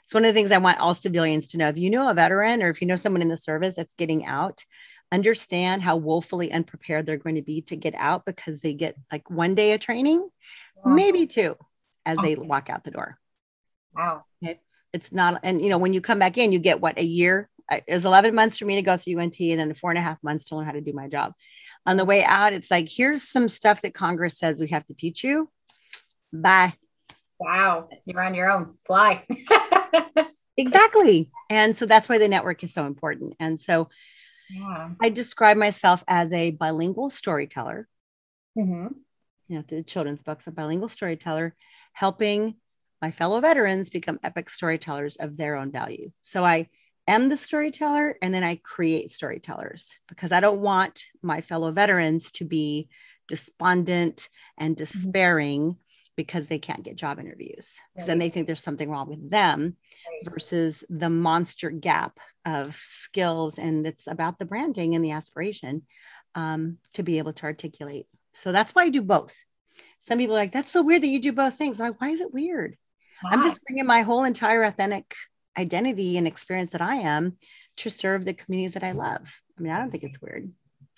it's 0.09 0.15
one 0.15 0.25
of 0.25 0.31
the 0.31 0.41
things 0.41 0.53
I 0.53 0.57
want 0.57 0.81
all 0.81 0.95
civilians 0.95 1.49
to 1.49 1.59
know. 1.59 1.69
If 1.69 1.77
you 1.77 1.91
know 1.91 2.09
a 2.09 2.15
veteran 2.15 2.63
or 2.63 2.71
if 2.71 2.81
you 2.81 2.87
know 2.87 2.97
someone 2.97 3.21
in 3.21 3.29
the 3.29 3.37
service 3.37 3.75
that's 3.75 3.93
getting 3.93 4.25
out, 4.25 4.65
understand 5.13 5.83
how 5.83 5.99
woefully 5.99 6.51
unprepared 6.51 7.05
they're 7.05 7.19
going 7.19 7.35
to 7.35 7.43
be 7.43 7.61
to 7.61 7.77
get 7.77 7.95
out 7.95 8.25
because 8.25 8.63
they 8.63 8.73
get 8.73 8.97
like 9.13 9.29
one 9.29 9.55
day 9.55 9.75
of 9.75 9.83
training, 9.83 10.27
wow. 10.83 10.95
maybe 10.95 11.27
two 11.27 11.59
as 12.07 12.17
they 12.23 12.37
walk 12.37 12.71
out 12.71 12.85
the 12.85 12.91
door. 12.91 13.19
Wow. 13.95 14.25
Okay. 14.43 14.59
It's 14.95 15.13
not, 15.13 15.41
and 15.43 15.61
you 15.61 15.69
know, 15.69 15.77
when 15.77 15.93
you 15.93 16.01
come 16.01 16.19
back 16.19 16.39
in, 16.39 16.53
you 16.53 16.59
get 16.59 16.81
what 16.81 16.99
a 16.99 17.05
year. 17.05 17.51
It 17.71 17.85
was 17.93 18.07
11 18.07 18.35
months 18.35 18.57
for 18.57 18.65
me 18.65 18.77
to 18.77 18.83
go 18.83 18.97
through 18.97 19.21
UNT 19.21 19.39
and 19.39 19.61
then 19.61 19.75
four 19.75 19.91
and 19.91 19.99
a 19.99 20.03
half 20.03 20.23
months 20.23 20.49
to 20.49 20.57
learn 20.57 20.65
how 20.65 20.73
to 20.73 20.81
do 20.81 20.95
my 20.95 21.09
job. 21.09 21.35
On 21.85 21.99
the 21.99 22.07
way 22.07 22.25
out, 22.25 22.55
it's 22.55 22.71
like, 22.71 22.89
here's 22.89 23.25
some 23.25 23.47
stuff 23.47 23.83
that 23.83 23.93
Congress 23.93 24.39
says 24.39 24.59
we 24.59 24.69
have 24.69 24.87
to 24.87 24.95
teach 24.95 25.23
you. 25.23 25.51
Bye. 26.33 26.73
Wow. 27.39 27.91
You're 28.07 28.23
on 28.23 28.35
your 28.35 28.51
own. 28.51 28.77
Fly. 28.87 29.27
exactly. 30.57 31.31
And 31.51 31.77
so 31.77 31.87
that's 31.87 32.09
why 32.09 32.19
the 32.19 32.29
network 32.29 32.63
is 32.65 32.73
so 32.73 32.87
important. 32.87 33.35
And 33.41 33.61
so 33.61 33.89
yeah. 34.51 34.91
I 35.03 35.09
describe 35.11 35.57
myself 35.57 36.05
as 36.09 36.33
a 36.33 36.51
bilingual 36.51 37.11
storyteller. 37.11 37.89
Mm-hmm. 38.57 38.89
You 39.49 39.57
know, 39.57 39.63
through 39.67 39.85
children's 39.85 40.23
books, 40.23 40.47
a 40.47 40.51
bilingual 40.51 40.89
storyteller, 40.89 41.55
helping 41.93 42.57
my 43.01 43.11
fellow 43.11 43.41
veterans 43.41 43.91
become 43.91 44.19
epic 44.23 44.51
storytellers 44.51 45.17
of 45.17 45.37
their 45.37 45.57
own 45.57 45.71
value. 45.71 46.11
So 46.23 46.45
I 46.45 46.69
am 47.07 47.29
the 47.29 47.37
storyteller 47.37 48.17
and 48.21 48.35
then 48.35 48.45
I 48.45 48.57
create 48.57 49.11
storytellers 49.11 49.99
because 50.09 50.33
I 50.33 50.41
don't 50.41 50.61
want 50.61 51.05
my 51.23 51.41
fellow 51.41 51.73
veterans 51.73 52.33
to 52.33 52.45
be 52.45 52.89
despondent 53.29 54.29
and 54.59 54.77
mm-hmm. 54.77 54.85
despairing 54.85 55.77
because 56.19 56.49
they 56.49 56.59
can't 56.59 56.83
get 56.83 56.97
job 56.97 57.21
interviews 57.21 57.79
because 57.95 57.99
right. 57.99 58.07
then 58.09 58.19
they 58.19 58.29
think 58.29 58.49
there's 58.49 58.61
something 58.61 58.91
wrong 58.91 59.09
with 59.09 59.31
them 59.31 59.77
right. 60.05 60.33
versus 60.35 60.83
the 60.91 61.09
monster 61.09 61.71
gap 61.71 62.19
of 62.45 62.75
skills 62.75 63.57
and 63.57 63.87
it's 63.87 64.09
about 64.09 64.37
the 64.37 64.45
branding 64.45 64.97
and 64.97 65.05
the 65.05 65.13
aspiration 65.13 65.83
um, 66.35 66.79
to 66.93 67.05
be 67.05 67.19
able 67.19 67.33
to 67.33 67.45
articulate 67.45 68.09
so 68.33 68.51
that's 68.51 68.75
why 68.75 68.83
i 68.83 68.89
do 68.89 69.01
both 69.01 69.45
some 70.01 70.19
people 70.19 70.35
are 70.35 70.41
like 70.41 70.53
that's 70.53 70.73
so 70.73 70.83
weird 70.83 71.05
that 71.05 71.07
you 71.07 71.23
do 71.23 71.33
both 71.33 71.55
things 71.55 71.81
I'm 71.81 71.93
like 71.93 72.01
why 72.01 72.09
is 72.09 72.21
it 72.21 72.35
weird 72.35 72.77
wow. 73.23 73.31
i'm 73.33 73.45
just 73.45 73.63
bringing 73.63 73.87
my 73.87 74.03
whole 74.03 74.25
entire 74.25 74.65
authentic 74.65 75.15
identity 75.57 76.19
and 76.19 76.27
experience 76.27 76.73
that 76.73 76.83
i 76.83 76.97
am 76.97 77.37
to 77.77 77.91
serve 77.91 78.25
the 78.25 78.35
communities 78.35 78.75
that 78.75 78.83
i 78.83 78.91
love 78.91 79.41
i 79.57 79.63
mean 79.63 79.73
i 79.73 79.79
don't 79.79 79.93
think 79.93 80.03
it's 80.03 80.21
weird 80.21 80.51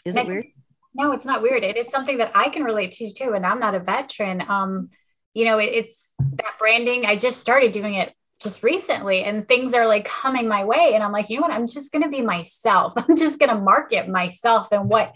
is 0.06 0.16
it 0.16 0.26
weird 0.26 0.46
no, 0.94 1.12
it's 1.12 1.24
not 1.24 1.42
weird. 1.42 1.62
It, 1.62 1.76
it's 1.76 1.92
something 1.92 2.18
that 2.18 2.32
I 2.34 2.48
can 2.48 2.64
relate 2.64 2.92
to 2.92 3.12
too. 3.12 3.34
And 3.34 3.46
I'm 3.46 3.60
not 3.60 3.74
a 3.74 3.80
veteran. 3.80 4.42
Um, 4.48 4.90
you 5.34 5.44
know, 5.44 5.58
it, 5.58 5.70
it's 5.72 6.14
that 6.18 6.58
branding. 6.58 7.06
I 7.06 7.16
just 7.16 7.40
started 7.40 7.72
doing 7.72 7.94
it 7.94 8.14
just 8.40 8.62
recently 8.62 9.22
and 9.22 9.46
things 9.46 9.74
are 9.74 9.86
like 9.86 10.06
coming 10.06 10.48
my 10.48 10.64
way. 10.64 10.92
And 10.94 11.02
I'm 11.02 11.12
like, 11.12 11.28
you 11.28 11.36
know 11.36 11.42
what? 11.42 11.52
I'm 11.52 11.66
just 11.66 11.92
going 11.92 12.02
to 12.02 12.08
be 12.08 12.22
myself. 12.22 12.94
I'm 12.96 13.16
just 13.16 13.38
going 13.38 13.50
to 13.50 13.60
market 13.60 14.08
myself 14.08 14.68
and 14.72 14.88
what 14.88 15.14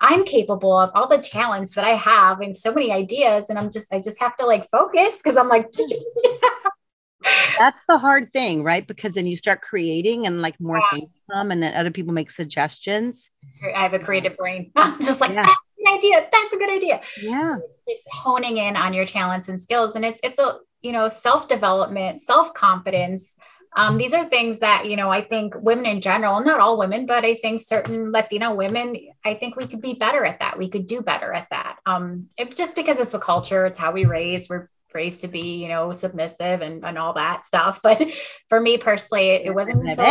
I'm 0.00 0.24
capable 0.24 0.76
of, 0.76 0.90
all 0.94 1.06
the 1.06 1.18
talents 1.18 1.74
that 1.74 1.84
I 1.84 1.94
have 1.94 2.40
and 2.40 2.56
so 2.56 2.72
many 2.72 2.90
ideas. 2.90 3.46
And 3.48 3.58
I'm 3.58 3.70
just, 3.70 3.92
I 3.92 4.00
just 4.00 4.20
have 4.20 4.34
to 4.36 4.46
like 4.46 4.68
focus 4.70 5.18
because 5.18 5.36
I'm 5.36 5.48
like, 5.48 5.70
that's 7.58 7.84
the 7.86 7.98
hard 7.98 8.32
thing, 8.32 8.64
right? 8.64 8.84
Because 8.84 9.14
then 9.14 9.26
you 9.26 9.36
start 9.36 9.60
creating 9.60 10.26
and 10.26 10.42
like 10.42 10.58
more 10.58 10.78
yeah. 10.78 10.98
things 10.98 11.10
come 11.30 11.52
and 11.52 11.62
then 11.62 11.74
other 11.74 11.92
people 11.92 12.12
make 12.12 12.30
suggestions. 12.30 13.30
I 13.62 13.82
have 13.82 13.94
a 13.94 14.00
creative 14.00 14.36
brain. 14.36 14.72
I'm 14.76 14.98
just 14.98 15.20
like, 15.20 15.32
yeah 15.32 15.46
an 15.84 15.94
idea. 15.94 16.28
That's 16.32 16.52
a 16.52 16.56
good 16.56 16.70
idea. 16.70 17.00
Yeah. 17.22 17.58
Just 17.88 18.08
honing 18.10 18.56
in 18.56 18.76
on 18.76 18.92
your 18.92 19.06
talents 19.06 19.48
and 19.48 19.60
skills. 19.60 19.94
And 19.94 20.04
it's 20.04 20.20
it's 20.22 20.38
a 20.38 20.58
you 20.82 20.92
know, 20.92 21.08
self-development, 21.08 22.20
self-confidence. 22.20 23.36
Um, 23.74 23.96
these 23.96 24.12
are 24.12 24.28
things 24.28 24.58
that 24.58 24.84
you 24.84 24.96
know 24.96 25.08
i 25.08 25.22
think 25.22 25.54
women 25.56 25.86
in 25.86 26.02
general 26.02 26.44
not 26.44 26.60
all 26.60 26.76
women 26.76 27.06
but 27.06 27.24
i 27.24 27.34
think 27.34 27.62
certain 27.62 28.12
latino 28.12 28.52
women 28.52 28.94
i 29.24 29.32
think 29.32 29.56
we 29.56 29.66
could 29.66 29.80
be 29.80 29.94
better 29.94 30.26
at 30.26 30.40
that. 30.40 30.58
We 30.58 30.68
could 30.68 30.86
do 30.86 31.00
better 31.00 31.32
at 31.32 31.48
that. 31.48 31.78
Um, 31.86 32.28
it, 32.36 32.54
just 32.54 32.76
because 32.76 32.98
it's 32.98 33.12
the 33.12 33.18
culture 33.18 33.64
it's 33.64 33.78
how 33.78 33.90
we 33.90 34.04
raise 34.04 34.50
we're 34.50 34.68
raised 34.92 35.22
to 35.22 35.28
be 35.28 35.62
you 35.62 35.68
know 35.68 35.94
submissive 35.94 36.60
and, 36.60 36.84
and 36.84 36.98
all 36.98 37.14
that 37.14 37.46
stuff. 37.46 37.80
But 37.82 38.06
for 38.50 38.60
me 38.60 38.76
personally 38.76 39.30
it, 39.30 39.46
it 39.46 39.54
wasn't 39.54 39.78
until 39.88 40.04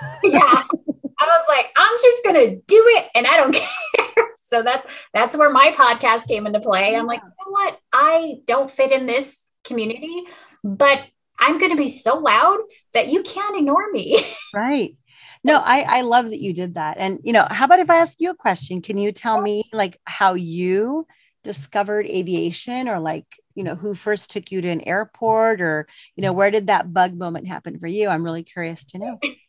yeah. 0.22 0.62
I 1.18 1.26
was 1.26 1.44
like 1.48 1.70
i'm 1.76 1.98
just 2.00 2.24
gonna 2.24 2.54
do 2.68 2.84
it 2.96 3.08
and 3.16 3.26
i 3.26 3.36
don't 3.36 3.52
care 3.96 4.29
so 4.50 4.62
that 4.62 4.86
that's 5.14 5.36
where 5.36 5.50
my 5.50 5.72
podcast 5.76 6.26
came 6.26 6.46
into 6.46 6.60
play. 6.60 6.96
I'm 6.96 7.06
like, 7.06 7.20
you 7.22 7.28
know 7.28 7.50
what? 7.50 7.78
I 7.92 8.34
don't 8.46 8.70
fit 8.70 8.90
in 8.90 9.06
this 9.06 9.38
community, 9.64 10.24
but 10.64 11.00
I'm 11.38 11.58
going 11.58 11.70
to 11.70 11.76
be 11.76 11.88
so 11.88 12.18
loud 12.18 12.58
that 12.92 13.08
you 13.08 13.22
can't 13.22 13.56
ignore 13.56 13.90
me. 13.90 14.22
Right. 14.52 14.96
No, 15.44 15.62
I, 15.64 15.82
I 15.88 16.00
love 16.00 16.30
that 16.30 16.42
you 16.42 16.52
did 16.52 16.74
that. 16.74 16.96
And, 16.98 17.20
you 17.22 17.32
know, 17.32 17.46
how 17.48 17.66
about 17.66 17.78
if 17.78 17.88
I 17.88 17.98
ask 17.98 18.16
you 18.18 18.30
a 18.30 18.34
question? 18.34 18.82
Can 18.82 18.98
you 18.98 19.12
tell 19.12 19.40
me 19.40 19.62
like 19.72 19.96
how 20.04 20.34
you 20.34 21.06
discovered 21.44 22.06
aviation 22.06 22.88
or 22.88 22.98
like, 22.98 23.26
you 23.54 23.62
know, 23.62 23.76
who 23.76 23.94
first 23.94 24.28
took 24.28 24.50
you 24.50 24.60
to 24.60 24.68
an 24.68 24.80
airport 24.80 25.60
or, 25.60 25.86
you 26.16 26.22
know, 26.22 26.32
where 26.32 26.50
did 26.50 26.66
that 26.66 26.92
bug 26.92 27.16
moment 27.16 27.46
happen 27.46 27.78
for 27.78 27.86
you? 27.86 28.08
I'm 28.08 28.24
really 28.24 28.42
curious 28.42 28.84
to 28.86 28.98
know. 28.98 29.18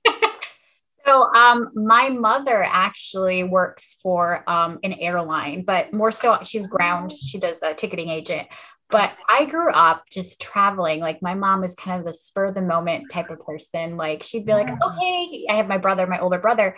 So, 1.05 1.33
um, 1.33 1.71
my 1.73 2.09
mother 2.09 2.63
actually 2.63 3.43
works 3.43 3.97
for 4.03 4.49
um, 4.49 4.79
an 4.83 4.93
airline, 4.93 5.63
but 5.63 5.93
more 5.93 6.11
so 6.11 6.39
she's 6.43 6.67
ground. 6.67 7.11
She 7.11 7.39
does 7.39 7.57
a 7.63 7.73
ticketing 7.73 8.09
agent. 8.09 8.47
but 8.91 9.13
I 9.29 9.45
grew 9.45 9.71
up 9.71 10.03
just 10.11 10.41
traveling. 10.41 10.99
Like 10.99 11.21
my 11.21 11.33
mom 11.33 11.61
was 11.61 11.75
kind 11.75 11.99
of 11.99 12.05
the 12.05 12.13
spur 12.13 12.47
of 12.47 12.55
the 12.55 12.61
moment 12.61 13.09
type 13.09 13.29
of 13.29 13.39
person. 13.45 13.95
Like 13.97 14.21
she'd 14.21 14.45
be 14.45 14.53
like, 14.53 14.69
okay, 14.69 15.45
I 15.49 15.53
have 15.53 15.67
my 15.67 15.77
brother, 15.77 16.05
my 16.05 16.19
older 16.19 16.39
brother. 16.39 16.75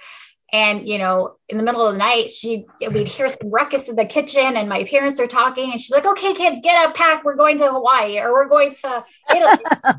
And, 0.51 0.87
you 0.87 0.99
know, 0.99 1.37
in 1.49 1.57
the 1.57 1.63
middle 1.63 1.85
of 1.87 1.93
the 1.93 1.97
night, 1.97 2.29
she 2.29 2.67
we'd 2.91 3.07
hear 3.07 3.27
some 3.27 3.49
ruckus 3.49 3.89
in 3.89 3.95
the 3.95 4.05
kitchen 4.05 4.55
and 4.55 4.69
my 4.69 4.83
parents 4.83 5.19
are 5.19 5.25
talking 5.25 5.71
and 5.71 5.81
she's 5.81 5.89
like, 5.89 6.05
okay, 6.05 6.35
kids, 6.35 6.61
get 6.61 6.77
up, 6.87 6.95
pack. 6.95 7.23
We're 7.25 7.35
going 7.35 7.57
to 7.57 7.71
Hawaii 7.71 8.19
or 8.19 8.31
we're 8.31 8.47
going 8.47 8.75
to 8.75 9.03
Italy. 9.35 9.63
oh, 9.83 9.93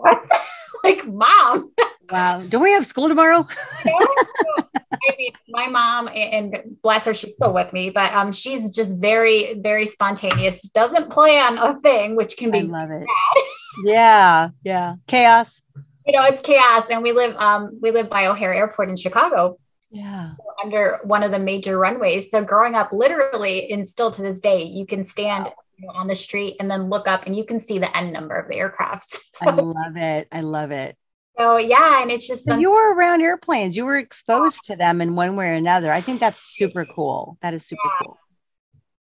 like, 0.84 1.06
mom. 1.06 1.72
Wow. 2.10 2.42
Don't 2.48 2.62
we 2.62 2.72
have 2.72 2.86
school 2.86 3.08
tomorrow? 3.08 3.46
I 3.86 5.14
mean, 5.18 5.32
my 5.48 5.66
mom, 5.66 6.08
and 6.08 6.76
bless 6.82 7.04
her, 7.04 7.14
she's 7.14 7.34
still 7.34 7.52
with 7.52 7.72
me, 7.72 7.90
but 7.90 8.12
um, 8.14 8.32
she's 8.32 8.70
just 8.70 9.00
very, 9.00 9.54
very 9.54 9.86
spontaneous. 9.86 10.62
Doesn't 10.62 11.10
plan 11.10 11.58
a 11.58 11.78
thing, 11.80 12.16
which 12.16 12.36
can 12.36 12.50
be. 12.50 12.60
I 12.60 12.62
love 12.62 12.90
it. 12.90 13.06
yeah, 13.84 14.50
yeah, 14.62 14.94
chaos. 15.06 15.62
You 16.06 16.16
know, 16.16 16.24
it's 16.24 16.42
chaos, 16.42 16.84
and 16.90 17.02
we 17.02 17.12
live 17.12 17.34
um 17.36 17.78
we 17.80 17.90
live 17.90 18.10
by 18.10 18.26
O'Hare 18.26 18.52
Airport 18.52 18.90
in 18.90 18.96
Chicago. 18.96 19.58
Yeah, 19.90 20.32
under 20.62 21.00
one 21.04 21.22
of 21.22 21.30
the 21.30 21.38
major 21.38 21.78
runways. 21.78 22.30
So 22.30 22.44
growing 22.44 22.74
up, 22.74 22.92
literally, 22.92 23.70
and 23.70 23.88
still 23.88 24.10
to 24.10 24.22
this 24.22 24.40
day, 24.40 24.64
you 24.64 24.86
can 24.86 25.04
stand. 25.04 25.50
You 25.78 25.86
know, 25.86 25.92
on 25.94 26.06
the 26.06 26.14
street 26.14 26.56
and 26.60 26.70
then 26.70 26.88
look 26.88 27.08
up 27.08 27.26
and 27.26 27.34
you 27.34 27.44
can 27.44 27.58
see 27.58 27.78
the 27.78 27.94
N 27.96 28.12
number 28.12 28.36
of 28.36 28.48
the 28.48 28.54
aircrafts. 28.54 29.18
So, 29.34 29.50
I 29.50 29.54
love 29.54 29.96
it. 29.96 30.28
I 30.30 30.42
love 30.42 30.70
it. 30.70 30.96
So 31.36 31.56
yeah, 31.56 32.00
and 32.00 32.10
it's 32.10 32.26
just 32.28 32.44
so 32.44 32.56
you 32.56 32.70
were 32.70 32.94
around 32.94 33.20
airplanes. 33.20 33.76
You 33.76 33.84
were 33.84 33.96
exposed 33.96 34.64
to 34.66 34.76
them 34.76 35.00
in 35.00 35.16
one 35.16 35.34
way 35.34 35.46
or 35.46 35.54
another. 35.54 35.90
I 35.90 36.00
think 36.00 36.20
that's 36.20 36.40
super 36.40 36.84
cool. 36.84 37.36
That 37.42 37.54
is 37.54 37.66
super 37.66 37.80
yeah. 37.84 38.06
cool. 38.06 38.18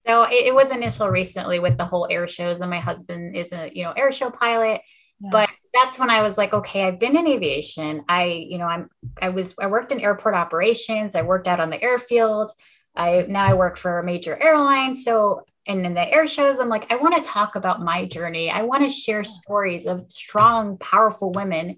So 0.07 0.24
it, 0.24 0.47
it, 0.47 0.53
wasn't 0.55 0.84
until 0.84 1.09
recently 1.09 1.59
with 1.59 1.78
the 1.78 1.86
whole 1.86 2.07
air 2.09 2.28
shows, 2.28 2.59
and 2.59 2.69
my 2.69 2.80
husband 2.80 3.38
is 3.38 3.53
a 3.53 3.69
you 3.74 3.84
know 3.84 3.91
air 3.91 4.11
show 4.11 4.32
pilot. 4.32 4.82
Yeah. 5.19 5.30
But 5.32 5.49
that's 5.74 5.99
when 5.99 6.09
I 6.09 6.24
was 6.24 6.38
like, 6.38 6.53
okay, 6.53 6.86
I've 6.86 6.99
been 6.99 7.15
in 7.15 7.28
aviation. 7.28 8.03
I 8.09 8.26
you 8.26 8.57
know 8.57 8.65
I'm 8.65 8.89
I 9.21 9.30
was 9.30 9.53
I 9.59 9.67
worked 9.67 9.91
in 9.91 9.99
airport 9.99 10.34
operations. 10.34 11.15
I 11.15 11.21
worked 11.21 11.47
out 11.47 11.59
on 11.59 11.69
the 11.69 11.82
airfield. 11.82 12.51
I 12.95 13.26
now 13.30 13.45
I 13.45 13.53
work 13.53 13.78
for 13.78 13.99
a 13.99 14.03
major 14.03 14.36
airline. 14.41 14.95
So 14.95 15.43
and 15.68 15.86
in 15.86 15.93
the 15.93 16.07
air 16.07 16.28
shows, 16.28 16.59
I'm 16.59 16.70
like, 16.70 16.91
I 16.91 16.97
want 16.97 17.22
to 17.22 17.30
talk 17.30 17.55
about 17.55 17.82
my 17.82 18.05
journey. 18.05 18.49
I 18.49 18.64
want 18.64 18.84
to 18.84 18.89
share 18.89 19.24
stories 19.24 19.86
of 19.86 20.11
strong, 20.11 20.78
powerful 20.78 21.32
women 21.32 21.78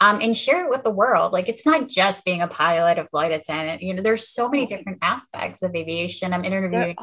um, 0.00 0.20
and 0.20 0.36
share 0.36 0.64
it 0.64 0.70
with 0.70 0.84
the 0.84 0.90
world. 0.90 1.32
Like 1.32 1.48
it's 1.48 1.66
not 1.66 1.88
just 1.88 2.24
being 2.24 2.42
a 2.42 2.48
pilot, 2.48 2.98
a 2.98 3.04
flight 3.04 3.32
attendant. 3.32 3.82
You 3.82 3.94
know, 3.94 4.02
there's 4.02 4.28
so 4.28 4.48
many 4.48 4.66
different 4.66 4.98
aspects 5.02 5.62
of 5.62 5.74
aviation. 5.74 6.32
I'm 6.32 6.44
interviewing 6.44 6.96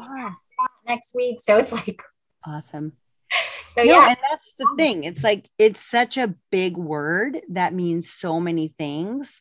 next 0.86 1.14
week, 1.14 1.38
so 1.44 1.58
it's 1.58 1.72
like 1.72 2.02
awesome. 2.46 2.92
So 3.74 3.82
no, 3.82 3.92
yeah, 3.92 4.08
and 4.08 4.16
that's 4.30 4.54
the 4.54 4.72
thing. 4.76 5.02
It's 5.02 5.24
like 5.24 5.48
it's 5.58 5.80
such 5.80 6.16
a 6.16 6.34
big 6.50 6.76
word 6.76 7.40
that 7.50 7.74
means 7.74 8.08
so 8.08 8.38
many 8.38 8.68
things. 8.78 9.40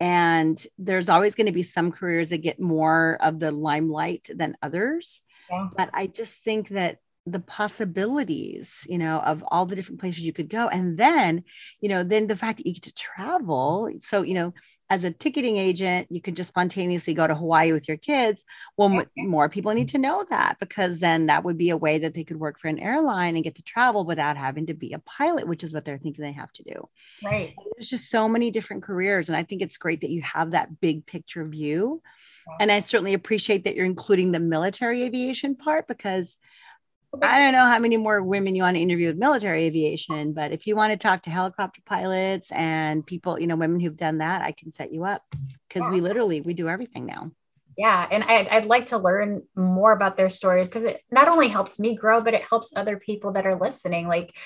And 0.00 0.64
there's 0.78 1.08
always 1.08 1.34
going 1.34 1.46
to 1.46 1.52
be 1.52 1.62
some 1.62 1.92
careers 1.92 2.30
that 2.30 2.38
get 2.38 2.60
more 2.60 3.18
of 3.20 3.38
the 3.38 3.50
limelight 3.50 4.28
than 4.34 4.56
others. 4.62 5.22
Yeah. 5.50 5.68
But 5.76 5.90
I 5.92 6.06
just 6.06 6.42
think 6.44 6.68
that 6.70 6.98
the 7.26 7.40
possibilities 7.40 8.86
you 8.88 8.98
know 8.98 9.18
of 9.18 9.44
all 9.48 9.66
the 9.66 9.76
different 9.76 10.00
places 10.00 10.22
you 10.22 10.32
could 10.32 10.48
go 10.48 10.68
and 10.68 10.96
then 10.96 11.44
you 11.80 11.88
know 11.88 12.02
then 12.02 12.26
the 12.26 12.36
fact 12.36 12.56
that 12.56 12.66
you 12.66 12.72
get 12.72 12.84
to 12.84 12.94
travel 12.94 13.90
so 14.00 14.22
you 14.22 14.34
know 14.34 14.54
as 14.90 15.04
a 15.04 15.10
ticketing 15.10 15.58
agent 15.58 16.06
you 16.10 16.20
could 16.20 16.36
just 16.36 16.48
spontaneously 16.48 17.12
go 17.12 17.26
to 17.26 17.34
hawaii 17.34 17.72
with 17.72 17.86
your 17.86 17.98
kids. 17.98 18.44
Well 18.76 19.04
more 19.16 19.48
people 19.48 19.74
need 19.74 19.90
to 19.90 19.98
know 19.98 20.24
that 20.30 20.56
because 20.58 21.00
then 21.00 21.26
that 21.26 21.44
would 21.44 21.58
be 21.58 21.70
a 21.70 21.76
way 21.76 21.98
that 21.98 22.14
they 22.14 22.24
could 22.24 22.38
work 22.38 22.58
for 22.58 22.68
an 22.68 22.78
airline 22.78 23.34
and 23.34 23.44
get 23.44 23.56
to 23.56 23.62
travel 23.62 24.04
without 24.04 24.38
having 24.38 24.66
to 24.66 24.74
be 24.74 24.94
a 24.94 24.98
pilot 24.98 25.46
which 25.46 25.62
is 25.62 25.74
what 25.74 25.84
they're 25.84 25.98
thinking 25.98 26.24
they 26.24 26.32
have 26.32 26.52
to 26.54 26.62
do. 26.62 26.88
Right. 27.22 27.54
There's 27.76 27.90
just 27.90 28.10
so 28.10 28.28
many 28.28 28.50
different 28.50 28.82
careers 28.82 29.28
and 29.28 29.36
i 29.36 29.42
think 29.42 29.60
it's 29.60 29.76
great 29.76 30.00
that 30.00 30.10
you 30.10 30.22
have 30.22 30.52
that 30.52 30.80
big 30.80 31.04
picture 31.04 31.46
view 31.46 32.00
and 32.60 32.70
i 32.70 32.80
certainly 32.80 33.14
appreciate 33.14 33.64
that 33.64 33.74
you're 33.74 33.86
including 33.86 34.32
the 34.32 34.40
military 34.40 35.02
aviation 35.02 35.54
part 35.54 35.86
because 35.88 36.36
I 37.22 37.38
don't 37.38 37.52
know 37.52 37.64
how 37.64 37.78
many 37.78 37.96
more 37.96 38.22
women 38.22 38.54
you 38.54 38.62
want 38.62 38.76
to 38.76 38.82
interview 38.82 39.08
with 39.08 39.16
military 39.16 39.64
aviation, 39.64 40.34
but 40.34 40.52
if 40.52 40.66
you 40.66 40.76
want 40.76 40.92
to 40.92 40.96
talk 40.98 41.22
to 41.22 41.30
helicopter 41.30 41.80
pilots 41.86 42.52
and 42.52 43.04
people, 43.04 43.40
you 43.40 43.46
know, 43.46 43.56
women 43.56 43.80
who've 43.80 43.96
done 43.96 44.18
that, 44.18 44.42
I 44.42 44.52
can 44.52 44.70
set 44.70 44.92
you 44.92 45.04
up 45.04 45.22
because 45.68 45.88
we 45.88 46.00
literally 46.00 46.42
we 46.42 46.52
do 46.52 46.68
everything 46.68 47.06
now. 47.06 47.32
Yeah, 47.78 48.06
and 48.10 48.24
I'd, 48.24 48.48
I'd 48.48 48.66
like 48.66 48.86
to 48.86 48.98
learn 48.98 49.42
more 49.54 49.92
about 49.92 50.16
their 50.16 50.30
stories 50.30 50.68
because 50.68 50.82
it 50.82 51.00
not 51.10 51.28
only 51.28 51.48
helps 51.48 51.78
me 51.78 51.94
grow, 51.94 52.20
but 52.20 52.34
it 52.34 52.42
helps 52.42 52.76
other 52.76 52.98
people 52.98 53.32
that 53.32 53.46
are 53.46 53.58
listening. 53.58 54.08
Like, 54.08 54.36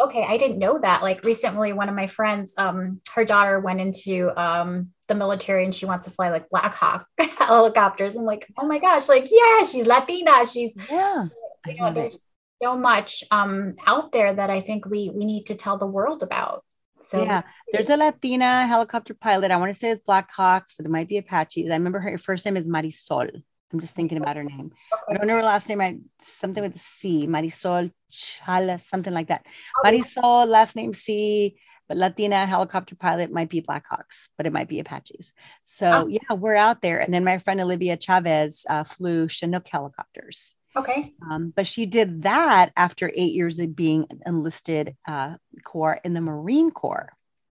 okay, 0.00 0.24
I 0.26 0.38
didn't 0.38 0.58
know 0.58 0.78
that. 0.78 1.02
Like 1.02 1.22
recently, 1.22 1.74
one 1.74 1.90
of 1.90 1.94
my 1.94 2.06
friends, 2.06 2.54
um, 2.56 3.00
her 3.14 3.26
daughter 3.26 3.60
went 3.60 3.82
into 3.82 4.32
um, 4.40 4.88
the 5.06 5.14
military 5.14 5.64
and 5.64 5.74
she 5.74 5.84
wants 5.84 6.06
to 6.06 6.12
fly 6.12 6.30
like 6.30 6.48
Black 6.48 6.74
Hawk 6.74 7.06
helicopters. 7.38 8.16
I'm 8.16 8.24
like, 8.24 8.46
oh 8.58 8.66
my 8.66 8.78
gosh, 8.78 9.08
like 9.08 9.28
yeah, 9.30 9.64
she's 9.64 9.86
Latina. 9.86 10.46
She's 10.46 10.74
yeah 10.90 11.28
you 11.66 11.82
know, 11.82 11.92
there's 11.92 12.18
so 12.62 12.76
much 12.76 13.24
um, 13.30 13.74
out 13.86 14.12
there 14.12 14.32
that 14.32 14.50
I 14.50 14.60
think 14.60 14.86
we 14.86 15.10
we 15.14 15.24
need 15.24 15.46
to 15.46 15.54
tell 15.54 15.78
the 15.78 15.86
world 15.86 16.22
about. 16.22 16.64
So 17.08 17.22
yeah, 17.22 17.40
there's 17.72 17.88
a 17.88 17.96
Latina 17.96 18.66
helicopter 18.66 19.14
pilot. 19.14 19.50
I 19.50 19.56
want 19.56 19.70
to 19.70 19.78
say 19.78 19.88
it's 19.88 20.02
Blackhawks, 20.06 20.74
but 20.76 20.84
it 20.84 20.90
might 20.90 21.08
be 21.08 21.16
Apaches. 21.16 21.70
I 21.70 21.74
remember 21.74 22.00
her 22.00 22.18
first 22.18 22.44
name 22.44 22.58
is 22.58 22.68
Marisol. 22.68 23.30
I'm 23.72 23.80
just 23.80 23.94
thinking 23.94 24.18
about 24.18 24.36
her 24.36 24.44
name. 24.44 24.72
I 25.08 25.14
don't 25.14 25.26
know 25.26 25.36
her 25.36 25.42
last 25.42 25.70
name. 25.70 25.80
I 25.80 26.00
something 26.20 26.62
with 26.62 26.76
a 26.76 26.78
C. 26.78 27.26
Marisol 27.26 27.90
Chala, 28.12 28.78
something 28.78 29.14
like 29.14 29.28
that. 29.28 29.46
Marisol, 29.82 30.46
last 30.48 30.76
name 30.76 30.92
C. 30.92 31.56
But 31.88 31.96
Latina 31.96 32.44
helicopter 32.44 32.94
pilot 32.94 33.32
might 33.32 33.48
be 33.48 33.62
Blackhawks, 33.62 34.28
but 34.36 34.44
it 34.44 34.52
might 34.52 34.68
be 34.68 34.78
Apaches. 34.78 35.32
So 35.64 35.90
oh. 35.90 36.06
yeah, 36.08 36.34
we're 36.34 36.56
out 36.56 36.82
there. 36.82 36.98
And 36.98 37.14
then 37.14 37.24
my 37.24 37.38
friend 37.38 37.58
Olivia 37.58 37.96
Chavez 37.96 38.66
uh, 38.68 38.84
flew 38.84 39.28
Chinook 39.28 39.66
helicopters. 39.66 40.52
Okay. 40.78 41.12
Um, 41.28 41.52
but 41.54 41.66
she 41.66 41.86
did 41.86 42.22
that 42.22 42.72
after 42.76 43.10
eight 43.14 43.34
years 43.34 43.58
of 43.58 43.74
being 43.74 44.06
enlisted 44.24 44.96
uh, 45.06 45.34
corps 45.64 46.00
in 46.04 46.14
the 46.14 46.20
Marine 46.20 46.70
Corps. 46.70 47.12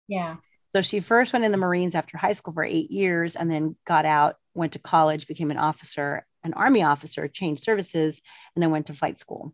Yeah. 0.08 0.36
So 0.74 0.82
she 0.82 1.00
first 1.00 1.32
went 1.32 1.46
in 1.46 1.52
the 1.52 1.58
Marines 1.58 1.96
after 1.96 2.18
high 2.18 2.34
school 2.34 2.54
for 2.54 2.64
eight 2.64 2.92
years 2.92 3.36
and 3.36 3.50
then 3.50 3.76
got 3.86 4.06
out, 4.06 4.36
went 4.54 4.74
to 4.74 4.80
college, 4.80 5.28
became 5.28 5.52
an 5.52 5.58
officer, 5.58 6.26
an 6.44 6.54
Army 6.54 6.84
officer, 6.84 7.28
changed 7.28 7.64
services, 7.64 8.22
and 8.56 8.64
then 8.64 8.72
went 8.72 8.88
to 8.88 8.94
flight 8.94 9.20
school. 9.20 9.54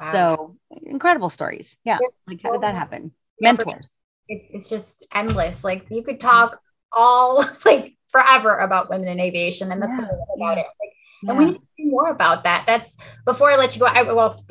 Wow. 0.00 0.12
So 0.12 0.56
incredible 0.82 1.30
stories. 1.30 1.76
Yeah. 1.84 1.98
Like, 2.26 2.42
how 2.42 2.52
did 2.52 2.62
that 2.62 2.74
happen? 2.74 3.12
Yeah, 3.40 3.52
Mentors. 3.52 3.90
It's, 4.28 4.54
it's 4.54 4.68
just 4.68 5.06
endless. 5.14 5.62
Like 5.62 5.86
you 5.90 6.02
could 6.02 6.20
talk 6.20 6.60
all 6.90 7.44
like 7.64 7.96
forever 8.08 8.56
about 8.56 8.90
women 8.90 9.08
in 9.08 9.20
aviation, 9.20 9.70
and 9.72 9.80
that's 9.80 9.92
yeah. 9.92 10.02
what 10.02 10.10
I 10.10 10.16
love 10.16 10.28
about 10.36 10.58
it. 10.58 10.66
Like, 10.80 10.89
yeah. 11.22 11.30
And 11.30 11.38
we 11.38 11.44
need 11.46 11.54
to 11.54 11.60
do 11.78 11.90
more 11.90 12.08
about 12.08 12.44
that. 12.44 12.64
That's 12.66 12.96
before 13.24 13.50
I 13.50 13.56
let 13.56 13.74
you 13.74 13.80
go. 13.80 13.86
I 13.86 14.02
well, 14.02 14.42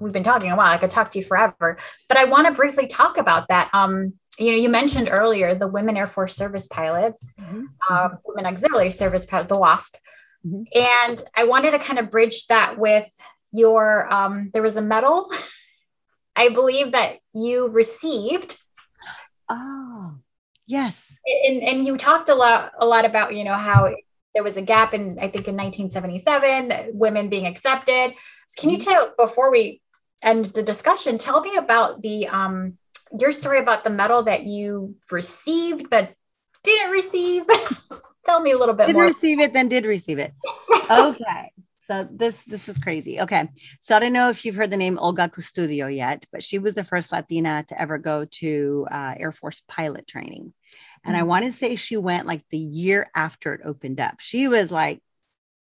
we've 0.00 0.12
been 0.12 0.22
talking 0.22 0.50
a 0.50 0.56
while. 0.56 0.72
I 0.72 0.78
could 0.78 0.90
talk 0.90 1.10
to 1.12 1.18
you 1.18 1.24
forever, 1.24 1.78
but 2.08 2.16
I 2.16 2.24
want 2.24 2.48
to 2.48 2.54
briefly 2.54 2.86
talk 2.86 3.18
about 3.18 3.48
that. 3.48 3.70
Um, 3.72 4.14
you 4.38 4.52
know, 4.52 4.58
you 4.58 4.68
mentioned 4.68 5.08
earlier 5.10 5.54
the 5.54 5.68
women 5.68 5.96
Air 5.96 6.06
Force 6.06 6.34
service 6.34 6.66
pilots, 6.66 7.34
mm-hmm. 7.38 7.64
uh, 7.88 8.10
women 8.24 8.46
auxiliary 8.46 8.90
service 8.90 9.26
pilot, 9.26 9.48
the 9.48 9.58
WASP, 9.58 9.96
mm-hmm. 10.46 10.62
and 10.74 11.22
I 11.36 11.44
wanted 11.44 11.72
to 11.72 11.78
kind 11.78 11.98
of 11.98 12.10
bridge 12.10 12.46
that 12.46 12.78
with 12.78 13.08
your. 13.52 14.12
Um, 14.12 14.50
there 14.52 14.62
was 14.62 14.76
a 14.76 14.82
medal, 14.82 15.30
I 16.34 16.48
believe 16.48 16.92
that 16.92 17.18
you 17.34 17.68
received. 17.68 18.56
Oh, 19.48 20.14
yes. 20.66 21.18
And, 21.46 21.62
and 21.62 21.86
you 21.86 21.96
talked 21.96 22.28
a 22.28 22.34
lot, 22.34 22.72
a 22.78 22.86
lot 22.86 23.04
about 23.04 23.34
you 23.34 23.44
know 23.44 23.54
how 23.54 23.92
there 24.34 24.42
was 24.42 24.56
a 24.56 24.62
gap 24.62 24.94
in 24.94 25.18
i 25.18 25.28
think 25.28 25.48
in 25.48 25.56
1977 25.56 26.90
women 26.92 27.28
being 27.28 27.46
accepted. 27.46 28.14
Can 28.58 28.70
you 28.70 28.78
mm-hmm. 28.78 28.90
tell 28.90 29.14
before 29.18 29.50
we 29.50 29.80
end 30.22 30.46
the 30.46 30.62
discussion 30.62 31.18
tell 31.18 31.40
me 31.40 31.56
about 31.56 32.02
the 32.02 32.28
um 32.28 32.76
your 33.18 33.32
story 33.32 33.58
about 33.58 33.84
the 33.84 33.90
medal 33.90 34.22
that 34.24 34.44
you 34.44 34.94
received 35.10 35.90
but 35.90 36.14
didn't 36.62 36.90
receive? 36.90 37.44
Tell 38.26 38.40
me 38.40 38.52
a 38.52 38.58
little 38.58 38.74
bit 38.74 38.86
did 38.86 38.92
more. 38.92 39.06
receive 39.06 39.40
it 39.40 39.54
then 39.54 39.68
did 39.68 39.86
receive 39.86 40.18
it. 40.18 40.32
Okay. 40.90 41.52
So 41.78 42.06
this 42.10 42.44
this 42.44 42.68
is 42.68 42.78
crazy. 42.78 43.20
Okay. 43.20 43.48
So 43.80 43.96
i 43.96 43.98
don't 43.98 44.12
know 44.12 44.28
if 44.28 44.44
you've 44.44 44.54
heard 44.54 44.70
the 44.70 44.76
name 44.76 44.98
olga 44.98 45.28
custodio 45.28 45.94
yet 45.94 46.26
but 46.32 46.42
she 46.42 46.58
was 46.58 46.74
the 46.74 46.84
first 46.84 47.12
latina 47.12 47.64
to 47.68 47.80
ever 47.80 47.98
go 47.98 48.24
to 48.24 48.86
uh, 48.90 49.14
air 49.16 49.32
force 49.32 49.62
pilot 49.68 50.06
training 50.06 50.52
and 51.04 51.16
I 51.16 51.20
mm-hmm. 51.20 51.28
want 51.28 51.44
to 51.46 51.52
say 51.52 51.76
she 51.76 51.96
went 51.96 52.26
like 52.26 52.42
the 52.50 52.58
year 52.58 53.10
after 53.14 53.54
it 53.54 53.62
opened 53.64 54.00
up. 54.00 54.20
She 54.20 54.48
was 54.48 54.70
like, 54.70 55.02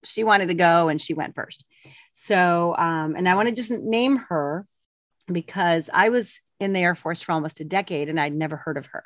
she 0.05 0.24
wanted 0.24 0.49
to 0.49 0.55
go 0.55 0.89
and 0.89 1.01
she 1.01 1.15
went 1.15 1.35
first. 1.35 1.65
So, 2.12 2.74
um, 2.77 3.15
and 3.15 3.28
I 3.28 3.35
want 3.35 3.49
to 3.49 3.55
just 3.55 3.70
name 3.70 4.16
her 4.16 4.66
because 5.27 5.89
I 5.93 6.09
was 6.09 6.40
in 6.59 6.73
the 6.73 6.81
Air 6.81 6.94
Force 6.94 7.23
for 7.23 7.32
almost 7.32 7.61
a 7.61 7.65
decade 7.65 8.09
and 8.09 8.19
I'd 8.19 8.35
never 8.35 8.57
heard 8.57 8.77
of 8.77 8.86
her. 8.86 9.05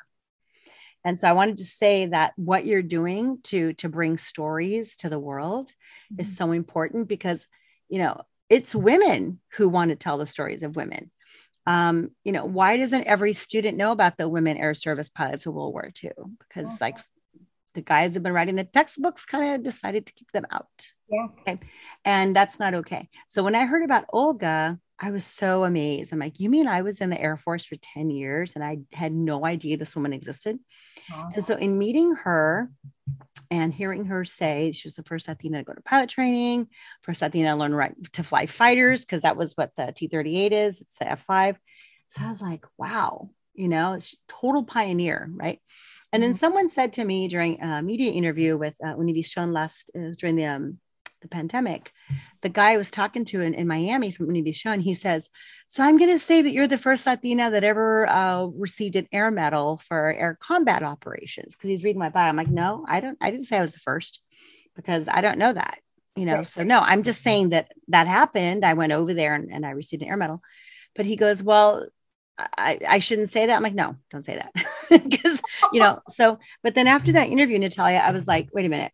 And 1.03 1.17
so 1.17 1.29
I 1.29 1.33
wanted 1.33 1.57
to 1.57 1.63
say 1.63 2.07
that 2.07 2.33
what 2.35 2.65
you're 2.65 2.81
doing 2.81 3.39
to 3.43 3.73
to 3.73 3.87
bring 3.87 4.17
stories 4.17 4.95
to 4.97 5.09
the 5.09 5.19
world 5.19 5.69
mm-hmm. 6.11 6.21
is 6.21 6.35
so 6.35 6.51
important 6.51 7.07
because 7.07 7.47
you 7.87 7.99
know 7.99 8.21
it's 8.49 8.75
women 8.75 9.39
who 9.53 9.69
want 9.69 9.89
to 9.89 9.95
tell 9.95 10.17
the 10.17 10.25
stories 10.25 10.63
of 10.63 10.75
women. 10.75 11.11
Um, 11.67 12.11
you 12.23 12.31
know, 12.31 12.45
why 12.45 12.77
doesn't 12.77 13.03
every 13.03 13.33
student 13.33 13.77
know 13.77 13.91
about 13.91 14.17
the 14.17 14.29
women 14.29 14.55
air 14.57 14.73
service 14.73 15.09
pilots 15.09 15.45
of 15.45 15.53
World 15.53 15.73
War 15.73 15.91
II? 16.01 16.11
Because 16.39 16.69
mm-hmm. 16.69 16.83
like 16.83 16.97
the 17.73 17.81
guys 17.81 18.13
have 18.13 18.23
been 18.23 18.33
writing 18.33 18.55
the 18.55 18.63
textbooks 18.63 19.25
kind 19.25 19.53
of 19.53 19.63
decided 19.63 20.05
to 20.05 20.13
keep 20.13 20.31
them 20.31 20.47
out. 20.49 20.65
Yeah. 21.09 21.27
Okay. 21.41 21.57
And 22.05 22.33
that's 22.33 22.57
not 22.57 22.73
okay. 22.73 23.09
So 23.27 23.43
when 23.43 23.53
I 23.53 23.65
heard 23.65 23.83
about 23.83 24.05
Olga, 24.13 24.79
I 24.97 25.11
was 25.11 25.25
so 25.25 25.65
amazed. 25.65 26.11
I'm 26.11 26.19
like, 26.19 26.39
you 26.39 26.49
mean 26.49 26.67
I 26.67 26.81
was 26.81 27.01
in 27.01 27.09
the 27.09 27.21
Air 27.21 27.37
Force 27.37 27.65
for 27.65 27.75
10 27.75 28.09
years 28.09 28.53
and 28.55 28.63
I 28.63 28.79
had 28.93 29.11
no 29.11 29.45
idea 29.45 29.77
this 29.77 29.95
woman 29.95 30.13
existed? 30.13 30.57
And 31.35 31.43
so 31.43 31.55
in 31.55 31.77
meeting 31.77 32.15
her 32.15 32.69
and 33.49 33.73
hearing 33.73 34.05
her 34.05 34.25
say 34.25 34.71
she 34.73 34.87
was 34.87 34.95
the 34.95 35.03
first 35.03 35.27
Latina 35.27 35.59
to 35.59 35.63
go 35.63 35.73
to 35.73 35.81
pilot 35.81 36.09
training, 36.09 36.67
first 37.01 37.21
Latina 37.21 37.53
to 37.53 37.55
learn 37.55 37.73
right 37.73 37.95
to 38.13 38.23
fly 38.23 38.45
fighters, 38.45 39.05
because 39.05 39.21
that 39.21 39.37
was 39.37 39.53
what 39.53 39.75
the 39.75 39.93
T 39.95 40.07
38 40.07 40.53
is, 40.53 40.81
it's 40.81 40.97
the 40.97 41.05
F5. 41.05 41.55
So 42.09 42.23
I 42.23 42.29
was 42.29 42.41
like, 42.41 42.65
wow, 42.77 43.29
you 43.53 43.67
know, 43.67 43.99
total 44.27 44.63
pioneer, 44.63 45.29
right? 45.33 45.59
And 46.13 46.23
then 46.23 46.31
mm-hmm. 46.31 46.37
someone 46.37 46.69
said 46.69 46.93
to 46.93 47.05
me 47.05 47.27
during 47.27 47.61
a 47.61 47.81
media 47.81 48.11
interview 48.11 48.57
with 48.57 48.77
uh, 48.83 48.95
Univision 48.95 49.51
last 49.51 49.91
uh, 49.95 50.13
during 50.17 50.35
the 50.35 50.45
um, 50.45 50.79
the 51.21 51.27
pandemic, 51.27 51.91
the 52.41 52.49
guy 52.49 52.71
I 52.71 52.77
was 52.77 52.91
talking 52.91 53.25
to 53.25 53.41
in, 53.41 53.53
in 53.53 53.67
Miami 53.67 54.11
from 54.11 54.27
Univision, 54.27 54.81
he 54.81 54.93
says, 54.93 55.29
So 55.67 55.83
I'm 55.83 55.97
going 55.97 56.11
to 56.11 56.19
say 56.19 56.41
that 56.41 56.51
you're 56.51 56.67
the 56.67 56.77
first 56.77 57.05
Latina 57.05 57.51
that 57.51 57.63
ever 57.63 58.07
uh, 58.07 58.45
received 58.45 58.95
an 58.95 59.07
air 59.11 59.31
medal 59.31 59.77
for 59.77 60.13
air 60.13 60.37
combat 60.41 60.83
operations. 60.83 61.55
Cause 61.55 61.69
he's 61.69 61.83
reading 61.83 61.99
my 61.99 62.09
bio. 62.09 62.27
I'm 62.27 62.35
like, 62.35 62.49
No, 62.49 62.85
I 62.87 62.99
don't, 62.99 63.17
I 63.21 63.31
didn't 63.31 63.45
say 63.45 63.57
I 63.57 63.61
was 63.61 63.73
the 63.73 63.79
first 63.79 64.21
because 64.75 65.07
I 65.07 65.21
don't 65.21 65.39
know 65.39 65.53
that, 65.53 65.79
you 66.15 66.25
know. 66.25 66.43
So 66.43 66.63
no, 66.63 66.79
I'm 66.79 67.03
just 67.03 67.21
saying 67.21 67.49
that 67.49 67.71
that 67.87 68.07
happened. 68.07 68.63
I 68.63 68.73
went 68.73 68.91
over 68.91 69.13
there 69.13 69.33
and, 69.33 69.51
and 69.51 69.65
I 69.65 69.71
received 69.71 70.03
an 70.03 70.09
air 70.09 70.17
medal. 70.17 70.41
But 70.95 71.05
he 71.05 71.15
goes, 71.15 71.41
Well, 71.41 71.87
I, 72.37 72.79
I 72.87 72.99
shouldn't 72.99 73.29
say 73.29 73.47
that. 73.47 73.55
I'm 73.55 73.63
like, 73.63 73.73
no, 73.73 73.95
don't 74.11 74.25
say 74.25 74.35
that. 74.35 74.53
Because, 74.89 75.41
you 75.73 75.81
know, 75.81 75.99
so, 76.09 76.39
but 76.63 76.73
then 76.73 76.87
after 76.87 77.11
that 77.13 77.27
interview, 77.27 77.59
Natalia, 77.59 77.97
I 77.97 78.11
was 78.11 78.25
like, 78.25 78.47
wait 78.53 78.65
a 78.65 78.69
minute. 78.69 78.93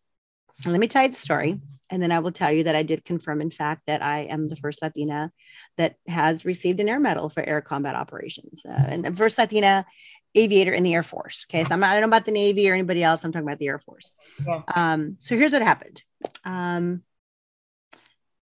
Let 0.65 0.79
me 0.79 0.87
tell 0.87 1.03
you 1.03 1.09
the 1.09 1.15
story. 1.15 1.59
And 1.93 2.01
then 2.01 2.11
I 2.11 2.17
will 2.19 2.31
tell 2.31 2.51
you 2.51 2.63
that 2.63 2.75
I 2.75 2.81
did 2.81 3.05
confirm, 3.05 3.39
in 3.39 3.51
fact, 3.51 3.83
that 3.85 4.01
I 4.01 4.21
am 4.21 4.47
the 4.47 4.55
first 4.55 4.81
Latina 4.81 5.31
that 5.77 5.93
has 6.07 6.43
received 6.43 6.79
an 6.79 6.89
air 6.89 6.99
medal 6.99 7.29
for 7.29 7.43
air 7.43 7.61
combat 7.61 7.93
operations 7.93 8.65
uh, 8.67 8.85
and 8.87 9.05
the 9.05 9.11
first 9.11 9.37
Latina 9.37 9.85
aviator 10.33 10.73
in 10.73 10.81
the 10.81 10.95
Air 10.95 11.03
Force. 11.03 11.45
Okay. 11.47 11.63
So 11.63 11.71
I'm 11.71 11.81
not, 11.81 11.91
I 11.91 11.93
don't 11.93 12.01
know 12.01 12.07
about 12.07 12.25
the 12.25 12.31
Navy 12.31 12.67
or 12.67 12.73
anybody 12.73 13.03
else. 13.03 13.23
I'm 13.23 13.31
talking 13.31 13.47
about 13.47 13.59
the 13.59 13.67
Air 13.67 13.77
Force. 13.77 14.11
Yeah. 14.43 14.63
Um, 14.73 15.17
so 15.19 15.37
here's 15.37 15.53
what 15.53 15.61
happened. 15.61 16.01
Um, 16.43 17.03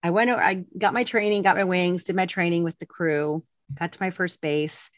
I 0.02 0.12
went, 0.12 0.30
I 0.30 0.64
got 0.78 0.94
my 0.94 1.04
training, 1.04 1.42
got 1.42 1.58
my 1.58 1.66
wings, 1.66 2.06
did 2.06 2.16
my 2.16 2.28
training 2.28 2.64
with 2.64 2.80
the 2.80 2.86
crew, 2.86 3.44
got 3.78 3.92
to 3.92 4.02
my 4.02 4.12
first 4.12 4.40
base. 4.40 4.90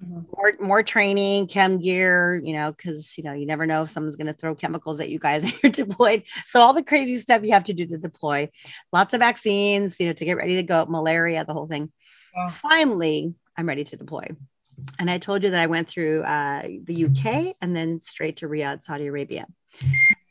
More 0.00 0.54
more 0.60 0.82
training 0.82 1.46
chem 1.48 1.78
gear 1.78 2.40
you 2.44 2.52
know 2.52 2.70
because 2.70 3.18
you 3.18 3.24
know 3.24 3.32
you 3.32 3.46
never 3.46 3.66
know 3.66 3.82
if 3.82 3.90
someone's 3.90 4.16
going 4.16 4.28
to 4.28 4.32
throw 4.32 4.54
chemicals 4.54 5.00
at 5.00 5.08
you 5.08 5.18
guys 5.18 5.42
when 5.44 5.52
you're 5.62 5.72
deployed. 5.72 6.22
So 6.46 6.60
all 6.60 6.72
the 6.72 6.82
crazy 6.82 7.16
stuff 7.18 7.42
you 7.42 7.52
have 7.52 7.64
to 7.64 7.74
do 7.74 7.86
to 7.86 7.98
deploy. 7.98 8.48
Lots 8.92 9.14
of 9.14 9.20
vaccines 9.20 9.98
you 9.98 10.06
know 10.06 10.12
to 10.12 10.24
get 10.24 10.36
ready 10.36 10.56
to 10.56 10.62
go 10.62 10.86
malaria 10.86 11.44
the 11.44 11.52
whole 11.52 11.66
thing. 11.66 11.90
Finally 12.50 13.34
i'm 13.56 13.66
ready 13.66 13.84
to 13.84 13.96
deploy. 13.96 14.26
And 14.98 15.10
i 15.10 15.18
told 15.18 15.42
you 15.42 15.50
that 15.50 15.60
i 15.60 15.66
went 15.66 15.88
through 15.88 16.22
uh, 16.22 16.62
the 16.84 17.06
uk 17.06 17.54
and 17.60 17.74
then 17.74 17.98
straight 17.98 18.36
to 18.38 18.48
riyadh 18.48 18.82
saudi 18.82 19.06
arabia. 19.06 19.46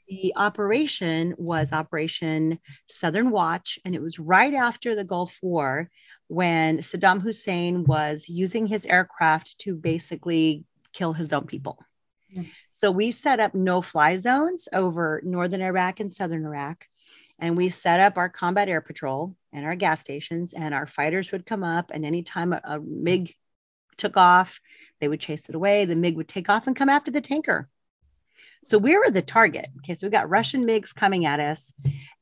The 0.08 0.32
operation 0.38 1.36
was 1.38 1.74
operation 1.74 2.60
southern 2.90 3.30
watch 3.30 3.78
and 3.84 3.94
it 3.94 4.02
was 4.02 4.18
right 4.20 4.54
after 4.54 4.96
the 4.96 5.04
gulf 5.04 5.38
war 5.42 5.90
when 6.28 6.80
Saddam 6.80 7.22
Hussein 7.22 7.84
was 7.84 8.28
using 8.28 8.68
his 8.68 8.86
aircraft 8.86 9.60
to 9.60 9.76
basically 9.76 10.64
kill 10.94 11.14
his 11.14 11.32
own 11.32 11.46
people. 11.46 11.80
Mm. 12.36 12.50
So 12.72 12.92
we 12.92 13.12
set 13.12 13.40
up 13.40 13.56
no 13.56 13.82
fly 13.82 14.18
zones 14.18 14.68
over 14.74 15.22
northern 15.24 15.62
Iraq 15.62 16.00
and 16.00 16.12
southern 16.12 16.46
Iraq. 16.46 16.86
And 17.40 17.56
we 17.56 17.70
set 17.70 18.00
up 18.00 18.18
our 18.18 18.30
combat 18.30 18.68
air 18.68 18.82
patrol 18.82 19.36
and 19.54 19.64
our 19.64 19.76
gas 19.76 20.02
stations, 20.02 20.54
and 20.54 20.74
our 20.74 20.88
fighters 20.88 21.32
would 21.32 21.46
come 21.46 21.64
up. 21.64 21.92
And 21.94 22.04
anytime 22.04 22.52
a, 22.52 22.62
a 22.64 22.80
MiG 22.80 23.36
took 23.96 24.18
off, 24.18 24.60
they 25.00 25.08
would 25.08 25.20
chase 25.20 25.48
it 25.48 25.56
away. 25.56 25.86
The 25.86 25.96
MiG 25.96 26.18
would 26.18 26.28
take 26.28 26.50
off 26.50 26.68
and 26.68 26.76
come 26.76 26.90
after 26.90 27.12
the 27.12 27.22
tanker. 27.22 27.70
So 28.64 28.78
we 28.78 28.98
were 28.98 29.10
the 29.10 29.22
target. 29.22 29.68
Okay. 29.80 29.94
So 29.94 30.08
we 30.08 30.12
got 30.12 30.30
Russian 30.30 30.66
MiGs 30.66 30.94
coming 30.94 31.26
at 31.26 31.40
us, 31.40 31.74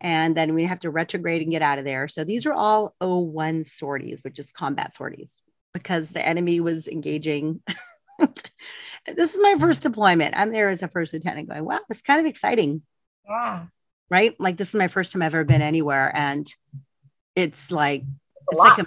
and 0.02 0.36
then 0.36 0.54
we 0.54 0.66
have 0.66 0.80
to 0.82 0.92
retrograde 0.92 1.42
and 1.42 1.52
get 1.52 1.62
out 1.62 1.80
of 1.80 1.86
there. 1.86 2.08
So 2.08 2.24
these 2.24 2.46
are 2.46 2.54
all 2.54 2.96
O1 3.02 3.66
sorties, 3.66 4.22
which 4.24 4.40
is 4.40 4.52
combat 4.52 4.94
sorties, 4.94 5.40
because 5.74 6.12
the 6.12 6.26
enemy 6.26 6.60
was 6.60 6.88
engaging. 6.88 7.62
this 8.20 9.34
is 9.34 9.40
my 9.42 9.56
first 9.60 9.84
deployment. 9.84 10.38
I'm 10.38 10.52
there 10.52 10.70
as 10.70 10.84
a 10.84 10.88
first 10.88 11.14
lieutenant 11.14 11.50
going, 11.50 11.66
wow, 11.66 11.80
it's 11.90 12.02
kind 12.02 12.20
of 12.20 12.26
exciting. 12.26 12.82
Yeah. 13.28 13.66
Right. 14.10 14.36
Like 14.40 14.58
this 14.58 14.70
is 14.70 14.76
my 14.76 14.88
first 14.88 15.12
time 15.12 15.22
I've 15.22 15.34
ever 15.34 15.44
been 15.44 15.62
anywhere. 15.62 16.12
And 16.16 16.46
it's 17.36 17.72
like, 17.72 18.04
it's 18.52 18.60
like, 18.60 18.80
a, 18.80 18.86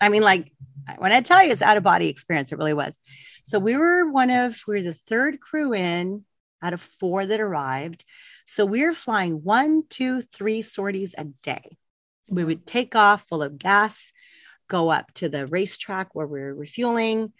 I 0.00 0.10
mean, 0.10 0.22
like 0.22 0.52
when 0.98 1.12
I 1.12 1.20
tell 1.22 1.42
you 1.42 1.50
it's 1.50 1.62
out 1.62 1.76
of 1.76 1.82
body 1.82 2.08
experience, 2.08 2.52
it 2.52 2.58
really 2.58 2.74
was. 2.74 2.98
So 3.44 3.58
we 3.58 3.76
were 3.76 4.10
one 4.10 4.30
of, 4.30 4.62
we 4.68 4.74
were 4.74 4.82
the 4.82 4.94
third 4.94 5.40
crew 5.40 5.72
in 5.72 6.24
out 6.62 6.72
of 6.72 6.80
four 7.00 7.26
that 7.26 7.40
arrived. 7.40 8.04
So 8.46 8.64
we 8.64 8.82
were 8.84 8.92
flying 8.92 9.42
one, 9.42 9.82
two, 9.88 10.22
three 10.22 10.62
sorties 10.62 11.14
a 11.16 11.24
day. 11.24 11.76
We 12.28 12.44
would 12.44 12.66
take 12.66 12.94
off 12.94 13.26
full 13.28 13.42
of 13.42 13.58
gas, 13.58 14.12
go 14.68 14.90
up 14.90 15.12
to 15.14 15.28
the 15.28 15.46
racetrack 15.46 16.14
where 16.14 16.26
we 16.26 16.40
were 16.40 16.54
refueling. 16.54 17.32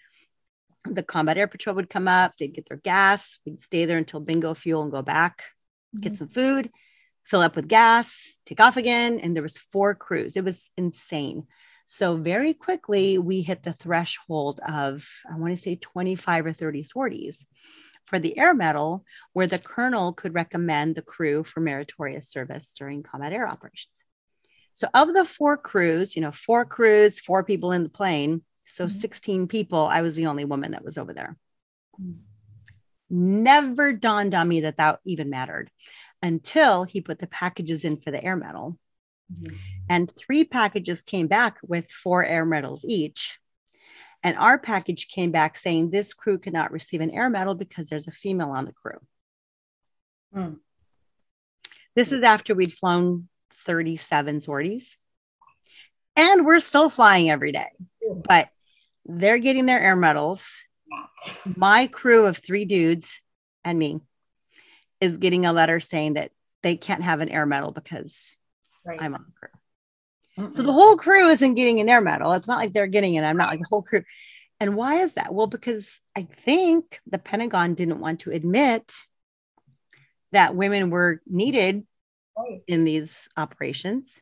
The 0.85 1.03
combat 1.03 1.39
air 1.39 1.47
patrol 1.47 1.77
would 1.77 1.89
come 1.89 2.09
up, 2.09 2.36
they'd 2.36 2.55
get 2.55 2.69
their 2.69 2.78
gas. 2.78 3.39
We'd 3.47 3.61
stay 3.61 3.85
there 3.85 3.99
until 3.99 4.20
bingo 4.20 4.55
fuel 4.55 4.82
and 4.82 4.90
go 4.90 5.03
back, 5.03 5.44
mm-hmm. 5.94 6.01
get 6.01 6.19
some 6.19 6.28
food, 6.28 6.70
fill 7.24 7.40
up 7.40 7.55
with 7.55 7.69
gas, 7.69 8.32
take 8.44 8.61
off 8.61 8.77
again. 8.77 9.20
And 9.20 9.35
there 9.35 9.43
was 9.43 9.57
four 9.57 9.94
crews. 9.94 10.36
It 10.36 10.44
was 10.44 10.70
insane. 10.77 11.47
So 11.86 12.16
very 12.16 12.55
quickly 12.55 13.19
we 13.19 13.43
hit 13.43 13.62
the 13.62 13.73
threshold 13.73 14.61
of, 14.66 15.07
I 15.31 15.36
want 15.36 15.53
to 15.53 15.62
say 15.62 15.77
25 15.77 16.47
or 16.47 16.53
30 16.53 16.82
sorties 16.82 17.47
for 18.07 18.19
the 18.19 18.37
air 18.39 18.55
medal, 18.55 19.05
where 19.33 19.47
the 19.47 19.59
colonel 19.59 20.12
could 20.12 20.35
recommend 20.35 20.95
the 20.95 21.03
crew 21.03 21.45
for 21.45 21.61
meritorious 21.61 22.29
service 22.29 22.74
during 22.77 23.03
combat 23.03 23.33
air 23.33 23.49
operations. 23.49 24.05
So, 24.73 24.89
of 24.95 25.12
the 25.12 25.24
four 25.24 25.57
crews, 25.57 26.16
you 26.16 26.23
know, 26.23 26.33
four 26.33 26.65
crews, 26.65 27.20
four 27.20 27.45
people 27.45 27.73
in 27.73 27.83
the 27.83 27.89
plane, 27.89 28.43
so 28.66 28.85
mm-hmm. 28.85 28.91
16 28.91 29.49
people, 29.49 29.87
I 29.87 30.01
was 30.01 30.15
the 30.15 30.27
only 30.27 30.45
woman 30.45 30.73
that 30.73 30.85
was 30.85 30.97
over 30.97 31.12
there. 31.12 31.37
Mm-hmm. 32.01 33.43
Never 33.43 33.93
dawned 33.93 34.35
on 34.35 34.49
me 34.49 34.62
that 34.62 34.79
that 34.79 35.01
even 35.05 35.29
mattered 35.29 35.70
until 36.23 36.85
he 36.85 37.01
put 37.01 37.19
the 37.19 37.27
packages 37.27 37.85
in 37.85 37.99
for 37.99 38.11
the 38.11 38.24
air 38.24 38.37
medal. 38.37 38.79
Mm-hmm. 39.33 39.57
And 39.91 40.11
three 40.11 40.45
packages 40.45 41.03
came 41.03 41.27
back 41.27 41.59
with 41.62 41.91
four 41.91 42.24
air 42.24 42.47
medals 42.47 42.85
each. 42.89 43.39
And 44.23 44.36
our 44.36 44.59
package 44.59 45.09
came 45.09 45.32
back 45.32 45.57
saying 45.57 45.90
this 45.90 46.15
crew 46.15 46.39
cannot 46.39 46.70
receive 46.70 47.01
an 47.01 47.11
air 47.11 47.28
medal 47.28 47.55
because 47.55 47.89
there's 47.89 48.07
a 48.07 48.12
female 48.12 48.51
on 48.51 48.65
the 48.65 48.73
crew. 48.73 48.99
Mm. 50.35 50.59
This 51.94 52.12
is 52.12 52.23
after 52.23 52.55
we'd 52.55 52.73
flown 52.73 53.28
37 53.66 54.40
sorties. 54.40 54.97
And 56.15 56.44
we're 56.44 56.61
still 56.61 56.90
flying 56.90 57.31
every 57.31 57.53
day, 57.53 57.69
but 58.28 58.49
they're 59.07 59.39
getting 59.39 59.66
their 59.66 59.81
air 59.81 59.97
medals. 59.97 60.51
My 61.44 61.86
crew 61.86 62.27
of 62.27 62.36
three 62.36 62.66
dudes 62.66 63.20
and 63.65 63.78
me 63.78 64.01
is 65.01 65.16
getting 65.16 65.47
a 65.47 65.53
letter 65.53 65.81
saying 65.81 66.15
that 66.15 66.31
they 66.62 66.77
can't 66.77 67.03
have 67.03 67.20
an 67.20 67.28
air 67.28 67.47
medal 67.47 67.73
because 67.73 68.36
right. 68.85 69.01
I'm 69.01 69.15
on 69.15 69.24
the 69.27 69.32
crew. 69.32 69.49
Mm-mm. 70.39 70.55
So 70.55 70.63
the 70.63 70.73
whole 70.73 70.97
crew 70.97 71.29
isn't 71.29 71.55
getting 71.55 71.81
an 71.81 71.89
air 71.89 72.01
medal. 72.01 72.33
It's 72.33 72.49
not 72.49 72.59
like 72.59 72.73
they're 72.73 72.87
getting 72.87 73.15
it. 73.15 73.25
I'm 73.25 73.37
not 73.37 73.51
like 73.51 73.61
the 73.61 73.67
whole 73.69 73.83
crew. 73.83 74.03
And 74.61 74.77
why 74.77 75.01
is 75.01 75.15
that? 75.15 75.35
Well, 75.35 75.47
because 75.49 76.01
I 76.17 76.29
think 76.45 77.01
the 77.07 77.19
Pentagon 77.19 77.75
didn't 77.75 78.01
want 78.01 78.21
to 78.21 78.31
admit 78.31 78.95
that 80.31 80.55
women 80.55 80.91
were 80.91 81.21
needed 81.27 81.85
in 82.67 82.85
these 82.85 83.29
operations. 83.37 84.21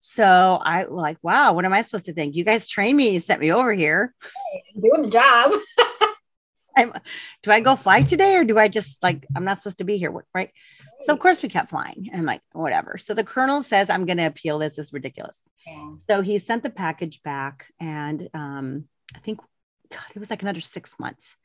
So 0.00 0.60
I 0.62 0.84
like, 0.84 1.18
wow, 1.22 1.54
what 1.54 1.64
am 1.64 1.72
I 1.72 1.82
supposed 1.82 2.06
to 2.06 2.12
think? 2.12 2.34
You 2.34 2.44
guys 2.44 2.68
trained 2.68 2.96
me, 2.96 3.10
you 3.10 3.18
sent 3.18 3.40
me 3.40 3.52
over 3.52 3.72
here. 3.72 4.14
doing 4.80 5.02
the 5.02 5.08
job. 5.08 5.52
I'm, 6.76 6.92
do 7.42 7.50
I 7.50 7.60
go 7.60 7.76
fly 7.76 8.02
today 8.02 8.36
or 8.36 8.44
do 8.44 8.58
I 8.58 8.68
just 8.68 9.02
like, 9.02 9.26
I'm 9.34 9.44
not 9.44 9.58
supposed 9.58 9.78
to 9.78 9.84
be 9.84 9.96
here? 9.96 10.12
Right. 10.34 10.50
So 11.02 11.12
of 11.12 11.18
course 11.18 11.42
we 11.42 11.48
kept 11.48 11.70
flying 11.70 12.10
and 12.12 12.24
like, 12.24 12.40
whatever. 12.52 12.96
So 12.98 13.14
the 13.14 13.24
colonel 13.24 13.62
says, 13.62 13.90
I'm 13.90 14.06
going 14.06 14.18
to 14.18 14.26
appeal 14.26 14.58
this. 14.58 14.76
This 14.76 14.86
is 14.86 14.92
ridiculous. 14.92 15.42
Yeah. 15.66 15.94
So 16.08 16.20
he 16.22 16.38
sent 16.38 16.62
the 16.62 16.70
package 16.70 17.22
back 17.22 17.66
and 17.80 18.28
um, 18.34 18.84
I 19.14 19.18
think, 19.20 19.40
God, 19.90 20.06
it 20.14 20.18
was 20.18 20.30
like 20.30 20.42
another 20.42 20.60
six 20.60 20.98
months. 20.98 21.36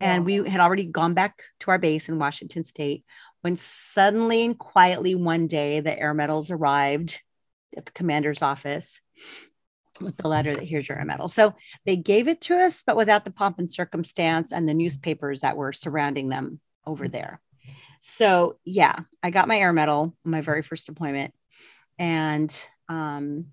And 0.00 0.28
yeah. 0.28 0.42
we 0.42 0.50
had 0.50 0.60
already 0.60 0.84
gone 0.84 1.14
back 1.14 1.42
to 1.60 1.70
our 1.70 1.78
base 1.78 2.08
in 2.08 2.18
Washington 2.18 2.64
state 2.64 3.04
when 3.42 3.56
suddenly 3.56 4.44
and 4.44 4.58
quietly 4.58 5.14
one 5.14 5.46
day 5.46 5.80
the 5.80 5.96
air 5.96 6.14
medals 6.14 6.50
arrived 6.50 7.20
at 7.76 7.86
the 7.86 7.92
commander's 7.92 8.42
office 8.42 9.00
with 10.00 10.16
the 10.16 10.28
letter 10.28 10.54
that 10.54 10.64
here's 10.64 10.88
your 10.88 11.04
medal. 11.04 11.28
So 11.28 11.54
they 11.84 11.96
gave 11.96 12.28
it 12.28 12.40
to 12.42 12.56
us, 12.56 12.82
but 12.84 12.96
without 12.96 13.24
the 13.24 13.30
pomp 13.30 13.58
and 13.58 13.70
circumstance 13.70 14.52
and 14.52 14.68
the 14.68 14.74
newspapers 14.74 15.40
that 15.40 15.56
were 15.56 15.72
surrounding 15.72 16.28
them 16.28 16.60
over 16.86 17.08
there. 17.08 17.40
So 18.00 18.56
yeah, 18.64 18.96
I 19.22 19.30
got 19.30 19.48
my 19.48 19.58
air 19.58 19.72
medal 19.72 20.16
on 20.24 20.30
my 20.30 20.40
very 20.40 20.62
first 20.62 20.86
deployment. 20.86 21.34
And 21.98 22.54
um, 22.88 23.46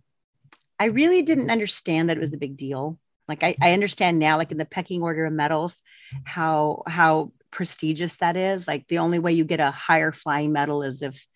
I 0.79 0.85
really 0.85 1.21
didn't 1.21 1.51
understand 1.51 2.09
that 2.09 2.17
it 2.17 2.21
was 2.21 2.33
a 2.33 2.39
big 2.39 2.57
deal. 2.57 2.97
Like 3.27 3.43
I, 3.43 3.55
I 3.61 3.73
understand 3.73 4.17
now, 4.17 4.37
like 4.37 4.51
in 4.51 4.57
the 4.57 4.65
pecking 4.65 5.03
order 5.03 5.25
of 5.25 5.33
medals, 5.33 5.83
how 6.23 6.81
how 6.87 7.31
prestigious 7.51 8.15
that 8.17 8.35
is. 8.35 8.67
Like 8.67 8.87
the 8.87 8.99
only 8.99 9.19
way 9.19 9.33
you 9.33 9.43
get 9.43 9.59
a 9.59 9.71
higher 9.71 10.11
flying 10.11 10.51
medal 10.51 10.81
is 10.81 11.01
if 11.03 11.27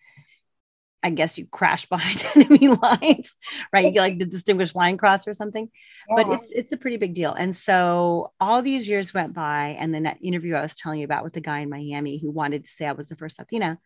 I 1.04 1.10
guess 1.10 1.36
you 1.38 1.46
crash 1.46 1.86
behind 1.88 2.24
enemy 2.34 2.68
lines, 2.68 3.34
right? 3.72 3.84
You 3.84 3.92
get 3.92 4.00
like 4.00 4.18
the 4.18 4.24
Distinguished 4.24 4.72
Flying 4.72 4.96
Cross 4.96 5.28
or 5.28 5.34
something. 5.34 5.68
Yeah. 6.08 6.16
But 6.16 6.40
it's 6.40 6.50
it's 6.50 6.72
a 6.72 6.76
pretty 6.76 6.96
big 6.96 7.14
deal. 7.14 7.34
And 7.34 7.54
so 7.54 8.32
all 8.40 8.62
these 8.62 8.88
years 8.88 9.12
went 9.14 9.34
by, 9.34 9.76
and 9.78 9.94
then 9.94 10.04
that 10.04 10.18
interview 10.22 10.54
I 10.54 10.62
was 10.62 10.74
telling 10.74 10.98
you 10.98 11.04
about 11.04 11.22
with 11.22 11.34
the 11.34 11.40
guy 11.40 11.60
in 11.60 11.70
Miami 11.70 12.18
who 12.18 12.30
wanted 12.30 12.64
to 12.64 12.70
say 12.70 12.86
I 12.86 12.92
was 12.92 13.08
the 13.08 13.16
first 13.16 13.38
Latina, 13.38 13.78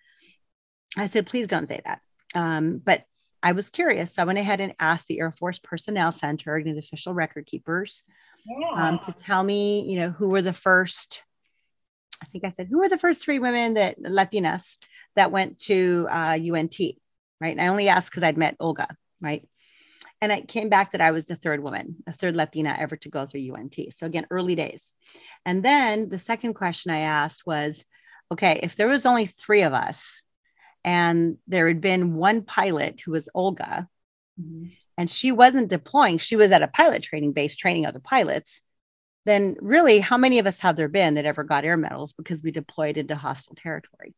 I 0.97 1.07
said, 1.07 1.27
please 1.27 1.49
don't 1.49 1.67
say 1.67 1.81
that. 1.85 2.01
Um, 2.35 2.79
but 2.79 3.05
I 3.43 3.53
was 3.53 3.69
curious, 3.69 4.15
so 4.15 4.23
I 4.23 4.25
went 4.25 4.39
ahead 4.39 4.61
and 4.61 4.75
asked 4.81 5.07
the 5.07 5.21
Air 5.21 5.33
Force 5.33 5.59
Personnel 5.59 6.13
Center 6.13 6.57
and 6.57 6.67
the 6.67 6.79
official 6.79 7.15
record 7.15 7.47
keepers 7.47 8.03
yeah. 8.47 8.89
um, 8.89 8.99
to 9.01 9.13
tell 9.13 9.43
me, 9.43 9.89
you 9.89 9.99
know, 9.99 10.11
who 10.11 10.29
were 10.29 10.43
the 10.43 10.53
first. 10.53 11.23
I 12.21 12.27
think 12.27 12.45
I 12.45 12.51
said, 12.51 12.67
who 12.69 12.79
were 12.79 12.89
the 12.89 12.99
first 12.99 13.23
three 13.23 13.39
women 13.39 13.75
that 13.75 14.03
Latinas 14.03 14.75
that 15.15 15.31
went 15.31 15.61
to 15.61 16.09
uh, 16.11 16.37
UNT? 16.37 16.77
Right? 17.41 17.53
And 17.53 17.61
I 17.61 17.69
only 17.69 17.89
asked 17.89 18.11
because 18.11 18.23
I'd 18.23 18.37
met 18.37 18.57
Olga, 18.61 18.89
right? 19.21 19.49
And 20.21 20.33
it 20.33 20.49
came 20.49 20.69
back 20.69 20.93
that 20.93 21.01
I 21.01 21.13
was 21.13 21.27
the 21.27 21.37
third 21.37 21.63
woman, 21.63 21.97
the 22.05 22.13
third 22.13 22.35
Latina 22.35 22.77
ever 22.79 22.97
to 22.97 23.09
go 23.09 23.25
through 23.25 23.55
UNT. 23.55 23.77
So 23.91 24.07
again, 24.07 24.27
early 24.31 24.55
days. 24.55 24.91
And 25.47 25.63
then 25.63 26.09
the 26.09 26.19
second 26.19 26.55
question 26.55 26.91
I 26.91 27.01
asked 27.01 27.47
was, 27.47 27.85
okay, 28.33 28.59
if 28.63 28.75
there 28.75 28.89
was 28.89 29.07
only 29.07 29.27
three 29.27 29.63
of 29.63 29.73
us 29.73 30.23
and 30.85 31.39
there 31.47 31.69
had 31.69 31.81
been 31.81 32.15
one 32.15 32.43
pilot 32.43 33.01
who 33.01 33.13
was 33.13 33.29
Olga, 33.33 33.89
mm-hmm. 34.41 34.71
and 34.97 35.09
she 35.09 35.31
wasn't 35.31 35.71
deploying, 35.71 36.19
she 36.19 36.37
was 36.37 36.51
at 36.51 36.63
a 36.63 36.69
pilot 36.69 37.03
training 37.03 37.33
base 37.33 37.55
training 37.55 37.87
other 37.87 38.01
pilots 38.01 38.63
then 39.29 39.57
really 39.61 39.99
how 40.01 40.17
many 40.17 40.39
of 40.39 40.47
us 40.47 40.61
have 40.61 40.77
there 40.77 40.89
been 40.89 41.15
that 41.15 41.27
ever 41.27 41.45
got 41.45 41.65
air 41.65 41.77
medals 41.77 42.13
because 42.13 42.43
we 42.43 42.51
deployed 42.51 42.97
into 42.97 43.15
hostile 43.15 43.57
territory? 43.57 44.15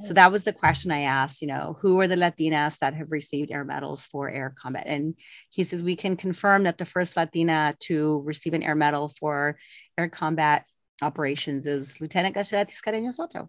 So 0.00 0.12
that 0.14 0.30
was 0.30 0.44
the 0.44 0.52
question 0.52 0.90
i 0.90 1.02
asked 1.02 1.40
you 1.40 1.48
know 1.48 1.78
who 1.80 1.98
are 2.00 2.06
the 2.06 2.16
latinas 2.16 2.78
that 2.80 2.92
have 2.92 3.10
received 3.10 3.50
air 3.50 3.64
medals 3.64 4.06
for 4.06 4.28
air 4.28 4.54
combat? 4.60 4.84
And 4.86 5.14
he 5.50 5.64
says 5.64 5.82
we 5.82 5.96
can 5.96 6.16
confirm 6.16 6.64
that 6.64 6.78
the 6.78 6.84
first 6.84 7.16
latina 7.16 7.74
to 7.80 8.22
receive 8.24 8.54
an 8.54 8.62
air 8.62 8.74
medal 8.74 9.12
for 9.18 9.58
air 9.96 10.08
combat 10.08 10.66
operations 11.00 11.66
is 11.66 12.00
lieutenant 12.00 12.36
Graciela 12.36 12.68
Tiscareño-Sato. 12.68 13.48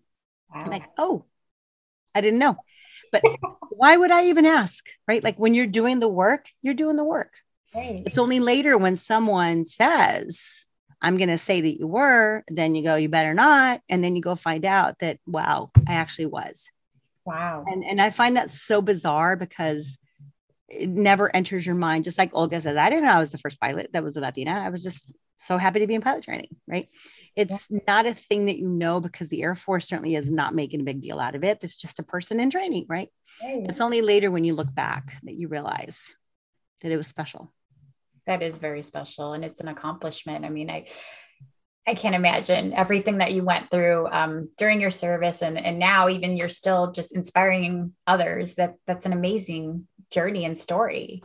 Wow. 0.53 0.63
I'm 0.63 0.69
like 0.69 0.89
oh 0.97 1.25
i 2.15 2.21
didn't 2.21 2.39
know. 2.39 2.57
But 3.11 3.23
why 3.69 3.95
would 3.95 4.11
i 4.11 4.27
even 4.27 4.45
ask 4.45 4.85
right? 5.07 5.23
Like 5.23 5.37
when 5.37 5.53
you're 5.53 5.67
doing 5.67 5.99
the 5.99 6.07
work 6.07 6.47
you're 6.61 6.73
doing 6.73 6.95
the 6.95 7.03
work. 7.03 7.33
Right. 7.75 8.03
it's 8.05 8.19
only 8.19 8.39
later 8.39 8.77
when 8.77 8.95
someone 8.95 9.65
says 9.65 10.67
I'm 11.03 11.17
going 11.17 11.29
to 11.29 11.37
say 11.37 11.59
that 11.61 11.77
you 11.77 11.85
were, 11.85 12.43
then 12.47 12.75
you 12.75 12.83
go, 12.83 12.95
you 12.95 13.09
better 13.09 13.33
not. 13.33 13.81
And 13.89 14.01
then 14.01 14.15
you 14.15 14.21
go 14.21 14.35
find 14.35 14.63
out 14.63 14.99
that, 14.99 15.19
wow, 15.27 15.69
I 15.87 15.95
actually 15.95 16.27
was. 16.27 16.69
Wow. 17.25 17.65
And, 17.67 17.83
and 17.83 18.01
I 18.01 18.09
find 18.09 18.37
that 18.37 18.49
so 18.49 18.81
bizarre 18.81 19.35
because 19.35 19.97
it 20.69 20.89
never 20.89 21.33
enters 21.35 21.65
your 21.65 21.75
mind. 21.75 22.05
Just 22.05 22.17
like 22.17 22.31
Olga 22.33 22.61
says, 22.61 22.77
I 22.77 22.89
didn't 22.89 23.03
know 23.03 23.11
I 23.11 23.19
was 23.19 23.33
the 23.33 23.37
first 23.37 23.59
pilot 23.59 23.91
that 23.91 24.03
was 24.03 24.15
a 24.15 24.21
Latina. 24.21 24.51
I 24.51 24.69
was 24.69 24.81
just 24.81 25.11
so 25.39 25.57
happy 25.57 25.79
to 25.79 25.87
be 25.87 25.95
in 25.95 26.01
pilot 26.01 26.23
training, 26.23 26.55
right? 26.67 26.87
It's 27.35 27.67
yeah. 27.69 27.79
not 27.85 28.05
a 28.05 28.13
thing 28.13 28.45
that 28.45 28.57
you 28.57 28.69
know 28.69 29.01
because 29.01 29.27
the 29.27 29.43
Air 29.43 29.55
Force 29.55 29.87
certainly 29.87 30.15
is 30.15 30.31
not 30.31 30.55
making 30.55 30.79
a 30.79 30.85
big 30.85 31.01
deal 31.01 31.19
out 31.19 31.35
of 31.35 31.43
it. 31.43 31.59
It's 31.63 31.75
just 31.75 31.99
a 31.99 32.03
person 32.03 32.39
in 32.39 32.49
training, 32.49 32.85
right? 32.87 33.09
It's 33.41 33.81
only 33.81 34.01
later 34.01 34.31
when 34.31 34.45
you 34.45 34.55
look 34.55 34.73
back 34.73 35.17
that 35.23 35.33
you 35.33 35.49
realize 35.49 36.13
that 36.81 36.91
it 36.91 36.97
was 36.97 37.07
special 37.07 37.51
that 38.27 38.41
is 38.41 38.57
very 38.57 38.83
special 38.83 39.33
and 39.33 39.43
it's 39.43 39.61
an 39.61 39.67
accomplishment. 39.67 40.45
I 40.45 40.49
mean, 40.49 40.69
I 40.69 40.87
I 41.85 41.95
can't 41.95 42.15
imagine 42.15 42.73
everything 42.73 43.17
that 43.17 43.33
you 43.33 43.43
went 43.43 43.69
through 43.69 44.07
um, 44.07 44.49
during 44.57 44.79
your 44.79 44.91
service, 44.91 45.41
and 45.41 45.57
and 45.57 45.79
now 45.79 46.07
even 46.07 46.37
you're 46.37 46.49
still 46.49 46.91
just 46.91 47.13
inspiring 47.13 47.93
others. 48.07 48.55
That 48.55 48.75
that's 48.87 49.05
an 49.05 49.13
amazing 49.13 49.87
journey 50.09 50.45
and 50.45 50.57
story. 50.57 51.23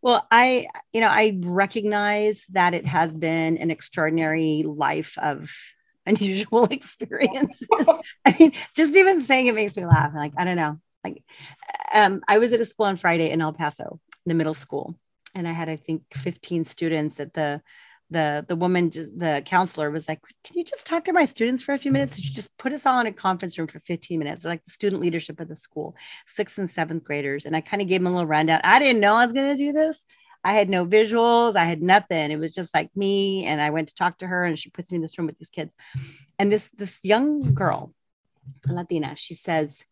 Well, 0.00 0.26
I 0.30 0.68
you 0.92 1.00
know 1.02 1.10
I 1.10 1.38
recognize 1.42 2.46
that 2.52 2.72
it 2.72 2.86
has 2.86 3.16
been 3.16 3.58
an 3.58 3.70
extraordinary 3.70 4.64
life 4.66 5.18
of 5.18 5.52
unusual 6.06 6.64
experiences. 6.64 7.68
I 8.24 8.36
mean, 8.38 8.52
just 8.74 8.96
even 8.96 9.20
saying 9.20 9.46
it 9.46 9.54
makes 9.54 9.76
me 9.76 9.84
laugh. 9.84 10.12
Like 10.14 10.32
I 10.38 10.44
don't 10.44 10.56
know. 10.56 10.78
Like 11.04 11.22
um, 11.92 12.22
I 12.26 12.38
was 12.38 12.52
at 12.54 12.60
a 12.60 12.64
school 12.64 12.86
on 12.86 12.96
Friday 12.96 13.30
in 13.30 13.42
El 13.42 13.52
Paso, 13.52 14.00
the 14.24 14.34
middle 14.34 14.54
school, 14.54 14.96
and 15.34 15.48
I 15.48 15.52
had 15.52 15.68
I 15.68 15.76
think 15.76 16.02
15 16.14 16.64
students 16.64 17.20
at 17.20 17.34
the 17.34 17.62
the 18.10 18.44
the 18.46 18.56
woman 18.56 18.90
just 18.90 19.18
the 19.18 19.42
counselor 19.44 19.90
was 19.90 20.06
like 20.06 20.20
can 20.44 20.58
you 20.58 20.64
just 20.64 20.86
talk 20.86 21.04
to 21.06 21.12
my 21.12 21.24
students 21.24 21.62
for 21.62 21.72
a 21.72 21.78
few 21.78 21.90
minutes? 21.90 22.16
So 22.16 22.22
she 22.22 22.32
just 22.32 22.56
put 22.58 22.72
us 22.72 22.86
all 22.86 23.00
in 23.00 23.06
a 23.06 23.12
conference 23.12 23.58
room 23.58 23.66
for 23.66 23.80
15 23.80 24.18
minutes? 24.18 24.44
Like 24.44 24.64
the 24.64 24.70
student 24.70 25.00
leadership 25.00 25.40
of 25.40 25.48
the 25.48 25.56
school 25.56 25.96
sixth 26.26 26.58
and 26.58 26.68
seventh 26.68 27.04
graders. 27.04 27.46
And 27.46 27.56
i 27.56 27.60
kind 27.60 27.82
of 27.82 27.88
gave 27.88 28.00
them 28.00 28.08
a 28.08 28.14
little 28.14 28.26
rundown. 28.26 28.60
I 28.62 28.78
didn't 28.78 29.00
know 29.00 29.14
i 29.16 29.22
was 29.24 29.32
going 29.32 29.56
to 29.56 29.62
do 29.62 29.72
this. 29.72 30.04
I 30.44 30.52
had 30.54 30.68
no 30.68 30.84
visuals. 30.84 31.54
I 31.54 31.64
had 31.64 31.82
nothing. 31.82 32.30
It 32.30 32.38
was 32.38 32.54
just 32.54 32.74
like 32.74 32.90
me. 32.94 33.46
And 33.46 33.60
i 33.60 33.70
went 33.70 33.88
to 33.88 33.94
talk 33.94 34.18
to 34.18 34.26
her 34.26 34.44
and 34.44 34.58
she 34.58 34.70
puts 34.70 34.92
me 34.92 34.96
in 34.96 35.02
this 35.02 35.16
room 35.18 35.26
with 35.26 35.38
these 35.38 35.50
kids. 35.50 35.74
And 36.38 36.52
this 36.52 36.70
this 36.70 37.00
young 37.04 37.54
girl 37.54 37.94
latina 38.66 39.14
she 39.14 39.36
says 39.36 39.84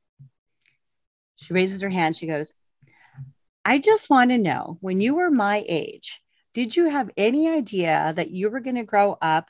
she 1.37 1.55
raises 1.55 1.81
her 1.81 1.89
hand. 1.89 2.17
She 2.17 2.27
goes 2.27 2.55
I 3.65 3.79
just 3.79 4.09
want 4.11 4.31
to 4.31 4.39
know 4.39 4.79
when 4.81 5.01
you 5.01 5.15
were 5.15 5.31
my 5.31 5.65
age, 5.69 6.21
did 6.55 6.77
you 6.77 6.89
have 6.89 7.11
any 7.17 7.49
idea 7.49 8.13
that 8.17 8.31
you 8.31 8.51
were 8.51 8.61
going 8.61 8.77
to 8.77 8.85
grow 8.85 9.17
up 9.21 9.49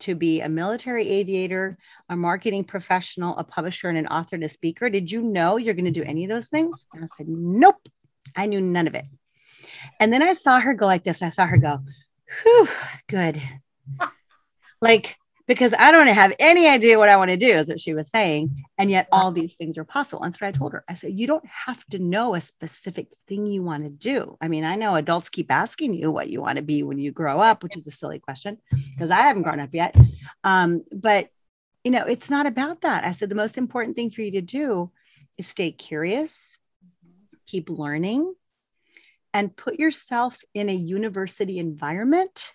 to 0.00 0.14
be 0.14 0.40
a 0.40 0.48
military 0.48 1.08
aviator, 1.08 1.78
a 2.08 2.16
marketing 2.16 2.64
professional, 2.64 3.36
a 3.38 3.44
publisher, 3.44 3.88
and 3.88 3.96
an 3.96 4.08
author 4.08 4.34
and 4.36 4.44
a 4.44 4.48
speaker? 4.48 4.90
Did 4.90 5.10
you 5.10 5.22
know 5.22 5.56
you're 5.56 5.74
going 5.74 5.84
to 5.86 5.90
do 5.90 6.00
mm-hmm. 6.00 6.10
any 6.10 6.24
of 6.24 6.30
those 6.30 6.48
things? 6.48 6.86
And 6.92 7.04
I 7.04 7.06
said, 7.06 7.28
Nope, 7.28 7.88
I 8.36 8.46
knew 8.46 8.60
none 8.60 8.86
of 8.86 8.94
it. 8.94 9.06
And 10.00 10.12
then 10.12 10.22
I 10.22 10.32
saw 10.32 10.60
her 10.60 10.74
go 10.74 10.86
like 10.86 11.04
this. 11.04 11.22
I 11.22 11.28
saw 11.28 11.46
her 11.46 11.56
go, 11.58 11.78
Whew, 12.42 12.68
good. 13.08 13.40
like 14.80 15.16
because 15.46 15.74
I 15.78 15.90
don't 15.90 16.06
have 16.06 16.32
any 16.38 16.68
idea 16.68 16.98
what 16.98 17.08
I 17.08 17.16
want 17.16 17.30
to 17.30 17.36
do, 17.36 17.48
is 17.48 17.68
what 17.68 17.80
she 17.80 17.94
was 17.94 18.08
saying. 18.08 18.64
And 18.78 18.90
yet 18.90 19.08
all 19.10 19.32
these 19.32 19.54
things 19.54 19.76
are 19.76 19.84
possible. 19.84 20.22
That's 20.22 20.40
what 20.40 20.48
I 20.48 20.52
told 20.52 20.72
her. 20.72 20.84
I 20.88 20.94
said, 20.94 21.18
you 21.18 21.26
don't 21.26 21.46
have 21.46 21.84
to 21.86 21.98
know 21.98 22.34
a 22.34 22.40
specific 22.40 23.08
thing 23.28 23.46
you 23.46 23.62
want 23.62 23.84
to 23.84 23.90
do. 23.90 24.36
I 24.40 24.48
mean, 24.48 24.64
I 24.64 24.76
know 24.76 24.94
adults 24.94 25.28
keep 25.28 25.50
asking 25.50 25.94
you 25.94 26.10
what 26.10 26.30
you 26.30 26.40
want 26.40 26.56
to 26.56 26.62
be 26.62 26.82
when 26.82 26.98
you 26.98 27.12
grow 27.12 27.40
up, 27.40 27.62
which 27.62 27.76
is 27.76 27.86
a 27.86 27.90
silly 27.90 28.18
question 28.18 28.58
because 28.94 29.10
I 29.10 29.22
haven't 29.22 29.42
grown 29.42 29.60
up 29.60 29.70
yet. 29.72 29.96
Um, 30.44 30.84
but 30.92 31.28
you 31.84 31.90
know, 31.90 32.04
it's 32.04 32.30
not 32.30 32.46
about 32.46 32.82
that. 32.82 33.04
I 33.04 33.12
said 33.12 33.28
the 33.28 33.34
most 33.34 33.58
important 33.58 33.96
thing 33.96 34.10
for 34.10 34.22
you 34.22 34.30
to 34.32 34.40
do 34.40 34.92
is 35.36 35.48
stay 35.48 35.72
curious, 35.72 36.56
keep 37.46 37.68
learning, 37.68 38.34
and 39.34 39.56
put 39.56 39.78
yourself 39.78 40.40
in 40.54 40.68
a 40.68 40.74
university 40.74 41.58
environment 41.58 42.52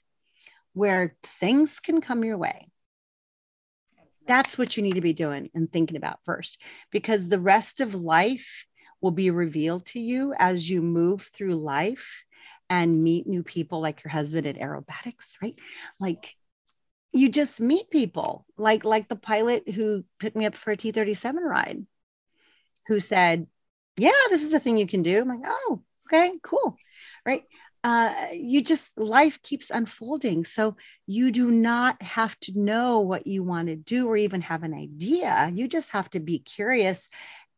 where 0.74 1.16
things 1.24 1.80
can 1.80 2.00
come 2.00 2.24
your 2.24 2.38
way 2.38 2.70
that's 4.28 4.58
what 4.58 4.78
you 4.78 4.84
need 4.84 4.96
to 4.96 5.02
be 5.02 5.14
doing 5.14 5.50
and 5.54 5.72
thinking 5.72 5.98
about 5.98 6.20
first 6.24 6.62
because 6.92 7.30
the 7.30 7.40
rest 7.40 7.80
of 7.80 7.96
life 7.96 8.66
will 9.02 9.12
be 9.12 9.30
revealed 9.30 9.86
to 9.86 10.00
you 10.00 10.34
as 10.38 10.70
you 10.70 10.82
move 10.82 11.22
through 11.22 11.56
life 11.56 12.24
and 12.70 13.04
meet 13.04 13.28
new 13.28 13.44
people 13.44 13.82
like 13.82 14.04
your 14.04 14.12
husband 14.12 14.46
at 14.46 14.58
aerobatics 14.58 15.36
right? 15.42 15.56
Like 16.00 16.36
you 17.14 17.30
just 17.30 17.62
meet 17.62 17.90
people 17.90 18.46
like 18.58 18.86
like 18.86 19.08
the 19.08 19.16
pilot 19.16 19.70
who 19.70 20.04
took 20.20 20.36
me 20.36 20.46
up 20.46 20.56
for 20.56 20.72
a 20.72 20.78
t37 20.78 21.36
ride 21.44 21.86
who 22.88 23.00
said 23.00 23.48
yeah 23.98 24.12
this 24.30 24.44
is 24.44 24.54
a 24.54 24.60
thing 24.60 24.78
you 24.78 24.88
can 24.88 25.04
do. 25.04 25.22
I'm 25.22 25.28
like 25.28 25.40
oh 25.46 25.82
okay 26.08 26.34
cool. 26.42 26.78
Right 27.26 27.44
uh, 27.88 28.28
you 28.34 28.62
just 28.62 28.92
life 28.98 29.42
keeps 29.44 29.70
unfolding. 29.70 30.44
So 30.44 30.76
you 31.06 31.32
do 31.32 31.50
not 31.50 32.02
have 32.02 32.38
to 32.42 32.60
know 32.60 33.00
what 33.00 33.28
you 33.28 33.44
want 33.44 33.70
to 33.70 33.78
do 33.78 34.10
or 34.10 34.18
even 34.18 34.42
have 34.42 34.64
an 34.64 34.74
idea. 34.74 35.50
You 35.54 35.70
just 35.70 35.92
have 35.92 36.10
to 36.10 36.20
be 36.20 36.40
curious 36.40 37.08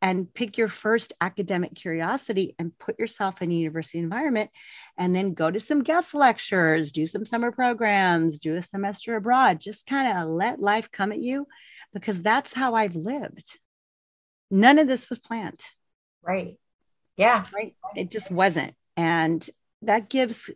and 0.04 0.32
pick 0.32 0.56
your 0.56 0.68
first 0.68 1.14
academic 1.20 1.74
curiosity 1.74 2.54
and 2.60 2.78
put 2.78 3.00
yourself 3.00 3.42
in 3.42 3.50
a 3.50 3.56
university 3.56 3.98
environment 3.98 4.52
and 5.00 5.16
then 5.16 5.34
go 5.34 5.50
to 5.50 5.60
some 5.60 5.82
guest 5.82 6.14
lectures, 6.14 6.92
do 6.92 7.08
some 7.08 7.26
summer 7.26 7.52
programs, 7.52 8.38
do 8.38 8.56
a 8.56 8.62
semester 8.62 9.16
abroad. 9.16 9.60
Just 9.60 9.88
kind 9.88 10.16
of 10.16 10.28
let 10.28 10.62
life 10.62 10.92
come 10.92 11.12
at 11.12 11.18
you 11.18 11.48
because 11.92 12.22
that's 12.22 12.54
how 12.54 12.76
I've 12.76 12.96
lived. 12.96 13.58
None 14.52 14.78
of 14.78 14.86
this 14.86 15.10
was 15.10 15.18
planned. 15.18 15.62
Right. 16.22 16.60
Yeah. 17.18 17.46
Right. 17.52 17.76
It 17.96 18.12
just 18.12 18.30
wasn't 18.30 18.76
And 18.96 19.50
that 19.82 20.10
gives 20.10 20.50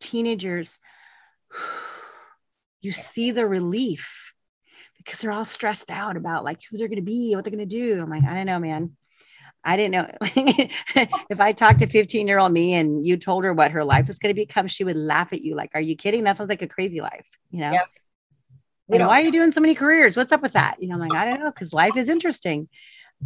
teenagers, 0.00 0.78
you 2.80 2.92
see 2.92 3.30
the 3.30 3.46
relief 3.46 4.32
because 4.98 5.20
they're 5.20 5.32
all 5.32 5.44
stressed 5.44 5.90
out 5.90 6.16
about 6.16 6.44
like 6.44 6.60
who 6.70 6.76
they're 6.76 6.88
going 6.88 6.96
to 6.96 7.02
be, 7.02 7.34
what 7.34 7.44
they're 7.44 7.54
going 7.54 7.66
to 7.66 7.76
do. 7.76 8.00
I'm 8.00 8.10
like, 8.10 8.24
I 8.24 8.34
don't 8.34 8.46
know, 8.46 8.58
man. 8.58 8.96
I 9.64 9.76
didn't 9.76 9.92
know 9.92 10.08
if 11.30 11.40
I 11.40 11.52
talked 11.52 11.80
to 11.80 11.86
15 11.86 12.28
year 12.28 12.38
old 12.38 12.52
me 12.52 12.74
and 12.74 13.06
you 13.06 13.16
told 13.16 13.44
her 13.44 13.52
what 13.52 13.72
her 13.72 13.84
life 13.84 14.06
was 14.06 14.18
going 14.18 14.30
to 14.34 14.40
become, 14.40 14.66
she 14.66 14.84
would 14.84 14.96
laugh 14.96 15.32
at 15.32 15.42
you. 15.42 15.54
Like, 15.54 15.70
are 15.74 15.80
you 15.80 15.96
kidding? 15.96 16.24
That 16.24 16.36
sounds 16.36 16.50
like 16.50 16.62
a 16.62 16.68
crazy 16.68 17.00
life, 17.00 17.26
you 17.50 17.60
know? 17.60 17.72
And 18.90 19.06
why 19.06 19.20
are 19.20 19.24
you 19.24 19.32
doing 19.32 19.52
so 19.52 19.60
many 19.60 19.74
careers? 19.74 20.16
What's 20.16 20.32
up 20.32 20.40
with 20.42 20.54
that? 20.54 20.76
You 20.80 20.88
know, 20.88 20.94
I'm 20.94 21.00
like, 21.00 21.14
I 21.14 21.24
don't 21.24 21.40
know, 21.40 21.50
because 21.50 21.72
life 21.72 21.96
is 21.96 22.08
interesting. 22.08 22.68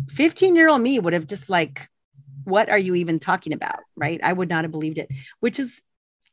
15 0.09 0.57
year 0.57 0.69
old 0.69 0.81
me 0.81 0.99
would 0.99 1.12
have 1.12 1.27
just 1.27 1.51
like, 1.51 1.87
what 2.44 2.69
are 2.69 2.78
you 2.78 2.94
even 2.94 3.19
talking 3.19 3.52
about? 3.52 3.81
Right. 3.97 4.20
I 4.23 4.32
would 4.32 4.48
not 4.48 4.64
have 4.64 4.70
believed 4.70 4.98
it, 4.98 5.09
which 5.40 5.59
is, 5.59 5.82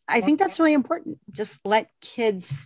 I 0.08 0.22
think 0.22 0.40
that's 0.40 0.60
really 0.60 0.74
important. 0.74 1.20
Just 1.32 1.60
let 1.64 1.90
kids, 2.02 2.66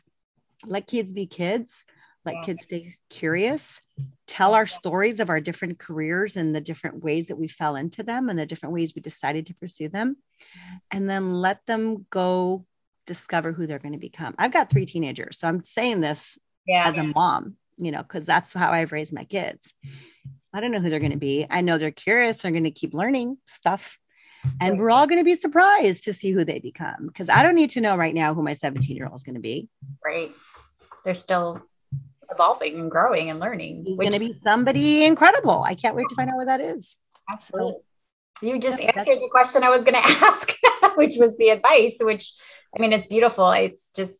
let 0.65 0.87
kids 0.87 1.11
be 1.11 1.25
kids 1.25 1.83
let 2.25 2.43
kids 2.43 2.63
stay 2.63 2.93
curious 3.09 3.81
tell 4.27 4.53
our 4.53 4.65
stories 4.65 5.19
of 5.19 5.29
our 5.29 5.41
different 5.41 5.77
careers 5.77 6.37
and 6.37 6.55
the 6.55 6.61
different 6.61 7.03
ways 7.03 7.27
that 7.27 7.35
we 7.35 7.47
fell 7.47 7.75
into 7.75 8.03
them 8.03 8.29
and 8.29 8.39
the 8.39 8.45
different 8.45 8.73
ways 8.73 8.93
we 8.95 9.01
decided 9.01 9.45
to 9.45 9.53
pursue 9.55 9.89
them 9.89 10.15
and 10.91 11.09
then 11.09 11.33
let 11.33 11.65
them 11.65 12.05
go 12.09 12.65
discover 13.05 13.51
who 13.51 13.67
they're 13.67 13.79
going 13.79 13.93
to 13.93 13.99
become 13.99 14.33
i've 14.37 14.53
got 14.53 14.69
three 14.69 14.85
teenagers 14.85 15.37
so 15.37 15.47
i'm 15.47 15.63
saying 15.63 15.99
this 15.99 16.39
yeah. 16.65 16.87
as 16.87 16.97
a 16.97 17.03
mom 17.03 17.57
you 17.77 17.91
know 17.91 18.01
because 18.03 18.25
that's 18.25 18.53
how 18.53 18.71
i've 18.71 18.91
raised 18.91 19.13
my 19.13 19.23
kids 19.23 19.73
i 20.53 20.59
don't 20.59 20.71
know 20.71 20.79
who 20.79 20.89
they're 20.89 20.99
going 20.99 21.11
to 21.11 21.17
be 21.17 21.45
i 21.49 21.61
know 21.61 21.77
they're 21.77 21.91
curious 21.91 22.41
they're 22.41 22.51
going 22.51 22.63
to 22.63 22.71
keep 22.71 22.93
learning 22.93 23.37
stuff 23.47 23.97
and 24.59 24.77
we're 24.77 24.91
all 24.91 25.07
going 25.07 25.19
to 25.19 25.25
be 25.25 25.35
surprised 25.35 26.03
to 26.03 26.13
see 26.13 26.31
who 26.31 26.43
they 26.43 26.59
become 26.59 27.07
because 27.07 27.29
i 27.29 27.41
don't 27.43 27.55
need 27.55 27.69
to 27.69 27.81
know 27.81 27.95
right 27.95 28.13
now 28.13 28.33
who 28.33 28.43
my 28.43 28.53
17 28.53 28.95
year 28.95 29.07
old 29.07 29.15
is 29.15 29.23
going 29.23 29.35
to 29.35 29.41
be 29.41 29.69
right 30.03 30.31
they're 31.03 31.15
still 31.15 31.61
evolving 32.33 32.79
and 32.79 32.91
growing 32.91 33.29
and 33.29 33.39
learning. 33.39 33.83
He's 33.85 33.97
which... 33.97 34.09
going 34.09 34.19
to 34.19 34.25
be 34.25 34.31
somebody 34.31 35.05
incredible. 35.05 35.63
I 35.63 35.75
can't 35.75 35.95
wait 35.95 36.07
to 36.09 36.15
find 36.15 36.29
out 36.29 36.35
what 36.35 36.47
that 36.47 36.61
is. 36.61 36.97
Absolutely. 37.31 37.71
So, 38.39 38.47
you 38.47 38.59
just 38.59 38.81
yeah, 38.81 38.91
answered 38.95 39.19
the 39.19 39.29
question 39.31 39.63
I 39.63 39.69
was 39.69 39.83
going 39.83 39.93
to 40.01 40.09
ask, 40.09 40.53
which 40.95 41.15
was 41.17 41.37
the 41.37 41.49
advice, 41.49 41.97
which 41.99 42.33
I 42.75 42.81
mean, 42.81 42.93
it's 42.93 43.07
beautiful. 43.07 43.51
It's 43.51 43.91
just, 43.91 44.17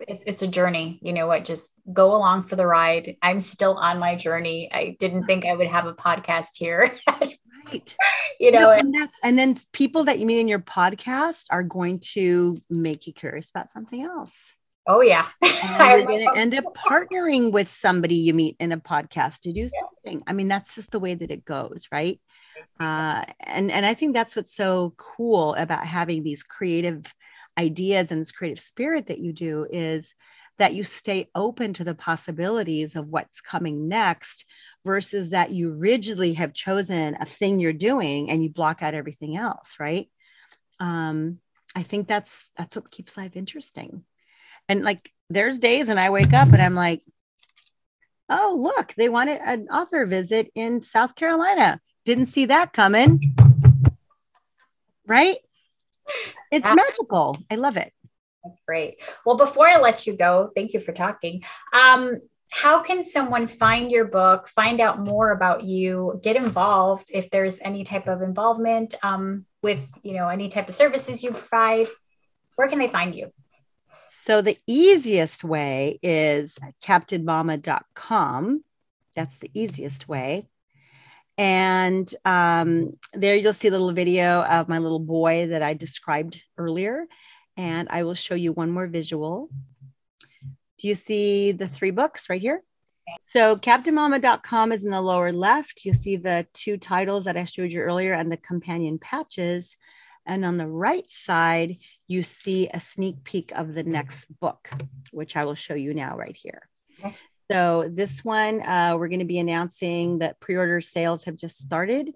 it's, 0.00 0.24
it's 0.26 0.42
a 0.42 0.46
journey. 0.46 0.98
You 1.02 1.12
know 1.12 1.26
what? 1.26 1.44
Just 1.44 1.72
go 1.92 2.14
along 2.14 2.44
for 2.44 2.56
the 2.56 2.66
ride. 2.66 3.16
I'm 3.22 3.40
still 3.40 3.74
on 3.74 3.98
my 3.98 4.14
journey. 4.14 4.70
I 4.72 4.96
didn't 4.98 5.24
think 5.24 5.44
I 5.44 5.54
would 5.54 5.68
have 5.68 5.86
a 5.86 5.94
podcast 5.94 6.56
here. 6.56 6.92
right. 7.06 7.96
You 8.40 8.52
know, 8.52 8.60
no, 8.60 8.70
and 8.70 8.94
that's, 8.94 9.18
and 9.24 9.36
then 9.36 9.56
people 9.72 10.04
that 10.04 10.20
you 10.20 10.26
meet 10.26 10.38
in 10.38 10.46
your 10.46 10.60
podcast 10.60 11.46
are 11.50 11.64
going 11.64 11.98
to 12.12 12.56
make 12.70 13.08
you 13.08 13.12
curious 13.12 13.50
about 13.50 13.68
something 13.68 14.00
else. 14.00 14.56
Oh 14.86 15.00
yeah. 15.00 15.26
you're 15.42 16.06
going 16.06 16.26
to 16.26 16.32
end 16.34 16.54
up 16.54 16.64
partnering 16.74 17.52
with 17.52 17.68
somebody 17.68 18.14
you 18.14 18.32
meet 18.32 18.56
in 18.58 18.70
a 18.70 18.78
podcast 18.78 19.40
to 19.40 19.52
do 19.52 19.68
something. 19.68 20.22
I 20.26 20.32
mean, 20.32 20.46
that's 20.46 20.76
just 20.76 20.92
the 20.92 20.98
way 20.98 21.14
that 21.14 21.30
it 21.32 21.44
goes, 21.44 21.88
right? 21.92 22.20
Uh, 22.80 23.24
and 23.40 23.70
and 23.70 23.84
I 23.84 23.94
think 23.94 24.14
that's 24.14 24.34
what's 24.34 24.54
so 24.54 24.94
cool 24.96 25.54
about 25.54 25.84
having 25.84 26.22
these 26.22 26.42
creative 26.42 27.04
ideas 27.58 28.10
and 28.10 28.20
this 28.20 28.32
creative 28.32 28.60
spirit 28.60 29.08
that 29.08 29.18
you 29.18 29.32
do 29.32 29.66
is 29.70 30.14
that 30.58 30.74
you 30.74 30.84
stay 30.84 31.28
open 31.34 31.72
to 31.72 31.84
the 31.84 31.94
possibilities 31.94 32.96
of 32.96 33.08
what's 33.08 33.40
coming 33.40 33.88
next 33.88 34.44
versus 34.84 35.30
that 35.30 35.50
you 35.50 35.72
rigidly 35.72 36.34
have 36.34 36.52
chosen 36.52 37.16
a 37.20 37.26
thing 37.26 37.58
you're 37.58 37.72
doing 37.72 38.30
and 38.30 38.42
you 38.42 38.48
block 38.48 38.82
out 38.82 38.94
everything 38.94 39.36
else 39.36 39.76
right 39.78 40.08
um, 40.80 41.38
i 41.74 41.82
think 41.82 42.06
that's 42.06 42.50
that's 42.56 42.76
what 42.76 42.90
keeps 42.90 43.16
life 43.16 43.36
interesting 43.36 44.04
and 44.68 44.84
like 44.84 45.12
there's 45.30 45.58
days 45.58 45.88
and 45.88 46.00
I 46.00 46.10
wake 46.10 46.32
up 46.32 46.52
and 46.52 46.62
I'm 46.62 46.74
like, 46.74 47.02
oh, 48.28 48.56
look, 48.58 48.94
they 48.94 49.08
wanted 49.08 49.40
an 49.44 49.68
author 49.68 50.04
visit 50.06 50.50
in 50.54 50.80
South 50.80 51.14
Carolina. 51.14 51.80
Didn't 52.04 52.26
see 52.26 52.46
that 52.46 52.72
coming. 52.72 53.34
Right? 55.06 55.38
It's 56.50 56.64
yeah. 56.64 56.74
magical. 56.74 57.38
I 57.50 57.56
love 57.56 57.76
it. 57.76 57.92
That's 58.44 58.62
great. 58.64 59.02
Well, 59.26 59.36
before 59.36 59.68
I 59.68 59.78
let 59.78 60.06
you 60.06 60.16
go, 60.16 60.50
thank 60.54 60.72
you 60.72 60.80
for 60.80 60.92
talking. 60.92 61.42
Um, 61.72 62.20
how 62.50 62.82
can 62.82 63.04
someone 63.04 63.46
find 63.46 63.90
your 63.90 64.06
book, 64.06 64.48
find 64.48 64.80
out 64.80 64.98
more 64.98 65.32
about 65.32 65.64
you, 65.64 66.18
get 66.22 66.36
involved 66.36 67.10
if 67.12 67.30
there's 67.30 67.60
any 67.60 67.84
type 67.84 68.08
of 68.08 68.22
involvement 68.22 68.94
um, 69.02 69.44
with, 69.62 69.86
you 70.02 70.14
know, 70.14 70.28
any 70.28 70.48
type 70.48 70.68
of 70.68 70.74
services 70.74 71.22
you 71.22 71.32
provide? 71.32 71.88
Where 72.56 72.68
can 72.68 72.78
they 72.78 72.88
find 72.88 73.14
you? 73.14 73.32
So 74.04 74.40
the 74.40 74.56
easiest 74.66 75.44
way 75.44 75.98
is 76.02 76.58
captainmama.com. 76.82 78.64
That's 79.14 79.38
the 79.38 79.50
easiest 79.52 80.08
way. 80.08 80.48
And 81.38 82.12
um, 82.24 82.98
there 83.14 83.36
you'll 83.36 83.52
see 83.52 83.68
a 83.68 83.70
little 83.70 83.92
video 83.92 84.42
of 84.42 84.68
my 84.68 84.78
little 84.78 84.98
boy 84.98 85.46
that 85.46 85.62
I 85.62 85.72
described 85.72 86.42
earlier. 86.58 87.06
And 87.56 87.88
I 87.90 88.02
will 88.02 88.14
show 88.14 88.34
you 88.34 88.52
one 88.52 88.70
more 88.70 88.88
visual. 88.88 89.48
Do 90.78 90.88
you 90.88 90.94
see 90.94 91.52
the 91.52 91.68
three 91.68 91.92
books 91.92 92.28
right 92.28 92.40
here? 92.40 92.62
So 93.22 93.56
captainmama.com 93.56 94.72
is 94.72 94.84
in 94.84 94.90
the 94.90 95.00
lower 95.00 95.32
left. 95.32 95.84
You 95.84 95.92
see 95.92 96.16
the 96.16 96.46
two 96.52 96.76
titles 96.76 97.24
that 97.24 97.36
I 97.36 97.44
showed 97.44 97.70
you 97.70 97.80
earlier 97.80 98.12
and 98.12 98.30
the 98.30 98.36
companion 98.36 98.98
patches. 98.98 99.76
And 100.26 100.44
on 100.44 100.58
the 100.58 100.66
right 100.66 101.10
side, 101.10 101.78
you 102.06 102.22
see 102.22 102.68
a 102.68 102.80
sneak 102.80 103.24
peek 103.24 103.52
of 103.52 103.74
the 103.74 103.84
next 103.84 104.26
book, 104.40 104.70
which 105.10 105.36
I 105.36 105.44
will 105.44 105.54
show 105.54 105.74
you 105.74 105.94
now 105.94 106.16
right 106.16 106.36
here. 106.36 106.68
So 107.50 107.88
this 107.90 108.24
one, 108.24 108.62
uh, 108.62 108.96
we're 108.98 109.08
going 109.08 109.20
to 109.20 109.24
be 109.24 109.38
announcing 109.38 110.18
that 110.18 110.38
pre-order 110.38 110.80
sales 110.80 111.24
have 111.24 111.36
just 111.36 111.58
started. 111.58 112.12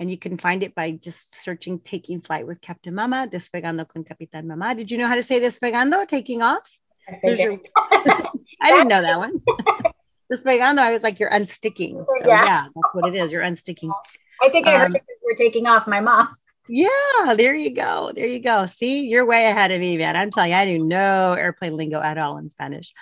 And 0.00 0.08
you 0.08 0.16
can 0.16 0.38
find 0.38 0.62
it 0.62 0.76
by 0.76 0.92
just 0.92 1.36
searching 1.36 1.80
Taking 1.80 2.20
Flight 2.20 2.46
with 2.46 2.60
Captain 2.60 2.94
Mama, 2.94 3.28
Despegando 3.30 3.86
con 3.88 4.04
Capitan 4.04 4.46
Mama. 4.46 4.76
Did 4.76 4.92
you 4.92 4.98
know 4.98 5.08
how 5.08 5.16
to 5.16 5.24
say 5.24 5.40
despegando, 5.40 6.06
taking 6.06 6.40
off? 6.42 6.78
I, 7.08 7.28
your... 7.30 7.58
I 7.76 8.70
didn't 8.70 8.88
know 8.88 9.02
that 9.02 9.18
one. 9.18 9.42
despegando, 10.32 10.78
I 10.78 10.92
was 10.92 11.02
like, 11.02 11.18
you're 11.18 11.30
unsticking. 11.30 12.04
So 12.06 12.14
yeah. 12.26 12.44
yeah. 12.44 12.64
that's 12.72 12.94
what 12.94 13.08
it 13.08 13.16
is. 13.16 13.32
You're 13.32 13.42
unsticking. 13.42 13.92
I 14.40 14.50
think 14.50 14.68
I 14.68 14.78
heard 14.78 14.94
um, 14.94 14.96
we're 15.24 15.34
taking 15.34 15.66
off 15.66 15.88
my 15.88 16.00
mom. 16.00 16.28
Yeah, 16.68 17.34
there 17.36 17.54
you 17.56 17.74
go. 17.74 18.12
There 18.14 18.26
you 18.26 18.38
go. 18.38 18.66
See, 18.66 19.08
you're 19.08 19.26
way 19.26 19.46
ahead 19.46 19.72
of 19.72 19.80
me, 19.80 19.96
man. 19.96 20.14
I'm 20.14 20.30
telling 20.30 20.50
you, 20.50 20.56
I 20.56 20.64
do 20.66 20.78
no 20.78 21.32
airplane 21.32 21.76
lingo 21.76 22.00
at 22.00 22.18
all 22.18 22.36
in 22.36 22.48
Spanish. 22.48 22.92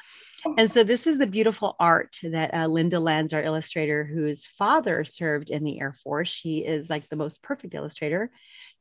And 0.58 0.70
so 0.70 0.84
this 0.84 1.06
is 1.06 1.18
the 1.18 1.26
beautiful 1.26 1.76
art 1.78 2.16
that 2.22 2.54
uh, 2.54 2.66
Linda 2.66 3.00
Lands, 3.00 3.32
our 3.32 3.42
illustrator, 3.42 4.04
whose 4.04 4.46
father 4.46 5.04
served 5.04 5.50
in 5.50 5.64
the 5.64 5.80
Air 5.80 5.92
Force. 5.92 6.28
She 6.28 6.58
is 6.58 6.88
like 6.88 7.08
the 7.08 7.16
most 7.16 7.42
perfect 7.42 7.74
illustrator. 7.74 8.30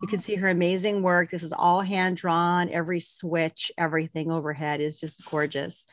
You 0.01 0.07
can 0.07 0.19
see 0.19 0.35
her 0.35 0.49
amazing 0.49 1.01
work. 1.01 1.31
This 1.31 1.43
is 1.43 1.53
all 1.53 1.81
hand 1.81 2.17
drawn. 2.17 2.69
Every 2.69 2.99
switch, 2.99 3.71
everything 3.77 4.31
overhead 4.31 4.81
is 4.81 4.99
just 4.99 5.25
gorgeous. 5.29 5.85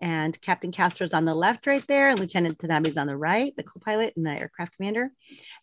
And 0.00 0.40
Captain 0.40 0.72
Castro's 0.72 1.14
on 1.14 1.24
the 1.24 1.34
left 1.34 1.66
right 1.66 1.86
there, 1.86 2.10
and 2.10 2.18
Lieutenant 2.18 2.58
Tanabe's 2.58 2.96
on 2.96 3.06
the 3.06 3.16
right, 3.16 3.54
the 3.56 3.62
co-pilot 3.62 4.14
and 4.16 4.26
the 4.26 4.32
aircraft 4.32 4.76
commander. 4.76 5.10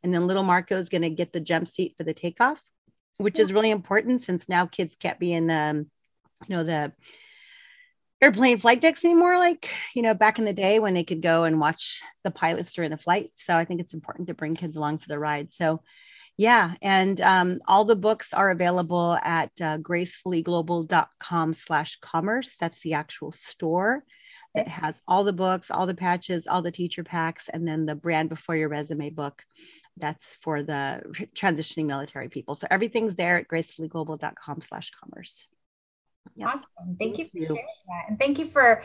And 0.03 0.13
then 0.13 0.25
little 0.25 0.43
Marco 0.43 0.77
is 0.77 0.89
going 0.89 1.01
to 1.01 1.09
get 1.09 1.33
the 1.33 1.41
jump 1.41 1.67
seat 1.67 1.95
for 1.97 2.03
the 2.03 2.13
takeoff 2.13 2.61
which 3.21 3.39
is 3.39 3.53
really 3.53 3.71
important 3.71 4.19
since 4.19 4.49
now 4.49 4.65
kids 4.65 4.95
can't 4.95 5.19
be 5.19 5.33
in 5.33 5.47
the, 5.47 5.85
you 6.47 6.55
know, 6.55 6.63
the 6.63 6.91
airplane 8.22 8.60
flight 8.60 8.81
decks 8.81 9.03
anymore. 9.03 9.38
Like, 9.38 9.69
you 9.95 10.02
know, 10.02 10.14
back 10.14 10.39
in 10.39 10.45
the 10.45 10.53
day 10.53 10.80
when 10.80 10.93
they 10.93 11.03
could 11.03 11.22
go 11.22 11.43
and 11.43 11.60
watch 11.60 12.02
the 12.23 12.31
pilots 12.31 12.73
during 12.73 12.91
the 12.91 12.98
flight. 12.98 13.31
So 13.35 13.56
I 13.56 13.65
think 13.65 13.81
it's 13.81 13.93
important 13.93 14.27
to 14.27 14.34
bring 14.34 14.56
kids 14.56 14.76
along 14.76 14.99
for 14.99 15.07
the 15.07 15.19
ride. 15.19 15.52
So, 15.52 15.81
yeah. 16.38 16.76
And 16.81 17.19
um, 17.22 17.60
all 17.68 17.85
the 17.85 17.95
books 17.95 18.34
are 18.34 18.49
available 18.49 19.18
at 19.22 19.52
uh, 19.60 19.77
gracefullyglobal.com 19.77 21.53
slash 21.53 21.98
commerce. 21.99 22.57
That's 22.57 22.81
the 22.81 22.93
actual 22.93 23.31
store 23.31 24.03
that 24.56 24.68
has 24.68 25.02
all 25.07 25.23
the 25.23 25.34
books, 25.34 25.72
all 25.72 25.85
the 25.85 25.93
patches, 25.93 26.48
all 26.48 26.61
the 26.61 26.72
teacher 26.72 27.03
packs, 27.03 27.48
and 27.49 27.68
then 27.68 27.85
the 27.85 27.95
brand 27.95 28.30
before 28.30 28.56
your 28.56 28.69
resume 28.69 29.10
book 29.10 29.43
that's 29.98 30.35
for 30.41 30.64
the 30.64 31.02
transitioning 31.35 31.85
military 31.85 32.30
people. 32.30 32.56
So 32.56 32.68
everything's 32.69 33.15
there 33.15 33.38
at 33.38 33.48
gracefullyglobal.com 33.48 34.61
slash 34.61 34.91
commerce. 34.91 35.48
Awesome. 36.43 36.65
Thank, 36.98 36.99
thank 36.99 37.18
you 37.19 37.26
for 37.31 37.38
you. 37.38 37.45
sharing 37.48 37.65
that. 37.88 38.06
And 38.10 38.19
thank 38.19 38.39
you 38.39 38.48
for 38.48 38.84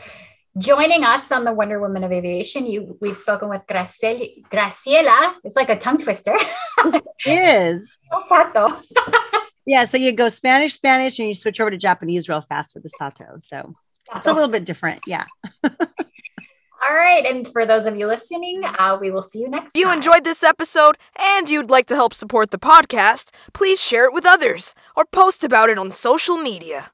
joining 0.57 1.03
us 1.03 1.31
on 1.31 1.43
the 1.43 1.53
Wonder 1.53 1.79
Woman 1.79 2.03
of 2.03 2.11
Aviation. 2.11 2.65
You 2.65 2.97
we've 3.01 3.17
spoken 3.17 3.49
with 3.49 3.61
Graciela. 3.67 4.43
Graciela. 4.49 5.35
It's 5.43 5.55
like 5.55 5.69
a 5.69 5.77
tongue 5.77 5.97
twister. 5.97 6.35
it 6.85 7.03
is. 7.25 7.97
Sato. 8.29 8.81
yeah, 9.65 9.85
so 9.85 9.97
you 9.97 10.11
go 10.11 10.29
Spanish, 10.29 10.73
Spanish, 10.73 11.19
and 11.19 11.27
you 11.27 11.35
switch 11.35 11.59
over 11.59 11.71
to 11.71 11.77
Japanese 11.77 12.29
real 12.29 12.41
fast 12.41 12.73
with 12.73 12.83
the 12.83 12.89
Sato. 12.89 13.39
So 13.41 13.73
it's 14.15 14.27
a 14.27 14.33
little 14.33 14.49
bit 14.49 14.65
different. 14.65 15.01
Yeah. 15.05 15.25
All 15.63 16.95
right. 16.95 17.25
And 17.25 17.47
for 17.47 17.65
those 17.65 17.85
of 17.85 17.97
you 17.97 18.07
listening, 18.07 18.61
uh, 18.63 18.97
we 19.01 19.11
will 19.11 19.23
see 19.23 19.39
you 19.39 19.49
next 19.49 19.73
time. 19.73 19.79
If 19.79 19.79
you 19.79 19.87
time. 19.87 19.97
enjoyed 19.97 20.23
this 20.23 20.43
episode 20.43 20.97
and 21.19 21.49
you'd 21.49 21.69
like 21.69 21.87
to 21.87 21.95
help 21.95 22.13
support 22.13 22.51
the 22.51 22.59
podcast, 22.59 23.31
please 23.51 23.83
share 23.83 24.05
it 24.05 24.13
with 24.13 24.25
others 24.25 24.75
or 24.95 25.03
post 25.05 25.43
about 25.43 25.69
it 25.69 25.77
on 25.77 25.91
social 25.91 26.37
media. 26.37 26.91